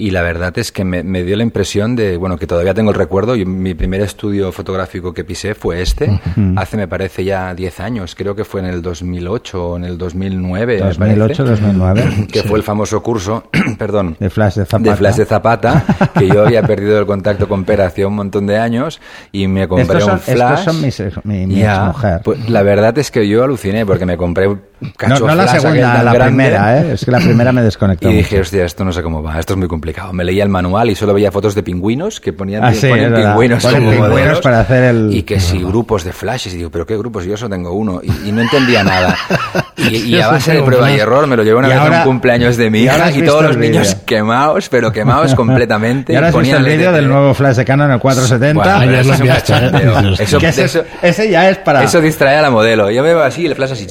Y 0.00 0.12
la 0.12 0.22
verdad 0.22 0.56
es 0.58 0.72
que 0.72 0.82
me, 0.82 1.02
me 1.02 1.22
dio 1.24 1.36
la 1.36 1.42
impresión 1.42 1.94
de, 1.94 2.16
bueno, 2.16 2.38
que 2.38 2.46
todavía 2.46 2.72
tengo 2.72 2.90
el 2.90 2.96
recuerdo, 2.96 3.36
y 3.36 3.44
mi 3.44 3.74
primer 3.74 4.00
estudio 4.00 4.50
fotográfico 4.50 5.12
que 5.12 5.24
pisé 5.24 5.54
fue 5.54 5.82
este, 5.82 6.18
hace 6.56 6.76
me 6.78 6.88
parece 6.88 7.22
ya 7.22 7.54
10 7.54 7.80
años, 7.80 8.14
creo 8.14 8.34
que 8.34 8.44
fue 8.44 8.60
en 8.60 8.66
el 8.68 8.80
2008 8.80 9.62
o 9.72 9.76
en 9.76 9.84
el 9.84 9.98
2009. 9.98 10.76
me 10.78 10.86
2008, 10.86 11.44
parece, 11.44 11.62
2009. 11.66 12.26
Que 12.32 12.42
fue 12.44 12.58
el 12.58 12.62
famoso 12.64 13.02
curso, 13.02 13.44
perdón, 13.78 14.16
De 14.18 14.30
Flash 14.30 14.54
de 14.54 14.64
Zapata. 14.64 14.90
de 14.90 14.96
Flash 14.96 15.16
de 15.16 15.24
Zapata, 15.26 15.84
que 16.18 16.28
yo 16.28 16.46
había 16.46 16.62
perdido 16.62 16.98
el 16.98 17.04
contacto 17.06 17.46
con 17.46 17.64
Pera 17.64 17.86
hacía 17.86 18.06
un 18.06 18.14
montón 18.14 18.46
de 18.46 18.56
años 18.58 19.00
y 19.32 19.48
me 19.48 19.68
compré 19.68 19.98
Estos 19.98 20.02
son- 20.04 20.12
un 20.14 20.20
Flash. 20.20 20.58
estos 20.60 20.74
son 20.74 20.82
mis 20.82 21.00
ex- 21.00 21.24
mi- 21.24 21.46
mi 21.46 21.56
Ya, 21.56 21.76
exmujer. 21.88 22.20
pues, 22.24 22.48
la 22.48 22.62
verdad 22.62 22.96
es 22.98 23.10
que 23.10 23.28
yo 23.28 23.44
aluciné 23.44 23.84
porque 23.84 24.06
me 24.06 24.16
compré 24.16 24.48
cacho 24.96 25.26
No, 25.26 25.26
no 25.26 25.34
la 25.34 25.48
segunda, 25.48 26.02
la 26.02 26.12
grande, 26.14 26.26
primera, 26.44 26.80
¿eh? 26.80 26.92
Es 26.94 27.04
que 27.04 27.10
la 27.10 27.18
primera 27.18 27.52
me 27.52 27.62
desconectó. 27.62 28.08
Y 28.08 28.12
mucho. 28.14 28.18
dije, 28.24 28.40
hostia, 28.40 28.64
esto 28.64 28.82
no 28.84 28.92
sé 28.92 29.02
cómo 29.02 29.22
va, 29.22 29.38
esto 29.38 29.52
es 29.52 29.58
muy 29.58 29.68
complicado. 29.68 29.89
Me 30.12 30.24
leía 30.24 30.42
el 30.42 30.48
manual 30.48 30.90
y 30.90 30.94
solo 30.94 31.14
veía 31.14 31.30
fotos 31.32 31.54
de 31.54 31.62
pingüinos 31.62 32.20
que 32.20 32.32
ponían, 32.32 32.64
Ah, 32.64 32.72
sí, 32.74 32.86
ponen 32.88 33.14
pingüinos 33.14 33.62
Ponen 33.62 33.78
como 33.80 33.90
pingüinos 33.90 34.10
modelos. 34.18 34.40
para 34.40 34.60
hacer 34.60 34.84
el- 34.84 35.10
Y 35.14 35.22
que 35.22 35.38
si 35.40 35.58
grupos 35.62 36.04
de 36.04 36.12
flashes, 36.12 36.54
y 36.54 36.58
digo, 36.58 36.70
¿pero 36.70 36.86
qué 36.86 36.96
grupos? 36.96 37.24
Yo 37.24 37.36
solo 37.36 37.50
tengo 37.50 37.72
uno. 37.72 38.00
Y, 38.02 38.28
y 38.28 38.32
no 38.32 38.42
entendía 38.42 38.82
nada. 38.84 39.16
Y, 39.80 39.96
y 40.14 40.20
a 40.20 40.28
base 40.28 40.52
de 40.52 40.62
prueba 40.62 40.92
y 40.92 40.98
error 41.00 41.26
me 41.26 41.36
lo 41.36 41.42
llevé 41.42 41.56
una 41.58 41.68
Y 41.68 41.70
vez 41.70 41.78
a 41.78 41.82
ahora- 41.82 41.98
un 42.00 42.04
cumpleaños 42.04 42.56
de 42.58 42.68
mi 42.68 42.80
y 42.80 42.84
hija 42.84 43.10
y 43.10 43.22
todos 43.22 43.42
los 43.42 43.56
niños 43.56 43.94
quemados, 44.04 44.68
pero 44.68 44.92
quemados 44.92 45.34
completamente. 45.36 46.12
Y 46.12 46.16
ahora 46.16 46.28
has 46.28 46.36
visto 46.36 46.56
el 46.58 46.64
vídeo 46.64 46.92
del 46.92 47.08
nuevo 47.08 47.32
Flash 47.32 47.56
de 47.56 47.64
Canon, 47.64 47.90
el 47.90 47.98
470. 47.98 48.76
Bueno, 48.76 48.92
eso 49.00 49.14
es 49.14 49.20
un 49.20 49.26
¿eh? 49.28 50.14
Eso, 50.22 50.36
ese, 50.38 50.64
eso- 50.64 50.84
ese 51.00 51.30
ya 51.30 51.48
es 51.48 51.56
para... 51.58 51.82
eso 51.82 52.00
distrae 52.00 52.36
a 52.36 52.42
la 52.42 52.50
modelo. 52.50 52.90
Yo 52.90 53.02
me 53.02 53.08
veo 53.08 53.22
así, 53.22 53.46
el 53.46 53.54
flash 53.54 53.72
así, 53.72 53.86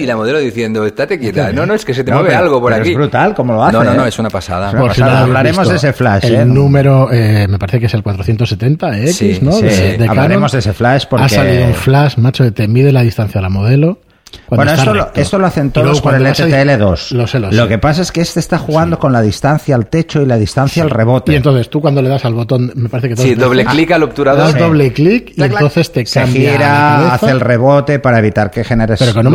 y 0.00 0.06
la 0.06 0.16
modelo 0.16 0.38
diciendo, 0.38 0.84
estate 0.86 1.18
quieta. 1.18 1.52
No, 1.52 1.66
no, 1.66 1.74
es 1.74 1.84
que 1.84 1.94
se 1.94 2.04
te 2.04 2.10
No, 2.10 2.18
mueve 2.18 2.30
pero- 2.30 2.42
algo 2.44 2.60
por 2.60 2.70
pero 2.72 2.82
aquí. 2.82 2.90
es 2.92 2.96
brutal 2.96 3.34
cómo 3.34 3.52
lo 3.54 3.64
hace, 3.64 3.72
No, 3.76 3.84
no, 3.84 3.94
no, 3.94 4.04
¿eh? 4.04 4.08
es 4.08 4.18
una 4.18 4.30
pasada. 4.30 4.68
Es 4.68 4.72
una 4.74 4.82
Por 4.82 4.94
si 4.94 5.00
no 5.00 5.06
pasada. 5.06 5.20
habéis 5.22 5.36
Hablaremos 5.36 5.68
de 5.68 5.76
ese 5.76 5.92
flash, 5.92 6.24
El 6.24 6.34
¿eh? 6.34 6.44
número, 6.44 7.12
eh, 7.12 7.46
me 7.48 7.58
parece 7.58 7.80
que 7.80 7.86
es 7.86 7.94
el 7.94 8.02
470X, 8.02 9.12
Sí, 9.12 9.38
¿no? 9.42 9.52
sí, 9.52 9.62
de, 9.64 9.70
sí. 9.70 9.82
de 9.82 9.96
Canon. 9.98 10.10
Hablaremos 10.10 10.52
de 10.52 10.58
ese 10.58 10.72
flash 10.72 11.04
porque- 11.08 11.24
Ha 11.24 11.28
salido 11.28 11.66
un 11.66 11.74
flash, 11.74 12.16
macho, 12.18 12.44
que 12.44 12.50
te 12.52 12.68
mide 12.68 12.92
la 12.92 13.02
distancia 13.02 13.38
a 13.38 13.42
la 13.42 13.48
modelo. 13.48 13.98
Cuando 14.46 14.64
Bueno, 14.64 14.72
esto 14.78 14.94
lo, 14.94 15.10
esto 15.14 15.38
lo 15.38 15.46
hacen 15.46 15.70
todos 15.70 16.00
con 16.00 16.14
el 16.14 16.22
cuando 16.22 16.28
vas 16.30 16.40
a- 16.40 16.46
STL2. 16.46 17.10
Lo 17.12 17.26
sé, 17.26 17.38
lo 17.38 17.50
Lo 17.50 17.62
sé. 17.64 17.68
que 17.68 17.78
pasa 17.78 18.02
es 18.02 18.12
que 18.12 18.20
este 18.20 18.40
está 18.40 18.58
jugando 18.58 18.98
con 18.98 19.12
la 19.12 19.20
distancia 19.20 19.74
al 19.74 19.86
techo 19.86 20.22
y 20.22 20.26
la 20.26 20.36
distancia 20.36 20.82
al 20.82 20.90
rebote. 20.90 21.32
Y 21.32 21.36
entonces 21.36 21.68
tú 21.70 21.80
cuando 21.80 22.02
le 22.02 22.08
das 22.08 22.24
al 22.24 22.34
botón, 22.34 22.72
me 22.74 22.88
parece 22.88 23.08
que 23.10 23.14
dos 23.14 23.24
Sí, 23.24 23.34
doble 23.34 23.64
clic 23.64 23.90
al 23.92 24.02
obturador. 24.02 24.42
das 24.44 24.52
Sí. 24.52 24.58
doble 24.58 24.92
clic 24.92 25.32
y 25.36 25.42
entonces 25.42 25.92
te 25.92 26.04
se 26.06 26.20
cambia 26.20 26.52
la 26.52 26.56
gira, 26.58 27.14
hace 27.14 27.30
el 27.30 27.40
rebote 27.40 27.98
para 27.98 28.18
evitar 28.18 28.50
que 28.50 28.64
generes 28.64 28.98
pero 28.98 29.12
con 29.14 29.26
un 29.26 29.34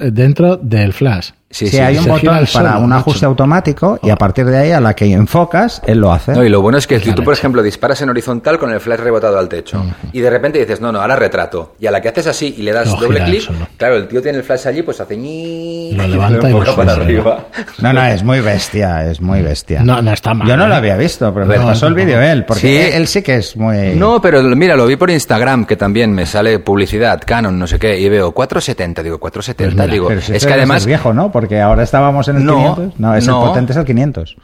eh, 0.00 0.10
dentro 0.12 0.56
del 0.56 0.92
flash. 0.92 1.30
Sí, 1.52 1.78
hay 1.78 1.98
un 1.98 2.06
botón 2.06 2.44
para 2.52 2.78
un 2.78 2.88
macho. 2.88 3.00
ajuste 3.00 3.26
automático 3.26 3.98
y 4.02 4.10
a 4.10 4.16
partir 4.16 4.46
de 4.46 4.56
ahí 4.58 4.70
a 4.72 4.80
la 4.80 4.94
que 4.94 5.04
enfocas, 5.12 5.82
él 5.86 5.98
lo 5.98 6.12
hace. 6.12 6.32
No, 6.32 6.42
y 6.44 6.48
lo 6.48 6.60
bueno 6.62 6.78
es 6.78 6.86
que 6.86 6.98
si 6.98 7.12
tú, 7.12 7.22
por 7.22 7.34
ejemplo, 7.34 7.62
disparas 7.62 8.00
en 8.02 8.08
horizontal 8.08 8.58
con 8.58 8.72
el 8.72 8.80
flash 8.80 9.00
rebotado 9.00 9.38
al 9.38 9.48
techo 9.48 9.84
y 10.12 10.20
de 10.20 10.30
repente 10.30 10.58
dices, 10.58 10.80
no, 10.80 10.90
no, 10.92 11.00
ahora 11.00 11.14
retrato. 11.16 11.74
Y 11.78 11.86
a 11.86 11.90
la 11.90 12.00
que 12.00 12.08
haces 12.08 12.26
así 12.26 12.54
y 12.58 12.62
le 12.62 12.72
das 12.72 12.88
doble 12.98 13.22
clic, 13.24 13.48
claro, 13.76 13.96
el 13.96 14.08
tío 14.08 14.22
tiene 14.22 14.38
el 14.38 14.44
flash 14.44 14.66
allí, 14.66 14.82
pues 14.82 15.00
hace 15.00 15.16
ñi 15.16 15.92
Lo 15.92 16.06
levanta 16.06 16.50
y 16.50 16.54
para 16.74 16.92
arriba. 16.92 17.46
No, 17.78 17.92
no, 17.92 18.04
es 18.06 18.22
muy 18.22 18.40
bestia, 18.40 19.08
es 19.10 19.20
muy 19.20 19.42
bestia. 19.42 19.82
No, 19.82 20.00
no 20.00 20.12
está 20.12 20.34
mal. 20.34 20.48
Yo 20.48 20.56
no 20.56 20.64
¿eh? 20.64 20.68
lo 20.68 20.74
había 20.76 20.96
visto, 20.96 21.32
pero 21.34 21.46
me 21.46 21.58
No, 21.58 21.66
pasó 21.66 21.86
el 21.86 21.92
no. 21.94 21.96
vídeo 22.04 22.20
él, 22.20 22.44
porque 22.44 22.60
Sí. 22.62 22.96
él, 22.96 23.06
sí 23.06 23.22
que 23.22 23.36
es 23.36 23.56
muy... 23.56 23.94
No, 23.94 24.20
pero 24.22 24.42
mira, 24.42 24.74
lo 24.76 24.86
vi 24.86 24.96
por 24.96 25.10
Instagram, 25.10 25.66
que 25.66 25.76
también 25.76 26.12
me 26.12 26.24
sale 26.26 26.58
publicidad, 26.60 27.20
Canon, 27.26 27.58
no 27.58 27.66
sé 27.66 27.78
qué, 27.78 27.98
y 27.98 28.08
veo 28.08 28.32
470, 28.32 29.02
digo, 29.02 29.18
470, 29.18 29.74
Pues 29.74 29.86
mira, 29.86 29.92
digo, 29.92 30.08
Pero 30.08 30.20
si 30.20 30.34
es 30.34 30.46
que 30.46 30.52
además... 30.54 30.86
viejo, 30.86 31.12
¿no? 31.12 31.30
Porque 31.42 31.60
ahora 31.60 31.82
estábamos 31.82 32.28
en 32.28 32.36
el 32.36 32.44
No, 32.44 32.54
500. 32.76 33.00
No, 33.00 33.14
es 33.16 33.26
no. 33.26 33.42
el 33.42 33.48
potente 33.48 33.72
es 33.72 33.78
el 33.78 33.84
500. 33.84 34.36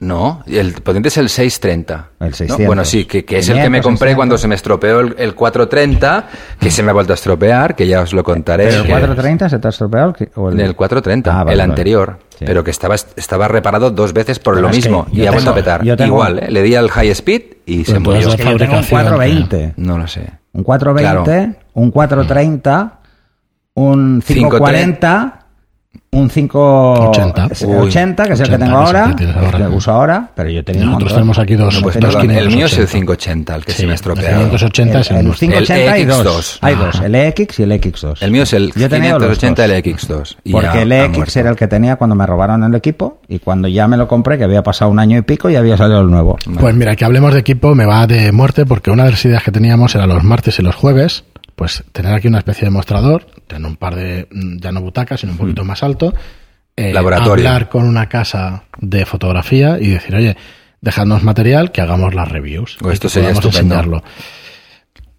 No, 0.00 0.42
el 0.48 0.72
potente 0.72 1.06
es 1.06 1.16
el 1.16 1.28
630. 1.28 2.08
El 2.18 2.30
¿no? 2.30 2.34
600. 2.34 2.66
Bueno, 2.66 2.84
sí, 2.84 3.04
que, 3.04 3.24
que 3.24 3.38
es 3.38 3.48
el 3.48 3.54
que 3.54 3.60
500, 3.60 3.70
me 3.70 3.80
compré 3.82 4.08
600. 4.08 4.16
cuando 4.16 4.36
se 4.38 4.48
me 4.48 4.56
estropeó 4.56 4.98
el, 4.98 5.14
el 5.16 5.36
430, 5.36 6.26
que 6.58 6.72
se 6.72 6.82
me 6.82 6.90
ha 6.90 6.92
vuelto 6.92 7.12
a 7.12 7.14
estropear, 7.14 7.76
que 7.76 7.86
ya 7.86 8.00
os 8.00 8.12
lo 8.12 8.24
contaré. 8.24 8.64
¿Pero 8.64 8.78
el 8.78 8.82
que- 8.82 8.88
430 8.90 9.48
se 9.48 9.58
te 9.60 9.68
ha 9.68 9.70
estropeado? 9.70 10.12
o 10.34 10.48
el- 10.50 10.60
El 10.60 10.74
430, 10.74 11.30
Ah, 11.30 11.44
vale, 11.44 11.52
el 11.52 11.58
vale. 11.60 11.70
anterior, 11.70 12.18
Sí. 12.36 12.44
pero 12.44 12.64
que 12.64 12.72
estaba, 12.72 12.96
estaba 12.96 13.46
reparado 13.46 13.92
dos 13.92 14.12
veces 14.12 14.40
por 14.40 14.54
Pero 14.56 14.66
lo 14.66 14.74
mismo 14.74 15.06
y 15.12 15.24
ha 15.24 15.30
vuelto 15.30 15.50
a 15.50 15.54
petar. 15.54 15.82
tengo- 15.82 16.04
Igual, 16.04 16.40
¿eh? 16.40 16.50
le 16.50 16.62
di 16.64 16.74
al 16.74 16.90
high 16.90 17.10
speed 17.10 17.42
y 17.64 17.84
se 17.84 18.00
murió. 18.00 18.30
Es 18.30 18.34
que 18.34 18.42
yo 18.42 18.56
tengo 18.58 18.76
un 18.78 18.82
fabricación, 18.82 18.90
420. 18.90 19.74
No 19.76 19.96
lo 19.98 20.08
sé. 20.08 20.28
Un 20.52 20.64
420, 20.64 21.54
un 21.74 21.90
430, 21.92 22.98
un 23.74 24.20
540, 24.26 25.43
un 26.12 26.28
580, 26.30 27.46
80. 27.46 27.46
que 27.48 27.52
es 27.54 27.62
el 27.62 27.68
que 27.68 27.74
80, 27.76 28.24
tengo 28.24 28.56
que 28.56 28.64
el 28.64 28.72
ahora, 28.72 29.16
que 29.16 29.24
el 29.24 29.30
ahora. 29.36 29.58
que 29.58 29.64
uso 29.74 29.90
ahora, 29.90 30.30
pero 30.34 30.48
yo 30.48 30.64
tenía 30.64 30.82
un 30.82 30.86
Nosotros 30.90 31.10
montón. 31.12 31.16
tenemos 31.18 31.38
aquí 31.40 31.54
dos, 31.56 31.74
No, 31.74 31.80
pues 31.82 31.98
dos 32.00 32.14
el 32.14 32.50
mío 32.50 32.66
es 32.66 32.78
el 32.78 32.86
580. 32.86 32.92
580, 32.92 33.54
el 33.56 33.64
que 33.64 33.72
Sí, 33.72 33.78
se 33.78 33.82
me 33.82 33.88
ha 33.88 33.92
el 33.92 33.94
estropeado. 33.96 34.38
580 34.44 35.00
es 35.00 35.10
el 35.10 35.16
el, 35.16 35.24
nuestro. 35.24 35.46
580 35.48 35.92
hay 35.92 36.02
El 36.02 36.08
dos. 36.08 36.24
EX2. 36.26 36.58
Hay 36.60 36.74
dos, 36.76 37.00
el 37.00 37.14
EX 37.16 37.58
y 37.58 37.62
el 37.64 37.72
X2. 37.72 38.16
El 38.22 38.30
mío 38.30 38.42
es 38.44 38.52
el 38.52 38.72
Yo 38.74 38.86
he 38.86 38.88
tenido 38.88 39.18
los 39.18 39.38
580 39.38 39.62
dos. 39.62 39.70
el 39.70 39.82
X2. 39.82 40.36
y 40.44 40.52
Porque 40.52 40.66
ya 40.68 40.82
el 40.82 40.92
EX 40.92 41.36
era 41.36 41.50
el 41.50 41.56
que 41.56 41.66
tenía 41.66 41.96
cuando 41.96 42.14
me 42.14 42.26
robaron 42.26 42.62
el 42.62 42.74
equipo 42.76 43.18
y 43.28 43.40
cuando 43.40 43.66
ya 43.66 43.88
me 43.88 43.96
lo 43.96 44.06
compré, 44.06 44.38
que 44.38 44.44
había 44.44 44.62
pasado 44.62 44.90
un 44.92 45.00
año 45.00 45.18
y 45.18 45.22
pico 45.22 45.50
y 45.50 45.56
había 45.56 45.76
salido 45.76 46.00
el 46.00 46.10
nuevo. 46.10 46.38
Pues 46.60 46.74
mira, 46.76 46.94
que 46.94 47.04
hablemos 47.04 47.32
de 47.34 47.40
equipo 47.40 47.74
me 47.74 47.86
va 47.86 48.06
de 48.06 48.30
muerte 48.30 48.64
porque 48.66 48.90
una 48.92 49.04
de 49.04 49.10
las 49.10 49.24
ideas 49.24 49.42
que 49.42 49.50
teníamos 49.50 49.94
era 49.96 50.06
los 50.06 50.22
martes 50.22 50.58
y 50.60 50.62
los 50.62 50.76
jueves, 50.76 51.24
pues 51.56 51.84
tener 51.92 52.12
aquí 52.14 52.28
una 52.28 52.38
especie 52.38 52.64
de 52.66 52.70
mostrador, 52.70 53.26
tener 53.46 53.66
un 53.66 53.76
par 53.76 53.94
de, 53.94 54.26
mm, 54.30 54.58
ya 54.58 54.72
no 54.72 54.80
butacas, 54.80 55.20
sino 55.20 55.32
un 55.32 55.38
poquito 55.38 55.64
más 55.64 55.82
alto, 55.82 56.12
eh, 56.76 56.92
Laboratorio. 56.92 57.32
hablar 57.48 57.68
con 57.68 57.84
una 57.84 58.08
casa 58.08 58.64
de 58.80 59.06
fotografía 59.06 59.78
y 59.80 59.88
decir, 59.88 60.14
oye, 60.16 60.36
dejadnos 60.80 61.22
material 61.22 61.70
que 61.72 61.80
hagamos 61.80 62.14
las 62.14 62.28
reviews. 62.28 62.76
Oh, 62.82 62.90
esto 62.90 63.06
y 63.06 63.08
que 63.08 63.14
sería 63.14 63.30
estupendo. 63.30 63.74
enseñarlo. 63.74 64.02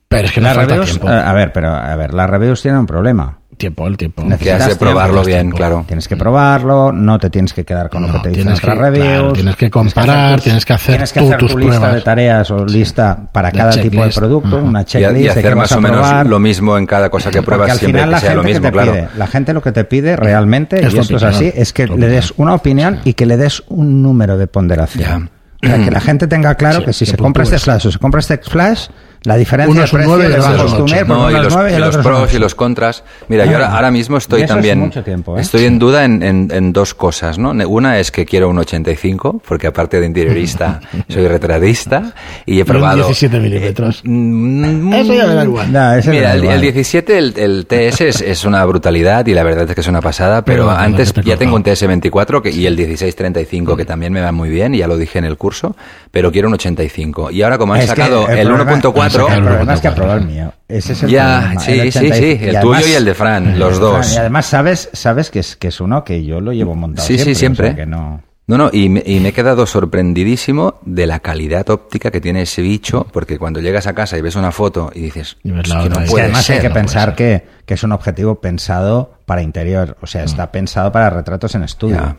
Pero 0.07 0.27
es 0.27 0.31
que 0.33 0.39
nos 0.41 0.49
Las 0.49 0.55
falta 0.57 0.73
reviews, 0.75 0.89
tiempo. 0.91 1.09
eh, 1.09 1.13
a 1.25 1.33
ver, 1.33 1.51
pero 1.51 1.73
a 1.73 1.95
ver, 1.95 2.13
las 2.13 2.29
reviews 2.29 2.61
tienen 2.61 2.81
un 2.81 2.85
problema. 2.85 3.39
Tiempo, 3.57 3.87
el 3.87 3.97
tiempo. 3.97 4.21
Que 4.23 4.33
has 4.33 4.39
de 4.39 4.45
Necesitas 4.53 4.77
probarlo 4.77 5.13
tiempo, 5.21 5.25
bien, 5.27 5.39
tiempo. 5.41 5.57
claro. 5.57 5.83
Tienes 5.87 6.07
que 6.07 6.17
probarlo, 6.17 6.91
no 6.91 7.17
te 7.19 7.29
tienes 7.29 7.53
que 7.53 7.63
quedar 7.65 7.89
con 7.89 8.01
lo 8.03 8.07
No, 8.09 8.13
que 8.15 8.19
te 8.19 8.29
dicen 8.29 8.43
tienes 8.43 8.59
otras 8.59 8.75
que- 8.77 8.81
reviews. 8.83 9.07
claro, 9.07 9.33
tienes 9.33 9.55
que 9.55 9.69
comparar, 9.71 10.41
tienes 10.41 10.65
que 10.65 10.73
hacer 10.73 10.93
tienes 10.95 11.13
que 11.13 11.19
tú 11.19 11.25
hacer 11.27 11.39
tus 11.39 11.51
tu 11.51 11.57
lista 11.59 11.93
de 11.93 12.01
tareas 12.01 12.51
o 12.51 12.65
lista 12.65 13.17
para 13.31 13.51
De 13.51 13.57
cada 13.57 13.71
tipo 13.71 14.03
de 14.03 14.09
producto, 14.11 14.57
una 14.57 14.83
checklist 14.85 15.25
y 15.25 15.27
hacer 15.29 15.43
qué 15.43 15.49
más 15.55 15.69
vas 15.69 15.71
a 15.71 15.77
o 15.77 15.81
menos 15.81 15.99
probar. 15.99 16.25
lo 16.27 16.39
mismo 16.39 16.77
en 16.77 16.85
cada 16.85 17.09
cosa 17.09 17.29
que 17.31 17.37
Porque 17.37 17.45
pruebas 17.45 17.71
al 17.71 17.79
siempre 17.79 18.01
final 18.01 18.09
que 18.09 18.11
la 18.11 18.19
sea 18.19 18.29
gente 18.31 18.35
lo 18.37 18.43
mismo, 18.43 18.61
que 18.61 18.67
te 18.67 18.71
claro. 18.73 18.91
pide, 18.93 19.07
la 19.17 19.27
gente 19.27 19.53
lo 19.53 19.61
que 19.61 19.71
te 19.71 19.83
pide 19.85 20.15
realmente, 20.15 20.85
Es 20.85 20.93
y 20.93 20.97
esto 20.99 21.17
es 21.17 21.23
así, 21.23 21.51
es 21.55 21.73
que 21.73 21.87
le 21.87 22.07
des 22.07 22.33
una 22.37 22.53
opinión 22.53 22.99
y 23.03 23.13
que 23.13 23.25
le 23.25 23.37
des 23.37 23.63
un 23.67 24.01
número 24.01 24.37
de 24.37 24.47
ponderación. 24.47 25.29
O 25.63 25.67
sea, 25.67 25.83
que 25.83 25.89
la 25.91 26.01
gente 26.01 26.27
tenga 26.27 26.55
claro 26.55 26.83
que 26.85 26.93
si 26.93 27.05
se 27.05 27.17
compra 27.17 27.43
este 27.43 27.57
flash 27.59 27.87
o 27.87 27.91
se 27.91 27.97
compra 27.99 28.19
este 28.19 28.37
flash, 28.37 28.87
la 29.25 29.35
diferencia 29.37 29.71
Uno 29.71 29.83
es 29.83 29.93
un 29.93 30.01
9 30.03 30.29
y 30.29 30.33
otro 30.33 30.65
es 30.65 30.73
un 30.73 30.81
8. 30.83 31.05
No, 31.05 31.31
y 31.31 31.33
los, 31.33 31.53
9 31.53 31.71
y 31.71 31.75
y 31.75 31.79
los 31.79 31.97
pros 31.97 32.33
y 32.33 32.39
los 32.39 32.55
contras. 32.55 33.03
Mira, 33.27 33.43
ah, 33.43 33.47
yo 33.47 33.53
ahora, 33.53 33.67
ah, 33.69 33.75
ahora, 33.75 33.91
mismo 33.91 34.17
estoy 34.17 34.45
también. 34.45 34.91
Es 34.95 35.03
tiempo, 35.03 35.37
¿eh? 35.37 35.41
Estoy 35.41 35.65
en 35.65 35.79
duda 35.79 36.05
en, 36.05 36.21
en, 36.21 36.49
en, 36.51 36.71
dos 36.71 36.93
cosas, 36.93 37.39
¿no? 37.39 37.51
Una 37.67 37.99
es 37.99 38.11
que 38.11 38.25
quiero 38.25 38.49
un 38.49 38.59
85, 38.59 39.41
porque 39.47 39.67
aparte 39.67 39.99
de 39.99 40.05
interiorista, 40.05 40.79
soy 41.09 41.27
retratista 41.27 42.13
y 42.45 42.59
he 42.59 42.65
probado. 42.65 42.97
Y 42.97 43.01
un 43.01 43.07
17 43.07 43.35
eh, 43.35 43.39
milímetros. 43.39 44.01
Mm, 44.03 44.89
mm, 44.89 44.93
eso 44.93 45.13
ya 45.13 45.27
me 45.27 45.33
da 45.33 45.43
igual. 45.43 45.67
Mira, 45.67 46.33
el, 46.33 46.43
el, 46.45 46.61
17, 46.61 47.17
el, 47.17 47.33
el 47.37 47.65
TS 47.65 48.01
es, 48.01 48.21
es, 48.21 48.45
una 48.45 48.63
brutalidad 48.65 49.25
y 49.25 49.33
la 49.33 49.43
verdad 49.43 49.67
es 49.67 49.73
que 49.73 49.81
es 49.81 49.87
una 49.87 50.01
pasada, 50.01 50.45
pero, 50.45 50.67
pero 50.67 50.77
antes 50.77 51.13
te 51.13 51.23
ya 51.23 51.35
tengo 51.35 51.55
un 51.55 51.63
TS24 51.63 52.41
que, 52.41 52.51
y 52.51 52.67
el 52.67 52.75
1635, 52.77 53.73
mm. 53.73 53.77
que 53.77 53.85
también 53.85 54.13
me 54.13 54.21
va 54.21 54.31
muy 54.31 54.49
bien, 54.49 54.75
y 54.75 54.79
ya 54.79 54.87
lo 54.87 54.97
dije 54.97 55.17
en 55.17 55.25
el 55.25 55.37
curso, 55.37 55.75
pero 56.11 56.31
quiero 56.31 56.47
un 56.47 56.53
85. 56.53 57.31
Y 57.31 57.41
ahora, 57.41 57.57
como 57.57 57.73
han 57.73 57.81
es 57.81 57.87
sacado 57.87 58.29
el 58.29 58.47
1.4 58.49 59.14
otro. 59.23 59.35
El 59.35 59.43
problema 59.43 59.73
es 59.73 59.81
que 59.81 59.87
aprobó 59.87 60.13
el 60.13 60.25
mío. 60.25 60.53
Ese 60.67 60.93
es 60.93 61.03
el 61.03 61.09
ya, 61.09 61.53
sí, 61.59 61.79
el 61.79 61.91
sí, 61.91 62.11
sí. 62.11 62.39
El 62.41 62.59
tuyo 62.59 62.87
y 62.87 62.93
el 62.93 63.05
de 63.05 63.13
Fran, 63.13 63.57
los 63.59 63.79
dos. 63.79 64.13
Y 64.13 64.17
además 64.17 64.45
sabes, 64.45 64.89
sabes 64.93 65.29
que, 65.29 65.39
es, 65.39 65.55
que 65.55 65.67
es 65.69 65.79
uno 65.79 66.03
que 66.03 66.23
yo 66.23 66.41
lo 66.41 66.51
llevo 66.53 66.75
montado. 66.75 67.07
Sí, 67.07 67.15
siempre, 67.15 67.33
sí, 67.33 67.39
siempre. 67.39 67.75
Que 67.75 67.85
no... 67.85 68.21
No, 68.47 68.59
no, 68.59 68.69
y 68.71 68.89
me, 68.89 69.01
he 69.01 69.33
quedado 69.33 69.65
sorprendidísimo 69.65 70.75
de 70.85 71.07
la 71.07 71.19
calidad 71.19 71.67
óptica 71.71 72.11
que 72.11 72.21
tiene 72.21 72.43
ese 72.43 72.61
bicho, 72.61 73.07
porque 73.11 73.39
cuando 73.39 73.59
llegas 73.59 73.87
a 73.87 73.95
casa 73.95 74.19
y 74.19 74.21
ves 74.21 74.35
una 74.35 74.51
foto 74.51 74.91
y 74.93 75.01
dices, 75.01 75.37
y 75.43 75.49
la 75.49 75.63
que 75.63 75.89
no 75.89 75.97
además 75.97 76.47
hay 76.51 76.59
que 76.59 76.69
pensar 76.69 77.15
que 77.15 77.43
que 77.65 77.73
es 77.73 77.83
un 77.83 77.91
objetivo 77.91 78.35
pensado 78.41 79.13
para 79.25 79.41
interior, 79.41 79.97
o 80.01 80.05
sea, 80.07 80.23
está 80.23 80.51
pensado 80.51 80.91
para 80.91 81.09
retratos 81.09 81.55
en 81.55 81.63
estudio. 81.63 82.15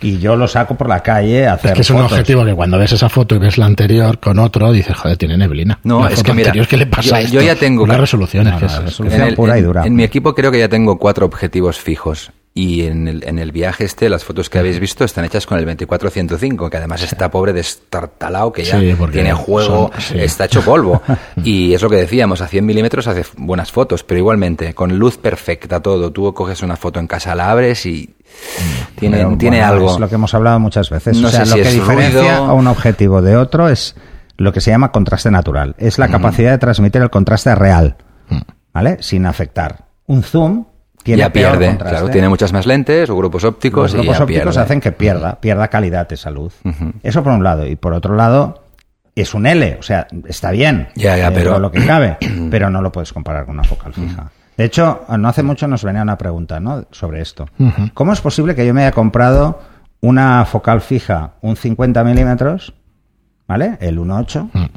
Y 0.00 0.18
yo 0.18 0.36
lo 0.36 0.46
saco 0.46 0.76
por 0.76 0.88
la 0.88 1.00
calle 1.02 1.48
a 1.48 1.54
hacer 1.54 1.70
Es 1.72 1.74
que 1.76 1.82
es 1.82 1.90
un 1.90 2.00
objetivo 2.02 2.44
que 2.44 2.54
cuando 2.54 2.78
ves 2.78 2.92
esa 2.92 3.08
foto 3.08 3.34
y 3.34 3.38
ves 3.38 3.58
la 3.58 3.66
anterior 3.66 4.20
con 4.20 4.38
otro, 4.38 4.70
dices, 4.70 4.96
joder, 4.96 5.16
tiene 5.16 5.36
neblina. 5.36 5.80
No, 5.82 6.00
La 6.04 6.10
es 6.10 6.14
foto 6.16 6.26
que 6.26 6.32
mira, 6.34 6.48
anterior, 6.50 6.68
¿qué 6.68 6.76
le 6.76 6.86
pasa 6.86 7.08
yo- 7.08 7.16
a 7.16 7.20
yo 7.22 7.40
esto? 7.40 7.52
ya 7.54 7.58
tengo- 7.58 7.82
Una 7.84 7.96
resolución, 7.96 8.46
es 8.46 8.52
No, 8.54 8.60
no, 8.60 8.80
resolución 8.82 9.22
En, 9.22 9.28
el- 9.28 9.34
pura 9.34 9.58
y 9.58 9.62
dura. 9.62 9.84
en 9.84 9.96
mi 9.96 10.04
equipo 10.04 10.34
creo 10.34 10.52
que 10.52 10.60
ya 10.60 10.68
tengo 10.68 10.98
cuatro 10.98 11.26
objetivos 11.26 11.78
fijos. 11.80 12.30
Y 12.56 12.82
en 12.82 13.08
el, 13.08 13.24
en 13.26 13.40
el 13.40 13.50
viaje 13.50 13.84
este, 13.84 14.08
las 14.08 14.22
fotos 14.22 14.48
que 14.48 14.60
habéis 14.60 14.78
visto 14.78 15.02
están 15.04 15.24
hechas 15.24 15.44
con 15.44 15.58
el 15.58 15.66
24-105, 15.66 16.70
que 16.70 16.76
además 16.76 17.02
está 17.02 17.28
pobre 17.28 17.52
destartalado, 17.52 18.52
que 18.52 18.62
ya 18.62 18.78
Sí, 18.78 18.94
tiene 19.10 19.32
juego, 19.32 19.90
son- 19.92 20.00
sí. 20.00 20.14
está 20.20 20.44
hecho 20.44 20.62
polvo. 20.62 21.02
y 21.42 21.74
es 21.74 21.82
lo 21.82 21.90
que 21.90 21.96
decíamos, 21.96 22.40
a 22.42 22.46
100 22.46 22.64
milímetros 22.64 23.08
hace 23.08 23.24
buenas 23.38 23.72
fotos, 23.72 24.04
pero 24.04 24.18
igualmente, 24.20 24.72
con 24.72 24.96
luz 25.00 25.18
perfecta 25.18 25.80
todo. 25.80 26.12
Tú 26.12 26.32
coges 26.32 26.62
una 26.62 26.76
foto 26.76 27.00
en 27.00 27.08
casa, 27.08 27.34
la 27.34 27.50
abres 27.50 27.84
y 27.86 28.14
tiene, 29.00 29.16
Pero, 29.16 29.36
tiene 29.36 29.56
bueno, 29.58 29.72
algo. 29.72 29.92
Es 29.94 29.98
lo 29.98 30.08
que 30.08 30.14
hemos 30.14 30.32
hablado 30.32 30.60
muchas 30.60 30.90
veces. 30.90 31.18
No 31.18 31.26
o 31.26 31.30
sea, 31.32 31.44
sé 31.44 31.56
lo 31.58 31.62
que 31.64 31.70
diferencia 31.72 32.20
ruido. 32.20 32.44
a 32.44 32.52
un 32.52 32.68
objetivo 32.68 33.20
de 33.20 33.36
otro 33.36 33.68
es 33.68 33.96
lo 34.36 34.52
que 34.52 34.60
se 34.60 34.70
llama 34.70 34.92
contraste 34.92 35.28
natural. 35.28 35.74
Es 35.78 35.98
la 35.98 36.06
capacidad 36.06 36.52
de 36.52 36.58
transmitir 36.58 37.02
el 37.02 37.10
contraste 37.10 37.52
real, 37.56 37.96
¿vale? 38.72 38.98
Sin 39.00 39.26
afectar. 39.26 39.86
Un 40.06 40.22
zoom 40.22 40.66
tiene 41.04 41.20
ya 41.20 41.30
peor 41.30 41.52
pierde, 41.52 41.66
contraste. 41.68 41.96
claro, 41.96 42.10
tiene 42.10 42.28
muchas 42.28 42.52
más 42.52 42.66
lentes 42.66 43.08
o 43.10 43.16
grupos 43.16 43.44
ópticos 43.44 43.82
Los 43.84 43.92
y 43.92 43.96
grupos 43.98 44.16
ya 44.18 44.24
ópticos 44.24 44.44
pierde. 44.54 44.60
hacen 44.60 44.80
que 44.80 44.90
pierda, 44.92 45.40
pierda 45.40 45.68
calidad 45.68 46.12
esa 46.12 46.30
luz. 46.32 46.54
Eso 47.04 47.22
por 47.22 47.32
un 47.32 47.44
lado. 47.44 47.64
Y 47.66 47.76
por 47.76 47.92
otro 47.92 48.16
lado, 48.16 48.64
es 49.14 49.32
un 49.34 49.46
L, 49.46 49.76
o 49.78 49.82
sea, 49.82 50.08
está 50.26 50.50
bien. 50.50 50.88
Ya, 50.96 51.16
ya, 51.16 51.30
dentro 51.30 51.52
pero- 51.52 51.58
lo 51.60 51.70
que 51.70 51.86
cabe, 51.86 52.16
pero 52.50 52.68
no 52.70 52.82
lo 52.82 52.90
puedes 52.90 53.12
comparar 53.12 53.44
con 53.46 53.54
una 53.54 53.62
focal 53.64 53.92
fija. 53.94 54.32
De 54.56 54.64
hecho, 54.64 55.04
no 55.18 55.28
hace 55.28 55.42
mucho 55.42 55.66
nos 55.68 55.82
venía 55.84 56.02
una 56.02 56.16
pregunta 56.18 56.58
¿no? 56.60 56.84
sobre 56.90 57.20
esto. 57.20 57.46
¿Cómo 57.92 58.12
es 58.12 58.20
posible 58.20 58.54
que 58.54 58.66
yo 58.66 58.72
me 58.74 58.82
haya 58.82 58.92
comprado 58.92 59.60
una 60.00 60.44
focal 60.44 60.80
fija, 60.80 61.32
un 61.40 61.56
50 61.56 62.04
milímetros, 62.04 62.72
¿vale? 63.48 63.76
El 63.80 63.98
1.8, 63.98 64.70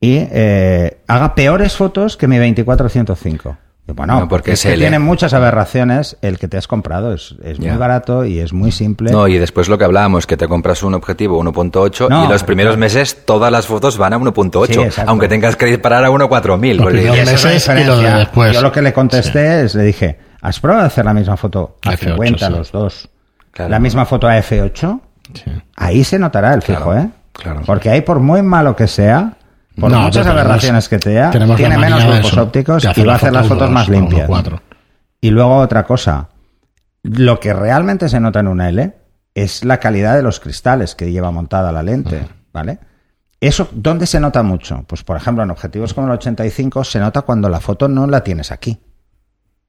y 0.00 0.16
eh, 0.30 0.98
haga 1.06 1.34
peores 1.34 1.76
fotos 1.76 2.16
que 2.16 2.26
mi 2.28 2.36
24-105? 2.36 3.56
Bueno, 3.94 4.20
No, 4.20 4.28
porque 4.28 4.52
es 4.52 4.62
que 4.62 4.74
tiene 4.76 4.98
muchas 4.98 5.34
aberraciones 5.34 6.16
el 6.22 6.38
que 6.38 6.48
te 6.48 6.56
has 6.56 6.66
comprado. 6.66 7.12
Es, 7.14 7.34
muy 7.58 7.70
barato 7.76 8.24
y 8.24 8.38
es 8.38 8.52
muy 8.52 8.72
simple. 8.72 9.10
No, 9.10 9.28
y 9.28 9.38
después 9.38 9.68
lo 9.68 9.78
que 9.78 9.84
hablábamos, 9.84 10.26
que 10.26 10.36
te 10.36 10.48
compras 10.48 10.82
un 10.82 10.94
objetivo 10.94 11.42
1.8 11.42 12.08
No, 12.08 12.24
y 12.24 12.28
los 12.28 12.44
primeros 12.44 12.72
claro. 12.72 12.80
meses 12.80 13.24
todas 13.24 13.50
las 13.52 13.66
fotos 13.66 13.98
van 13.98 14.12
a 14.12 14.18
1.8, 14.18 14.66
Sí, 14.66 14.80
exacto. 14.80 15.10
aunque 15.10 15.28
tengas 15.28 15.56
que 15.56 15.66
disparar 15.66 16.04
a 16.04 16.10
1.4000. 16.10 16.74
Los 16.76 16.86
primeros 16.86 17.16
meses 17.16 17.68
y 17.68 17.84
lo 17.84 17.96
de 17.98 18.10
después. 18.14 18.52
Yo 18.52 18.62
lo 18.62 18.72
que 18.72 18.82
le 18.82 18.92
contesté 18.92 19.64
es, 19.64 19.74
le 19.74 19.84
dije, 19.84 20.18
¿has 20.40 20.60
probado 20.60 20.84
a 20.84 20.86
hacer 20.86 21.04
la 21.04 21.14
misma 21.14 21.36
foto 21.36 21.76
a 21.84 21.92
F8, 21.92 21.98
50 22.10 22.46
sí. 22.46 22.52
los 22.52 22.72
dos? 22.72 23.08
Claro. 23.52 23.70
La 23.70 23.78
misma 23.78 24.04
foto 24.06 24.28
a 24.28 24.38
F8, 24.38 25.00
Sí. 25.34 25.50
ahí 25.76 26.04
se 26.04 26.18
notará 26.18 26.52
el 26.54 26.62
fijo, 26.62 26.84
Claro, 26.84 27.00
¿eh? 27.00 27.10
claro. 27.32 27.60
Porque 27.64 27.90
ahí, 27.90 28.00
por 28.02 28.20
muy 28.20 28.42
malo 28.42 28.74
que 28.76 28.86
sea, 28.86 29.34
por 29.78 29.90
No, 29.90 30.02
muchas 30.02 30.26
aberraciones 30.26 30.88
que 30.88 30.98
tenga, 30.98 31.30
tenemos 31.30 31.56
tiene 31.56 31.78
menos 31.78 32.04
grupos 32.04 32.32
eso, 32.32 32.42
ópticos 32.42 32.84
y 32.96 33.02
va 33.04 33.12
a 33.12 33.16
hacer 33.16 33.32
las 33.32 33.46
foto 33.46 33.60
fotos 33.60 33.70
más 33.70 33.88
limpias. 33.88 34.28
Y 35.20 35.30
luego 35.30 35.56
otra 35.56 35.84
cosa, 35.84 36.28
lo 37.02 37.40
que 37.40 37.52
realmente 37.52 38.08
se 38.08 38.20
nota 38.20 38.40
en 38.40 38.48
una 38.48 38.68
L 38.68 38.94
es 39.34 39.64
la 39.64 39.78
calidad 39.78 40.14
de 40.16 40.22
los 40.22 40.40
cristales 40.40 40.94
que 40.94 41.10
lleva 41.10 41.30
montada 41.30 41.72
la 41.72 41.82
lente, 41.82 42.28
¿vale? 42.52 42.78
Eso, 43.40 43.68
¿dónde 43.72 44.06
se 44.06 44.20
nota 44.20 44.42
mucho? 44.44 44.84
Pues, 44.86 45.02
por 45.02 45.16
ejemplo, 45.16 45.42
en 45.42 45.50
objetivos 45.50 45.94
como 45.94 46.06
el 46.06 46.12
85 46.12 46.84
se 46.84 47.00
nota 47.00 47.22
cuando 47.22 47.48
la 47.48 47.58
foto 47.58 47.88
no 47.88 48.06
la 48.06 48.22
tienes 48.22 48.52
aquí. 48.52 48.78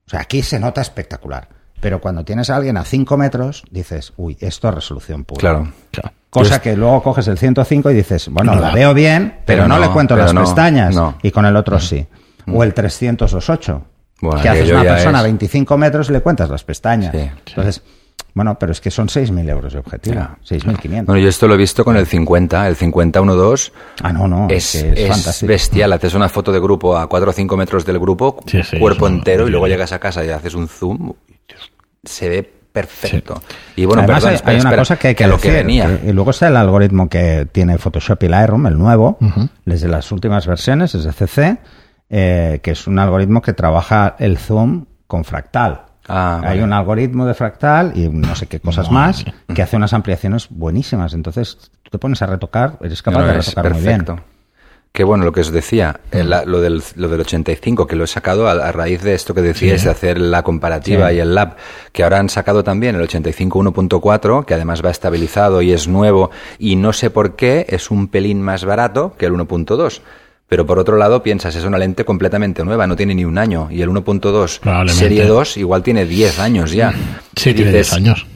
O 0.06 0.10
sea, 0.10 0.22
aquí 0.22 0.44
se 0.44 0.60
nota 0.60 0.82
espectacular. 0.82 1.50
Pero 1.80 2.00
cuando 2.00 2.24
tienes 2.24 2.50
a 2.50 2.56
alguien 2.56 2.78
a 2.78 2.84
5 2.84 3.18
metros, 3.18 3.64
dices, 3.72 4.14
uy, 4.16 4.38
esto 4.40 4.70
es 4.70 4.76
resolución 4.76 5.26
pura. 5.26 5.40
Claro. 5.40 5.74
Claro. 5.90 6.12
Cosa 6.34 6.62
que 6.62 6.76
luego 6.76 7.02
coges 7.04 7.28
el 7.28 7.38
105 7.38 7.92
y 7.92 7.94
dices, 7.94 8.28
bueno, 8.30 8.56
No, 8.56 8.62
la 8.62 8.72
veo 8.72 8.94
bien, 8.94 9.36
pero, 9.46 9.64
Pero 9.64 9.68
no, 9.68 9.76
no, 9.80 9.86
le 9.86 9.90
cuento 9.92 10.16
las 10.16 10.34
no, 10.34 10.42
pestañas. 10.42 10.96
no. 10.96 11.18
Y 11.22 11.32
con 11.32 11.46
el 11.46 11.56
otro 11.56 11.80
sí. 11.80 12.06
O 12.52 12.64
el 12.64 12.74
308. 12.74 13.82
Bueno, 14.22 14.42
que 14.42 14.50
haces 14.50 14.70
una 14.72 14.84
persona 14.84 15.20
a 15.20 15.22
es- 15.22 15.26
25 15.26 15.78
metros 15.78 16.10
y 16.10 16.14
le 16.14 16.22
cuentas 16.22 16.50
las 16.50 16.64
pestañas. 16.64 17.12
Sí, 17.14 17.20
sí. 17.22 17.32
Entonces, 17.50 17.84
bueno, 18.34 18.58
pero 18.58 18.72
es 18.72 18.82
que 18.82 18.90
son 18.90 19.08
6.000 19.10 19.48
euros 19.50 19.74
de 19.74 19.80
objetivo. 19.80 20.16
Ya. 20.16 20.38
6.500. 20.44 21.06
Bueno, 21.06 21.22
yo 21.22 21.30
esto 21.30 21.48
lo 21.48 21.54
he 21.54 21.58
visto 21.58 21.86
con 21.86 21.98
el 21.98 22.08
50, 22.08 22.68
el 22.68 22.76
50-1.2 22.76 23.72
ah, 24.02 24.12
no, 24.14 24.28
no. 24.28 24.48
es, 24.50 24.74
Es, 24.76 24.84
que 24.84 25.08
es 25.08 25.44
bestial. 25.44 25.94
Haces 25.94 26.14
una 26.16 26.30
foto 26.30 26.52
de 26.52 26.60
grupo 26.60 26.98
a 26.98 27.08
4 27.08 27.30
o 27.30 27.34
5 27.34 27.58
metros 27.58 27.86
del 27.86 28.00
grupo, 28.00 28.40
Sí, 28.48 28.64
sí, 28.64 28.80
cuerpo 28.80 29.06
eso- 29.08 29.16
entero, 29.16 29.48
y 29.48 29.52
luego 29.52 29.68
llegas 29.68 29.92
a 29.92 30.00
casa 30.00 30.26
y 30.26 30.30
haces 30.30 30.56
un 30.56 30.68
zoom, 30.68 31.14
se 32.04 32.30
ve 32.30 32.54
perfecto. 32.74 33.42
Y 33.78 33.86
bueno, 33.86 34.02
Además, 34.02 34.16
perdón, 34.24 34.30
hay, 34.32 34.36
espera, 34.36 34.52
hay 34.52 34.56
una 34.60 34.70
espera, 34.70 34.82
cosa 34.82 34.96
que 34.98 35.08
hay 35.10 35.16
que, 35.16 35.24
a 35.24 35.28
lo 35.28 35.38
que 35.40 35.52
venía. 35.52 36.00
que- 36.02 36.10
y 36.10 36.12
luego 36.12 36.32
está 36.32 36.48
el 36.50 36.58
algoritmo 36.58 37.08
que 37.08 37.48
tiene 37.52 37.78
Photoshop 37.78 38.22
y 38.24 38.28
Lightroom, 38.28 38.68
el 38.68 38.78
nuevo, 38.78 39.18
desde 39.64 39.88
las 39.88 40.12
últimas 40.12 40.46
versiones, 40.48 40.92
desde 40.92 41.12
CC, 41.14 41.58
eh, 42.10 42.60
que 42.62 42.72
es 42.72 42.86
un 42.88 43.00
algoritmo 43.00 43.42
que 43.42 43.54
trabaja 43.54 44.16
el 44.20 44.38
zoom 44.38 44.86
con 45.08 45.24
fractal. 45.24 45.84
Ah, 46.10 46.40
Hay 46.42 46.50
vale. 46.50 46.64
un 46.66 46.74
algoritmo 46.74 47.26
de 47.26 47.34
fractal 47.34 47.94
y 47.96 48.10
no 48.10 48.36
sé 48.36 48.48
qué 48.48 48.60
cosas 48.60 48.92
más 48.92 49.24
que 49.56 49.62
hace 49.62 49.78
unas 49.78 49.94
ampliaciones 49.94 50.48
buenísimas. 50.50 51.14
Entonces, 51.14 51.72
tú 51.82 51.92
te 51.92 51.98
pones 51.98 52.22
a 52.22 52.26
retocar, 52.26 52.78
eres 52.82 53.02
capaz 53.02 53.20
No, 53.22 53.28
de 53.28 53.34
retocar 53.34 53.74
muy 53.74 53.82
bien. 53.84 54.06
Que 54.96 55.04
bueno, 55.04 55.26
lo 55.26 55.32
que 55.32 55.42
os 55.42 55.52
decía, 55.52 56.02
eh, 56.12 56.24
la- 56.24 56.46
lo, 56.46 56.62
del, 56.62 56.84
lo 56.98 57.08
del 57.08 57.22
85, 57.22 57.88
que 57.88 57.96
lo 57.96 58.04
he 58.04 58.08
sacado 58.08 58.48
a, 58.48 58.52
a 58.52 58.72
raíz 58.72 59.02
de 59.02 59.16
esto 59.16 59.34
que 59.34 59.42
decíais, 59.42 59.84
de 59.84 59.90
hacer 59.90 60.20
la 60.22 60.44
comparativa 60.44 61.10
Sí. 61.10 61.16
y 61.16 61.20
el 61.20 61.34
lab, 61.34 61.56
que 61.92 62.04
ahora 62.04 62.20
han 62.20 62.30
sacado 62.30 62.64
también 62.64 62.94
el 62.96 63.02
85 63.02 63.58
1.4, 63.64 64.46
que 64.46 64.54
además 64.54 64.86
va 64.86 64.92
estabilizado 64.92 65.64
y 65.64 65.72
es 65.74 65.88
nuevo, 65.88 66.30
y 66.60 66.76
no 66.76 66.94
sé 66.94 67.10
por 67.10 67.36
qué 67.36 67.66
es 67.70 67.90
un 67.90 68.08
pelín 68.08 68.40
más 68.44 68.66
barato 68.66 69.16
que 69.18 69.26
el 69.26 69.34
1.2. 69.34 70.02
Pero 70.48 70.68
por 70.68 70.78
otro 70.78 70.96
lado, 70.98 71.24
piensas, 71.24 71.56
es 71.56 71.64
una 71.64 71.80
lente 71.80 72.06
completamente 72.06 72.64
nueva, 72.64 72.86
no 72.86 72.96
tiene 72.96 73.16
ni 73.16 73.26
un 73.26 73.40
año, 73.40 73.70
y 73.72 73.82
el 73.82 73.90
1.2 73.90 74.60
Probablemente. 74.60 74.94
Serie 74.94 75.26
2 75.26 75.58
igual 75.58 75.82
tiene 75.82 76.06
10 76.06 76.38
años 76.38 76.72
ya. 76.72 76.94
Sí, 77.36 77.50
Y 77.50 77.54
tiene 77.56 77.72
10 77.72 77.94
años. 77.94 78.28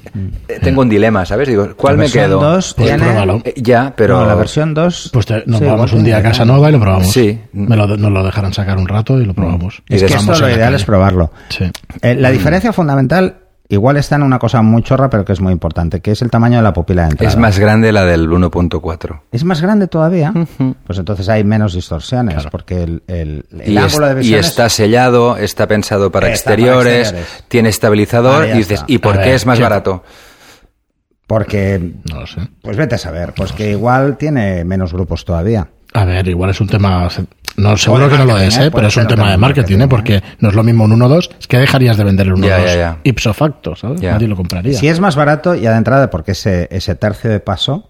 Eh, 0.48 0.60
Tengo 0.62 0.82
un 0.82 0.90
dilema, 0.90 1.26
¿sabes? 1.26 1.48
Digo, 1.48 1.70
¿cuál 1.76 1.94
La 1.94 1.98
me 1.98 2.04
versión 2.04 2.26
quedo? 2.26 2.40
2 2.42 2.74
Pues 2.76 2.88
tiene... 2.90 3.04
pruébalo. 3.04 3.42
Eh, 3.44 3.54
ya, 3.58 3.94
pero... 3.96 4.20
No, 4.20 4.26
la 4.26 4.36
versión 4.36 4.74
2... 4.74 5.10
Pues 5.14 5.26
te- 5.26 5.44
nos 5.46 5.60
sí, 5.60 5.66
vamos 5.66 5.94
un 5.94 6.04
día 6.04 6.16
a 6.18 6.20
tiene- 6.20 6.30
casa 6.32 6.46
nueva 6.46 6.70
y 6.70 6.72
lo 6.74 6.80
probamos. 6.80 7.12
Sí. 7.12 7.40
Me 7.54 7.76
lo, 7.76 7.88
nos 7.98 8.12
lo 8.12 8.24
dejarán 8.24 8.54
sacar 8.54 8.78
un 8.78 8.88
rato 8.88 9.20
y 9.20 9.26
lo 9.26 9.34
probamos. 9.34 9.82
Y 9.90 9.96
Es 9.96 10.04
que 10.04 10.14
esto 10.14 10.32
lo 10.34 10.48
ideal 10.48 10.60
calle. 10.60 10.76
es 10.76 10.86
probarlo. 10.86 11.32
Sí. 11.50 11.66
Eh, 12.02 12.16
la 12.16 12.32
diferencia 12.32 12.74
fundamental 12.74 13.36
igual 13.70 13.98
está 13.98 14.16
en 14.16 14.24
una 14.24 14.40
cosa 14.40 14.62
muy 14.62 14.82
chorra, 14.84 15.10
pero 15.10 15.26
que 15.26 15.34
es 15.34 15.42
muy 15.42 15.52
importante, 15.54 16.00
que 16.00 16.12
es 16.12 16.22
el 16.22 16.30
tamaño 16.30 16.58
de 16.58 16.64
la 16.64 16.74
pupila 16.74 17.04
de 17.04 17.10
entrada. 17.10 17.30
Es 17.32 17.38
más 17.38 17.60
grande 17.60 17.92
la 17.92 18.06
del 18.06 18.30
1.4. 18.30 19.22
¿Es 19.32 19.44
más 19.44 19.62
grande 19.62 19.88
todavía? 19.88 20.34
Pues 20.86 21.00
entonces 21.00 21.28
hay 21.30 21.44
menos 21.44 21.74
distorsiones, 21.74 22.46
porque 22.52 22.84
el, 22.84 23.04
el, 23.08 23.46
el 23.60 23.72
Y, 23.74 23.78
es- 23.78 23.84
ángulo 23.84 24.16
de 24.16 24.24
y 24.26 24.34
es- 24.36 24.48
está 24.48 24.70
sellado, 24.70 25.38
está 25.38 25.68
pensado 25.68 26.12
para 26.12 26.30
Está 26.30 26.52
para 26.52 26.56
exteriores, 26.56 27.16
tiene 27.48 27.70
estabilizador 27.70 28.48
y 28.48 28.52
dices. 28.54 28.84
¿y 28.88 29.00
por 29.00 29.16
A 29.16 29.20
qué 29.20 29.26
ver, 29.28 29.36
es 29.36 29.46
más 29.46 29.58
¿qué- 29.58 29.64
barato? 29.64 30.04
Porque, 31.26 31.92
No 32.10 32.22
lo 32.22 32.28
sé. 32.28 32.40
pues 32.62 32.78
vete 32.78 32.96
a 32.96 32.98
saber, 32.98 33.34
pues 33.36 33.52
que 33.52 33.72
igual 33.72 34.16
tiene 34.18 34.64
menos 34.64 34.94
grupos 34.94 35.26
todavía. 35.26 35.68
A 35.94 36.06
ver, 36.06 36.26
igual 36.28 36.52
es 36.52 36.62
un 36.62 36.68
tema. 36.68 37.10
No, 37.58 37.76
seguro 37.76 38.08
que 38.10 38.18
no 38.18 38.26
lo 38.26 38.38
es, 38.38 38.56
¿eh? 38.58 38.66
¿eh? 38.68 38.72
Pero 38.72 38.88
es 38.88 38.96
un 38.98 39.08
tema 39.08 39.32
de 39.32 39.38
marketing, 39.38 39.80
¿eh? 39.80 39.88
porque 39.88 40.22
no 40.40 40.50
es 40.50 40.56
lo 40.56 40.64
mismo 40.64 40.84
un 40.84 40.92
1.2, 41.00 41.30
es 41.40 41.48
que 41.48 41.58
dejarías 41.58 41.98
de 41.98 42.04
vender 42.04 42.28
el 42.28 42.34
1.2 42.36 42.48
Ya, 42.48 42.60
ya, 42.66 42.76
ya. 42.76 42.98
ipso 43.04 43.34
facto, 43.34 43.76
¿sabes? 43.76 44.00
Ya. 44.00 44.12
Nadie 44.14 44.28
lo 44.28 44.36
compraría. 44.36 44.78
Si 44.78 44.88
es 44.88 45.00
más 45.00 45.16
barato, 45.16 45.56
ya 45.56 45.72
de 45.72 45.78
entrada, 45.78 46.10
porque 46.12 46.32
ese, 46.34 46.68
ese 46.72 46.94
tercio 46.96 47.30
de 47.32 47.40
paso, 47.40 47.90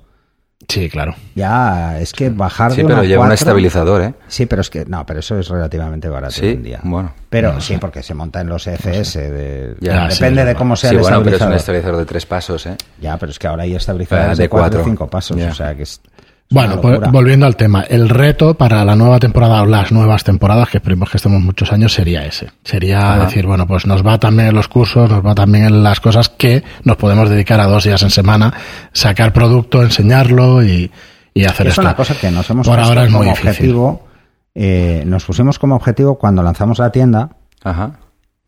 Sí, 0.70 0.90
claro. 0.90 1.16
ya 1.36 2.00
es 2.00 2.14
que 2.14 2.30
bajar 2.30 2.72
Sí, 2.72 2.82
de 2.82 2.88
pero 2.88 3.04
lleva 3.04 3.22
un 3.24 3.28
4 3.28 3.34
estabilizador, 3.36 4.02
¿eh? 4.02 4.14
Sí, 4.28 4.46
pero 4.48 4.62
es 4.62 4.70
que 4.70 4.86
no, 4.86 5.06
pero 5.06 5.20
eso 5.20 5.38
es 5.38 5.48
relativamente 5.50 6.08
barato 6.10 6.34
Sí, 6.34 6.46
hoy 6.46 6.54
en 6.54 6.64
día. 6.64 6.80
bueno. 6.84 7.14
Pero 7.30 7.60
sí, 7.62 7.78
porque 7.78 8.02
se 8.04 8.14
monta 8.14 8.40
en 8.42 8.48
los 8.50 8.66
EFS. 8.68 9.16
de- 9.20 9.76
Ya, 9.82 10.08
depende 10.08 10.42
sí, 10.44 10.48
de 10.48 10.56
cómo 10.56 10.76
sea 10.78 10.90
Sí, 10.92 10.96
el 10.96 11.02
bueno, 11.02 11.18
pero 11.24 11.36
es 11.36 11.42
un 11.42 11.54
estabilizador. 11.54 11.56
estabilizador 11.58 11.98
de 12.00 12.06
tres 12.06 12.26
pasos, 12.26 12.66
¿eh? 12.66 12.76
Ya, 13.02 13.18
pero 13.18 13.32
es 13.32 13.38
que 13.38 13.48
ahora 13.48 13.64
hay 13.64 13.76
estabilizadores 13.76 14.32
Ah, 14.32 14.36
de 14.36 14.44
de 14.44 14.50
4 14.50 14.64
cuatro. 14.64 14.82
o 14.82 14.84
5 14.86 15.08
pasos. 15.10 15.38
Ya. 15.38 15.50
O 15.50 15.54
sea 15.54 15.76
que 15.76 15.84
es. 15.84 16.02
Es 16.50 16.54
Bueno, 16.56 16.80
pues, 16.82 17.00
volviendo 17.12 17.46
al 17.46 17.56
tema, 17.58 17.82
el 17.82 18.08
reto 18.10 18.54
para 18.56 18.86
la 18.86 18.96
nueva 18.96 19.20
temporada 19.20 19.62
o 19.62 19.66
las 19.66 19.92
nuevas 19.92 20.24
temporadas, 20.24 20.70
que 20.70 20.78
esperemos 20.78 21.10
que 21.10 21.18
estemos 21.18 21.42
muchos 21.42 21.72
años, 21.74 21.94
sería 21.94 22.26
ese. 22.26 22.52
Sería 22.64 23.14
Ajá. 23.16 23.26
decir, 23.26 23.46
bueno, 23.46 23.68
pues 23.68 23.86
nos 23.86 24.06
va 24.06 24.18
también 24.18 24.48
en 24.50 24.56
los 24.56 24.68
cursos, 24.68 25.10
nos 25.10 25.26
va 25.26 25.36
también 25.36 25.66
en 25.66 25.84
las 25.84 26.00
cosas 26.00 26.30
que 26.30 26.64
nos 26.84 26.96
podemos 26.98 27.30
dedicar 27.30 27.60
a 27.60 27.66
dos 27.68 27.84
días 27.84 28.02
en 28.04 28.10
semana, 28.12 28.54
sacar 28.94 29.34
producto, 29.34 29.84
enseñarlo 29.84 30.64
y, 30.64 30.90
y 31.34 31.44
hacer 31.46 31.68
es 31.68 31.72
esto. 31.72 31.82
una 31.82 31.96
cosa 31.96 32.16
que 32.20 32.32
nos 32.32 32.50
hemos 32.50 32.66
Por 32.68 32.80
ahora 32.80 33.04
es 33.04 33.08
como 33.08 33.20
muy 33.20 33.28
difícil. 33.28 33.50
objetivo. 33.50 34.08
eh, 34.56 35.04
nos 35.06 35.26
pusimos 35.26 35.60
como 35.60 35.76
objetivo 35.76 36.18
cuando 36.18 36.42
lanzamos 36.44 36.80
la 36.80 36.92
tienda 36.92 37.30
Ajá. 37.64 38.00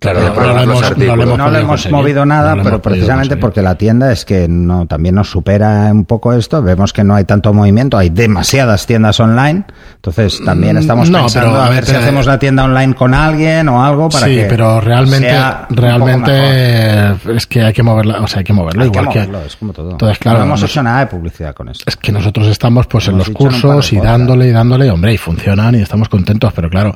Claro, 0.02 0.20
no, 0.22 0.34
lo 0.34 0.54
los 0.54 0.64
hemos, 0.64 0.66
no 0.66 0.80
lo 0.82 0.88
artículos. 0.88 1.14
hemos 1.14 1.28
no 1.28 1.38
lo 1.38 1.44
podido 1.44 1.60
hemos 1.60 1.70
conseguir, 1.72 1.96
movido 1.98 2.26
nada, 2.26 2.56
pero 2.64 2.82
precisamente 2.82 3.22
conseguir. 3.36 3.42
porque 3.42 3.62
la 3.62 3.76
tienda 3.76 4.12
es 4.14 4.24
que 4.24 4.48
no 4.48 4.86
también 4.88 5.16
nos 5.16 5.30
supera 5.30 5.90
un 5.92 6.06
poco 6.06 6.32
esto. 6.34 6.62
Vemos 6.62 6.94
que 6.94 7.04
no 7.04 7.16
hay 7.16 7.26
tanto 7.26 7.54
movimiento, 7.54 7.98
hay 7.98 8.10
demasiadas 8.10 8.86
tiendas 8.86 9.20
online. 9.20 9.66
Entonces 9.96 10.40
también 10.46 10.78
estamos 10.78 11.10
Mm, 11.10 11.12
no, 11.12 11.20
pensando 11.24 11.50
pero, 11.50 11.62
a 11.62 11.66
a 11.66 11.70
ver 11.70 11.86
si 11.86 11.92
te- 11.92 11.98
hacemos 11.98 12.26
la 12.28 12.40
tienda 12.40 12.64
online 12.64 12.94
con 12.96 13.14
alguien 13.14 13.68
o 13.68 13.84
algo 13.84 14.08
para 14.08 14.28
sí, 14.28 14.36
que 14.36 14.44
pero 14.46 14.80
realmente, 14.80 15.28
sea 15.30 15.68
realmente 15.70 17.36
es 17.36 17.48
que 17.48 17.64
hay 17.64 17.74
que 17.74 17.84
moverla, 17.84 18.22
o 18.22 18.28
sea, 18.28 18.40
hay 18.40 18.44
que 18.46 18.54
moverlo 18.54 18.82
Hay 18.84 18.88
igual 18.88 19.10
que, 19.10 19.20
moverlo, 19.20 19.42
es 19.46 19.56
como 19.56 19.74
todo. 19.74 19.92
Entonces, 19.92 20.18
claro, 20.20 20.40
no 20.40 20.46
hemos 20.46 20.64
hecho 20.64 20.82
nada 20.84 21.00
de 21.02 21.08
publicidad 21.08 21.54
con 21.54 21.70
esto. 21.70 21.84
es 21.88 21.96
que 21.98 22.12
nosotros 22.12 22.48
estamos 22.48 22.88
pues 22.88 23.06
en 23.08 23.16
Hemos 23.16 23.28
los 23.28 23.28
en 23.30 23.34
cursos 23.34 23.94
y 23.94 23.98
dándole 23.98 24.48
y 24.48 24.52
dándole, 24.52 24.90
hombre, 24.90 25.14
y 25.14 25.18
funcionan 25.18 25.76
y 25.76 25.82
estamos 25.82 26.10
contentos, 26.10 26.54
pero 26.54 26.70
claro, 26.70 26.94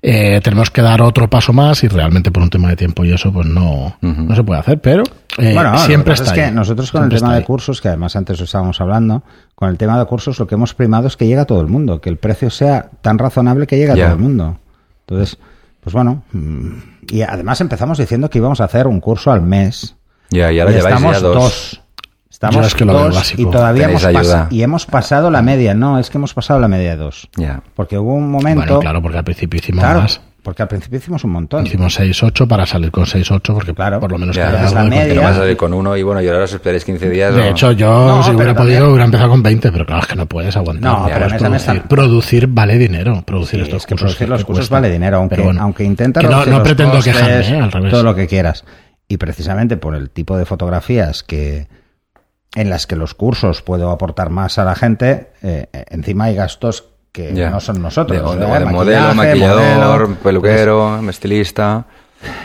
eh, 0.00 0.40
tenemos 0.42 0.70
que 0.70 0.80
dar 0.82 1.02
otro 1.02 1.28
paso 1.28 1.52
más 1.52 1.82
y 1.84 1.88
realmente 1.88 2.30
por 2.38 2.44
un 2.44 2.50
tema 2.50 2.68
de 2.68 2.76
tiempo 2.76 3.04
y 3.04 3.12
eso 3.12 3.32
pues 3.32 3.46
no, 3.46 3.96
no 4.00 4.34
se 4.36 4.44
puede 4.44 4.60
hacer, 4.60 4.80
pero 4.80 5.02
eh, 5.38 5.54
Bueno, 5.54 5.76
siempre 5.78 6.14
está 6.14 6.26
es 6.26 6.30
ahí. 6.30 6.36
que 6.44 6.50
nosotros 6.52 6.92
con 6.92 7.02
el 7.04 7.08
tema 7.10 7.32
de 7.32 7.38
ahí. 7.38 7.44
cursos, 7.44 7.80
que 7.80 7.88
además 7.88 8.14
antes 8.14 8.38
lo 8.38 8.44
estábamos 8.44 8.80
hablando, 8.80 9.24
con 9.56 9.68
el 9.70 9.76
tema 9.76 9.98
de 9.98 10.04
cursos 10.04 10.38
lo 10.38 10.46
que 10.46 10.54
hemos 10.54 10.72
primado 10.74 11.08
es 11.08 11.16
que 11.16 11.26
llega 11.26 11.42
a 11.42 11.44
todo 11.46 11.60
el 11.60 11.66
mundo, 11.66 12.00
que 12.00 12.08
el 12.10 12.16
precio 12.16 12.48
sea 12.50 12.90
tan 13.02 13.18
razonable 13.18 13.66
que 13.66 13.76
llegue 13.76 13.90
a 13.92 13.94
todo 13.96 14.12
el 14.12 14.18
mundo. 14.18 14.58
Entonces, 15.06 15.38
pues 15.80 15.92
bueno, 15.94 16.22
mm, 16.32 16.68
y 17.10 17.22
además 17.22 17.60
empezamos 17.60 17.98
diciendo 17.98 18.30
que 18.30 18.38
íbamos 18.38 18.60
a 18.60 18.64
hacer 18.64 18.86
un 18.86 19.00
curso 19.00 19.32
al 19.32 19.42
mes. 19.42 19.96
Ya, 20.30 20.52
y 20.52 20.60
ahora 20.60 20.72
y 20.72 20.76
lleváis 20.76 20.94
estamos 20.94 21.16
ya 21.16 21.20
dos. 21.20 21.34
dos. 21.34 21.82
Estamos 22.30 22.66
es 22.68 22.74
que 22.76 22.84
lo 22.84 22.92
dos 22.92 23.34
y 23.36 23.44
todavía 23.46 23.86
Tenéis 23.88 24.04
hemos, 24.04 24.16
ayuda. 24.22 24.46
y 24.50 24.62
hemos 24.62 24.86
pasado 24.86 25.28
la 25.28 25.42
media. 25.42 25.74
No, 25.74 25.98
es 25.98 26.08
que 26.08 26.18
hemos 26.18 26.34
pasado 26.34 26.60
la 26.60 26.68
media 26.68 26.90
de 26.90 26.96
dos. 26.98 27.28
Ya. 27.36 27.62
Porque 27.74 27.98
hubo 27.98 28.14
un 28.14 28.30
momento... 28.30 28.60
Bueno, 28.60 28.78
claro, 28.80 29.02
porque 29.02 29.18
al 29.18 29.24
principio 29.24 29.58
hicimos 29.58 29.82
Claro, 29.82 30.02
más. 30.02 30.20
Porque 30.48 30.62
al 30.62 30.68
principio 30.68 30.96
hicimos 30.98 31.22
un 31.24 31.32
montón. 31.32 31.66
Hicimos 31.66 32.00
6-8 32.00 32.48
para 32.48 32.64
salir 32.64 32.90
con 32.90 33.04
6-8 33.04 33.52
porque 33.52 33.74
Claro. 33.74 34.00
por 34.00 34.10
lo 34.10 34.16
menos 34.16 34.34
Ya, 34.34 34.64
es 34.64 34.72
la 34.72 34.82
media. 34.82 35.20
Vas 35.20 35.36
a 35.36 35.40
salir 35.40 35.58
con 35.58 35.74
uno 35.74 35.94
y 35.94 36.02
bueno, 36.02 36.22
y 36.22 36.28
ahora 36.28 36.44
os 36.44 36.52
esperéis 36.54 36.86
15 36.86 37.10
días. 37.10 37.34
De 37.34 37.42
o- 37.42 37.44
hecho, 37.44 37.72
yo 37.72 37.86
No, 37.90 38.22
si 38.22 38.30
hubiera 38.30 38.54
también- 38.54 38.78
podido 38.78 38.88
hubiera 38.90 39.04
empezado 39.04 39.28
con 39.28 39.42
20, 39.42 39.70
pero 39.70 39.84
claro, 39.84 40.00
es 40.00 40.08
que 40.08 40.16
no 40.16 40.24
puedes 40.24 40.56
aguantar. 40.56 40.90
No, 40.90 40.98
Puedes 41.02 41.18
pero 41.18 41.50
mes 41.50 41.62
producir, 41.64 41.82
producir 41.86 42.46
vale 42.46 42.78
dinero, 42.78 43.22
producir 43.26 43.60
Sí, 43.60 43.64
estos 43.64 43.82
es 43.82 43.86
que 43.86 43.90
cursos. 43.92 44.06
producir 44.06 44.28
los 44.30 44.44
cursos 44.46 44.70
vale 44.70 44.90
dinero, 44.90 45.18
aunque, 45.18 45.42
bueno, 45.42 45.60
aunque 45.60 45.84
intentan 45.84 46.22
que 46.22 46.30
no, 46.30 46.46
no 46.46 46.62
pretendo 46.62 46.92
costes, 46.94 47.14
quejarme, 47.14 47.46
¿eh? 47.46 47.60
al 47.60 47.70
revés. 47.70 47.90
todo 47.90 48.02
lo 48.02 48.14
que 48.14 48.26
quieras. 48.26 48.64
Y 49.06 49.18
precisamente 49.18 49.76
por 49.76 49.94
el 49.94 50.08
tipo 50.08 50.38
de 50.38 50.46
fotografías 50.46 51.22
que 51.22 51.68
en 52.54 52.70
las 52.70 52.86
que 52.86 52.96
los 52.96 53.12
cursos 53.12 53.60
puedo 53.60 53.90
aportar 53.90 54.30
más 54.30 54.58
a 54.58 54.64
la 54.64 54.74
gente, 54.74 55.28
eh, 55.42 55.66
encima 55.90 56.24
hay 56.24 56.36
gastos 56.36 56.86
que 57.26 57.34
Ya. 57.34 57.50
no 57.50 57.58
son 57.60 57.82
nosotros. 57.82 58.16
De, 58.18 58.24
o 58.24 58.32
de- 58.34 58.58
de 58.60 58.64
modelo, 58.66 59.14
maquillador, 59.14 60.08
modelo. 60.08 60.20
peluquero, 60.22 61.10
estilista. 61.10 61.84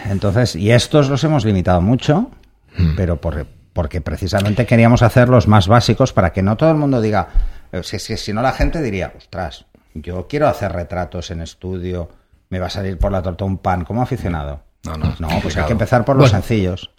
Entonces, 0.09 0.55
y 0.55 0.71
estos 0.71 1.09
los 1.09 1.23
hemos 1.23 1.45
limitado 1.45 1.81
mucho, 1.81 2.31
Hmm. 2.77 2.95
pero 2.95 3.17
por- 3.21 3.45
porque 3.73 4.01
precisamente 4.01 4.65
queríamos 4.65 5.01
hacerlos 5.03 5.47
más 5.47 5.67
básicos 5.67 6.11
para 6.13 6.31
que 6.33 6.41
no 6.41 6.57
todo 6.57 6.71
el 6.71 6.77
mundo 6.77 7.01
diga, 7.01 7.27
eh, 7.71 7.81
si, 7.83 7.99
si, 7.99 8.17
si 8.17 8.33
no 8.33 8.41
la 8.41 8.51
gente 8.51 8.81
diría, 8.81 9.13
ostras, 9.17 9.65
yo 9.93 10.27
quiero 10.27 10.47
hacer 10.47 10.71
retratos 10.71 11.29
en 11.31 11.41
estudio, 11.41 12.09
me 12.49 12.59
va 12.59 12.67
a 12.67 12.69
salir 12.71 12.97
por 12.97 13.11
la 13.11 13.21
torta 13.21 13.45
un 13.45 13.57
pan 13.59 13.83
como 13.85 14.01
aficionado. 14.01 14.61
No, 14.85 14.97
no, 14.97 15.13
No, 15.19 15.27
pues 15.41 15.55
hay 15.57 15.65
que 15.65 15.71
empezar 15.71 16.03
por 16.03 16.15
los 16.17 16.31
Bueno. 16.31 16.43
sencillos. 16.45 16.89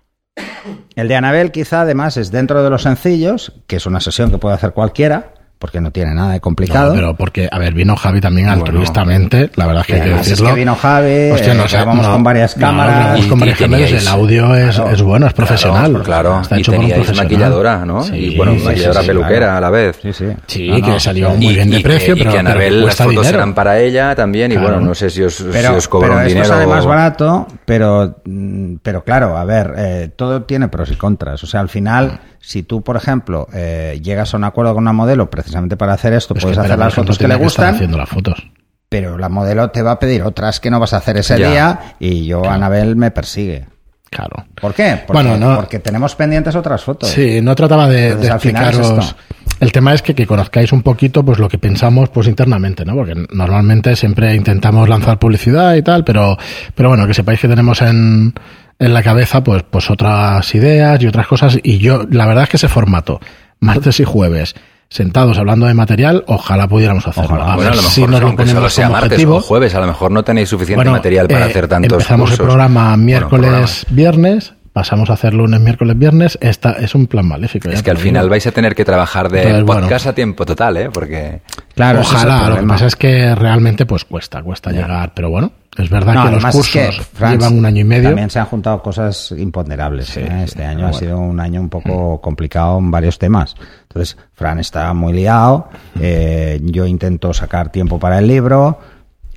El 0.97 1.09
de 1.09 1.17
Anabel 1.17 1.53
quizá 1.53 1.83
además 1.83 2.17
es 2.17 2.31
dentro 2.31 2.63
de 2.63 2.71
los 2.71 2.83
sencillos, 2.83 3.53
que 3.67 3.77
es 3.77 3.87
una 3.87 4.01
sesión 4.01 4.31
que 4.31 4.39
puede 4.39 4.55
hacer 4.55 4.73
cualquiera, 4.73 5.34
porque 5.65 5.81
no 5.81 5.91
tiene 5.91 6.13
nada 6.13 6.33
de 6.35 6.41
complicado. 6.41 6.89
No, 6.91 6.95
pero 6.95 7.17
porque, 7.17 7.49
a 7.51 7.59
ver, 7.59 7.73
vino 7.73 7.97
Javi 7.97 8.21
también 8.21 8.49
altruistamente, 8.51 9.51
la 9.57 9.67
verdad 9.67 9.81
es 9.81 9.87
que 9.87 9.93
Y 9.93 9.95
hay 9.95 10.01
que 10.03 10.07
además 10.09 10.27
es 10.27 10.31
decirlo. 10.33 10.51
que 10.53 10.61
vino 10.61 10.77
Javi, 10.77 11.31
Hostia, 11.31 11.53
eh, 11.53 11.57
no 11.57 11.65
grabamos 11.71 12.07
no, 12.07 12.13
con 12.13 12.23
varias 12.23 12.55
cámaras. 12.55 12.97
grabamos 12.99 13.27
con 13.29 13.39
Y- 13.39 13.41
varias 13.41 13.61
y 13.61 13.65
cámaras, 13.65 13.93
el 13.93 14.09
audio 14.09 14.55
es, 14.57 14.75
Claro, 14.77 14.91
es 14.91 15.03
bueno, 15.03 15.27
es 15.27 15.33
profesional. 15.33 16.03
Claro, 16.03 16.41
Está 16.43 16.57
y 16.57 16.61
hecho 16.61 16.73
por 16.73 16.79
un 16.81 16.85
teníais 16.85 16.99
profesional. 17.07 17.25
maquilladora, 17.25 17.87
¿no? 17.87 18.03
Sí, 18.03 18.15
y 18.15 18.37
bueno, 18.37 18.53
sí, 18.59 18.63
maquilladora 18.67 19.01
sí, 19.01 19.07
peluquera 19.07 19.39
claro. 19.39 19.57
a 19.57 19.61
la 19.63 19.71
vez. 19.71 19.99
Sí, 20.03 20.13
sí. 20.13 20.27
Sí, 20.47 20.69
No, 20.69 20.79
no, 20.81 20.87
que 20.87 21.01
salió 21.01 21.31
sí. 21.31 21.37
muy 21.39 21.47
Y- 21.47 21.55
bien 21.55 21.71
de 21.71 21.79
y 21.79 21.83
precio, 21.83 22.15
pero, 22.15 22.31
y 22.31 22.33
que 22.35 22.39
pero 22.39 22.51
Anabel 22.51 22.85
las 22.85 22.97
fotos 22.97 23.11
dinero. 23.13 23.39
eran 23.39 23.55
para 23.55 23.81
ella 23.81 24.15
también 24.15 24.53
y 24.53 24.57
Claro. 24.57 24.69
bueno, 24.73 24.87
no 24.87 24.95
sé 24.95 25.09
si 25.09 25.23
os, 25.23 25.35
si 25.35 25.45
pero, 25.51 25.77
os 25.77 25.89
cobro 25.89 26.09
pero 26.09 26.15
un 26.15 26.27
esto 26.27 26.29
dinero. 26.35 26.49
sale 26.49 26.67
más 26.67 26.85
barato, 26.85 27.47
pero, 27.65 28.17
mm, 28.27 28.75
pero 28.83 29.03
claro, 29.03 29.39
a 29.39 29.45
ver, 29.47 29.73
eh, 29.79 30.11
todo 30.15 30.43
tiene 30.43 30.69
pros 30.69 30.91
y 30.91 30.97
contras. 30.97 31.43
O 31.43 31.47
sea, 31.47 31.61
al 31.61 31.71
final, 31.71 32.21
si 32.47 32.63
tú, 32.63 32.83
por 32.83 32.97
ejemplo, 32.97 33.49
eh, 33.53 34.01
llegas 34.03 34.35
a 34.35 34.37
un 34.37 34.45
acuerdo 34.45 34.75
con 34.75 34.85
una 34.85 34.93
modelo 34.93 35.31
precisamente 35.31 35.77
para 35.77 35.95
hacer 35.95 36.13
esto, 36.13 36.35
puedes 36.35 36.59
hacer 36.59 36.79
las 36.79 36.95
fotos 36.95 37.19
que 37.19 37.27
le 37.29 37.35
gustan, 37.37 37.75
haciendo 37.75 37.97
las 37.99 38.09
fotos. 38.09 38.47
pero 38.89 39.19
la 39.19 39.29
modelo 39.29 39.71
te 39.71 39.83
va 39.83 39.93
a 39.93 39.99
pedir 39.99 40.23
otras 40.23 40.61
que 40.61 40.71
no 40.71 40.79
vas 40.79 40.93
a 40.93 40.99
hacer 40.99 41.17
ese 41.17 41.39
Ya. 41.39 41.51
día 41.51 41.81
y 41.99 42.27
yo, 42.27 42.45
Anabel, 42.49 42.95
me 42.97 43.11
persigue. 43.11 43.67
Claro. 44.11 44.45
¿Por 44.61 44.73
qué? 44.75 45.03
Porque, 45.05 45.23
Bueno, 45.25 45.37
no- 45.37 45.57
porque 45.57 45.81
tenemos 45.81 46.15
pendientes 46.15 46.55
otras 46.55 46.85
fotos. 46.85 47.09
Sí, 47.09 47.41
no 47.43 47.53
trataba 47.57 47.89
de, 47.89 48.05
Entonces, 48.11 48.29
de 48.29 48.33
al 48.33 48.41
final 48.41 48.63
es 48.69 48.79
explicaros. 48.79 49.17
El 49.59 49.73
tema 49.73 49.93
es 49.95 50.03
que, 50.03 50.15
que 50.15 50.25
conozcáis 50.27 50.71
un 50.73 50.83
poquito 50.83 51.25
pues 51.25 51.41
lo 51.41 51.49
que 51.49 51.59
pensamos 51.59 52.11
pues 52.11 52.29
internamente, 52.29 52.85
¿no? 52.85 52.95
Porque 52.95 53.15
normalmente 53.33 53.97
siempre 53.97 54.33
intentamos 54.35 54.89
lanzar 54.89 55.19
publicidad 55.19 55.75
y 55.75 55.83
tal, 55.83 56.05
pero, 56.05 56.37
pero 56.77 56.91
bueno, 56.91 57.09
que 57.09 57.15
sepáis 57.15 57.41
que 57.41 57.49
tenemos 57.49 57.83
en, 57.83 58.33
en 58.79 58.95
la 58.95 59.03
cabeza 59.03 59.45
pues, 59.45 59.63
pues 59.69 59.91
otras 59.91 60.55
ideas 60.55 61.03
y 61.03 61.07
otras 61.07 61.27
cosas. 61.27 61.59
Y 61.63 61.79
yo, 61.79 62.05
la 62.11 62.27
verdad 62.27 62.45
es 62.45 62.51
que 62.51 62.57
ese 62.57 62.69
formato, 62.69 63.21
martes 63.61 64.01
y 64.01 64.05
jueves, 64.05 64.55
sentados 64.89 65.39
hablando 65.39 65.67
de 65.67 65.75
material, 65.75 66.25
ojalá 66.27 66.69
pudiéramos 66.69 67.07
hacerlo. 67.07 67.37
Ojalá. 67.37 67.57
Bueno, 67.57 67.73
a 67.73 67.75
lo 67.75 67.83
mejor 67.83 67.93
si 67.93 68.07
nos 68.07 68.21
lo 68.21 68.37
ponemos 68.37 68.73
sea 68.73 68.85
como 68.87 68.93
martes 68.93 69.13
objetivo. 69.13 69.37
o 69.37 69.41
jueves, 69.41 69.75
a 69.75 69.81
lo 69.81 69.87
mejor 69.87 70.11
no 70.11 70.23
tenéis 70.23 70.49
suficiente 70.49 70.77
Bueno, 70.77 70.93
material 70.93 71.29
para 71.29 71.47
eh, 71.47 71.51
hacer 71.51 71.69
tantos 71.69 71.93
Empezamos 71.93 72.31
cursos. 72.31 72.41
el 72.41 72.47
programa 72.47 72.91
Bueno, 72.91 73.05
miércoles, 73.05 73.87
viernes, 73.91 74.54
pasamos 74.75 75.09
a 75.09 75.13
hacer 75.15 75.33
lunes, 75.33 75.59
miércoles, 75.61 75.97
viernes. 75.97 76.37
Esta 76.43 76.73
es 76.73 76.95
un 76.95 77.07
plan 77.07 77.27
maléfico. 77.27 77.71
Es 77.71 77.83
que 77.83 77.91
al 77.93 77.97
final 77.97 78.25
digo. 78.25 78.31
vais 78.33 78.47
a 78.47 78.51
tener 78.53 78.75
que 78.75 78.85
trabajar 78.85 79.31
de 79.31 79.39
Entonces, 79.43 79.65
bueno. 79.65 79.83
podcast 79.83 80.07
a 80.09 80.15
tiempo 80.15 80.45
total, 80.45 80.77
¿eh? 80.77 80.91
Porque 80.93 81.41
Claro, 81.75 82.01
Ojalá, 82.01 82.35
lo 82.35 82.41
que 82.41 82.47
problema. 82.51 82.75
pasa 82.75 82.87
es 82.89 82.97
que 82.97 83.35
realmente 83.35 83.87
pues 83.87 84.05
cuesta, 84.05 84.43
cuesta 84.43 84.71
llegar, 84.73 85.13
pero 85.15 85.31
bueno, 85.31 85.53
es 85.79 85.89
verdad 85.89 86.15
No, 86.15 86.25
que 86.27 86.31
los 86.33 86.45
cursos 86.45 86.67
es 86.77 86.97
que, 86.97 87.03
Franz, 87.17 87.33
llevan 87.39 87.57
un 87.59 87.65
año 87.67 87.81
y 87.81 87.85
medio. 87.85 88.09
También 88.11 88.31
se 88.31 88.39
han 88.41 88.47
juntado 88.47 88.83
cosas 88.83 89.33
imponderables. 89.39 90.17
¿eh? 90.17 90.29
Este 90.45 90.65
año 90.65 90.87
ha 90.87 90.91
bueno. 90.91 90.99
sido 90.99 91.19
un 91.21 91.39
año 91.41 91.61
un 91.61 91.69
poco 91.71 92.21
complicado 92.21 92.77
en 92.79 92.91
varios 92.91 93.19
temas. 93.19 93.55
Entonces, 93.83 94.17
Fran 94.35 94.59
está 94.59 94.93
muy 94.93 95.13
liado. 95.13 95.69
eh, 96.01 96.61
yo 96.63 96.85
intento 96.85 97.33
sacar 97.33 97.71
tiempo 97.71 97.99
para 98.01 98.19
el 98.19 98.27
libro. 98.27 98.79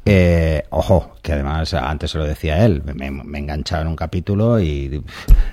eh, 0.06 0.64
ojo, 0.72 1.14
que 1.28 1.34
además 1.34 1.74
antes 1.74 2.10
se 2.12 2.18
lo 2.18 2.24
decía 2.24 2.64
él, 2.66 2.82
me, 2.96 3.12
me 3.12 3.38
he 3.38 3.42
enganchado 3.42 3.82
en 3.82 3.90
un 3.90 3.96
capítulo 3.98 4.62
y 4.62 5.04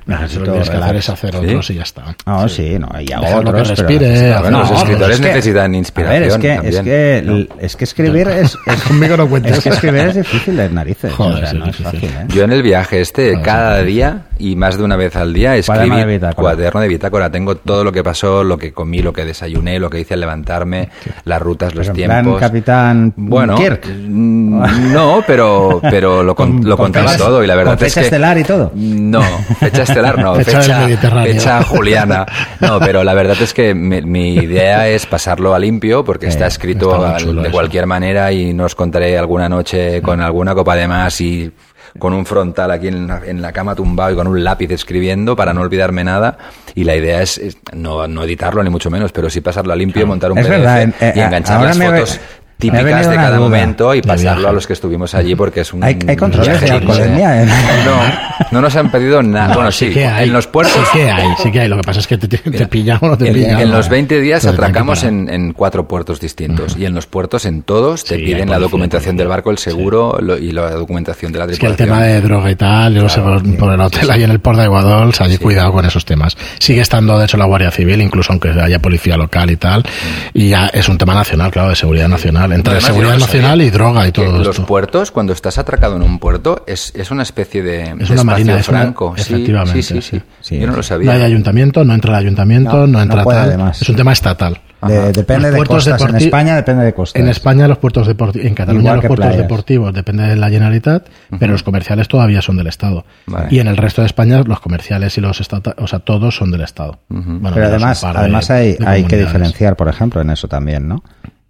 Nah, 0.06 0.18
si 0.18 0.22
necesito 0.22 0.40
lo 0.40 0.44
que 0.46 0.50
tienes 0.52 0.70
que 0.70 0.76
hacer 0.76 0.96
es 0.96 1.08
hacer 1.08 1.30
¿Sí? 1.32 1.36
otros 1.38 1.70
y 1.70 1.74
ya 1.74 1.82
está. 1.82 2.16
No, 2.26 2.48
sí, 2.48 2.78
no, 2.78 2.88
y 3.00 3.10
hago 3.12 3.24
Dejarlo 3.24 3.52
que 3.52 3.60
otros, 3.60 3.72
pero 3.76 3.88
respire, 3.88 4.14
hacer 4.32 4.40
Bueno, 4.42 4.58
los 4.60 4.70
No, 4.70 4.76
escritores 4.76 5.14
es 5.16 5.20
que- 5.20 5.26
necesitan 5.28 5.74
A 5.74 5.76
inspiración. 5.76 6.20
ver, 6.20 6.28
es 6.30 6.38
que, 6.38 6.54
también, 6.54 6.74
es, 6.74 6.80
que, 6.80 7.22
¿no? 7.24 7.56
es 7.58 7.76
que 7.76 7.84
escribir 7.84 8.28
es, 8.28 8.58
es, 8.66 8.82
Conmigo 8.88 9.16
no 9.16 9.28
cuentes. 9.28 9.58
es 9.58 9.64
que 9.64 9.70
escribir 9.70 10.00
es 10.02 10.14
difícil 10.14 10.56
de 10.56 10.68
narices. 10.70 11.12
Joder, 11.12 11.34
o 11.34 11.38
sea, 11.38 11.50
sí, 11.50 11.58
no 11.58 11.66
es 11.66 11.76
fácil, 11.76 12.04
¿eh? 12.04 12.26
Yo 12.28 12.44
en 12.44 12.52
el 12.52 12.62
viaje 12.62 13.00
este, 13.00 13.40
cada 13.42 13.82
día 13.82 14.26
y 14.38 14.54
más 14.56 14.76
de 14.78 14.84
una 14.84 14.96
vez 14.96 15.16
al 15.16 15.32
día, 15.32 15.50
Cuaderno 15.64 15.94
de 15.96 16.00
escribí 16.00 16.12
bitácora. 16.14 16.34
cuaderno 16.42 16.80
de 16.80 16.88
bitácora. 16.88 17.30
Tengo 17.30 17.56
todo 17.56 17.82
lo 17.84 17.90
que 17.92 18.02
pasó, 18.04 18.44
lo 18.44 18.58
que 18.58 18.72
comí, 18.72 19.00
lo 19.00 19.12
que 19.12 19.24
desayuné, 19.24 19.78
lo 19.78 19.88
que 19.90 20.00
hice 20.00 20.14
al 20.14 20.20
levantarme, 20.20 20.88
las 21.24 21.40
rutas, 21.42 21.74
los 21.74 21.88
Pero 21.88 21.98
en 22.00 22.04
plan 22.06 22.22
tiempos. 22.24 22.40
Capitán 22.40 23.12
Bueno, 23.16 23.54
Kirk. 23.56 23.86
mm, 23.88 24.92
no, 24.92 25.22
pero, 25.26 25.63
pero 25.82 26.22
lo, 26.22 26.34
con- 26.34 26.58
Con- 26.60 26.68
lo 26.68 26.76
con 26.76 26.86
contaba 26.86 27.08
fechas- 27.10 27.18
todo 27.26 27.42
y 27.42 27.46
la 27.46 27.54
verdad 27.54 27.76
con 27.78 27.86
es 27.86 27.92
fecha 27.92 28.00
que... 28.00 28.06
estelar 28.06 28.38
y 28.38 28.44
todo. 28.44 28.70
No, 28.74 29.22
fecha 29.60 29.82
estelar 29.82 30.18
no, 30.18 30.34
Fecha 30.44 30.78
Mediterráneo. 30.86 31.32
fecha 31.32 31.62
juliana. 31.62 32.26
No, 32.60 32.78
pero 32.80 33.02
la 33.04 33.14
verdad 33.14 33.36
es 33.40 33.52
que 33.54 33.74
mi, 33.74 34.02
mi 34.02 34.34
idea 34.36 34.88
es 34.88 35.06
pasarlo 35.06 35.54
a 35.54 35.58
limpio 35.58 36.04
porque 36.04 36.26
Eh, 36.26 36.30
está 36.30 36.46
escrito 36.46 36.94
está 36.94 37.16
al- 37.16 37.36
de 37.36 37.42
eso. 37.42 37.50
cualquier 37.52 37.86
manera 37.86 38.32
y 38.32 38.52
no 38.54 38.64
os 38.64 38.74
contaré 38.74 39.16
alguna 39.18 39.48
noche 39.48 40.00
con 40.02 40.20
alguna 40.20 40.54
copa 40.54 40.74
de 40.76 40.88
más 40.88 41.20
y 41.20 41.50
con 41.98 42.12
un 42.12 42.26
frontal 42.26 42.72
aquí 42.72 42.88
en 42.88 43.06
la, 43.06 43.20
en 43.24 43.40
la 43.40 43.52
cama 43.52 43.74
tumbado 43.76 44.10
y 44.12 44.16
con 44.16 44.26
un 44.26 44.42
lápiz 44.42 44.68
escribiendo 44.72 45.36
para 45.36 45.52
no 45.54 45.60
olvidarme 45.60 46.02
nada 46.02 46.36
y 46.74 46.82
la 46.82 46.96
idea 46.96 47.22
es, 47.22 47.38
es 47.38 47.56
no, 47.72 48.08
no 48.08 48.24
editarlo 48.24 48.64
ni 48.64 48.70
mucho 48.70 48.90
menos, 48.90 49.12
pero 49.12 49.30
sí 49.30 49.40
pasarlo 49.40 49.72
a 49.72 49.76
limpio, 49.76 50.04
montar 50.04 50.32
un 50.32 50.38
Es 50.38 50.44
PDF 50.46 50.50
verdad, 50.56 50.82
en- 50.82 50.94
eh, 51.00 51.12
y 51.14 51.20
enganchar 51.20 51.62
las 51.62 51.78
ve- 51.78 51.86
fotos 51.86 52.18
ha 52.18 52.43
típicas 52.58 53.08
de 53.08 53.16
cada 53.16 53.38
momento 53.38 53.94
y 53.94 54.02
pasarlo 54.02 54.48
a 54.48 54.52
los 54.52 54.66
que 54.66 54.72
estuvimos 54.72 55.14
allí 55.14 55.34
porque 55.34 55.60
es 55.60 55.72
un 55.72 55.82
Hay- 55.84 55.98
hay 56.06 56.16
controles 56.16 56.60
de 56.60 56.70
alcoholemia, 56.70 57.42
¿eh? 57.42 57.46
No, 57.84 58.50
no 58.52 58.60
nos 58.62 58.74
han 58.76 58.90
pedido 58.90 59.22
nada. 59.22 59.54
bueno, 59.54 59.70
sí, 59.70 59.90
que 59.90 60.06
hay. 60.06 60.26
en 60.28 60.32
los 60.32 60.46
puertos 60.46 60.74
Sí 60.92 60.98
que 60.98 61.10
hay, 61.10 61.28
sí 61.42 61.50
que 61.52 61.60
hay. 61.60 61.68
Lo 61.68 61.76
que 61.76 61.82
pasa 61.82 62.00
es 62.00 62.06
que 62.06 62.16
te, 62.18 62.28
te, 62.28 62.38
te 62.38 62.66
pillan 62.66 62.98
o 63.02 63.08
no 63.08 63.18
te 63.18 63.28
en, 63.28 63.34
pillan. 63.34 63.60
en 63.60 63.70
los 63.70 63.88
20 63.88 64.20
días 64.20 64.44
atracamos 64.46 65.02
en, 65.04 65.28
en 65.28 65.52
cuatro 65.52 65.86
puertos 65.88 66.20
distintos 66.20 66.76
y 66.78 66.84
en 66.86 66.94
los 66.94 67.06
puertos 67.06 67.44
en 67.46 67.62
todos 67.62 68.04
te 68.04 68.16
Sí, 68.16 68.22
piden 68.24 68.48
la 68.50 68.58
documentación 68.58 69.16
del 69.16 69.28
barco, 69.28 69.50
el 69.50 69.58
seguro 69.58 70.18
lo- 70.20 70.38
y 70.38 70.52
la 70.52 70.70
documentación 70.70 71.32
de 71.32 71.38
la 71.40 71.44
Es 71.46 71.58
que 71.58 71.66
el 71.66 71.76
tripulación. 71.76 71.88
tema 71.98 72.02
de 72.14 72.20
droga 72.20 72.50
y 72.50 72.54
tal, 72.56 72.94
yo 72.94 73.02
lo 73.02 73.08
sé 73.08 73.20
por, 73.20 73.72
el 73.72 73.80
hotel 73.80 74.10
ahí 74.10 74.22
en 74.24 74.30
el 74.30 74.40
Port 74.40 74.58
de 74.58 74.66
Guadalix, 74.68 75.20
allí 75.20 75.36
cuidado 75.38 75.72
con 75.72 75.84
esos 75.84 76.04
temas. 76.04 76.36
Sigue 76.58 76.80
estando, 76.80 77.18
de 77.18 77.24
hecho, 77.26 77.36
la 77.36 77.44
Guardia 77.44 77.70
Civil, 77.70 78.00
incluso 78.00 78.32
aunque 78.32 78.48
haya 78.50 78.78
policía 78.78 79.16
local 79.16 79.50
y 79.50 79.56
tal, 79.56 79.84
y 80.32 80.48
ya 80.50 80.66
es 80.68 80.88
un 80.88 80.98
tema 80.98 81.14
nacional, 81.14 81.50
claro, 81.50 81.68
de 81.70 81.76
seguridad 81.76 82.08
nacional. 82.08 82.43
Nacional, 82.48 82.52
entre 82.58 82.72
Además, 82.72 82.86
seguridad 82.86 83.12
yo 83.12 83.18
no 83.18 83.24
nacional 83.26 83.50
sabía 83.50 83.64
y 83.66 83.70
droga 83.70 84.06
y 84.08 84.12
todo 84.12 84.38
Los 84.38 84.48
esto. 84.48 84.66
puertos, 84.66 85.10
cuando 85.10 85.32
estás 85.32 85.58
atracado 85.58 85.96
en 85.96 86.02
un 86.02 86.18
puerto, 86.18 86.64
es, 86.66 86.92
es 86.94 87.10
una 87.10 87.22
especie 87.22 87.62
de, 87.62 87.94
Es 88.00 88.10
una 88.10 88.24
marina, 88.24 88.58
es 88.58 88.68
una- 88.68 88.80
franco. 88.80 89.14
Sí, 89.16 89.22
efectivamente, 89.34 89.82
sí, 89.82 89.94
sí, 89.94 90.02
sí. 90.02 90.18
sí. 90.18 90.22
Sí, 90.40 90.58
Yo 90.60 90.66
no 90.66 90.72
sí. 90.72 90.76
lo 90.76 90.76
No 90.78 90.82
sabía. 90.82 91.12
hay 91.12 91.22
ayuntamiento, 91.22 91.84
no 91.84 91.94
entra 91.94 92.10
el 92.12 92.16
ayuntamiento, 92.24 92.72
No, 92.72 92.86
no, 92.86 92.98
no 92.98 93.02
entra 93.02 93.22
puede, 93.24 93.38
tal. 93.40 93.48
además. 93.48 93.80
Es 93.82 93.88
un 93.88 93.96
tema 93.96 94.12
estatal. 94.12 94.60
De- 94.86 95.12
depende 95.12 95.50
Los 95.50 95.60
de 95.60 95.66
costas. 95.66 96.02
En 96.02 96.16
España 96.16 96.56
depende 96.56 96.84
de 96.84 96.92
costas. 96.92 97.18
En 97.22 97.28
España 97.28 97.66
los 97.66 97.78
puertos 97.78 98.06
deportivos, 98.06 98.46
en 98.46 98.54
Cataluña 98.54 98.82
Igual 98.82 98.96
los 98.96 99.06
puertos 99.06 99.26
playas. 99.26 99.42
deportivos 99.42 99.94
depende 99.94 100.24
de 100.24 100.36
la 100.36 100.50
Generalitat, 100.50 101.06
pero 101.40 101.52
los 101.52 101.62
comerciales 101.62 102.06
todavía 102.06 102.42
son 102.42 102.58
del 102.58 102.66
Estado. 102.66 103.06
Vale. 103.24 103.48
Y 103.50 103.60
en 103.60 103.68
el 103.68 103.78
resto 103.78 104.02
de 104.02 104.06
España 104.08 104.42
los 104.44 104.60
comerciales 104.60 105.16
y 105.16 105.22
los 105.22 105.40
estatales, 105.40 105.78
o 105.82 105.86
sea, 105.86 106.00
todos 106.00 106.36
son 106.36 106.50
del 106.50 106.60
Estado. 106.60 106.98
Bueno, 107.08 107.50
Pero 107.54 107.66
además, 107.68 108.04
además 108.04 108.50
hay, 108.50 108.76
hay 108.84 109.04
que 109.04 109.16
diferenciar, 109.16 109.74
por 109.74 109.88
ejemplo, 109.88 110.20
en 110.20 110.28
eso 110.28 110.48
también, 110.48 110.86
¿no? 110.86 111.02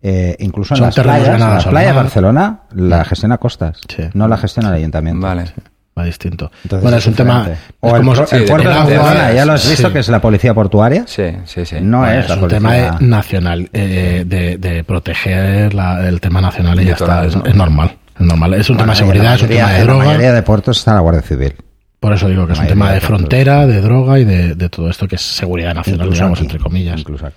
Eh, 0.06 0.36
incluso 0.40 0.74
en 0.74 0.78
Son 0.78 0.86
las 0.86 0.94
playas, 0.94 1.26
ganados 1.28 1.64
la 1.64 1.68
al 1.68 1.70
playa 1.70 1.88
de. 1.88 1.96
Barcelona 1.96 2.58
la 2.74 3.04
gestiona 3.06 3.38
Costas, 3.38 3.80
Sí. 3.88 4.02
no 4.12 4.28
la 4.28 4.36
gestiona 4.36 4.68
el 4.68 4.74
ayuntamiento. 4.74 5.26
Vale. 5.26 5.44
Va 5.98 6.04
distinto. 6.04 6.50
Entonces 6.64 6.82
bueno, 6.82 6.98
es 6.98 7.06
un 7.06 7.14
tema. 7.14 7.38
diferente. 7.38 7.62
O 7.80 7.88
el, 7.88 8.02
como 8.02 8.14
sí, 8.26 8.36
el 8.36 8.44
puerto 8.44 8.68
de 8.68 8.96
las- 8.96 9.34
ya 9.34 9.44
lo 9.46 9.52
has 9.54 9.68
visto, 9.68 9.86
sí. 9.86 9.92
que 9.94 9.98
es 10.00 10.08
la 10.08 10.20
policía 10.20 10.52
portuaria. 10.52 11.04
Sí, 11.06 11.22
sí, 11.46 11.64
sí. 11.64 11.76
No 11.80 12.00
Bueno, 12.00 12.12
es 12.18 12.24
es 12.24 12.28
la 12.28 12.34
un 12.34 12.40
policía. 12.40 12.58
tema 12.58 12.98
nacional, 13.00 13.70
eh, 13.72 14.24
de, 14.26 14.58
de 14.58 14.84
proteger 14.84 15.72
la- 15.72 16.06
el 16.06 16.20
tema 16.20 16.40
nacional 16.42 16.78
y 16.80 16.84
ya 16.86 16.92
está. 16.94 17.24
Es, 17.24 17.36
¿no? 17.36 17.44
es 17.46 17.54
normal. 17.54 17.96
Es 18.18 18.26
normal. 18.26 18.54
Es 18.54 18.68
un 18.68 18.76
Bueno, 18.76 18.92
tema 18.92 18.94
de 18.94 18.98
en 19.04 19.08
la 19.08 19.14
seguridad, 19.14 19.34
es 19.36 19.42
un 19.42 19.48
tema 19.48 19.68
de 19.70 19.74
en 19.74 19.78
La 19.78 19.84
droga. 19.92 20.04
mayoría 20.06 20.32
de 20.34 20.42
puertos 20.42 20.78
está 20.78 20.94
la 20.94 21.00
Guardia 21.00 21.22
Civil. 21.22 21.54
Por 22.00 22.12
eso 22.12 22.28
digo 22.28 22.46
que 22.46 22.52
es 22.52 22.58
un 22.58 22.66
tema 22.66 22.92
de 22.92 23.00
frontera, 23.00 23.66
de 23.66 23.80
droga 23.80 24.18
y 24.18 24.24
de, 24.24 24.54
de 24.54 24.68
todo 24.68 24.90
esto 24.90 25.08
que 25.08 25.14
es 25.14 25.22
seguridad 25.22 25.72
nacional, 25.74 26.10
aquí, 26.12 26.42
entre 26.42 26.58
comillas. 26.58 27.00
incluso 27.00 27.26
aquí. 27.26 27.36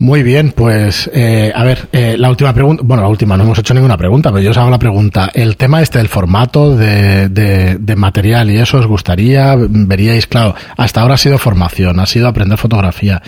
Muy 0.00 0.22
bien, 0.22 0.52
pues 0.52 1.10
eh, 1.12 1.52
a 1.54 1.62
ver, 1.62 1.90
eh, 1.92 2.16
la 2.16 2.30
última 2.30 2.54
pregunta, 2.54 2.82
bueno, 2.86 3.02
la 3.02 3.08
última, 3.10 3.36
no 3.36 3.44
hemos 3.44 3.58
hecho 3.58 3.74
ninguna 3.74 3.98
pregunta, 3.98 4.30
pero 4.30 4.42
yo 4.42 4.52
os 4.52 4.56
hago 4.56 4.70
la 4.70 4.78
pregunta. 4.78 5.30
El 5.34 5.58
tema 5.58 5.82
este 5.82 5.98
del 5.98 6.08
formato 6.08 6.74
de, 6.74 7.28
de, 7.28 7.76
de 7.78 7.96
material 7.96 8.50
y 8.50 8.56
eso 8.56 8.78
os 8.78 8.86
gustaría, 8.86 9.54
veríais, 9.58 10.26
claro, 10.26 10.54
hasta 10.78 11.02
ahora 11.02 11.16
ha 11.16 11.18
sido 11.18 11.36
formación, 11.36 12.00
ha 12.00 12.06
sido 12.06 12.28
aprender 12.28 12.56
fotografía. 12.56 13.20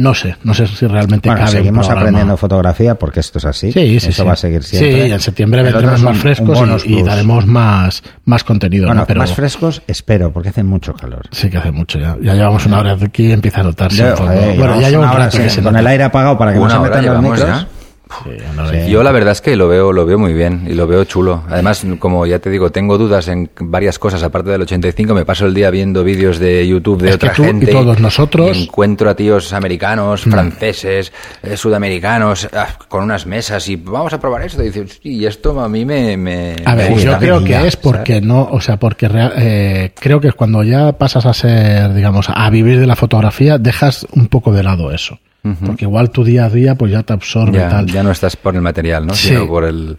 No 0.00 0.14
sé, 0.14 0.34
no 0.44 0.54
sé 0.54 0.66
si 0.66 0.86
realmente 0.86 1.28
Bueno, 1.28 1.44
cabe 1.44 1.58
seguimos 1.58 1.88
aprendiendo 1.90 2.36
fotografía 2.38 2.94
porque 2.94 3.20
esto 3.20 3.38
es 3.38 3.44
así. 3.44 3.70
Sí, 3.70 4.00
sí, 4.00 4.08
Eso 4.08 4.22
sí. 4.22 4.26
va 4.26 4.32
a 4.32 4.36
seguir 4.36 4.62
siempre. 4.62 5.06
Sí, 5.06 5.12
en 5.12 5.20
septiembre 5.20 5.62
vendremos 5.62 5.92
más 5.92 6.00
un- 6.02 6.08
un 6.08 6.14
frescos 6.14 6.86
y, 6.86 6.98
y 6.98 7.02
daremos 7.02 7.46
más, 7.46 8.02
más 8.24 8.42
contenido, 8.42 8.86
Bueno, 8.86 9.02
¿no? 9.02 9.06
Pero 9.06 9.20
más 9.20 9.34
frescos 9.34 9.82
espero, 9.86 10.32
porque 10.32 10.48
hace 10.48 10.62
mucho 10.62 10.94
calor. 10.94 11.22
sí 11.32 11.50
que 11.50 11.58
hace 11.58 11.70
mucho 11.70 11.98
ya. 11.98 12.16
Ya 12.22 12.34
llevamos 12.34 12.64
una 12.64 12.78
hora 12.78 12.92
aquí 12.92 13.26
y 13.26 13.32
empieza 13.32 13.60
a 13.60 13.64
notarse. 13.64 13.98
Yo, 13.98 14.06
un 14.06 14.10
poco. 14.14 14.26
joder, 14.28 14.56
bueno, 14.58 14.80
ya 14.80 14.88
llevo 14.88 15.02
una 15.02 15.10
un 15.10 15.16
hora 15.16 15.24
rato 15.26 15.48
se 15.50 15.62
con 15.62 15.76
el 15.76 15.86
aire 15.86 16.04
apagado 16.04 16.38
para 16.38 16.52
que 16.54 16.58
no 16.58 16.70
se 16.70 16.78
metan 16.78 17.04
los 17.06 17.22
micros. 17.22 17.40
ya. 17.40 17.66
Sí, 18.24 18.90
Yo 18.90 19.02
la 19.02 19.12
verdad 19.12 19.32
es 19.32 19.40
que 19.40 19.56
lo 19.56 19.68
veo, 19.68 19.92
lo 19.92 20.04
veo 20.04 20.18
muy 20.18 20.32
bien 20.34 20.64
y 20.68 20.74
lo 20.74 20.86
veo 20.86 21.04
chulo. 21.04 21.42
Además, 21.48 21.84
como 21.98 22.26
ya 22.26 22.38
te 22.38 22.50
digo, 22.50 22.70
tengo 22.70 22.98
dudas 22.98 23.28
en 23.28 23.48
varias 23.60 23.98
cosas. 23.98 24.22
Aparte 24.22 24.50
del 24.50 24.62
85, 24.62 25.14
me 25.14 25.24
paso 25.24 25.46
el 25.46 25.54
día 25.54 25.70
viendo 25.70 26.02
vídeos 26.04 26.38
de 26.38 26.66
YouTube 26.66 27.02
de 27.02 27.10
Es 27.10 27.16
que 27.18 27.26
otra 27.26 27.34
tú 27.36 27.42
y 27.42 27.46
gente. 27.46 27.66
todos 27.72 28.00
nosotros- 28.00 28.56
y 28.56 28.64
encuentro 28.64 29.08
a 29.10 29.14
tíos 29.14 29.52
americanos, 29.52 30.26
Mm. 30.26 30.30
franceses, 30.30 31.12
eh, 31.42 31.56
sudamericanos, 31.56 32.48
ah, 32.52 32.68
con 32.88 33.04
unas 33.04 33.26
mesas 33.26 33.68
y 33.68 33.76
vamos 33.76 34.12
a 34.12 34.20
probar 34.20 34.42
esto. 34.42 34.62
Y 34.62 34.66
dices, 34.66 35.00
y 35.02 35.24
esto 35.24 35.60
a 35.60 35.68
mí 35.68 35.84
me... 35.84 36.16
me 36.16 36.56
A 36.64 36.74
ver, 36.74 36.94
yo 36.98 37.18
creo 37.18 37.44
que 37.44 37.66
es 37.66 37.76
porque 37.76 38.20
no, 38.20 38.48
o 38.50 38.60
sea, 38.60 38.76
porque 38.78 39.08
rea- 39.08 39.32
eh, 39.36 39.92
creo 39.98 40.20
que 40.20 40.32
cuando 40.32 40.62
ya 40.62 40.92
pasas 40.92 41.26
a 41.26 41.32
ser, 41.32 41.94
digamos, 41.94 42.26
a 42.28 42.50
vivir 42.50 42.80
de 42.80 42.86
la 42.86 42.96
fotografía, 42.96 43.58
dejas 43.58 44.06
un 44.12 44.28
poco 44.28 44.52
de 44.52 44.62
lado 44.62 44.92
eso. 44.92 45.18
Porque 45.66 45.84
igual 45.86 46.10
tu 46.10 46.22
día 46.24 46.44
a 46.44 46.50
día, 46.50 46.74
pues 46.74 46.92
ya 46.92 47.02
te 47.02 47.12
absorbe 47.14 47.58
Ya, 47.58 47.68
tal. 47.70 47.86
ya 47.86 48.02
no 48.02 48.10
estás 48.10 48.36
por 48.36 48.54
el 48.54 48.60
material, 48.60 49.06
¿no? 49.06 49.14
Sí. 49.14 49.28
Sino 49.28 49.46
por 49.46 49.64
el... 49.64 49.96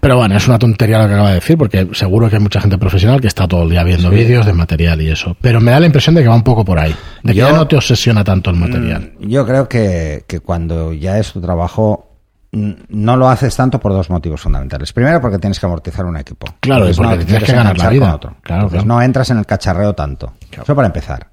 Pero 0.00 0.16
bueno, 0.16 0.36
es 0.36 0.46
una 0.46 0.58
tontería 0.58 0.98
lo 1.02 1.06
que 1.08 1.14
acaba 1.14 1.28
de 1.30 1.34
decir, 1.36 1.56
porque 1.56 1.88
seguro 1.92 2.28
que 2.28 2.36
hay 2.36 2.42
mucha 2.42 2.60
gente 2.60 2.76
profesional 2.76 3.20
que 3.20 3.28
está 3.28 3.46
todo 3.48 3.62
el 3.62 3.70
día 3.70 3.82
viendo 3.82 4.10
vídeos 4.10 4.44
de 4.46 4.52
material 4.52 5.00
y 5.00 5.08
eso. 5.10 5.36
Pero 5.40 5.60
me 5.60 5.70
da 5.70 5.80
la 5.80 5.86
impresión 5.86 6.14
de 6.14 6.22
que 6.22 6.28
va 6.28 6.34
un 6.34 6.42
poco 6.42 6.64
por 6.64 6.78
ahí. 6.78 6.94
De 7.22 7.32
que 7.32 7.38
Yo- 7.38 7.48
ya 7.48 7.56
no 7.56 7.66
te 7.66 7.76
obsesiona 7.76 8.22
tanto 8.24 8.50
el 8.50 8.56
material. 8.56 9.12
Yo 9.20 9.46
creo 9.46 9.68
que, 9.68 10.24
que 10.26 10.40
cuando 10.40 10.92
ya 10.92 11.18
es 11.18 11.32
tu 11.32 11.40
trabajo, 11.40 12.10
mm, 12.52 12.70
no 12.88 13.16
lo 13.16 13.28
haces 13.30 13.54
tanto 13.56 13.78
por 13.80 13.92
dos 13.92 14.10
motivos 14.10 14.40
fundamentales. 14.40 14.92
Primero, 14.92 15.20
porque 15.20 15.38
tienes 15.38 15.58
que 15.58 15.64
amortizar 15.66 16.04
un 16.04 16.16
equipo. 16.18 16.46
Claro, 16.60 16.88
y 16.88 16.92
porque 16.94 17.16
no 17.16 17.24
tienes 17.24 17.44
que 17.44 17.52
ganar 17.52 17.78
la 17.78 17.88
vida. 17.88 18.06
con 18.06 18.14
otro. 18.14 18.36
Claro, 18.42 18.62
Entonces, 18.64 18.82
claro. 18.84 18.98
no 18.98 19.02
entras 19.02 19.30
en 19.30 19.38
el 19.38 19.46
cacharreo 19.46 19.94
tanto. 19.94 20.32
Eso 20.52 20.74
para 20.74 20.86
empezar. 20.88 21.28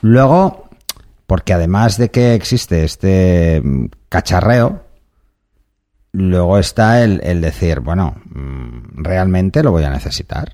Luego, 0.00 0.69
porque 1.30 1.52
además 1.52 1.96
de 1.96 2.10
que 2.10 2.34
existe 2.34 2.82
este 2.82 3.62
mm, 3.62 3.84
cacharreo, 4.08 4.82
luego 6.10 6.58
está 6.58 7.04
el, 7.04 7.20
el 7.22 7.40
decir, 7.40 7.78
bueno, 7.78 8.16
mm, 8.34 9.04
realmente 9.04 9.62
lo 9.62 9.70
voy 9.70 9.84
a 9.84 9.90
necesitar. 9.90 10.50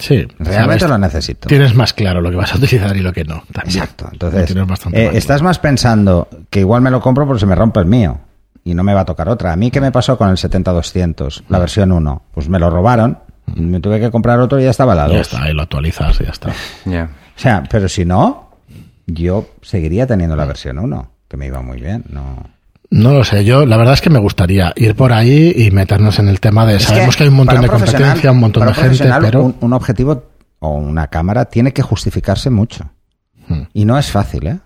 Sí. 0.00 0.26
Realmente 0.40 0.80
sabes, 0.80 0.90
lo 0.90 0.98
necesito. 0.98 1.48
Tienes 1.48 1.76
más 1.76 1.92
claro 1.92 2.20
lo 2.20 2.30
que 2.30 2.38
vas 2.38 2.52
a 2.52 2.56
utilizar 2.58 2.96
y 2.96 3.02
lo 3.02 3.12
que 3.12 3.22
no. 3.22 3.44
También. 3.52 3.84
Exacto. 3.84 4.08
Entonces, 4.10 4.50
eh, 4.50 4.64
más 4.64 4.80
estás 5.14 5.42
más 5.42 5.60
pensando 5.60 6.26
que 6.50 6.58
igual 6.58 6.82
me 6.82 6.90
lo 6.90 7.00
compro 7.00 7.24
porque 7.24 7.38
se 7.38 7.46
me 7.46 7.54
rompe 7.54 7.78
el 7.78 7.86
mío 7.86 8.18
y 8.64 8.74
no 8.74 8.82
me 8.82 8.94
va 8.94 9.02
a 9.02 9.04
tocar 9.04 9.28
otra. 9.28 9.52
A 9.52 9.56
mí, 9.56 9.70
¿qué 9.70 9.80
me 9.80 9.92
pasó 9.92 10.18
con 10.18 10.28
el 10.28 10.38
70-200, 10.38 11.44
la 11.48 11.60
versión 11.60 11.92
1? 11.92 12.22
Pues 12.34 12.48
me 12.48 12.58
lo 12.58 12.68
robaron, 12.68 13.16
me 13.54 13.78
tuve 13.78 14.00
que 14.00 14.10
comprar 14.10 14.40
otro 14.40 14.58
y 14.58 14.64
ya 14.64 14.70
estaba 14.70 14.96
la 14.96 15.04
2. 15.04 15.14
Ya 15.14 15.20
está, 15.20 15.42
ahí 15.44 15.54
lo 15.54 15.62
actualizas 15.62 16.20
y 16.20 16.24
ya 16.24 16.30
está. 16.30 16.48
O 16.48 17.38
sea, 17.38 17.62
pero 17.70 17.88
si 17.88 18.04
no, 18.04 18.51
yo 19.06 19.48
seguiría 19.62 20.06
teniendo 20.06 20.36
la 20.36 20.44
versión 20.44 20.78
1, 20.78 21.10
que 21.28 21.36
me 21.36 21.46
iba 21.46 21.60
muy 21.62 21.80
bien. 21.80 22.04
No. 22.08 22.36
No 22.90 23.12
lo 23.12 23.24
sé, 23.24 23.44
yo 23.44 23.64
la 23.64 23.78
verdad 23.78 23.94
es 23.94 24.02
que 24.02 24.10
me 24.10 24.18
gustaría 24.18 24.72
ir 24.76 24.94
por 24.94 25.12
ahí 25.14 25.52
y 25.56 25.70
meternos 25.70 26.18
en 26.18 26.28
el 26.28 26.40
tema 26.40 26.66
de... 26.66 26.76
Es 26.76 26.84
sabemos 26.84 27.16
que, 27.16 27.22
hay 27.22 27.30
un 27.30 27.36
montón 27.36 27.62
de 27.62 27.68
competencia, 27.68 28.30
un 28.32 28.40
montón 28.40 28.66
de 28.66 28.74
gente, 28.74 29.10
pero... 29.20 29.44
Un, 29.44 29.56
un 29.60 29.72
objetivo 29.72 30.24
o 30.58 30.76
una 30.76 31.06
cámara 31.06 31.46
tiene 31.46 31.72
que 31.72 31.80
justificarse 31.82 32.50
mucho. 32.50 32.90
Hmm. 33.48 33.62
Y 33.72 33.84
no 33.86 33.98
es 33.98 34.10
fácil, 34.10 34.46
¿eh? 34.46 34.58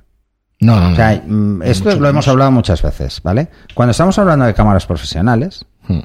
No, 0.60 0.76
no, 0.80 0.88
no. 0.88 0.92
O 0.92 0.96
sea, 0.96 1.22
mm, 1.24 1.62
esto 1.62 1.90
lo 1.90 1.94
hemos 2.08 2.12
menos. 2.12 2.28
hablado 2.28 2.50
muchas 2.50 2.82
veces, 2.82 3.20
¿vale? 3.22 3.48
Cuando 3.74 3.92
estamos 3.92 4.18
hablando 4.18 4.44
de 4.44 4.54
cámaras 4.54 4.86
profesionales, 4.86 5.64
Hmm. 5.88 6.00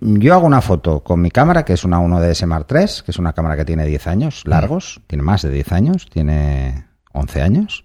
yo 0.00 0.34
hago 0.34 0.46
una 0.46 0.62
foto 0.62 1.00
con 1.00 1.20
mi 1.20 1.30
cámara, 1.30 1.64
que 1.64 1.74
es 1.74 1.84
una 1.84 2.00
1DS 2.00 2.46
Mark 2.46 2.66
III, 2.70 2.86
que 3.04 3.10
es 3.10 3.18
una 3.18 3.32
cámara 3.34 3.56
que 3.56 3.64
tiene 3.64 3.84
10 3.84 4.06
años 4.06 4.42
largos, 4.46 5.00
tiene 5.06 5.22
más 5.22 5.42
de 5.42 5.50
10 5.50 5.72
años, 5.72 6.06
tiene 6.10 6.86
11 7.12 7.42
años, 7.42 7.84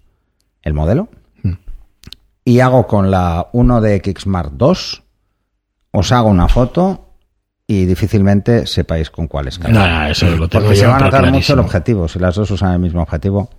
el 0.61 0.73
modelo. 0.73 1.09
Hmm. 1.43 1.53
Y 2.43 2.59
hago 2.59 2.88
con 2.88 3.09
la 3.11 3.47
1DX 3.53 4.26
Mark 4.28 4.51
II, 4.59 5.03
os 5.91 6.11
hago 6.11 6.30
una 6.30 6.47
foto 6.47 7.01
y 7.67 7.86
difícilmente 7.86 8.67
sepáis 8.67 9.09
con 9.09 9.28
cuál 9.28 9.47
es 9.47 9.57
cada 9.57 9.73
No, 9.73 9.80
una. 9.80 10.03
no, 10.03 10.07
eso 10.09 10.30
lo 10.36 10.47
tengo 10.47 10.65
Porque 10.65 10.80
se 10.80 10.86
va 10.86 10.97
a 10.97 10.99
notar 10.99 11.32
mucho 11.32 11.53
el 11.53 11.59
objetivo. 11.59 12.07
Si 12.07 12.19
las 12.19 12.36
dos 12.36 12.51
usan 12.51 12.73
el 12.73 12.80
mismo 12.80 13.01
objetivo, 13.01 13.49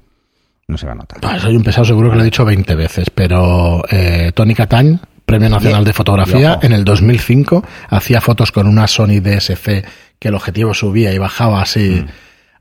no 0.68 0.78
se 0.78 0.86
va 0.86 0.92
a 0.92 0.96
notar. 0.96 1.18
Ah, 1.22 1.38
soy 1.38 1.56
un 1.56 1.62
pesado, 1.64 1.84
seguro 1.84 2.10
que 2.10 2.16
lo 2.16 2.22
he 2.22 2.26
dicho 2.26 2.44
20 2.44 2.74
veces, 2.74 3.10
pero 3.10 3.82
eh, 3.90 4.30
Tony 4.34 4.54
Catañ, 4.54 4.98
Premio 5.24 5.48
Nacional 5.48 5.84
de 5.84 5.92
Fotografía, 5.92 6.58
en 6.62 6.72
el 6.72 6.84
2005 6.84 7.64
hacía 7.88 8.20
fotos 8.20 8.52
con 8.52 8.68
una 8.68 8.86
Sony 8.86 9.20
DSC 9.20 9.84
que 10.18 10.28
el 10.28 10.34
objetivo 10.34 10.72
subía 10.72 11.12
y 11.12 11.18
bajaba 11.18 11.62
así. 11.62 12.04
Mm. 12.04 12.08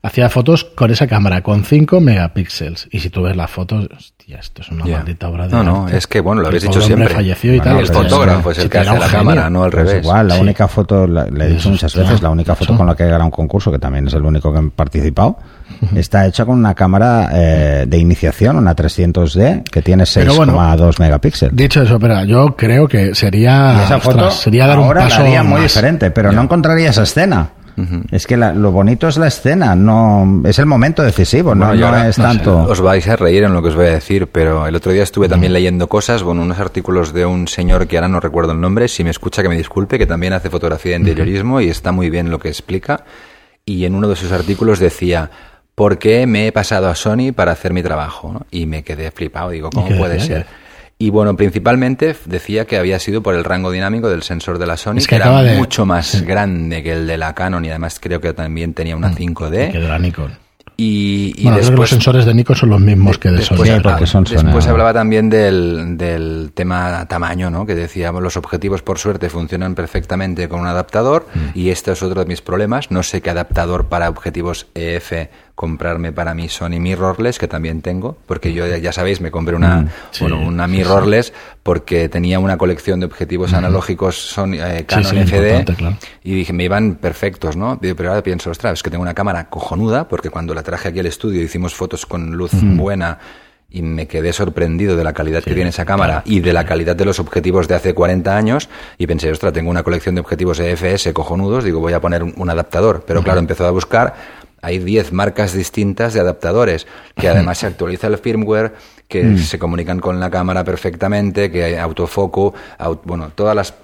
Hacía 0.02 0.28
fotos 0.28 0.62
con 0.64 0.90
esa 0.92 1.06
cámara, 1.08 1.42
con 1.42 1.64
5 1.64 2.00
megapíxeles. 2.00 2.86
Y 2.92 3.00
si 3.00 3.10
tú 3.10 3.22
ves 3.22 3.34
las 3.36 3.50
fotos, 3.50 3.88
hostia, 3.96 4.38
esto 4.38 4.62
es 4.62 4.68
una 4.68 4.84
Ya. 4.86 4.98
maldita 4.98 5.28
obra 5.28 5.46
de 5.48 5.52
No, 5.52 5.64
no, 5.64 5.84
arte. 5.86 5.96
es 5.96 6.06
que, 6.06 6.20
bueno, 6.20 6.42
lo 6.42 6.48
habéis 6.48 6.62
dicho 6.62 6.80
siempre. 6.80 7.08
falleció 7.08 7.52
y 7.54 7.58
Bueno, 7.58 7.72
tal. 7.74 7.80
el 7.80 7.86
fotógrafo 7.88 8.50
es 8.52 8.58
el 8.58 8.70
que 8.70 8.78
hace 8.78 8.90
un 8.90 9.00
la 9.00 9.08
genio. 9.08 9.18
cámara, 9.18 9.50
no 9.50 9.64
al 9.64 9.70
Pues 9.72 9.86
revés. 9.88 10.04
igual, 10.04 10.28
la 10.28 10.34
Sí. 10.36 10.40
única 10.42 10.68
foto, 10.68 11.06
la- 11.08 11.24
le 11.26 11.44
he 11.46 11.48
dicho 11.48 11.70
muchas 11.70 11.92
está, 11.92 12.02
veces, 12.04 12.22
la 12.22 12.30
única 12.30 12.54
foto 12.54 12.76
con 12.76 12.86
la 12.86 12.94
que 12.94 13.02
he 13.02 13.06
ganado 13.06 13.24
un 13.24 13.30
concurso, 13.32 13.72
que 13.72 13.78
también 13.80 14.06
es 14.06 14.14
el 14.14 14.22
único 14.24 14.52
que 14.52 14.60
he 14.60 14.70
participado, 14.70 15.38
está 15.96 16.24
hecha 16.26 16.44
con 16.44 16.56
una 16.58 16.74
cámara 16.74 17.30
eh, 17.32 17.84
de 17.88 17.98
iniciación, 17.98 18.56
una 18.58 18.76
300D, 18.76 19.64
que 19.64 19.82
tiene 19.82 20.04
Pero 20.14 20.34
6,2 20.34 20.36
bueno, 20.36 20.90
megapíxeles. 21.00 21.56
Dicho 21.56 21.82
eso, 21.82 21.98
pero 21.98 22.22
yo 22.24 22.54
creo 22.54 22.86
que 22.86 23.14
sería, 23.14 23.78
Y 23.80 23.84
esa 23.86 23.98
foto 23.98 24.16
ostras, 24.18 24.34
sería 24.40 24.66
dar 24.68 24.78
un 24.78 24.84
ahora 24.84 25.00
paso 25.02 25.18
la 25.20 25.24
haría 25.26 25.42
muy 25.42 25.54
más. 25.54 25.62
diferente, 25.62 26.10
pero 26.12 26.30
no 26.30 26.42
encontraría 26.42 26.90
esa 26.90 27.02
escena. 27.02 27.50
Es 28.10 28.26
que 28.26 28.36
la- 28.36 28.54
lo 28.54 28.72
bonito 28.72 29.06
es 29.08 29.16
la 29.18 29.26
escena, 29.26 29.74
no 29.74 30.42
es 30.44 30.58
el 30.58 30.66
momento 30.66 31.02
decisivo, 31.02 31.50
Bueno, 31.50 31.74
no, 31.74 31.90
no 31.90 31.96
es 32.08 32.16
tanto. 32.16 32.62
os 32.64 32.80
vais 32.80 33.06
a 33.08 33.16
reír 33.16 33.44
en 33.44 33.52
lo 33.52 33.60
que 33.62 33.68
os 33.68 33.74
voy 33.74 33.86
a 33.86 33.90
decir, 33.90 34.28
pero 34.28 34.66
el 34.66 34.74
otro 34.74 34.92
día 34.92 35.02
estuve 35.02 35.28
también 35.28 35.52
leyendo 35.52 35.86
cosas, 35.88 36.22
bueno, 36.22 36.42
unos 36.42 36.58
artículos 36.58 37.12
de 37.12 37.26
un 37.26 37.48
señor 37.48 37.86
que 37.86 37.96
ahora 37.98 38.08
no 38.08 38.20
recuerdo 38.20 38.52
el 38.52 38.60
nombre, 38.60 38.88
si 38.88 39.04
me 39.04 39.10
escucha 39.10 39.42
que 39.42 39.48
me 39.48 39.56
disculpe, 39.56 39.98
que 39.98 40.06
también 40.06 40.32
hace 40.32 40.48
fotografía 40.50 40.92
de 40.92 40.98
interiorismo 41.00 41.60
y 41.60 41.68
está 41.68 41.92
muy 41.92 42.08
bien 42.10 42.30
lo 42.30 42.38
que 42.38 42.48
explica. 42.48 43.04
Y 43.64 43.84
en 43.84 43.94
uno 43.94 44.08
de 44.08 44.16
sus 44.16 44.32
artículos 44.32 44.78
decía, 44.78 45.30
¿por 45.74 45.98
qué 45.98 46.26
me 46.26 46.46
he 46.46 46.52
pasado 46.52 46.88
a 46.88 46.94
Sony 46.94 47.32
para 47.34 47.52
hacer 47.52 47.72
mi 47.72 47.82
trabajo? 47.82 48.32
¿no? 48.32 48.46
Y 48.50 48.64
me 48.66 48.82
quedé 48.84 49.10
flipado, 49.10 49.50
digo, 49.50 49.70
¿cómo 49.70 49.88
puede 49.98 50.20
ser? 50.20 50.46
Y 50.98 51.10
bueno, 51.10 51.36
principalmente 51.36 52.16
decía 52.24 52.64
que 52.64 52.78
había 52.78 52.98
sido 52.98 53.22
por 53.22 53.34
el 53.34 53.44
rango 53.44 53.70
dinámico 53.70 54.08
del 54.08 54.22
sensor 54.22 54.58
de 54.58 54.66
la 54.66 54.76
Sony, 54.78 54.96
Es 54.96 55.06
que, 55.06 55.16
que 55.16 55.22
era 55.22 55.42
de- 55.42 55.56
mucho 55.58 55.84
más 55.84 56.22
grande 56.22 56.82
que 56.82 56.92
el 56.92 57.06
de 57.06 57.18
la 57.18 57.34
Canon 57.34 57.64
y 57.64 57.68
además 57.68 57.98
creo 58.00 58.20
que 58.20 58.32
también 58.32 58.72
tenía 58.72 58.96
una 58.96 59.12
5D. 59.12 59.72
Que 59.72 59.78
de 59.78 59.88
la 59.88 59.98
Nikon. 59.98 60.32
Y, 60.78 61.32
y 61.38 61.42
Bueno, 61.42 61.42
creo 61.42 61.52
que 61.52 61.56
los 61.58 61.66
después, 61.70 61.90
sensores 61.90 62.26
de 62.26 62.34
Nikon 62.34 62.56
son 62.56 62.68
los 62.70 62.80
mismos 62.80 63.18
que 63.18 63.30
de 63.30 63.40
Sony. 63.42 63.56
después, 63.56 63.70
Sí, 63.76 63.80
porque 63.82 64.04
ah, 64.04 64.06
son 64.06 64.26
Sony 64.26 64.36
después 64.42 64.66
hablaba 64.66 64.92
también 64.92 65.30
del, 65.30 65.96
del 65.96 66.50
tema 66.54 67.06
tamaño, 67.08 67.50
¿no? 67.50 67.64
Que 67.64 67.74
decíamos, 67.74 68.22
los 68.22 68.36
objetivos 68.36 68.82
por 68.82 68.98
suerte 68.98 69.30
funcionan 69.30 69.74
perfectamente 69.74 70.48
con 70.50 70.60
un 70.60 70.66
adaptador 70.66 71.26
Mm. 71.34 71.58
y 71.58 71.70
este 71.70 71.92
es 71.92 72.02
otro 72.02 72.20
de 72.22 72.26
mis 72.26 72.42
problemas. 72.42 72.90
No 72.90 73.02
sé 73.02 73.20
qué 73.22 73.30
adaptador 73.30 73.86
para 73.86 74.08
objetivos 74.10 74.66
EF 74.74 75.12
comprarme 75.56 76.12
para 76.12 76.34
mi 76.34 76.50
Sony 76.50 76.78
mirrorless, 76.78 77.38
que 77.38 77.48
también 77.48 77.80
tengo, 77.80 78.18
porque 78.26 78.52
yo 78.52 78.66
ya 78.66 78.92
sabéis, 78.92 79.22
me 79.22 79.30
compré 79.30 79.56
una, 79.56 79.80
Mm, 79.80 79.88
bueno, 80.20 80.40
una 80.40 80.66
mirrorless 80.66 81.32
porque 81.62 82.08
tenía 82.10 82.38
una 82.38 82.58
colección 82.58 83.00
de 83.00 83.06
objetivos 83.06 83.54
analógicos 83.54 84.16
Sony, 84.16 84.54
eh, 84.54 84.84
Canon 84.86 85.16
FD 85.16 85.64
claro. 85.74 85.96
y 86.22 86.34
dije, 86.34 86.52
me 86.52 86.64
iban 86.64 86.96
perfectos, 86.96 87.56
¿no? 87.56 87.78
Pero 87.80 88.10
ahora 88.10 88.22
pienso, 88.22 88.50
ostras, 88.50 88.74
es 88.74 88.82
que 88.82 88.90
tengo 88.90 89.02
una 89.02 89.14
cámara 89.14 89.48
cojonuda, 89.48 90.06
porque 90.08 90.28
cuando 90.28 90.54
la 90.54 90.62
traje 90.62 90.88
aquí 90.88 91.00
al 91.00 91.06
estudio 91.06 91.42
hicimos 91.42 91.74
fotos 91.74 92.04
con 92.04 92.32
luz 92.32 92.52
buena 92.52 93.18
y 93.68 93.82
me 93.82 94.06
quedé 94.06 94.32
sorprendido 94.32 94.96
de 94.96 95.04
la 95.04 95.12
calidad 95.12 95.42
que 95.42 95.52
tiene 95.54 95.70
esa 95.70 95.84
cámara 95.84 96.22
y 96.24 96.40
de 96.40 96.52
la 96.52 96.64
calidad 96.64 96.94
de 96.96 97.04
los 97.04 97.18
objetivos 97.18 97.66
de 97.68 97.74
hace 97.74 97.94
40 97.94 98.36
años 98.36 98.68
y 98.96 99.06
pensé, 99.06 99.30
ostras, 99.30 99.52
tengo 99.52 99.70
una 99.70 99.82
colección 99.82 100.14
de 100.14 100.20
objetivos 100.20 100.58
EFS 100.60 101.12
cojonudos, 101.12 101.64
digo, 101.64 101.80
voy 101.80 101.92
a 101.92 102.00
poner 102.00 102.22
un, 102.22 102.32
un 102.36 102.48
adaptador. 102.50 103.04
Pero 103.06 103.22
claro, 103.22 103.40
empezó 103.40 103.66
a 103.66 103.70
buscar, 103.72 104.14
hay 104.62 104.78
10 104.78 105.12
marcas 105.12 105.52
distintas 105.52 106.14
de 106.14 106.20
adaptadores, 106.20 106.86
que 107.16 107.28
además 107.28 107.58
se 107.58 107.66
actualiza 107.66 108.06
el 108.06 108.18
firmware, 108.18 108.74
que 109.08 109.36
se 109.38 109.58
comunican 109.58 109.98
con 110.00 110.18
la 110.20 110.30
cámara 110.30 110.64
perfectamente, 110.64 111.50
que 111.50 111.64
hay 111.64 111.74
autofoco, 111.74 112.54
au- 112.78 113.00
bueno, 113.04 113.30
todas 113.34 113.54
las 113.54 113.74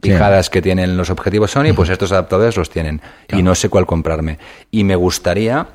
pijadas 0.00 0.50
que 0.50 0.62
tienen 0.62 0.96
los 0.96 1.10
objetivos 1.10 1.52
Sony, 1.52 1.72
pues 1.74 1.88
estos 1.90 2.12
adaptadores 2.12 2.56
los 2.56 2.70
tienen. 2.70 3.00
Y 3.32 3.42
no 3.42 3.54
sé 3.54 3.68
cuál 3.68 3.86
comprarme. 3.86 4.38
Y 4.70 4.84
me 4.84 4.94
gustaría 4.96 5.66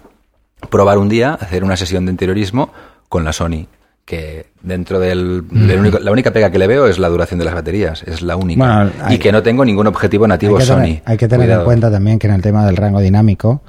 probar 0.70 0.98
un 0.98 1.10
día, 1.10 1.34
hacer 1.34 1.64
una 1.64 1.76
sesión 1.76 2.06
de 2.06 2.12
interiorismo 2.12 2.72
con 3.14 3.24
la 3.24 3.32
Sony. 3.34 3.68
Que 4.06 4.48
dentro 4.62 5.00
del, 5.00 5.48
del 5.50 5.80
único- 5.80 6.00
la 6.00 6.12
única 6.12 6.32
pega 6.32 6.52
que 6.52 6.60
le 6.60 6.68
veo 6.68 6.88
es 6.88 7.00
la 7.00 7.08
duración 7.08 7.40
de 7.40 7.46
las 7.46 7.54
baterías, 7.54 8.04
es 8.04 8.22
la 8.22 8.36
única. 8.36 8.60
Bueno, 8.84 8.92
hay- 9.02 9.16
y 9.16 9.18
que 9.20 9.32
no 9.32 9.42
tengo 9.42 9.64
ningún 9.64 9.88
objetivo 9.88 10.28
nativo 10.28 10.58
hay 10.58 10.66
Sony. 10.66 10.76
tener, 10.82 11.02
hay 11.06 11.18
que 11.18 11.28
tener 11.30 11.50
en 11.50 11.64
cuenta 11.64 11.90
también 11.90 12.20
que 12.20 12.28
en 12.28 12.34
el 12.34 12.42
tema 12.42 12.66
del 12.66 12.76
rango 12.76 13.00
dinámico 13.00 13.62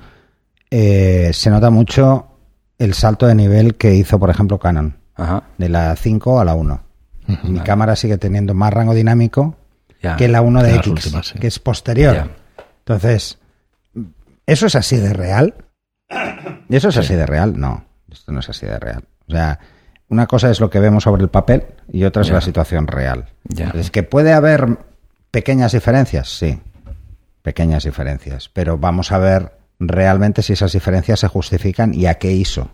eh, 0.70 1.30
se 1.32 1.50
nota 1.50 1.70
mucho 1.70 2.26
el 2.78 2.94
salto 2.94 3.26
de 3.28 3.34
nivel 3.36 3.76
que 3.76 3.94
hizo, 3.94 4.18
por 4.18 4.28
ejemplo, 4.30 4.58
Canon, 4.58 4.96
Ajá, 5.14 5.44
de 5.56 5.68
la 5.68 5.94
5 5.94 6.40
a 6.40 6.44
la 6.44 6.54
1. 6.56 6.80
Mi 7.44 7.60
cámara 7.60 7.94
sigue 7.94 8.18
teniendo 8.18 8.54
más 8.54 8.72
rango 8.72 8.92
dinámico 8.92 9.54
ya. 10.02 10.16
que 10.16 10.26
la 10.26 10.42
1 10.42 10.62
de 10.64 10.68
De 10.72 10.76
X, 10.78 10.86
las 10.92 11.04
últimas, 11.06 11.26
sí. 11.28 11.38
que 11.38 11.46
es 11.46 11.58
posterior. 11.60 12.14
Ya. 12.14 12.28
Entonces, 12.80 13.38
¿eso 14.46 14.66
es 14.66 14.74
así 14.74 14.96
de 14.96 15.12
real? 15.12 15.54
¿Eso 16.68 16.88
es 16.88 16.96
así 16.96 17.14
de 17.14 17.24
real? 17.24 17.58
No, 17.58 17.84
esto 18.10 18.32
no 18.32 18.40
es 18.40 18.48
así 18.48 18.66
de 18.66 18.78
real. 18.80 19.04
O 19.28 19.32
sea, 19.32 19.58
una 20.08 20.26
cosa 20.26 20.50
es 20.50 20.60
lo 20.60 20.70
que 20.70 20.80
vemos 20.80 21.04
sobre 21.04 21.22
el 21.22 21.28
papel 21.28 21.64
y 21.92 22.04
otra 22.04 22.22
es 22.22 22.30
la 22.30 22.40
situación 22.40 22.86
real. 22.86 23.26
Es 23.74 23.90
que 23.90 24.02
puede 24.02 24.32
haber 24.32 24.78
pequeñas 25.30 25.72
diferencias, 25.72 26.28
sí, 26.28 26.60
pequeñas 27.42 27.84
diferencias, 27.84 28.48
pero 28.52 28.78
vamos 28.78 29.12
a 29.12 29.18
ver 29.18 29.52
realmente 29.80 30.42
si 30.42 30.52
esas 30.52 30.72
diferencias 30.72 31.20
se 31.20 31.28
justifican 31.28 31.92
y 31.94 32.06
a 32.06 32.14
qué 32.14 32.32
ISO. 32.32 32.70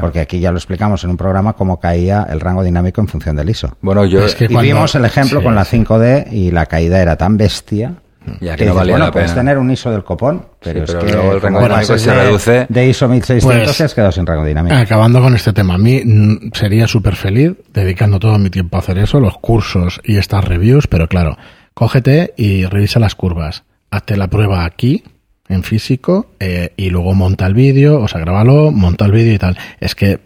Porque 0.00 0.20
aquí 0.20 0.40
ya 0.40 0.50
lo 0.50 0.56
explicamos 0.58 1.04
en 1.04 1.10
un 1.10 1.16
programa 1.16 1.52
cómo 1.52 1.78
caía 1.78 2.26
el 2.28 2.40
rango 2.40 2.64
dinámico 2.64 3.00
en 3.00 3.06
función 3.08 3.36
del 3.36 3.48
ISO. 3.50 3.76
Bueno, 3.82 4.04
yo 4.04 4.24
Es 4.24 4.34
que 4.34 4.46
Y 4.46 4.48
cuando- 4.48 4.62
vimos 4.62 4.94
el 4.96 5.04
ejemplo 5.04 5.38
sí, 5.40 5.44
con 5.44 5.54
la 5.54 5.64
sí. 5.64 5.76
5D 5.76 6.28
y 6.32 6.50
la 6.50 6.66
caída 6.66 7.00
era 7.00 7.16
tan 7.16 7.36
bestia 7.36 7.94
Ya 8.40 8.52
que 8.56 8.58
que 8.58 8.64
no 8.66 8.72
dices, 8.72 8.74
valía 8.74 8.92
bueno, 8.94 9.04
la 9.06 9.12
puedes 9.12 9.30
pena. 9.30 9.40
tener 9.42 9.58
un 9.58 9.70
ISO 9.70 9.90
del 9.90 10.04
copón, 10.04 10.46
pero, 10.60 10.84
pero 10.86 10.98
es 10.98 11.04
que 11.04 11.12
luego 11.12 11.32
el 11.32 11.40
rango 11.40 11.62
dinámico 11.62 11.98
se 11.98 12.10
de- 12.10 12.16
reduce. 12.24 12.66
de 12.68 12.86
ISO 12.88 13.08
1600 13.08 13.64
Pues- 13.66 13.76
te 13.76 13.84
has 13.84 13.94
quedado 13.94 14.12
sin 14.12 14.26
rango 14.26 14.44
dinámico. 14.44 14.74
Acabando 14.76 15.20
con 15.20 15.34
este 15.34 15.52
tema, 15.52 15.74
a 15.74 15.78
mí 15.78 16.02
mm, 16.04 16.50
sería 16.52 16.86
súper 16.86 17.16
feliz 17.16 17.52
dedicando 17.72 18.18
todo 18.18 18.38
mi 18.38 18.50
tiempo 18.50 18.76
a 18.76 18.80
hacer 18.80 18.98
eso, 18.98 19.20
los 19.20 19.38
cursos 19.38 20.00
y 20.04 20.16
estas 20.16 20.44
reviews, 20.44 20.86
pero 20.86 21.08
claro, 21.08 21.36
cógete 21.74 22.34
y 22.36 22.64
revisa 22.64 22.98
las 23.00 23.14
curvas. 23.14 23.64
Hazte 23.90 24.16
la 24.16 24.28
prueba 24.28 24.64
aquí, 24.64 25.04
en 25.48 25.62
físico, 25.62 26.30
eh, 26.40 26.72
y 26.76 26.90
luego 26.90 27.14
monta 27.14 27.46
el 27.46 27.54
vídeo, 27.54 28.00
o 28.00 28.08
sea, 28.08 28.20
grábalo, 28.20 28.72
monta 28.72 29.04
el 29.04 29.12
vídeo 29.12 29.32
y 29.34 29.38
tal. 29.38 29.56
Es 29.80 29.94
que 29.94 30.18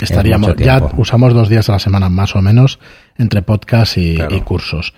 estaríamos, 0.00 0.54
ya 0.56 0.80
usamos 0.96 1.34
dos 1.34 1.48
días 1.48 1.68
a 1.68 1.72
la 1.72 1.78
semana 1.78 2.08
más 2.08 2.34
o 2.36 2.42
menos 2.42 2.78
entre 3.18 3.42
podcast 3.42 3.96
y, 3.98 4.14
Claro. 4.16 4.36
y 4.36 4.40
cursos. 4.40 4.94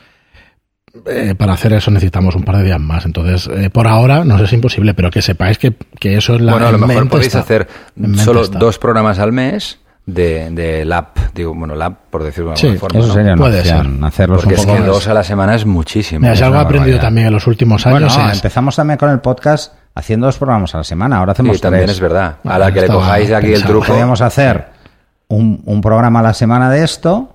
Eh, 1.07 1.35
para 1.37 1.55
hacer 1.55 1.73
eso 1.73 1.91
necesitamos 1.91 2.35
un 2.37 2.45
par 2.45 2.57
de 2.59 2.65
días 2.65 2.81
más. 2.81 3.05
Entonces, 3.05 3.49
eh, 3.53 3.69
por 3.71 3.89
ahora 3.89 4.25
no 4.25 4.39
es 4.39 4.53
imposible, 4.53 4.95
pero 4.95 5.11
que 5.11 5.23
sepáis 5.23 5.59
que, 5.59 5.75
que 5.99 6.17
eso 6.17 6.35
es 6.37 6.41
la 6.41 6.53
bueno, 6.53 6.69
a 6.69 6.73
lo 6.73 6.79
mejor 6.79 7.09
podéis 7.09 7.27
está. 7.29 7.41
hacer 7.41 7.69
solo 8.17 8.43
está. 8.43 8.59
dos 8.59 8.79
programas 8.79 9.19
al 9.19 9.33
mes 9.33 9.81
de, 10.07 10.51
de 10.51 10.85
lab, 10.85 11.07
digo, 11.35 11.53
bueno, 11.55 11.75
lab 11.75 11.95
por 12.11 12.23
decirlo 12.23 12.51
de 12.51 12.57
Sí, 12.59 12.67
alguna 12.69 12.81
forma. 12.81 12.99
Eso 13.01 13.09
¿no? 13.09 13.15
sería 13.15 13.35
Puede 13.37 13.59
opción, 13.61 13.95
ser. 13.97 14.05
hacerlos 14.05 14.39
Porque 14.43 14.55
un 14.55 14.61
es 14.61 14.67
poco 14.67 14.77
que 14.77 14.81
más. 14.83 14.89
dos 14.89 15.09
a 15.09 15.15
la 15.15 15.25
semana 15.25 15.55
es 15.57 15.67
muchísimo. 15.67 16.21
Mira, 16.21 16.33
Es 16.35 16.43
algo 16.43 16.59
aprendido 16.59 16.99
también 17.01 17.27
en 17.27 17.33
los 17.33 17.47
últimos 17.47 17.83
Bueno, 17.85 18.07
años 18.07 18.17
es... 18.17 18.37
empezamos 18.37 18.77
también 18.77 18.99
con 18.99 19.11
el 19.11 19.19
podcast 19.21 19.73
haciendo 19.97 20.27
dos 20.27 20.37
programas 20.39 20.75
a 20.75 20.79
la 20.79 20.85
semana. 20.85 21.19
Ahora 21.19 21.33
hacemos 21.33 21.57
Sí, 21.57 21.63
también 21.63 21.85
tres. 21.87 21.97
es 21.97 22.01
verdad. 22.01 22.37
A 22.45 22.59
la 22.59 22.73
que 22.73 22.83
le 22.83 22.87
cojáis 22.89 23.33
aquí 23.33 23.53
el 23.53 23.65
truco. 23.65 23.87
Podríamos 23.87 24.21
hacer 24.21 24.67
un, 25.29 25.61
un 25.65 25.81
programa 25.81 26.21
a 26.21 26.23
la 26.23 26.35
semana 26.35 26.71
de 26.71 26.85
esto. 26.85 27.34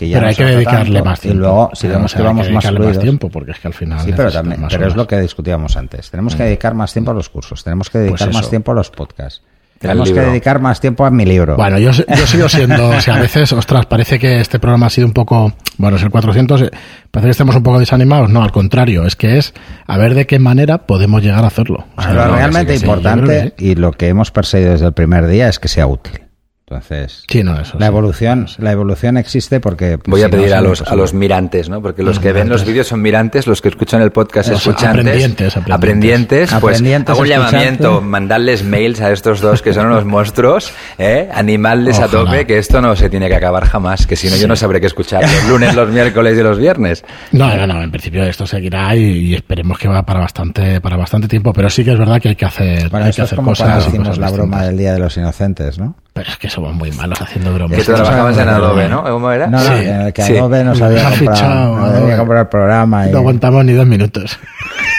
Que 0.00 0.08
ya 0.08 0.14
pero 0.14 0.22
no 0.22 0.28
hay 0.30 0.34
que 0.34 0.44
dedicarle 0.46 0.94
tanto, 0.94 1.10
más 1.10 1.20
tiempo. 1.20 1.36
Y 1.36 1.40
luego, 1.42 1.70
si 1.74 1.86
O 1.86 1.90
vemos 1.90 2.10
sea, 2.10 2.18
que 2.20 2.26
vamos 2.26 2.50
más 2.50 2.66
fluidos. 2.66 2.98
tiempo, 3.00 3.28
porque 3.28 3.50
es 3.50 3.58
que 3.58 3.68
al 3.68 3.74
final... 3.74 4.00
Sí, 4.00 4.14
pero, 4.16 4.32
también, 4.32 4.58
más 4.58 4.72
pero 4.72 4.88
es 4.88 4.96
lo 4.96 5.06
que 5.06 5.20
discutíamos 5.20 5.76
antes. 5.76 6.10
Tenemos 6.10 6.34
que 6.34 6.42
dedicar 6.44 6.72
más 6.72 6.90
tiempo 6.90 7.10
a 7.10 7.14
los 7.14 7.28
cursos, 7.28 7.62
tenemos 7.62 7.90
que 7.90 7.98
dedicar 7.98 8.28
Pues 8.28 8.34
más 8.34 8.48
tiempo 8.48 8.72
a 8.72 8.74
los 8.76 8.90
podcasts. 8.90 9.42
Tenemos 9.78 10.10
que 10.10 10.20
dedicar 10.20 10.58
más 10.58 10.80
tiempo 10.80 11.04
a 11.04 11.10
mi 11.10 11.26
libro. 11.26 11.56
Bueno, 11.56 11.78
yo, 11.78 11.90
yo 11.90 12.26
sigo 12.26 12.48
siendo, 12.48 12.88
o 12.88 13.00
sea, 13.02 13.16
a 13.16 13.20
veces, 13.20 13.52
ostras, 13.52 13.84
parece 13.84 14.18
que 14.18 14.40
este 14.40 14.58
programa 14.58 14.86
ha 14.86 14.90
sido 14.90 15.06
un 15.06 15.12
poco, 15.12 15.52
bueno, 15.76 15.98
es 15.98 16.02
el 16.02 16.08
400, 16.08 16.62
eh, 16.62 16.70
parece 17.10 17.26
que 17.26 17.32
estemos 17.32 17.54
un 17.56 17.62
poco 17.62 17.78
desanimados, 17.78 18.30
no, 18.30 18.42
al 18.42 18.52
contrario, 18.52 19.04
es 19.04 19.16
que 19.16 19.36
es 19.36 19.52
a 19.86 19.98
ver 19.98 20.14
de 20.14 20.26
qué 20.26 20.38
manera 20.38 20.86
podemos 20.86 21.22
llegar 21.22 21.44
a 21.44 21.48
hacerlo. 21.48 21.84
O 21.96 22.00
sea, 22.00 22.10
Pero 22.12 22.24
no, 22.24 22.30
que 22.30 22.36
realmente 22.38 22.72
sí, 22.72 22.78
que 22.78 22.78
sí, 22.78 22.84
importante 22.86 23.54
y 23.58 23.74
lo 23.74 23.92
que 23.92 24.08
hemos 24.08 24.30
perseguido 24.30 24.72
desde 24.72 24.86
el 24.86 24.94
primer 24.94 25.26
día 25.26 25.50
es 25.50 25.58
que 25.58 25.68
sea 25.68 25.86
útil. 25.86 26.29
Entonces, 26.70 27.24
Sí, 27.28 27.42
no, 27.42 27.60
eso 27.60 27.76
la 27.78 27.86
sí. 27.86 27.88
evolución, 27.88 28.46
la 28.58 28.70
evolución 28.70 29.16
existe 29.16 29.58
porque 29.58 29.98
pues, 29.98 30.08
Voy 30.08 30.22
a 30.22 30.26
si 30.26 30.30
pedir 30.30 30.54
a 30.54 30.60
los, 30.60 30.82
a 30.82 30.94
los 30.94 31.12
mirantes, 31.14 31.68
¿no? 31.68 31.82
Porque 31.82 32.02
los 32.04 32.14
Los 32.16 32.22
que 32.22 32.32
ven 32.32 32.48
los 32.48 32.64
vídeos 32.64 32.86
son 32.86 33.02
mirantes, 33.02 33.48
los 33.48 33.60
que 33.60 33.68
escuchan 33.70 34.02
el 34.02 34.12
podcast 34.12 34.50
Los 34.50 34.58
escuchantes. 34.66 35.00
aprendientes, 35.00 35.56
aprendientes. 35.56 35.72
aprendientes, 35.74 36.50
pues 36.60 36.76
Aprendientes, 36.76 37.10
hago 37.12 37.22
un 37.22 37.26
llamamiento, 37.26 38.00
mandarles 38.00 38.62
mails 38.62 39.00
a 39.00 39.10
estos 39.10 39.40
dos 39.40 39.62
que 39.62 39.72
son 39.74 39.86
unos 39.86 40.04
monstruos, 40.04 40.72
¿eh? 40.98 41.28
animarles 41.34 41.98
a 41.98 42.06
tope 42.06 42.46
que 42.46 42.58
esto 42.58 42.80
no 42.80 42.94
se 42.94 43.10
tiene 43.10 43.28
que 43.28 43.34
acabar 43.34 43.64
jamás, 43.66 44.06
que 44.06 44.14
si 44.14 44.28
no 44.30 44.36
yo 44.36 44.46
no 44.46 44.54
sabré 44.54 44.80
qué 44.80 44.86
escuchar 44.86 45.22
los 45.22 45.48
lunes, 45.48 45.74
los 45.74 45.88
miércoles 45.90 46.38
y 46.38 46.42
los 46.42 46.56
viernes. 46.58 47.04
No, 47.32 47.52
no, 47.56 47.66
no, 47.66 47.82
en 47.82 47.90
principio 47.90 48.22
esto 48.22 48.46
seguirá 48.46 48.94
y, 48.94 49.02
y 49.30 49.34
esperemos 49.34 49.76
que 49.76 49.88
va 49.88 50.04
para 50.04 50.20
bastante, 50.20 50.80
para 50.80 50.96
bastante 50.96 51.26
tiempo, 51.26 51.52
pero 51.52 51.68
sí 51.68 51.84
que 51.84 51.92
es 51.92 51.98
verdad 51.98 52.20
que 52.20 52.28
hay 52.28 52.36
que 52.36 52.44
hacer, 52.46 52.88
Bueno, 52.90 53.06
hay 53.06 53.10
esto 53.10 53.22
que 53.22 53.24
es 53.24 53.28
hacer 53.28 53.36
como 53.36 53.50
cosas. 53.50 53.66
cuando 53.66 53.88
hicimos 53.88 54.08
cosas 54.08 54.18
la 54.20 54.30
broma 54.30 54.62
del 54.66 54.76
Día 54.78 54.92
de 54.92 54.98
los 55.00 55.16
Inocentes, 55.16 55.78
¿no? 55.80 55.96
Pero 56.12 56.28
es 56.30 56.36
que 56.38 56.50
somos 56.60 56.74
muy 56.76 56.90
malos 56.92 57.20
haciendo 57.20 57.54
bromas. 57.54 57.78
Que 57.78 57.84
tú 57.84 57.92
trabajabas 57.94 58.38
en 58.38 58.48
Adobe, 58.48 58.88
¿no? 58.88 59.02
¿Cómo 59.02 59.30
era? 59.30 59.46
No, 59.46 59.58
no, 59.58 59.64
Sí. 59.64 59.84
en 59.86 60.00
el 60.02 60.12
que 60.12 60.22
Sí. 60.22 60.36
Adobe 60.36 60.64
nos 60.64 60.78
Nos 60.80 60.88
había 60.88 61.00
ha 61.00 61.10
comprado, 61.10 61.34
fichado, 61.36 61.76
nos 61.76 61.84
había 61.88 61.98
Adobe. 62.00 62.16
comprado 62.16 62.42
el 62.42 62.48
programa 62.48 63.08
y... 63.08 63.12
No 63.12 63.18
aguantamos 63.18 63.64
ni 63.64 63.72
dos 63.72 63.86
minutos. 63.86 64.38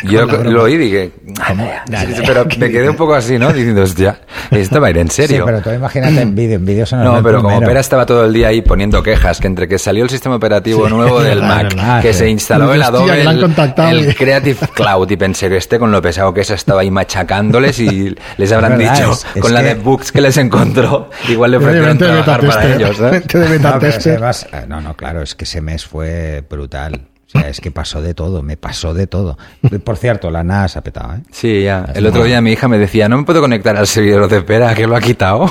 Yo 0.03 0.26
broma. 0.28 0.49
lo 0.49 0.64
oí 0.64 0.73
y 0.73 0.78
dije, 0.78 1.11
ya, 1.88 2.06
pero 2.26 2.45
me 2.57 2.69
quedé 2.69 2.90
un 2.90 2.95
poco 2.95 3.14
así, 3.15 3.38
¿no? 3.38 3.52
Diciendo, 3.53 3.84
hostia, 3.84 4.22
esto 4.49 4.80
va 4.82 4.88
a 4.88 4.90
ir 4.90 4.98
en 4.98 5.10
Sí, 5.10 5.23
serio. 5.23 5.45
pero 5.45 5.61
tú 5.61 5.69
imagínate 5.72 6.22
en 6.22 6.36
vídeo, 6.36 6.56
en 6.56 6.65
vídeo 6.65 6.86
ve 6.91 6.98
No, 6.98 7.22
pero 7.23 7.38
como 7.38 7.49
primero. 7.49 7.68
Pera 7.68 7.80
estaba 7.80 8.06
todo 8.06 8.26
el 8.26 8.34
día 8.34 8.48
ahí 8.49 8.61
poniendo 8.61 9.02
quejas, 9.03 9.40
que 9.40 9.48
entre 9.48 9.68
que 9.68 9.78
salió 9.78 10.03
el 10.03 10.10
sistema 10.10 10.36
operativo 10.36 10.88
Sí, 10.88 10.94
nuevo 10.94 11.19
del 11.23 11.41
Mac, 11.41 11.64
verdad, 11.73 12.02
que 12.02 12.14
sí. 12.14 12.19
se 12.19 12.30
instaló 12.30 12.73
el 12.73 12.82
Adobe, 12.82 13.22
el, 13.22 13.28
el 14.07 14.15
Creative 14.15 14.68
Cloud, 14.73 15.10
y 15.11 15.18
pensé 15.18 15.49
que 15.49 15.57
este 15.57 15.78
con 15.80 15.91
lo 15.91 16.02
pesado 16.02 16.34
que 16.34 16.41
es 16.41 16.49
estaba 16.52 16.82
ahí 16.82 16.91
machacándoles 16.91 17.80
y 17.80 18.15
les 18.38 18.52
habrán 18.52 18.78
verdad, 18.78 18.95
dicho, 18.95 19.11
es- 19.11 19.26
es 19.36 19.41
con 19.41 19.53
la 19.53 19.61
que- 19.61 19.68
de 19.68 19.76
bugs 19.76 20.11
que 20.11 20.22
les 20.22 20.38
encontró, 20.38 21.10
igual 21.30 21.52
le 21.52 21.57
ofrecieron 21.57 21.98
trabajar 21.98 22.26
para 22.45 22.61
betatester. 22.68 22.82
ellos, 22.82 22.99
¿eh? 22.99 23.60
No, 23.61 23.69
además- 23.69 24.48
eh, 24.52 24.65
no, 24.68 24.82
no, 24.82 24.95
claro, 24.95 25.22
es 25.22 25.36
que 25.36 25.44
ese 25.45 25.61
mes 25.61 25.86
fue 25.86 26.44
brutal. 26.49 27.02
O 27.34 27.40
sea, 27.40 27.48
es 27.48 27.62
que 27.62 27.72
pasó 27.72 28.02
de 28.02 28.14
todo, 28.14 28.41
me 28.44 28.58
pasó 28.58 28.94
de 28.94 29.08
todo. 29.08 29.38
Por 29.86 29.95
cierto, 29.95 30.30
la 30.32 30.44
NAS 30.44 30.76
ha 30.76 30.82
petado, 30.82 31.14
¿eh? 31.16 31.22
Sí, 31.32 31.64
ya. 31.64 31.86
El 31.95 32.06
otro 32.06 32.26
día 32.26 32.41
mi 32.41 32.52
hija 32.52 32.68
me 32.68 32.78
decía, 32.78 33.08
no 33.08 33.18
me 33.18 33.24
puedo 33.24 33.40
conectar 33.40 33.78
al 33.78 33.88
servidor 33.88 34.28
de 34.28 34.41
Pera, 34.41 34.76
que 34.76 34.86
lo 34.86 34.95
ha 34.98 35.02
quitado. 35.02 35.45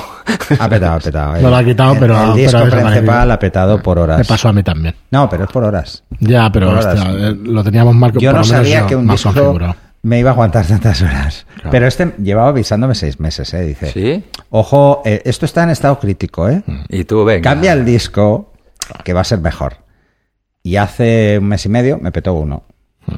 Ha 0.59 0.69
petado, 0.69 0.93
ha 0.95 0.99
petado. 0.99 1.41
No 1.41 1.49
lo 1.49 1.55
ha 1.55 1.63
quitado, 1.63 1.93
El- 1.93 1.99
pero- 1.99 2.23
El 2.23 2.35
disco 2.35 2.59
pero 2.69 2.81
principal 2.87 3.31
ha 3.31 3.39
petado 3.39 3.81
por 3.81 3.97
horas. 3.97 4.19
Me 4.19 4.25
pasó 4.25 4.49
a 4.49 4.53
mí 4.53 4.61
también. 4.61 4.93
No, 5.09 5.27
pero 5.29 5.45
es 5.45 5.49
por 5.49 5.63
horas. 5.63 6.03
Ya, 6.19 6.51
pero 6.51 6.67
Por 6.67 6.77
horas. 6.77 6.99
hostia, 6.99 7.11
eh, 7.29 7.35
lo 7.41 7.63
teníamos 7.63 7.95
mal 7.95 8.11
Yo 8.13 8.29
por 8.31 8.39
no 8.39 8.43
sabía 8.43 8.81
yo, 8.81 8.87
que 8.87 8.95
un 8.95 9.07
disco 9.07 9.33
configurado. 9.33 9.75
me 10.03 10.19
iba 10.19 10.29
a 10.29 10.33
aguantar 10.33 10.65
tantas 10.67 11.01
horas. 11.01 11.47
Claro. 11.55 11.69
Pero 11.71 11.87
este 11.87 12.13
llevaba 12.21 12.49
avisándome 12.49 12.93
seis 12.93 13.19
meses, 13.19 13.51
¿eh? 13.55 13.61
Dice. 13.61 13.91
¿Sí? 13.91 14.23
Ojo, 14.51 15.01
eh, 15.05 15.21
esto 15.25 15.45
está 15.45 15.63
en 15.63 15.71
estado 15.71 15.99
crítico, 15.99 16.47
¿eh? 16.47 16.61
Y 16.89 17.05
tú, 17.05 17.25
venga. 17.25 17.49
Cambia 17.49 17.73
el 17.73 17.85
disco, 17.85 18.53
que 19.03 19.13
va 19.13 19.21
a 19.21 19.25
ser 19.25 19.39
mejor. 19.39 19.77
Y 20.63 20.75
hace 20.75 21.37
un 21.39 21.45
mes 21.47 21.65
y 21.65 21.69
medio 21.69 21.97
me 21.99 22.11
petó 22.11 22.33
uno. 22.33 22.63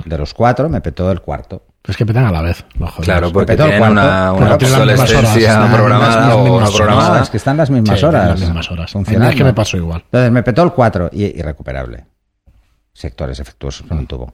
De 0.05 0.17
los 0.17 0.33
cuatro, 0.33 0.69
me 0.69 0.79
petó 0.81 1.11
el 1.11 1.21
cuarto. 1.21 1.65
Es 1.85 1.97
que 1.97 2.05
petan 2.05 2.25
a 2.25 2.31
la 2.31 2.41
vez, 2.41 2.65
los. 2.79 2.93
Claro, 2.95 3.31
porque 3.33 3.55
tienen 3.57 3.77
cuarto, 3.77 3.91
una, 3.91 4.31
una 4.33 4.55
obsolescencia 4.55 5.69
programada 5.73 6.35
o 6.37 6.59
no 6.61 6.71
programada. 6.71 7.17
No, 7.17 7.23
es 7.23 7.29
que 7.29 7.37
están 7.37 7.57
las 7.57 7.69
mismas 7.69 8.01
horas. 8.01 8.29
las 8.29 8.39
mismas 8.39 8.71
horas. 8.71 8.91
Funcionando. 8.91 9.31
Es 9.31 9.35
que 9.35 9.43
me 9.43 9.53
pasó 9.53 9.75
igual. 9.75 10.01
Entonces 10.05 10.31
me 10.31 10.41
petó 10.43 10.63
el 10.63 10.71
4 10.71 11.09
y 11.11 11.25
irrecuperable. 11.37 12.05
Sectores 12.93 13.39
efectuosos 13.39 13.85
con 13.87 13.97
un 13.97 14.07
tubo. 14.07 14.33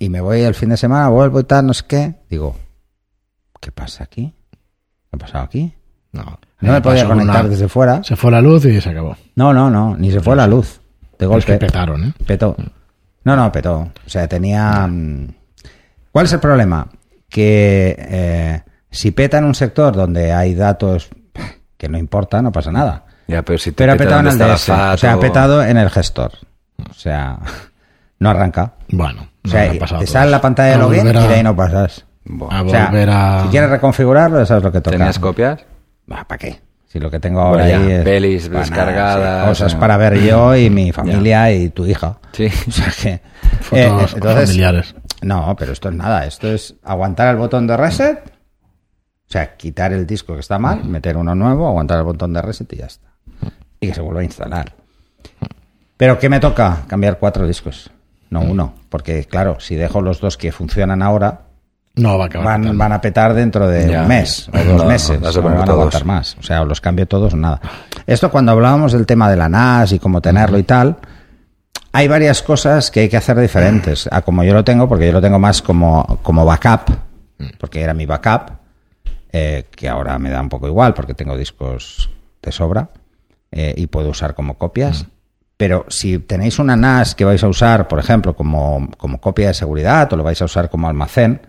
Y 0.00 0.08
me 0.08 0.20
voy 0.20 0.40
el 0.40 0.54
fin 0.54 0.70
de 0.70 0.76
semana, 0.76 1.08
vuelvo 1.08 1.38
y 1.40 1.44
tal, 1.44 1.66
no 1.66 1.74
sé 1.74 1.84
qué. 1.86 2.14
Digo, 2.28 2.56
¿qué 3.60 3.70
pasa 3.70 4.04
aquí? 4.04 4.34
¿Qué 4.50 5.14
ha 5.14 5.18
pasado 5.18 5.44
aquí? 5.44 5.72
No, 6.12 6.22
No 6.60 6.72
me 6.72 6.80
podía 6.80 7.02
pasó 7.02 7.08
con 7.10 7.18
conectar 7.18 7.40
una- 7.44 7.50
desde 7.50 7.68
fuera. 7.68 8.02
Se 8.02 8.16
fue 8.16 8.30
la 8.32 8.40
luz 8.40 8.64
y 8.64 8.80
se 8.80 8.90
acabó. 8.90 9.16
No, 9.36 9.52
no, 9.54 9.70
no, 9.70 9.96
ni 9.96 10.10
se 10.10 10.20
fue 10.20 10.34
la 10.34 10.46
luz. 10.48 10.80
De 11.18 11.24
Es 11.26 11.44
que 11.44 11.52
golpe. 11.52 11.58
petaron, 11.58 12.04
¿eh? 12.04 12.12
Petó. 12.26 12.56
No, 13.24 13.36
no, 13.36 13.50
petó. 13.52 13.90
O 14.06 14.08
sea, 14.08 14.26
tenía... 14.28 14.86
mm, 14.86 15.28
¿Cuál 16.12 16.26
es 16.26 16.32
el 16.32 16.40
problema? 16.40 16.88
Que 17.28 17.94
eh, 17.98 18.62
si 18.90 19.10
peta 19.10 19.38
en 19.38 19.44
un 19.44 19.54
sector 19.54 19.94
donde 19.94 20.32
hay 20.32 20.54
datos 20.54 21.08
que 21.76 21.88
no 21.88 21.98
importa, 21.98 22.40
no 22.42 22.50
pasa 22.52 22.70
nada. 22.72 23.04
Ya, 23.26 23.42
pero 23.42 23.58
si 23.58 23.72
te 23.72 23.76
Pero 23.84 23.92
ha 23.92 23.96
peta 23.96 24.04
petado 24.16 24.20
en 24.20 24.26
el 24.28 24.38
DS. 24.38 24.68
O 24.70 24.96
sea, 24.96 25.12
ha 25.12 25.20
petado 25.20 25.62
en 25.64 25.76
el 25.76 25.90
gestor. 25.90 26.32
O 26.88 26.94
sea, 26.94 27.38
no 28.18 28.30
arranca. 28.30 28.74
Bueno, 28.90 29.28
O 29.44 29.48
sea, 29.48 29.70
te 29.98 30.06
sale 30.06 30.30
la 30.30 30.40
pantalla 30.40 30.68
de 30.70 30.74
A 30.74 30.78
login 30.78 31.06
y 31.06 31.10
a- 31.10 31.12
de 31.28 31.34
ahí 31.34 31.42
no 31.42 31.54
pasas. 31.54 32.04
A 32.50 32.62
O 32.62 32.68
sea, 32.68 32.86
a... 32.88 33.42
si 33.44 33.48
quieres 33.48 33.70
reconfigurarlo, 33.70 34.40
eso 34.40 34.56
es 34.56 34.62
lo 34.62 34.72
que 34.72 34.80
toca. 34.80 34.96
¿Tenías 34.96 35.18
copias? 35.18 35.60
¿Para 36.06 36.38
qué? 36.38 36.60
Si 36.88 36.98
lo 36.98 37.10
que 37.10 37.20
tengo 37.20 37.40
ahora 37.40 37.64
Bueno, 37.64 37.80
ya, 37.80 37.86
ahí 37.86 37.92
es 37.92 38.04
pelis 38.04 38.48
para 38.48 38.60
descargadas, 38.60 39.42
sí, 39.42 39.48
cosas 39.48 39.74
eh. 39.74 39.76
para 39.78 39.96
ver 39.98 40.20
yo 40.20 40.56
y 40.56 40.70
mi 40.70 40.90
familia 40.90 41.52
y 41.52 41.68
tu 41.68 41.86
hija. 41.86 42.18
Sí. 42.32 42.48
O 42.68 42.70
sea 42.70 42.92
que... 43.02 43.20
Fotos 43.60 44.12
eh, 44.12 44.14
entonces, 44.14 44.48
familiares. 44.48 44.94
No, 45.20 45.54
pero 45.58 45.72
esto 45.72 45.90
es 45.90 45.94
nada. 45.94 46.24
Esto 46.24 46.48
es 46.48 46.76
aguantar 46.82 47.28
el 47.28 47.36
botón 47.36 47.66
de 47.66 47.76
reset. 47.76 48.18
O 48.26 49.30
sea, 49.30 49.56
quitar 49.56 49.92
el 49.92 50.06
disco 50.06 50.32
que 50.34 50.40
está 50.40 50.58
mal, 50.58 50.84
meter 50.84 51.18
uno 51.18 51.34
nuevo, 51.34 51.68
aguantar 51.68 51.98
el 51.98 52.04
botón 52.04 52.32
de 52.32 52.40
reset 52.40 52.72
y 52.72 52.76
ya 52.76 52.86
está. 52.86 53.08
Y 53.80 53.88
que 53.88 53.94
se 53.94 54.00
vuelva 54.00 54.22
a 54.22 54.24
instalar. 54.24 54.74
Pero 55.98 56.18
¿qué 56.18 56.30
me 56.30 56.40
toca? 56.40 56.84
Cambiar 56.86 57.18
cuatro 57.18 57.46
discos. 57.46 57.90
No 58.30 58.40
uno. 58.40 58.74
Porque, 58.88 59.24
claro, 59.24 59.60
si 59.60 59.74
dejo 59.74 60.00
los 60.00 60.20
dos 60.20 60.38
que 60.38 60.52
funcionan 60.52 61.02
ahora, 61.02 61.47
No, 61.98 62.16
va 62.18 62.24
a 62.24 62.26
acabar. 62.28 62.46
van, 62.46 62.60
petando. 62.62 62.78
van 62.78 62.92
a 62.92 63.00
petar 63.00 63.34
dentro 63.34 63.68
de 63.68 63.90
Ya. 63.90 64.02
un 64.02 64.08
mes 64.08 64.48
o 64.48 64.56
dos 64.58 64.82
no, 64.82 64.84
meses. 64.84 65.20
no 65.20 65.42
van 65.42 65.58
a 65.58 65.62
aguantar 65.64 66.04
más. 66.04 66.36
O 66.38 66.42
sea, 66.42 66.62
o 66.62 66.64
los 66.64 66.80
cambio 66.80 67.06
todos 67.06 67.34
o 67.34 67.36
nada. 67.36 67.60
Esto 68.06 68.30
cuando 68.30 68.52
hablábamos 68.52 68.92
del 68.92 69.04
tema 69.06 69.30
de 69.30 69.36
la 69.36 69.48
NAS 69.48 69.92
y 69.92 69.98
cómo 69.98 70.20
tenerlo 70.20 70.58
y 70.58 70.62
tal, 70.62 70.96
hay 71.92 72.06
varias 72.08 72.42
cosas 72.42 72.90
que 72.90 73.00
hay 73.00 73.08
que 73.08 73.16
hacer 73.16 73.38
diferentes 73.38 74.08
a 74.12 74.22
como 74.22 74.44
yo 74.44 74.54
lo 74.54 74.64
tengo, 74.64 74.88
porque 74.88 75.06
yo 75.06 75.12
lo 75.12 75.20
tengo 75.20 75.38
más 75.38 75.60
como, 75.62 76.18
como 76.22 76.44
backup, 76.44 76.90
porque 77.58 77.80
era 77.82 77.94
mi 77.94 78.06
backup, 78.06 78.50
eh, 79.32 79.64
que 79.74 79.88
ahora 79.88 80.18
me 80.18 80.30
da 80.30 80.40
un 80.40 80.48
poco 80.48 80.68
igual 80.68 80.94
porque 80.94 81.14
tengo 81.14 81.36
discos 81.36 82.10
de 82.42 82.52
sobra 82.52 82.88
eh, 83.50 83.74
y 83.76 83.86
puedo 83.88 84.10
usar 84.10 84.34
como 84.34 84.56
copias. 84.58 85.06
Pero 85.56 85.86
si 85.88 86.18
tenéis 86.20 86.60
una 86.60 86.76
NAS 86.76 87.14
que 87.16 87.24
vais 87.24 87.42
a 87.42 87.48
usar, 87.48 87.88
por 87.88 87.98
ejemplo, 87.98 88.34
como, 88.36 88.88
como 88.96 89.20
copia 89.20 89.48
de 89.48 89.54
seguridad 89.54 90.12
o 90.12 90.16
lo 90.16 90.22
vais 90.22 90.40
a 90.40 90.44
usar 90.44 90.70
como 90.70 90.88
almacén, 90.88 91.40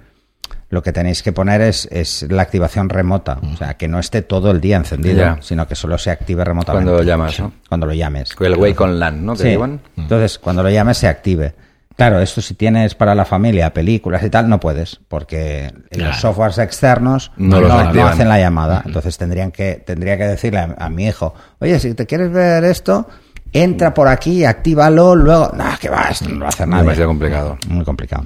lo 0.69 0.83
que 0.83 0.93
tenéis 0.93 1.23
que 1.23 1.31
poner 1.31 1.61
es, 1.61 1.87
es 1.91 2.25
la 2.29 2.43
activación 2.43 2.89
remota. 2.89 3.39
O 3.53 3.57
sea, 3.57 3.75
que 3.75 3.87
no 3.87 3.99
esté 3.99 4.21
todo 4.21 4.51
el 4.51 4.61
día 4.61 4.77
encendido, 4.77 5.37
sino 5.41 5.67
que 5.67 5.75
solo 5.75 5.97
se 5.97 6.11
active 6.11 6.43
remotamente. 6.45 6.85
Cuando 6.85 7.01
lo 7.01 7.07
llamas, 7.07 7.39
¿no? 7.39 7.51
Cuando 7.67 7.85
lo 7.87 7.93
llames. 7.93 8.35
El 8.39 8.55
Wake 8.55 8.79
on 8.83 8.99
LAN, 8.99 9.25
¿no? 9.25 9.33
Que 9.33 9.43
Sí. 9.43 9.49
llevan. 9.49 9.79
Entonces, 9.97 10.37
cuando 10.37 10.61
lo 10.63 10.69
llames, 10.69 10.97
se 10.97 11.07
active. 11.07 11.55
Claro, 11.97 12.19
esto 12.21 12.39
si 12.39 12.53
tienes 12.53 12.95
para 12.95 13.13
la 13.13 13.25
familia 13.25 13.73
películas 13.73 14.23
y 14.23 14.29
tal, 14.29 14.47
no 14.47 14.57
puedes, 14.59 15.01
porque 15.09 15.73
Claro. 15.89 16.11
los 16.11 16.21
softwares 16.21 16.57
externos 16.59 17.31
No 17.35 17.55
no, 17.57 17.61
los 17.61 17.69
no 17.73 17.79
activan. 17.79 18.07
hacen 18.13 18.29
la 18.29 18.39
llamada. 18.39 18.83
Entonces 18.85 19.17
tendrían 19.17 19.51
que, 19.51 19.83
tendría 19.85 20.17
que 20.17 20.23
decirle 20.25 20.59
a, 20.59 20.75
a 20.77 20.89
mi 20.89 21.07
hijo, 21.07 21.33
oye, 21.59 21.77
si 21.79 21.93
te 21.95 22.05
quieres 22.05 22.31
ver 22.31 22.63
esto, 22.63 23.09
entra 23.51 23.93
por 23.93 24.07
aquí, 24.07 24.45
actívalo, 24.45 25.13
luego... 25.15 25.51
No, 25.57 25.65
que 25.81 25.89
va, 25.89 26.03
esto 26.11 26.29
no 26.29 26.35
lo 26.35 26.39
va 26.41 26.45
a 26.45 26.49
hacer 26.49 26.67
nadie. 26.69 26.83
Demasiado 26.83 27.09
complicado. 27.09 27.57
Muy 27.67 27.83
complicado. 27.83 28.23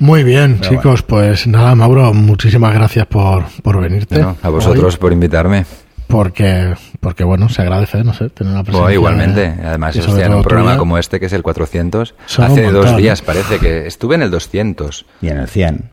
Muy 0.00 0.24
bien, 0.24 0.60
chicos. 0.60 1.02
Pues 1.02 1.46
nada, 1.46 1.74
Mauro, 1.74 2.12
muchísimas 2.14 2.72
gracias 2.74 3.06
por, 3.06 3.44
por 3.62 3.80
venirte. 3.80 4.16
Bueno, 4.16 4.36
a 4.42 4.48
vosotros 4.48 4.94
hoy, 4.94 5.00
por 5.00 5.12
invitarme. 5.12 5.66
porque, 6.06 6.74
porque, 7.00 7.22
bueno, 7.22 7.48
se 7.50 7.62
agradece, 7.62 8.02
no 8.02 8.14
sé, 8.14 8.30
tener 8.30 8.52
una 8.54 8.62
presencia. 8.64 8.82
Bueno, 8.82 8.94
igualmente. 8.94 9.44
eh, 9.44 9.62
Además, 9.64 9.94
sobre 9.94 10.08
hostia, 10.08 10.26
en 10.26 10.34
un 10.34 10.42
programa 10.42 10.76
como 10.78 10.96
este, 10.98 11.20
que 11.20 11.26
es 11.26 11.32
el 11.34 11.42
400, 11.42 12.14
Son 12.26 12.44
hace 12.46 12.70
dos 12.72 12.96
días 12.96 13.20
¿no? 13.20 13.26
parece 13.26 13.58
que 13.58 13.86
estuve 13.86 14.14
en 14.14 14.22
el 14.22 14.30
200. 14.30 15.06
Y 15.22 15.28
en 15.28 15.36
el 15.36 15.48
100. 15.48 15.90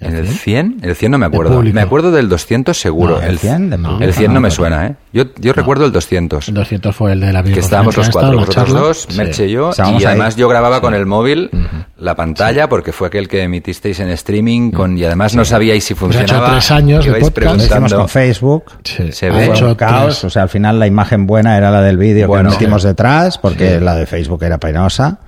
¿En 0.00 0.14
el 0.14 0.28
100? 0.28 0.76
El 0.82 0.94
100 0.94 1.10
no 1.10 1.18
me 1.18 1.26
acuerdo. 1.26 1.60
Me 1.60 1.80
acuerdo 1.80 2.12
del 2.12 2.28
200 2.28 2.78
seguro. 2.80 3.16
No, 3.16 3.22
el 3.26 3.36
100 3.38 3.70
de 3.70 3.76
el 3.76 3.82
público, 3.82 4.12
100 4.12 4.32
no 4.32 4.40
me 4.40 4.48
no, 4.48 4.54
suena, 4.54 4.86
¿eh? 4.86 4.94
Yo, 5.12 5.24
yo 5.40 5.52
recuerdo 5.52 5.84
el 5.86 5.92
200. 5.92 6.48
El 6.48 6.54
200 6.54 6.94
fue 6.94 7.12
el 7.12 7.20
de 7.20 7.32
la 7.32 7.42
Que 7.42 7.58
estábamos 7.58 7.96
los 7.96 8.08
cuatro, 8.10 8.38
vosotros 8.38 8.72
dos, 8.72 9.16
Merche 9.16 9.46
y 9.46 9.50
yo, 9.52 9.70
Estábamos 9.70 10.00
y 10.00 10.04
ahí. 10.04 10.10
además 10.12 10.36
yo 10.36 10.48
grababa 10.48 10.80
con 10.80 10.94
el 10.94 11.04
móvil 11.04 11.50
la 11.96 12.14
pantalla 12.14 12.68
porque 12.68 12.92
fue 12.92 13.08
aquel 13.08 13.26
que 13.26 13.42
emitisteis 13.42 13.98
en 13.98 14.10
streaming 14.10 14.70
con, 14.70 14.96
y 14.96 15.04
además 15.04 15.34
no 15.34 15.44
sabíais 15.44 15.82
si 15.82 15.94
Pues 15.94 16.14
ha 16.16 16.20
hecho 16.22 16.34
funcionaba. 16.34 16.50
tres 16.52 16.70
años 16.70 17.04
de 17.04 17.10
podcast. 17.14 17.24
Lo 17.26 17.32
preguntando. 17.34 17.96
con 17.96 18.08
Facebook. 18.08 18.64
Sí, 18.84 19.10
Se 19.10 19.26
ha 19.26 19.32
ve. 19.32 19.46
Fue 19.46 19.54
hecho 19.56 19.76
caos, 19.76 20.22
o 20.22 20.30
sea, 20.30 20.42
al 20.44 20.48
final 20.48 20.78
la 20.78 20.86
imagen 20.86 21.26
buena 21.26 21.56
era 21.56 21.72
la 21.72 21.82
del 21.82 21.98
vídeo 21.98 22.28
Bueno, 22.28 22.50
que 22.50 22.56
metimos 22.56 22.82
sí. 22.82 22.88
detrás, 22.88 23.36
porque 23.38 23.80
la 23.80 23.96
de 23.96 24.06
Facebook 24.06 24.44
era 24.44 24.58
penosa. 24.58 25.18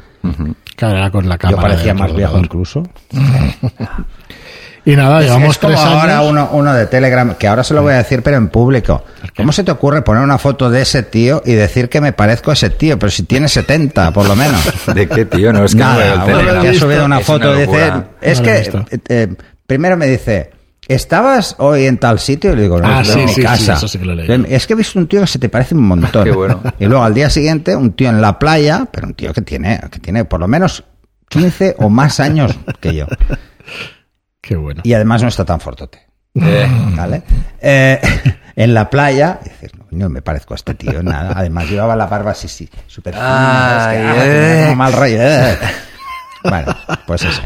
Claro, 0.77 0.97
era 0.99 1.11
con 1.11 1.29
la 1.29 1.35
Yo 1.35 1.39
cámara. 1.41 1.63
parecía 1.63 1.93
del 1.93 1.99
más 2.03 2.15
viejo 2.15 2.39
incluso. 2.39 2.85
Y 4.85 4.97
nada, 4.97 5.21
llevamos 5.21 5.51
es 5.51 5.59
como 5.59 5.75
tres 5.75 5.85
ahora 5.85 6.19
años. 6.21 6.31
uno, 6.31 6.49
uno 6.53 6.73
de 6.75 6.87
Telegram, 6.87 7.35
que 7.35 7.47
ahora 7.47 7.63
se 7.63 7.75
lo 7.75 7.83
voy 7.83 7.93
a 7.93 7.99
decir, 7.99 8.23
pero 8.23 8.39
en 8.39 8.49
público. 8.49 9.05
¿Cómo 9.37 9.53
se 9.53 9.63
te 9.63 9.71
ocurre 9.71 10.03
poner 10.03 10.23
una 10.23 10.39
foto 10.39 10.71
de 10.71 10.83
ese 10.83 11.03
tío 11.03 11.43
y 11.45 11.53
decir 11.53 11.89
que 11.89 12.01
me 12.01 12.13
parezco 12.13 12.51
a 12.51 12.55
ese 12.55 12.71
tío? 12.71 12.99
Pero 12.99 13.11
si 13.11 13.25
tiene 13.25 13.49
70, 13.49 14.11
por 14.13 14.27
lo 14.27 14.35
menos. 14.35 14.61
¿De 14.95 15.07
qué 15.09 15.27
tío? 15.27 15.53
No, 15.53 15.65
es 15.65 15.75
que 15.75 15.81
no 15.83 15.97
veo 15.97 16.03
el 16.13 16.19
Nada, 16.19 16.25
bueno, 16.25 16.39
Telegram. 16.39 16.63
que 16.63 16.69
ha 16.69 16.75
subido 16.75 17.05
una 17.05 17.21
foto 17.21 17.55
y 17.57 17.61
dice, 17.67 17.93
es 18.23 18.41
que, 18.41 18.57
eh, 18.57 18.99
eh, 19.09 19.29
primero 19.67 19.97
me 19.99 20.07
dice, 20.07 20.51
¿estabas 20.89 21.57
hoy 21.59 21.85
en 21.85 21.99
tal 21.99 22.19
sitio? 22.19 22.53
Y 22.53 22.57
le 22.57 22.63
digo, 22.63 22.81
no, 22.81 22.89
Ah, 22.89 23.05
sí, 23.05 23.13
en 23.13 23.25
mi 23.27 23.29
sí, 23.29 23.35
sí, 23.35 23.43
casa. 23.43 23.75
eso 23.75 23.87
sí 23.87 23.99
que 23.99 24.05
lo 24.07 24.13
he 24.13 24.17
leído. 24.17 24.47
Es 24.49 24.67
que 24.67 24.73
he 24.73 24.77
visto 24.77 24.99
un 24.99 25.07
tío 25.07 25.21
que 25.21 25.27
se 25.27 25.39
te 25.39 25.51
parece 25.51 25.75
un 25.75 25.83
montón. 25.83 26.25
Qué 26.25 26.31
bueno. 26.33 26.63
Y 26.79 26.87
luego 26.87 27.05
al 27.05 27.13
día 27.13 27.29
siguiente, 27.29 27.77
un 27.77 27.93
tío 27.93 28.09
en 28.09 28.23
la 28.23 28.39
playa, 28.39 28.87
pero 28.91 29.07
un 29.09 29.15
tío 29.15 29.35
que 29.35 29.43
tiene, 29.43 29.79
que 29.91 29.99
tiene 29.99 30.25
por 30.25 30.41
lo 30.41 30.49
menos 30.49 30.85
15 31.29 31.77
o 31.79 31.91
más 31.91 32.19
años 32.19 32.53
que 32.81 32.95
yo. 32.95 33.07
Qué 34.41 34.57
bueno. 34.57 34.83
Y 34.85 34.93
además 34.95 35.23
no 35.23 35.29
está 35.29 35.45
tan 35.45 35.61
fortote. 35.61 36.07
Eh, 36.35 36.69
¿Vale? 36.97 37.23
Eh, 37.61 38.01
en 38.57 38.75
la 38.75 38.89
playa, 38.89 39.41
dices, 39.43 39.73
no, 39.77 39.87
no 39.91 40.09
me 40.09 40.23
parezco 40.23 40.55
a 40.55 40.57
este 40.57 40.75
tío, 40.75 41.03
nada. 41.03 41.33
Además 41.37 41.69
llevaba 41.69 41.97
la 41.97 42.07
barba 42.07 42.33
así, 42.33 42.49
sí, 42.49 42.71
súper 42.87 43.15
ah, 43.17 43.93
eh. 43.95 44.75
mal 44.77 44.93
rollo. 44.93 45.19
Bueno, 46.43 46.75
pues 47.07 47.23
eso. 47.25 47.43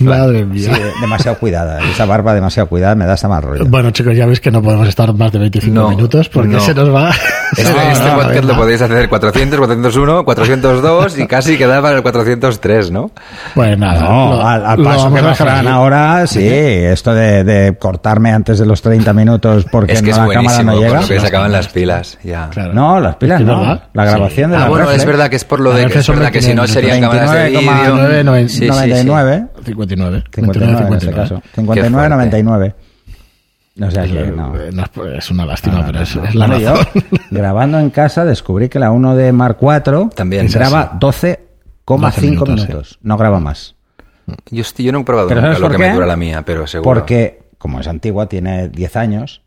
Madre 0.00 0.40
Sí, 0.40 0.44
mía. 0.44 0.78
demasiado 1.00 1.38
cuidada. 1.38 1.78
Esa 1.90 2.04
barba 2.04 2.34
demasiado 2.34 2.68
cuidada 2.68 2.94
me 2.94 3.06
da 3.06 3.12
hasta 3.14 3.28
mal 3.28 3.42
rollo. 3.42 3.64
Bueno, 3.66 3.90
chicos, 3.90 4.16
ya 4.16 4.26
veis 4.26 4.40
que 4.40 4.50
no 4.50 4.60
podemos 4.62 4.88
estar 4.88 5.12
más 5.14 5.30
de 5.32 5.38
25 5.38 5.74
No, 5.74 5.88
minutos 5.90 6.28
porque 6.28 6.48
no. 6.54 6.60
se 6.60 6.74
nos 6.74 6.92
va. 6.94 7.10
Este, 7.56 7.72
nos 7.72 7.98
este 7.98 8.10
podcast 8.10 8.44
lo 8.44 8.56
podéis 8.56 8.82
hacer 8.82 9.08
400, 9.08 9.58
401, 9.60 10.24
402 10.24 11.18
y 11.18 11.26
casi 11.28 11.56
quedar 11.56 11.82
para 11.82 11.96
el 11.96 12.02
403, 12.02 12.90
¿no? 12.90 13.10
Pues 13.54 13.78
nada. 13.78 14.00
No, 14.00 14.34
lo- 14.34 14.46
al, 14.46 14.66
al 14.66 14.82
paso 14.82 15.12
que 15.14 15.20
aquí. 15.20 15.66
ahora, 15.68 16.26
sí, 16.26 16.44
esto 16.48 17.14
de, 17.14 17.44
de 17.44 17.76
cortarme 17.78 18.32
antes 18.32 18.58
de 18.58 18.66
los 18.66 18.82
30 18.82 19.12
minutos 19.12 19.66
porque 19.70 19.92
Es 19.92 20.02
que 20.02 20.10
no 20.10 20.22
es 20.22 20.28
la 20.28 20.34
cámara 20.34 20.62
no 20.64 20.80
llega. 20.80 21.00
lo 21.02 21.06
que 21.06 21.20
se 21.20 21.26
acaban 21.26 21.52
las 21.52 21.68
pilas. 21.68 22.18
Ya. 22.24 22.48
Claro. 22.50 22.72
No, 22.74 22.98
las 22.98 23.14
pilas 23.16 23.40
no. 23.42 23.60
verdad. 23.60 23.82
La 23.92 24.04
grabación 24.04 24.50
de 24.50 24.56
Ah, 24.56 24.60
la 24.60 24.68
bueno, 24.68 24.84
reflex. 24.86 25.02
es 25.02 25.06
verdad 25.06 25.30
que 25.30 25.36
es 25.36 25.44
por 25.44 25.60
lo 25.60 25.72
de 25.72 25.86
que 25.86 25.98
es 26.00 26.08
verdad 26.08 26.32
que 26.32 26.42
si 26.42 26.54
no 26.54 26.66
serían 26.66 27.00
cámaras 27.00 27.30
de 27.30 27.52
29,9, 27.52 27.60
vídeo. 27.60 27.94
99, 27.96 28.48
Sí, 28.48 28.54
sí, 28.56 28.60
sí. 28.62 28.66
99. 28.68 29.46
59. 29.64 30.24
59 30.32 30.86
en 30.88 30.94
este 30.94 31.10
caso. 31.12 31.42
59, 31.54 32.08
99. 32.08 32.74
O 33.82 33.90
sea 33.90 34.04
que 34.04 34.26
no. 34.30 34.54
Eh, 34.56 34.70
no 34.72 34.82
es- 34.84 35.18
es 35.24 35.30
una 35.30 35.44
lástima, 35.46 35.80
No, 35.80 35.86
pero 35.86 35.98
no, 35.98 36.02
es, 36.04 36.14
no. 36.16 36.24
es 36.24 36.34
la 36.36 36.46
Bueno, 36.46 36.60
yo, 36.62 36.74
razón. 36.76 37.02
grabando 37.30 37.78
en 37.80 37.90
casa, 37.90 38.24
descubrí 38.24 38.68
que 38.68 38.78
la 38.78 38.92
1 38.92 39.16
de 39.16 39.32
Mark 39.32 39.58
IV 39.60 40.10
También. 40.14 40.46
graba 40.48 40.92
12,5 40.98 41.38
12 41.84 42.20
minutos. 42.20 42.54
minutos, 42.54 42.98
No 43.02 43.16
graba 43.16 43.40
más. 43.40 43.74
Yo, 44.50 44.62
yo 44.78 44.92
no 44.92 45.00
he 45.00 45.04
probado 45.04 45.28
Pero 45.28 45.40
nunca 45.40 45.54
¿sabes 45.56 45.60
lo 45.60 45.70
que 45.70 45.78
me 45.78 45.92
dura 45.92 46.06
la 46.06 46.16
mía, 46.16 46.42
pero 46.46 46.66
seguro. 46.66 46.88
Porque, 46.88 47.48
como 47.58 47.80
es 47.80 47.88
antigua, 47.88 48.26
tiene 48.26 48.68
10 48.68 48.96
años, 48.96 49.42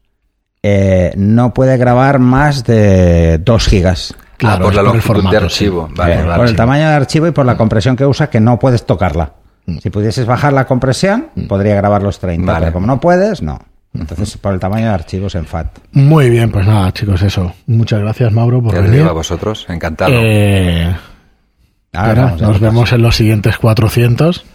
eh, 0.62 1.14
no 1.16 1.54
puede 1.54 1.78
grabar 1.78 2.20
más 2.20 2.64
de 2.66 3.38
2 3.40 3.66
gigas. 3.68 4.14
Claro, 4.36 4.58
ah, 4.58 4.62
por 4.62 4.72
es 4.74 4.76
la 4.76 4.84
longitud 4.84 5.30
de 5.32 5.38
archivo. 5.38 5.88
sí. 5.88 5.94
Vale, 5.98 6.14
Eh, 6.14 6.24
vale. 6.24 6.36
por 6.38 6.48
el 6.48 6.56
tamaño 6.56 6.88
de 6.90 6.94
archivo 6.94 7.28
y 7.28 7.32
por 7.32 7.46
la 7.46 7.58
compresión 7.58 7.96
que 7.96 8.06
usa, 8.06 8.30
que 8.30 8.40
no 8.40 8.60
puedes 8.60 8.86
tocarla. 8.86 9.34
Si 9.82 9.90
pudieses 9.90 10.26
bajar 10.26 10.54
la 10.54 10.66
compresión, 10.66 11.28
podría 11.48 11.76
grabar 11.76 12.02
los 12.02 12.20
30. 12.20 12.52
Vale. 12.52 12.66
Pero 12.66 12.74
como 12.74 12.88
no 12.88 13.00
puedes, 13.00 13.42
no. 13.42 13.60
Entonces, 13.94 14.38
por 14.38 14.54
el 14.54 14.60
tamaño 14.60 14.86
de 14.88 14.94
archivos 14.94 15.36
en 15.36 15.46
FAT. 15.46 15.68
Muy 15.92 16.30
bien, 16.30 16.52
pues 16.52 16.66
nada, 16.68 16.92
chicos, 16.94 17.22
eso. 17.22 17.54
Muchas 17.66 18.00
gracias, 18.00 18.32
Mauro, 18.32 18.62
por 18.62 18.76
venir. 18.76 18.92
digo 18.92 19.10
a 19.10 19.14
vosotros, 19.14 19.66
encantado. 19.70 20.12
Eh, 20.14 20.96
Ahora 21.94 22.36
nos 22.40 22.60
vemos 22.60 22.92
en 22.94 23.02
los 23.02 23.16
siguientes 23.16 23.58
400. 23.58 24.46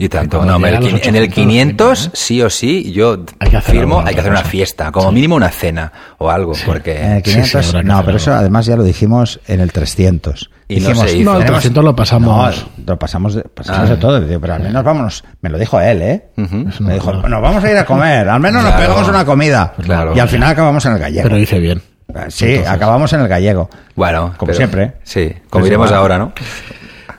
Y 0.00 0.08
tanto, 0.08 0.44
no, 0.44 0.56
en 0.58 0.64
el, 0.64 0.76
a 0.76 0.80
los 0.80 0.88
quin- 0.90 1.00
en 1.08 1.16
el 1.16 1.24
800, 1.24 1.34
500 1.34 2.10
sí 2.14 2.40
o 2.42 2.48
sí, 2.50 2.92
yo 2.92 3.24
Hay 3.40 3.50
que 3.50 3.60
firmo, 3.60 4.00
hay 4.06 4.14
que 4.14 4.20
hacer 4.20 4.30
una 4.30 4.40
cosa. 4.42 4.50
fiesta, 4.50 4.92
como 4.92 5.10
mínimo 5.10 5.34
una 5.34 5.48
cena 5.50 5.92
o 6.18 6.30
algo, 6.30 6.52
porque... 6.64 7.00
En 7.02 7.12
el 7.12 7.24
Sí, 7.24 7.30
500, 7.32 7.50
sí, 7.50 7.56
habrá 7.70 7.80
que 7.80 7.86
no, 7.88 8.04
pero 8.04 8.16
eso 8.18 8.32
además 8.32 8.66
ya 8.66 8.76
lo 8.76 8.84
dijimos 8.84 9.40
en 9.48 9.60
el 9.60 9.72
300. 9.72 10.50
Y 10.68 10.80
no 10.80 10.88
Dijimos, 10.90 11.12
hizo. 11.14 11.24
No, 11.24 11.32
el 11.32 11.38
tenemos- 11.40 11.60
300 11.62 11.84
lo 11.84 11.96
pasamos. 11.96 12.66
No, 12.76 12.84
lo 12.86 12.98
pasamos 12.98 13.34
de, 13.34 13.42
pasamos 13.42 13.88
Ah. 13.90 13.94
de 13.94 13.96
todo. 13.96 14.20
Digo, 14.20 14.40
pero 14.40 14.54
al 14.54 14.62
menos 14.62 14.84
vámonos. 14.84 15.24
Me 15.40 15.48
lo 15.50 15.58
dijo 15.58 15.80
él, 15.80 16.02
¿eh? 16.02 16.28
Me 16.36 16.94
dijo, 16.94 17.12
nos 17.14 17.42
vamos 17.42 17.64
a 17.64 17.70
ir 17.70 17.76
a 17.78 17.84
comer. 17.84 18.28
Al 18.28 18.38
menos 18.40 18.62
nos 18.62 18.72
pegamos 18.74 19.08
una 19.08 19.24
comida. 19.24 19.72
Claro. 19.82 20.14
Y 20.14 20.20
al 20.20 20.28
final 20.28 20.50
acabamos 20.50 20.84
en 20.86 20.92
el 20.92 20.98
gallego. 20.98 21.22
Pero 21.24 21.36
dice 21.36 21.58
bien. 21.58 21.82
sí, 22.28 22.44
Entonces- 22.46 22.68
acabamos 22.68 23.12
en 23.14 23.20
el 23.22 23.28
gallego. 23.28 23.68
Bueno, 23.96 24.34
Como 24.36 24.46
pero- 24.48 24.56
siempre. 24.58 24.92
Sí, 25.02 25.28
como 25.50 25.62
Pues 25.62 25.66
iremos 25.66 25.86
igual. 25.88 26.00
ahora, 26.00 26.18
¿no? 26.18 26.32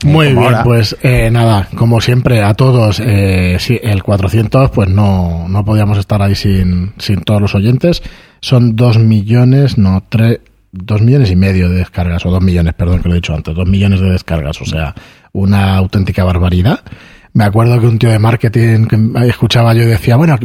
Muy 0.03 0.30
como 0.30 0.41
bien, 0.41 0.53
ahora. 0.53 0.63
pues 0.63 0.97
eh, 1.03 1.30
nada, 1.31 1.67
como 1.76 1.99
siempre 1.99 2.41
a 2.41 2.53
todos, 2.53 3.01
eh, 3.03 3.57
sí, 3.59 3.80
el 3.81 4.01
400, 4.03 4.71
pues 4.71 4.89
no, 4.89 5.47
no 5.49 5.65
podíamos 5.65 5.97
estar 5.97 6.21
ahí 6.21 6.35
sin, 6.35 6.93
sin 6.97 7.21
todos 7.21 7.41
los 7.41 7.55
oyentes. 7.55 8.01
Son 8.41 8.76
dos 8.76 8.97
millones, 8.97 9.77
no, 9.77 10.03
tres, 10.07 10.39
dos 10.71 11.01
millones 11.01 11.31
y 11.31 11.35
medio 11.35 11.69
de 11.69 11.77
descargas, 11.80 12.26
o 12.26 12.31
dos 12.31 12.41
millones, 12.41 12.73
perdón, 12.76 13.01
que 13.01 13.09
lo 13.09 13.15
he 13.15 13.17
dicho 13.17 13.34
antes, 13.34 13.53
dos 13.53 13.67
millones 13.67 13.99
de 13.99 14.11
descargas, 14.11 14.61
o 14.61 14.65
sea, 14.65 14.95
una 15.34 15.76
auténtica 15.76 16.23
barbaridad. 16.23 16.80
Me 17.34 17.43
acuerdo 17.43 17.80
que 17.80 17.88
un 17.88 17.99
tío 17.99 18.09
de 18.09 18.19
marketing 18.19 18.85
que 18.85 19.27
escuchaba 19.27 19.73
yo 19.73 19.85
decía, 19.85 20.15
bueno, 20.15 20.38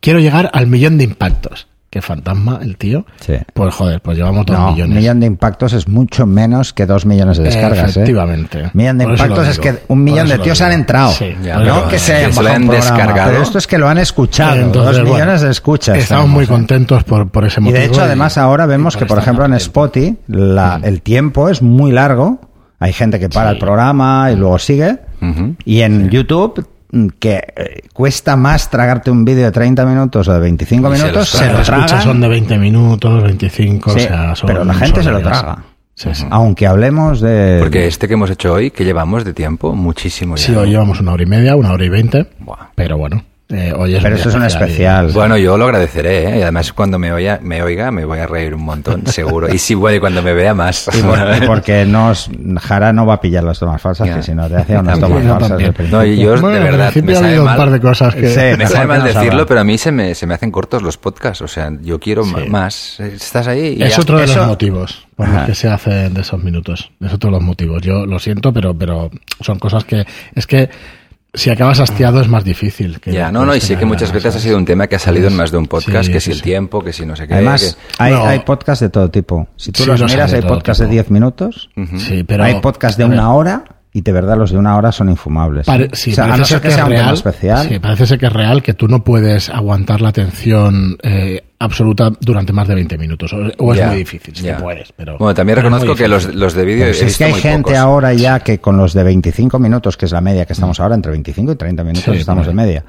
quiero 0.00 0.20
llegar 0.20 0.50
al 0.52 0.66
millón 0.66 0.98
de 0.98 1.04
impactos. 1.04 1.68
Qué 1.94 2.02
fantasma 2.02 2.58
el 2.60 2.76
tío. 2.76 3.06
Sí. 3.20 3.34
Pues 3.52 3.72
joder, 3.72 4.00
pues 4.02 4.18
llevamos 4.18 4.44
dos 4.46 4.58
No, 4.58 4.66
un 4.70 4.74
millones. 4.74 4.96
millón 4.96 5.20
de 5.20 5.26
impactos 5.26 5.74
es 5.74 5.86
mucho 5.86 6.26
menos 6.26 6.72
que 6.72 6.86
dos 6.86 7.06
millones 7.06 7.38
de 7.38 7.44
descargas. 7.44 7.90
Efectivamente. 7.90 8.62
¿eh? 8.64 8.70
Millón 8.72 8.98
de 8.98 9.04
Por 9.04 9.12
impactos 9.12 9.46
es 9.46 9.58
que 9.60 9.78
un 9.86 10.02
millón 10.02 10.26
de 10.28 10.38
tíos 10.40 10.60
han 10.60 10.72
entrado. 10.72 11.12
Sí, 11.12 11.36
Ya, 11.44 11.60
no 11.60 11.86
que 11.86 12.00
se 12.00 12.10
que 12.10 12.18
hayan 12.18 12.30
bajado 12.34 12.56
un 12.56 12.66
programa, 12.66 12.74
descargado. 12.96 13.30
Pero 13.30 13.42
esto 13.44 13.58
es 13.58 13.66
que 13.68 13.78
lo 13.78 13.88
han 13.88 13.98
escuchado. 13.98 14.56
Entonces, 14.56 14.96
dos 14.96 15.08
bueno, 15.08 15.14
millones 15.24 15.42
de 15.42 15.50
escuchas. 15.52 15.96
Estamos 15.98 16.28
muy 16.28 16.48
contentos 16.48 17.04
por, 17.04 17.28
por 17.30 17.44
ese 17.44 17.60
Y 17.60 17.62
motivo. 17.62 17.78
de 17.78 17.84
hecho, 17.86 18.02
además, 18.02 18.38
ahora 18.38 18.66
vemos 18.66 18.96
y 18.96 18.98
que, 18.98 19.06
por 19.06 19.18
ejemplo, 19.18 19.44
en 19.44 19.54
Spotify 19.54 20.16
la- 20.26 20.80
el 20.82 21.00
tiempo 21.00 21.48
es 21.48 21.62
muy 21.62 21.92
largo. 21.92 22.40
Hay 22.80 22.92
gente 22.92 23.20
que 23.20 23.28
para 23.28 23.50
Sí. 23.50 23.54
el 23.54 23.60
programa 23.60 24.32
y 24.32 24.36
luego 24.36 24.58
sigue. 24.58 24.98
Y 25.64 25.82
en 25.82 26.10
YouTube, 26.10 26.58
mm, 26.58 26.73
que 27.18 27.42
eh, 27.56 27.80
cuesta 27.92 28.36
más 28.36 28.70
tragarte 28.70 29.10
un 29.10 29.24
vídeo 29.24 29.44
de 29.44 29.52
30 29.52 29.84
minutos 29.86 30.28
o 30.28 30.32
de 30.32 30.40
25 30.40 30.92
Y 30.94 30.96
se 30.96 31.02
minutos, 31.02 31.28
se, 31.28 31.38
traga. 31.38 31.58
lo 31.58 31.64
tragan. 31.64 32.02
son 32.02 32.20
de 32.20 32.28
20 32.28 32.58
minutos, 32.58 33.22
25, 33.22 33.90
Sí, 33.92 33.96
o 33.96 34.00
sea, 34.00 34.34
son 34.34 34.46
pero 34.46 34.64
la 34.64 34.74
gente 34.74 35.02
se 35.02 35.10
lo 35.10 35.20
traga. 35.20 35.64
Sí, 35.96 36.08
sí. 36.12 36.26
Aunque 36.30 36.66
hablemos 36.66 37.20
de... 37.20 37.58
Porque 37.60 37.86
este 37.86 38.08
que 38.08 38.14
hemos 38.14 38.28
hecho 38.30 38.52
hoy, 38.52 38.70
que 38.72 38.84
llevamos 38.84 39.24
de 39.24 39.32
tiempo, 39.32 39.74
muchísimo 39.74 40.34
ya. 40.36 40.44
Sí, 40.46 40.54
hoy 40.54 40.70
llevamos 40.70 41.00
una 41.00 41.12
hora 41.12 41.22
y 41.22 41.26
media, 41.26 41.54
una 41.54 41.72
hora 41.72 41.84
y 41.84 41.88
veinte, 41.88 42.26
Buah. 42.40 42.70
pero 42.74 42.98
bueno, 42.98 43.22
eh, 43.50 43.72
hoy 43.76 43.94
es 43.94 44.02
Pero 44.02 44.16
eso 44.16 44.30
es 44.30 44.34
un 44.34 44.42
especial. 44.44 45.10
Bueno, 45.12 45.36
yo 45.36 45.58
lo 45.58 45.66
agradeceré, 45.66 46.30
¿eh? 46.34 46.38
Y 46.38 46.42
además 46.42 46.72
cuando 46.72 46.98
me 46.98 47.12
oiga, 47.12 47.38
me 47.42 47.62
oiga, 47.62 47.90
me 47.90 48.04
voy 48.06 48.18
a 48.18 48.26
reír 48.26 48.54
un 48.54 48.62
montón, 48.64 49.06
seguro. 49.08 49.52
Y 49.52 49.58
si 49.58 49.76
puede, 49.76 50.00
cuando 50.00 50.22
me 50.22 50.32
vea 50.32 50.54
más. 50.54 50.88
Y 50.96 51.02
por- 51.02 51.18
y 51.42 51.46
porque 51.46 51.84
nos, 51.84 52.30
Jara 52.60 52.92
no 52.94 53.04
va 53.04 53.14
a 53.14 53.20
pillar 53.20 53.44
las 53.44 53.58
tomas 53.58 53.80
falsas, 53.82 54.08
Ya. 54.08 54.16
que 54.16 54.22
si 54.22 54.34
no 54.34 54.48
te 54.48 54.56
hacía 54.56 54.80
unas 54.80 54.98
tomas 54.98 55.24
falsas. 55.24 55.90
No, 55.90 56.04
y 56.04 56.16
yo 56.18 56.30
Bueno, 56.40 56.48
de 56.56 56.60
verdad 56.64 56.90
principio 56.90 57.20
me 57.20 57.26
ha 57.26 57.30
sabe 57.30 57.40
un 57.40 57.56
par 57.56 57.70
de 57.70 57.80
cosas 57.80 58.14
que... 58.14 58.28
Sí. 58.28 58.56
Me 58.58 58.66
sabe 58.66 58.86
mal 58.86 58.98
no 59.00 59.04
decirlo, 59.04 59.46
pero 59.46 59.60
a 59.60 59.64
mí 59.64 59.76
se 59.76 59.92
me, 59.92 60.14
se 60.14 60.26
me 60.26 60.34
hacen 60.34 60.50
cortos 60.50 60.82
los 60.82 60.96
podcasts. 60.96 61.42
O 61.42 61.48
sea, 61.48 61.70
yo 61.82 62.00
quiero 62.00 62.24
Sí. 62.24 62.34
más. 62.48 62.98
Estás 62.98 63.46
ahí 63.46 63.76
y 63.78 63.82
Es 63.82 63.94
ya. 63.96 64.00
otro 64.02 64.18
de 64.18 64.24
Eso- 64.24 64.38
los 64.38 64.46
motivos 64.48 65.06
por 65.16 65.28
los 65.28 65.42
que 65.44 65.54
se 65.54 65.68
hacen 65.68 66.14
de 66.14 66.22
esos 66.22 66.42
minutos. 66.42 66.90
Es 67.00 67.12
otro 67.12 67.28
de 67.30 67.36
los 67.36 67.42
motivos. 67.44 67.82
Yo 67.82 68.06
lo 68.06 68.18
siento, 68.18 68.52
pero, 68.54 68.72
pero 68.76 69.10
son 69.40 69.58
cosas 69.58 69.84
que... 69.84 70.04
Es 70.34 70.46
que 70.46 70.70
si 71.34 71.50
acabas 71.50 71.80
hastiado 71.80 72.20
es 72.20 72.28
más 72.28 72.44
difícil. 72.44 73.00
Que 73.00 73.12
Ya, 73.12 73.30
no, 73.32 73.44
no, 73.44 73.54
y 73.54 73.60
sé 73.60 73.76
que 73.76 73.84
muchas 73.84 74.12
veces 74.12 74.36
ha 74.36 74.38
sido 74.38 74.56
un 74.56 74.64
tema 74.64 74.86
que 74.86 74.96
ha 74.96 74.98
salido 75.00 75.28
en 75.28 75.36
más 75.36 75.50
de 75.50 75.58
un 75.58 75.66
podcast, 75.66 76.06
Sí, 76.06 76.12
que 76.12 76.20
sí, 76.20 76.26
si 76.26 76.30
el 76.30 76.36
sí. 76.38 76.42
tiempo, 76.42 76.82
que 76.82 76.92
si 76.92 77.04
no 77.04 77.16
sé 77.16 77.26
qué. 77.26 77.34
Además, 77.34 77.76
que- 77.76 78.02
hay, 78.02 78.12
No. 78.12 78.24
hay 78.26 78.38
podcasts 78.40 78.80
de 78.82 78.88
todo 78.88 79.10
tipo. 79.10 79.48
Si 79.56 79.72
tú 79.72 79.82
Sí, 79.82 79.88
los 79.90 80.00
miras, 80.02 80.32
hay 80.32 80.42
podcasts 80.42 80.80
de 80.80 80.86
tipo. 80.86 80.92
10 80.94 81.10
minutos, 81.10 81.70
Ujú. 81.76 81.98
Sí, 81.98 82.22
pero... 82.24 82.44
hay 82.44 82.60
podcasts 82.60 82.96
de 82.96 83.04
una 83.04 83.32
hora, 83.32 83.64
y 83.96 84.00
de 84.00 84.10
verdad 84.12 84.36
los 84.36 84.50
de 84.50 84.58
una 84.58 84.76
hora 84.76 84.90
son 84.92 85.08
infumables. 85.08 85.64
Pare- 85.66 85.88
sí, 85.92 86.10
O 86.10 86.14
sea, 86.16 86.24
a 86.24 86.28
parece 86.30 86.40
no 86.40 86.46
ser 86.46 86.60
que 86.60 86.68
es 86.68 86.74
sea 86.74 86.84
un 86.84 86.90
real. 86.90 87.14
especial. 87.14 87.68
Sí, 87.68 87.78
parece 87.78 88.06
ser 88.06 88.18
que 88.18 88.26
es 88.26 88.32
real 88.32 88.60
que 88.62 88.74
tú 88.74 88.88
no 88.88 89.04
puedes 89.04 89.48
aguantar 89.50 90.00
la 90.00 90.08
atención 90.08 90.98
eh, 91.02 91.42
absoluta 91.60 92.10
durante 92.20 92.52
más 92.52 92.66
de 92.66 92.74
20 92.74 92.98
minutos. 92.98 93.32
O, 93.32 93.36
o 93.58 93.72
es 93.72 93.78
Ya, 93.78 93.86
muy 93.88 93.98
difícil, 93.98 94.34
sí 94.34 94.42
ya. 94.42 94.56
que 94.56 94.62
puedes, 94.62 94.92
pero... 94.92 95.16
Bueno, 95.16 95.32
también 95.34 95.56
pero 95.56 95.68
reconozco 95.68 95.94
que 95.94 96.08
los, 96.08 96.34
los 96.34 96.54
de 96.54 96.64
vídeo 96.64 96.92
si 96.92 97.04
es 97.04 97.16
que 97.16 97.24
hay 97.24 97.32
muy 97.32 97.40
gente 97.40 97.62
pocos. 97.62 97.78
ahora 97.78 98.12
ya 98.12 98.40
que 98.40 98.58
con 98.58 98.76
los 98.76 98.92
de 98.94 99.04
25 99.04 99.58
minutos, 99.60 99.96
que 99.96 100.06
es 100.06 100.12
la 100.12 100.20
media 100.20 100.44
que 100.44 100.54
estamos 100.54 100.80
ahora, 100.80 100.96
entre 100.96 101.12
25 101.12 101.52
y 101.52 101.56
30 101.56 101.84
minutos 101.84 102.04
Sí, 102.14 102.20
estamos 102.20 102.46
de 102.48 102.52
media. 102.52 102.84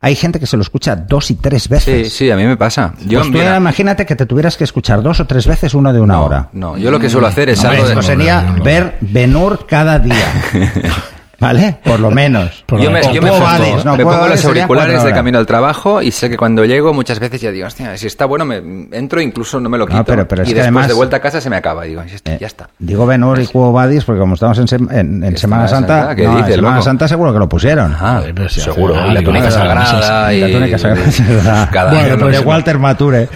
Hay 0.00 0.14
gente 0.14 0.38
que 0.38 0.46
se 0.46 0.56
lo 0.56 0.62
escucha 0.62 0.94
dos 0.94 1.30
y 1.30 1.36
tres 1.36 1.64
Sí, 1.64 1.68
veces. 1.70 2.12
sí, 2.12 2.30
a 2.30 2.36
mí 2.36 2.44
me 2.44 2.56
pasa. 2.56 2.92
Yo, 3.06 3.20
Pues 3.20 3.32
tú 3.32 3.38
mira, 3.38 3.56
imagínate 3.56 4.04
que 4.04 4.14
te 4.14 4.26
tuvieras 4.26 4.56
que 4.56 4.64
escuchar 4.64 5.02
dos 5.02 5.20
o 5.20 5.26
tres 5.26 5.46
veces 5.46 5.72
uno 5.74 5.92
de 5.92 6.00
una 6.00 6.14
no, 6.14 6.24
hora. 6.26 6.48
no, 6.52 6.76
yo 6.76 6.90
lo 6.90 7.00
que 7.00 7.08
suelo 7.08 7.26
hacer 7.26 7.48
es 7.48 7.64
Hombre, 7.64 7.80
algo 7.82 8.00
de... 8.00 8.02
sería 8.06 8.42
no, 8.42 8.50
no, 8.52 8.56
no. 8.58 8.64
ver 8.64 8.98
Benur 9.00 9.66
cada 9.66 9.98
día. 9.98 10.26
¿Vale? 11.38 11.76
Por 11.84 12.00
lo 12.00 12.10
menos. 12.10 12.62
Por 12.66 12.80
Yo 12.80 12.90
lo 12.90 12.92
me, 12.92 13.02
yo 13.14 13.20
me 13.22 13.28
pongo, 13.30 13.46
no, 13.84 13.96
me 13.96 14.04
pongo 14.04 14.26
los 14.28 14.44
auriculares 14.44 15.02
de 15.04 15.12
camino 15.12 15.38
al 15.38 15.46
trabajo 15.46 16.00
y 16.02 16.10
sé 16.10 16.28
que 16.30 16.36
cuando 16.36 16.64
llego 16.64 16.92
muchas 16.94 17.20
veces 17.20 17.40
ya 17.40 17.50
digo, 17.50 17.66
hostia, 17.66 17.96
si 17.96 18.06
está 18.06 18.24
bueno, 18.24 18.44
me 18.44 18.56
entro 18.92 19.20
incluso 19.20 19.60
no 19.60 19.68
me 19.68 19.78
lo 19.78 19.86
No, 19.86 19.90
quito. 19.92 20.04
pero- 20.04 20.26
pero 20.28 20.42
es 20.42 20.48
y 20.48 20.54
después 20.54 20.64
además- 20.64 20.88
de 20.88 20.94
vuelta 20.94 21.16
a 21.16 21.20
casa 21.20 21.40
se 21.40 21.50
me 21.50 21.56
acaba. 21.56 21.84
Digo, 21.84 22.02
ya 22.04 22.14
está. 22.16 22.32
Eh, 22.32 22.38
ya 22.40 22.46
está. 22.46 22.68
Digo 22.78 23.06
Benur 23.06 23.38
y 23.40 23.46
Cuo 23.46 23.72
Vadis 23.72 24.04
porque 24.04 24.20
como 24.20 24.34
estamos 24.34 24.58
en, 24.58 24.66
en- 24.90 25.24
en 25.24 25.32
¿Qué 25.34 25.38
Semana 25.38 25.68
Santa, 25.68 25.98
Santa? 26.00 26.14
¿Qué 26.16 26.24
no, 26.24 26.30
en 26.32 26.36
dices, 26.38 26.54
Semana 26.56 26.74
loco? 26.76 26.84
Santa 26.84 27.08
seguro 27.08 27.32
que 27.32 27.38
lo 27.38 27.48
pusieron. 27.48 27.94
Ah, 28.00 28.22
seguro. 28.48 28.94
mal, 28.94 29.10
y 29.10 29.14
la 29.14 29.22
túnica 29.22 29.50
sagrada 29.50 30.32
y... 30.32 30.40
La 30.40 30.50
túnica 30.50 30.78
sagrada. 30.78 31.68
Cada 31.70 31.90
Bueno, 31.92 32.18
pues 32.18 32.38
de. 32.40 32.44
Walter 32.44 32.78
Mature. 32.78 33.28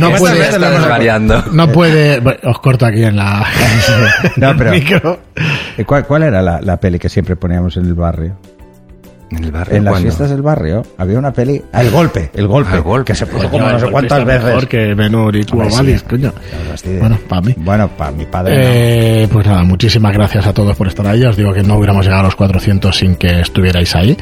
No 0.00 0.12
puede. 0.16 0.46
No 1.52 1.68
puede... 1.72 2.20
os 2.44 2.58
corto 2.60 2.86
aquí 2.86 3.04
en 3.04 3.16
la... 3.16 3.44
No, 4.36 4.54
pero- 4.56 4.72
¿Cuál, 6.06 6.22
era 6.22 6.42
la, 6.42 6.60
la 6.60 6.76
peli 6.78 6.98
que 6.98 7.08
siempre 7.08 7.36
poníamos 7.48 7.76
en 7.78 7.86
el 7.86 7.94
barrio? 7.94 8.36
En 9.30 9.44
el 9.44 9.50
barrio. 9.50 9.76
En 9.76 9.84
las 9.84 9.92
¿cuándo? 9.92 10.08
fiestas 10.08 10.30
del 10.30 10.42
barrio 10.42 10.82
había 10.98 11.18
una 11.18 11.32
peli. 11.32 11.62
Ah, 11.72 11.80
el 11.80 11.90
golpe, 11.90 12.30
el 12.34 12.46
golpe. 12.46 12.70
Ah, 12.72 12.76
el 12.76 12.82
golpe. 12.82 13.12
Que 13.12 13.14
se 13.14 13.24
puso 13.26 13.48
como 13.48 13.66
no 13.66 13.78
sé 13.78 13.90
cuántas 13.90 14.22
veces. 14.24 14.44
Mejor 14.44 14.68
que 14.68 14.94
Benur 14.94 15.34
y 15.34 15.44
sí. 15.44 15.50
Coño. 16.08 16.32
Bueno, 17.00 17.18
para 17.26 17.40
mí. 17.40 17.54
Bueno, 17.56 17.88
para 17.88 18.10
mi 18.10 18.26
padre. 18.26 18.54
no. 18.54 18.60
Eh, 18.62 19.28
pues 19.32 19.46
nada, 19.46 19.62
muchísimas 19.62 20.12
gracias 20.12 20.46
a 20.46 20.52
todos 20.52 20.76
por 20.76 20.88
estar 20.88 21.06
ahí. 21.06 21.24
Os 21.24 21.36
digo 21.38 21.54
que 21.54 21.62
no 21.62 21.76
hubiéramos 21.78 22.04
llegado 22.04 22.20
a 22.20 22.24
los 22.24 22.36
400 22.36 22.94
sin 22.94 23.14
que 23.16 23.40
estuvierais 23.40 23.96
ahí. 23.96 24.14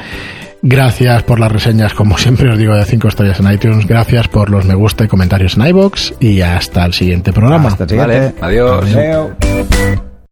Gracias 0.62 1.24
por 1.24 1.40
las 1.40 1.51
reseñas, 1.51 1.94
como 1.94 2.16
siempre 2.19 2.51
os 2.53 2.59
digo, 2.59 2.77
de 2.77 2.85
5 2.85 3.09
estrellas 3.09 3.40
en 3.40 3.51
iTunes. 3.51 3.86
Gracias 3.89 4.28
por 4.28 4.51
los 4.51 4.65
me 4.65 4.74
gusta 4.77 5.05
y 5.05 5.09
comentarios 5.09 5.57
en 5.57 5.66
iBox. 5.66 6.15
Y 6.20 6.43
hasta 6.43 6.85
el 6.85 6.93
siguiente 6.93 7.32
programa. 7.32 7.70
Hasta 7.70 7.85
el 7.85 7.90
siguiente. 7.90 8.35
Vale, 8.40 8.61
adiós. 8.61 10.06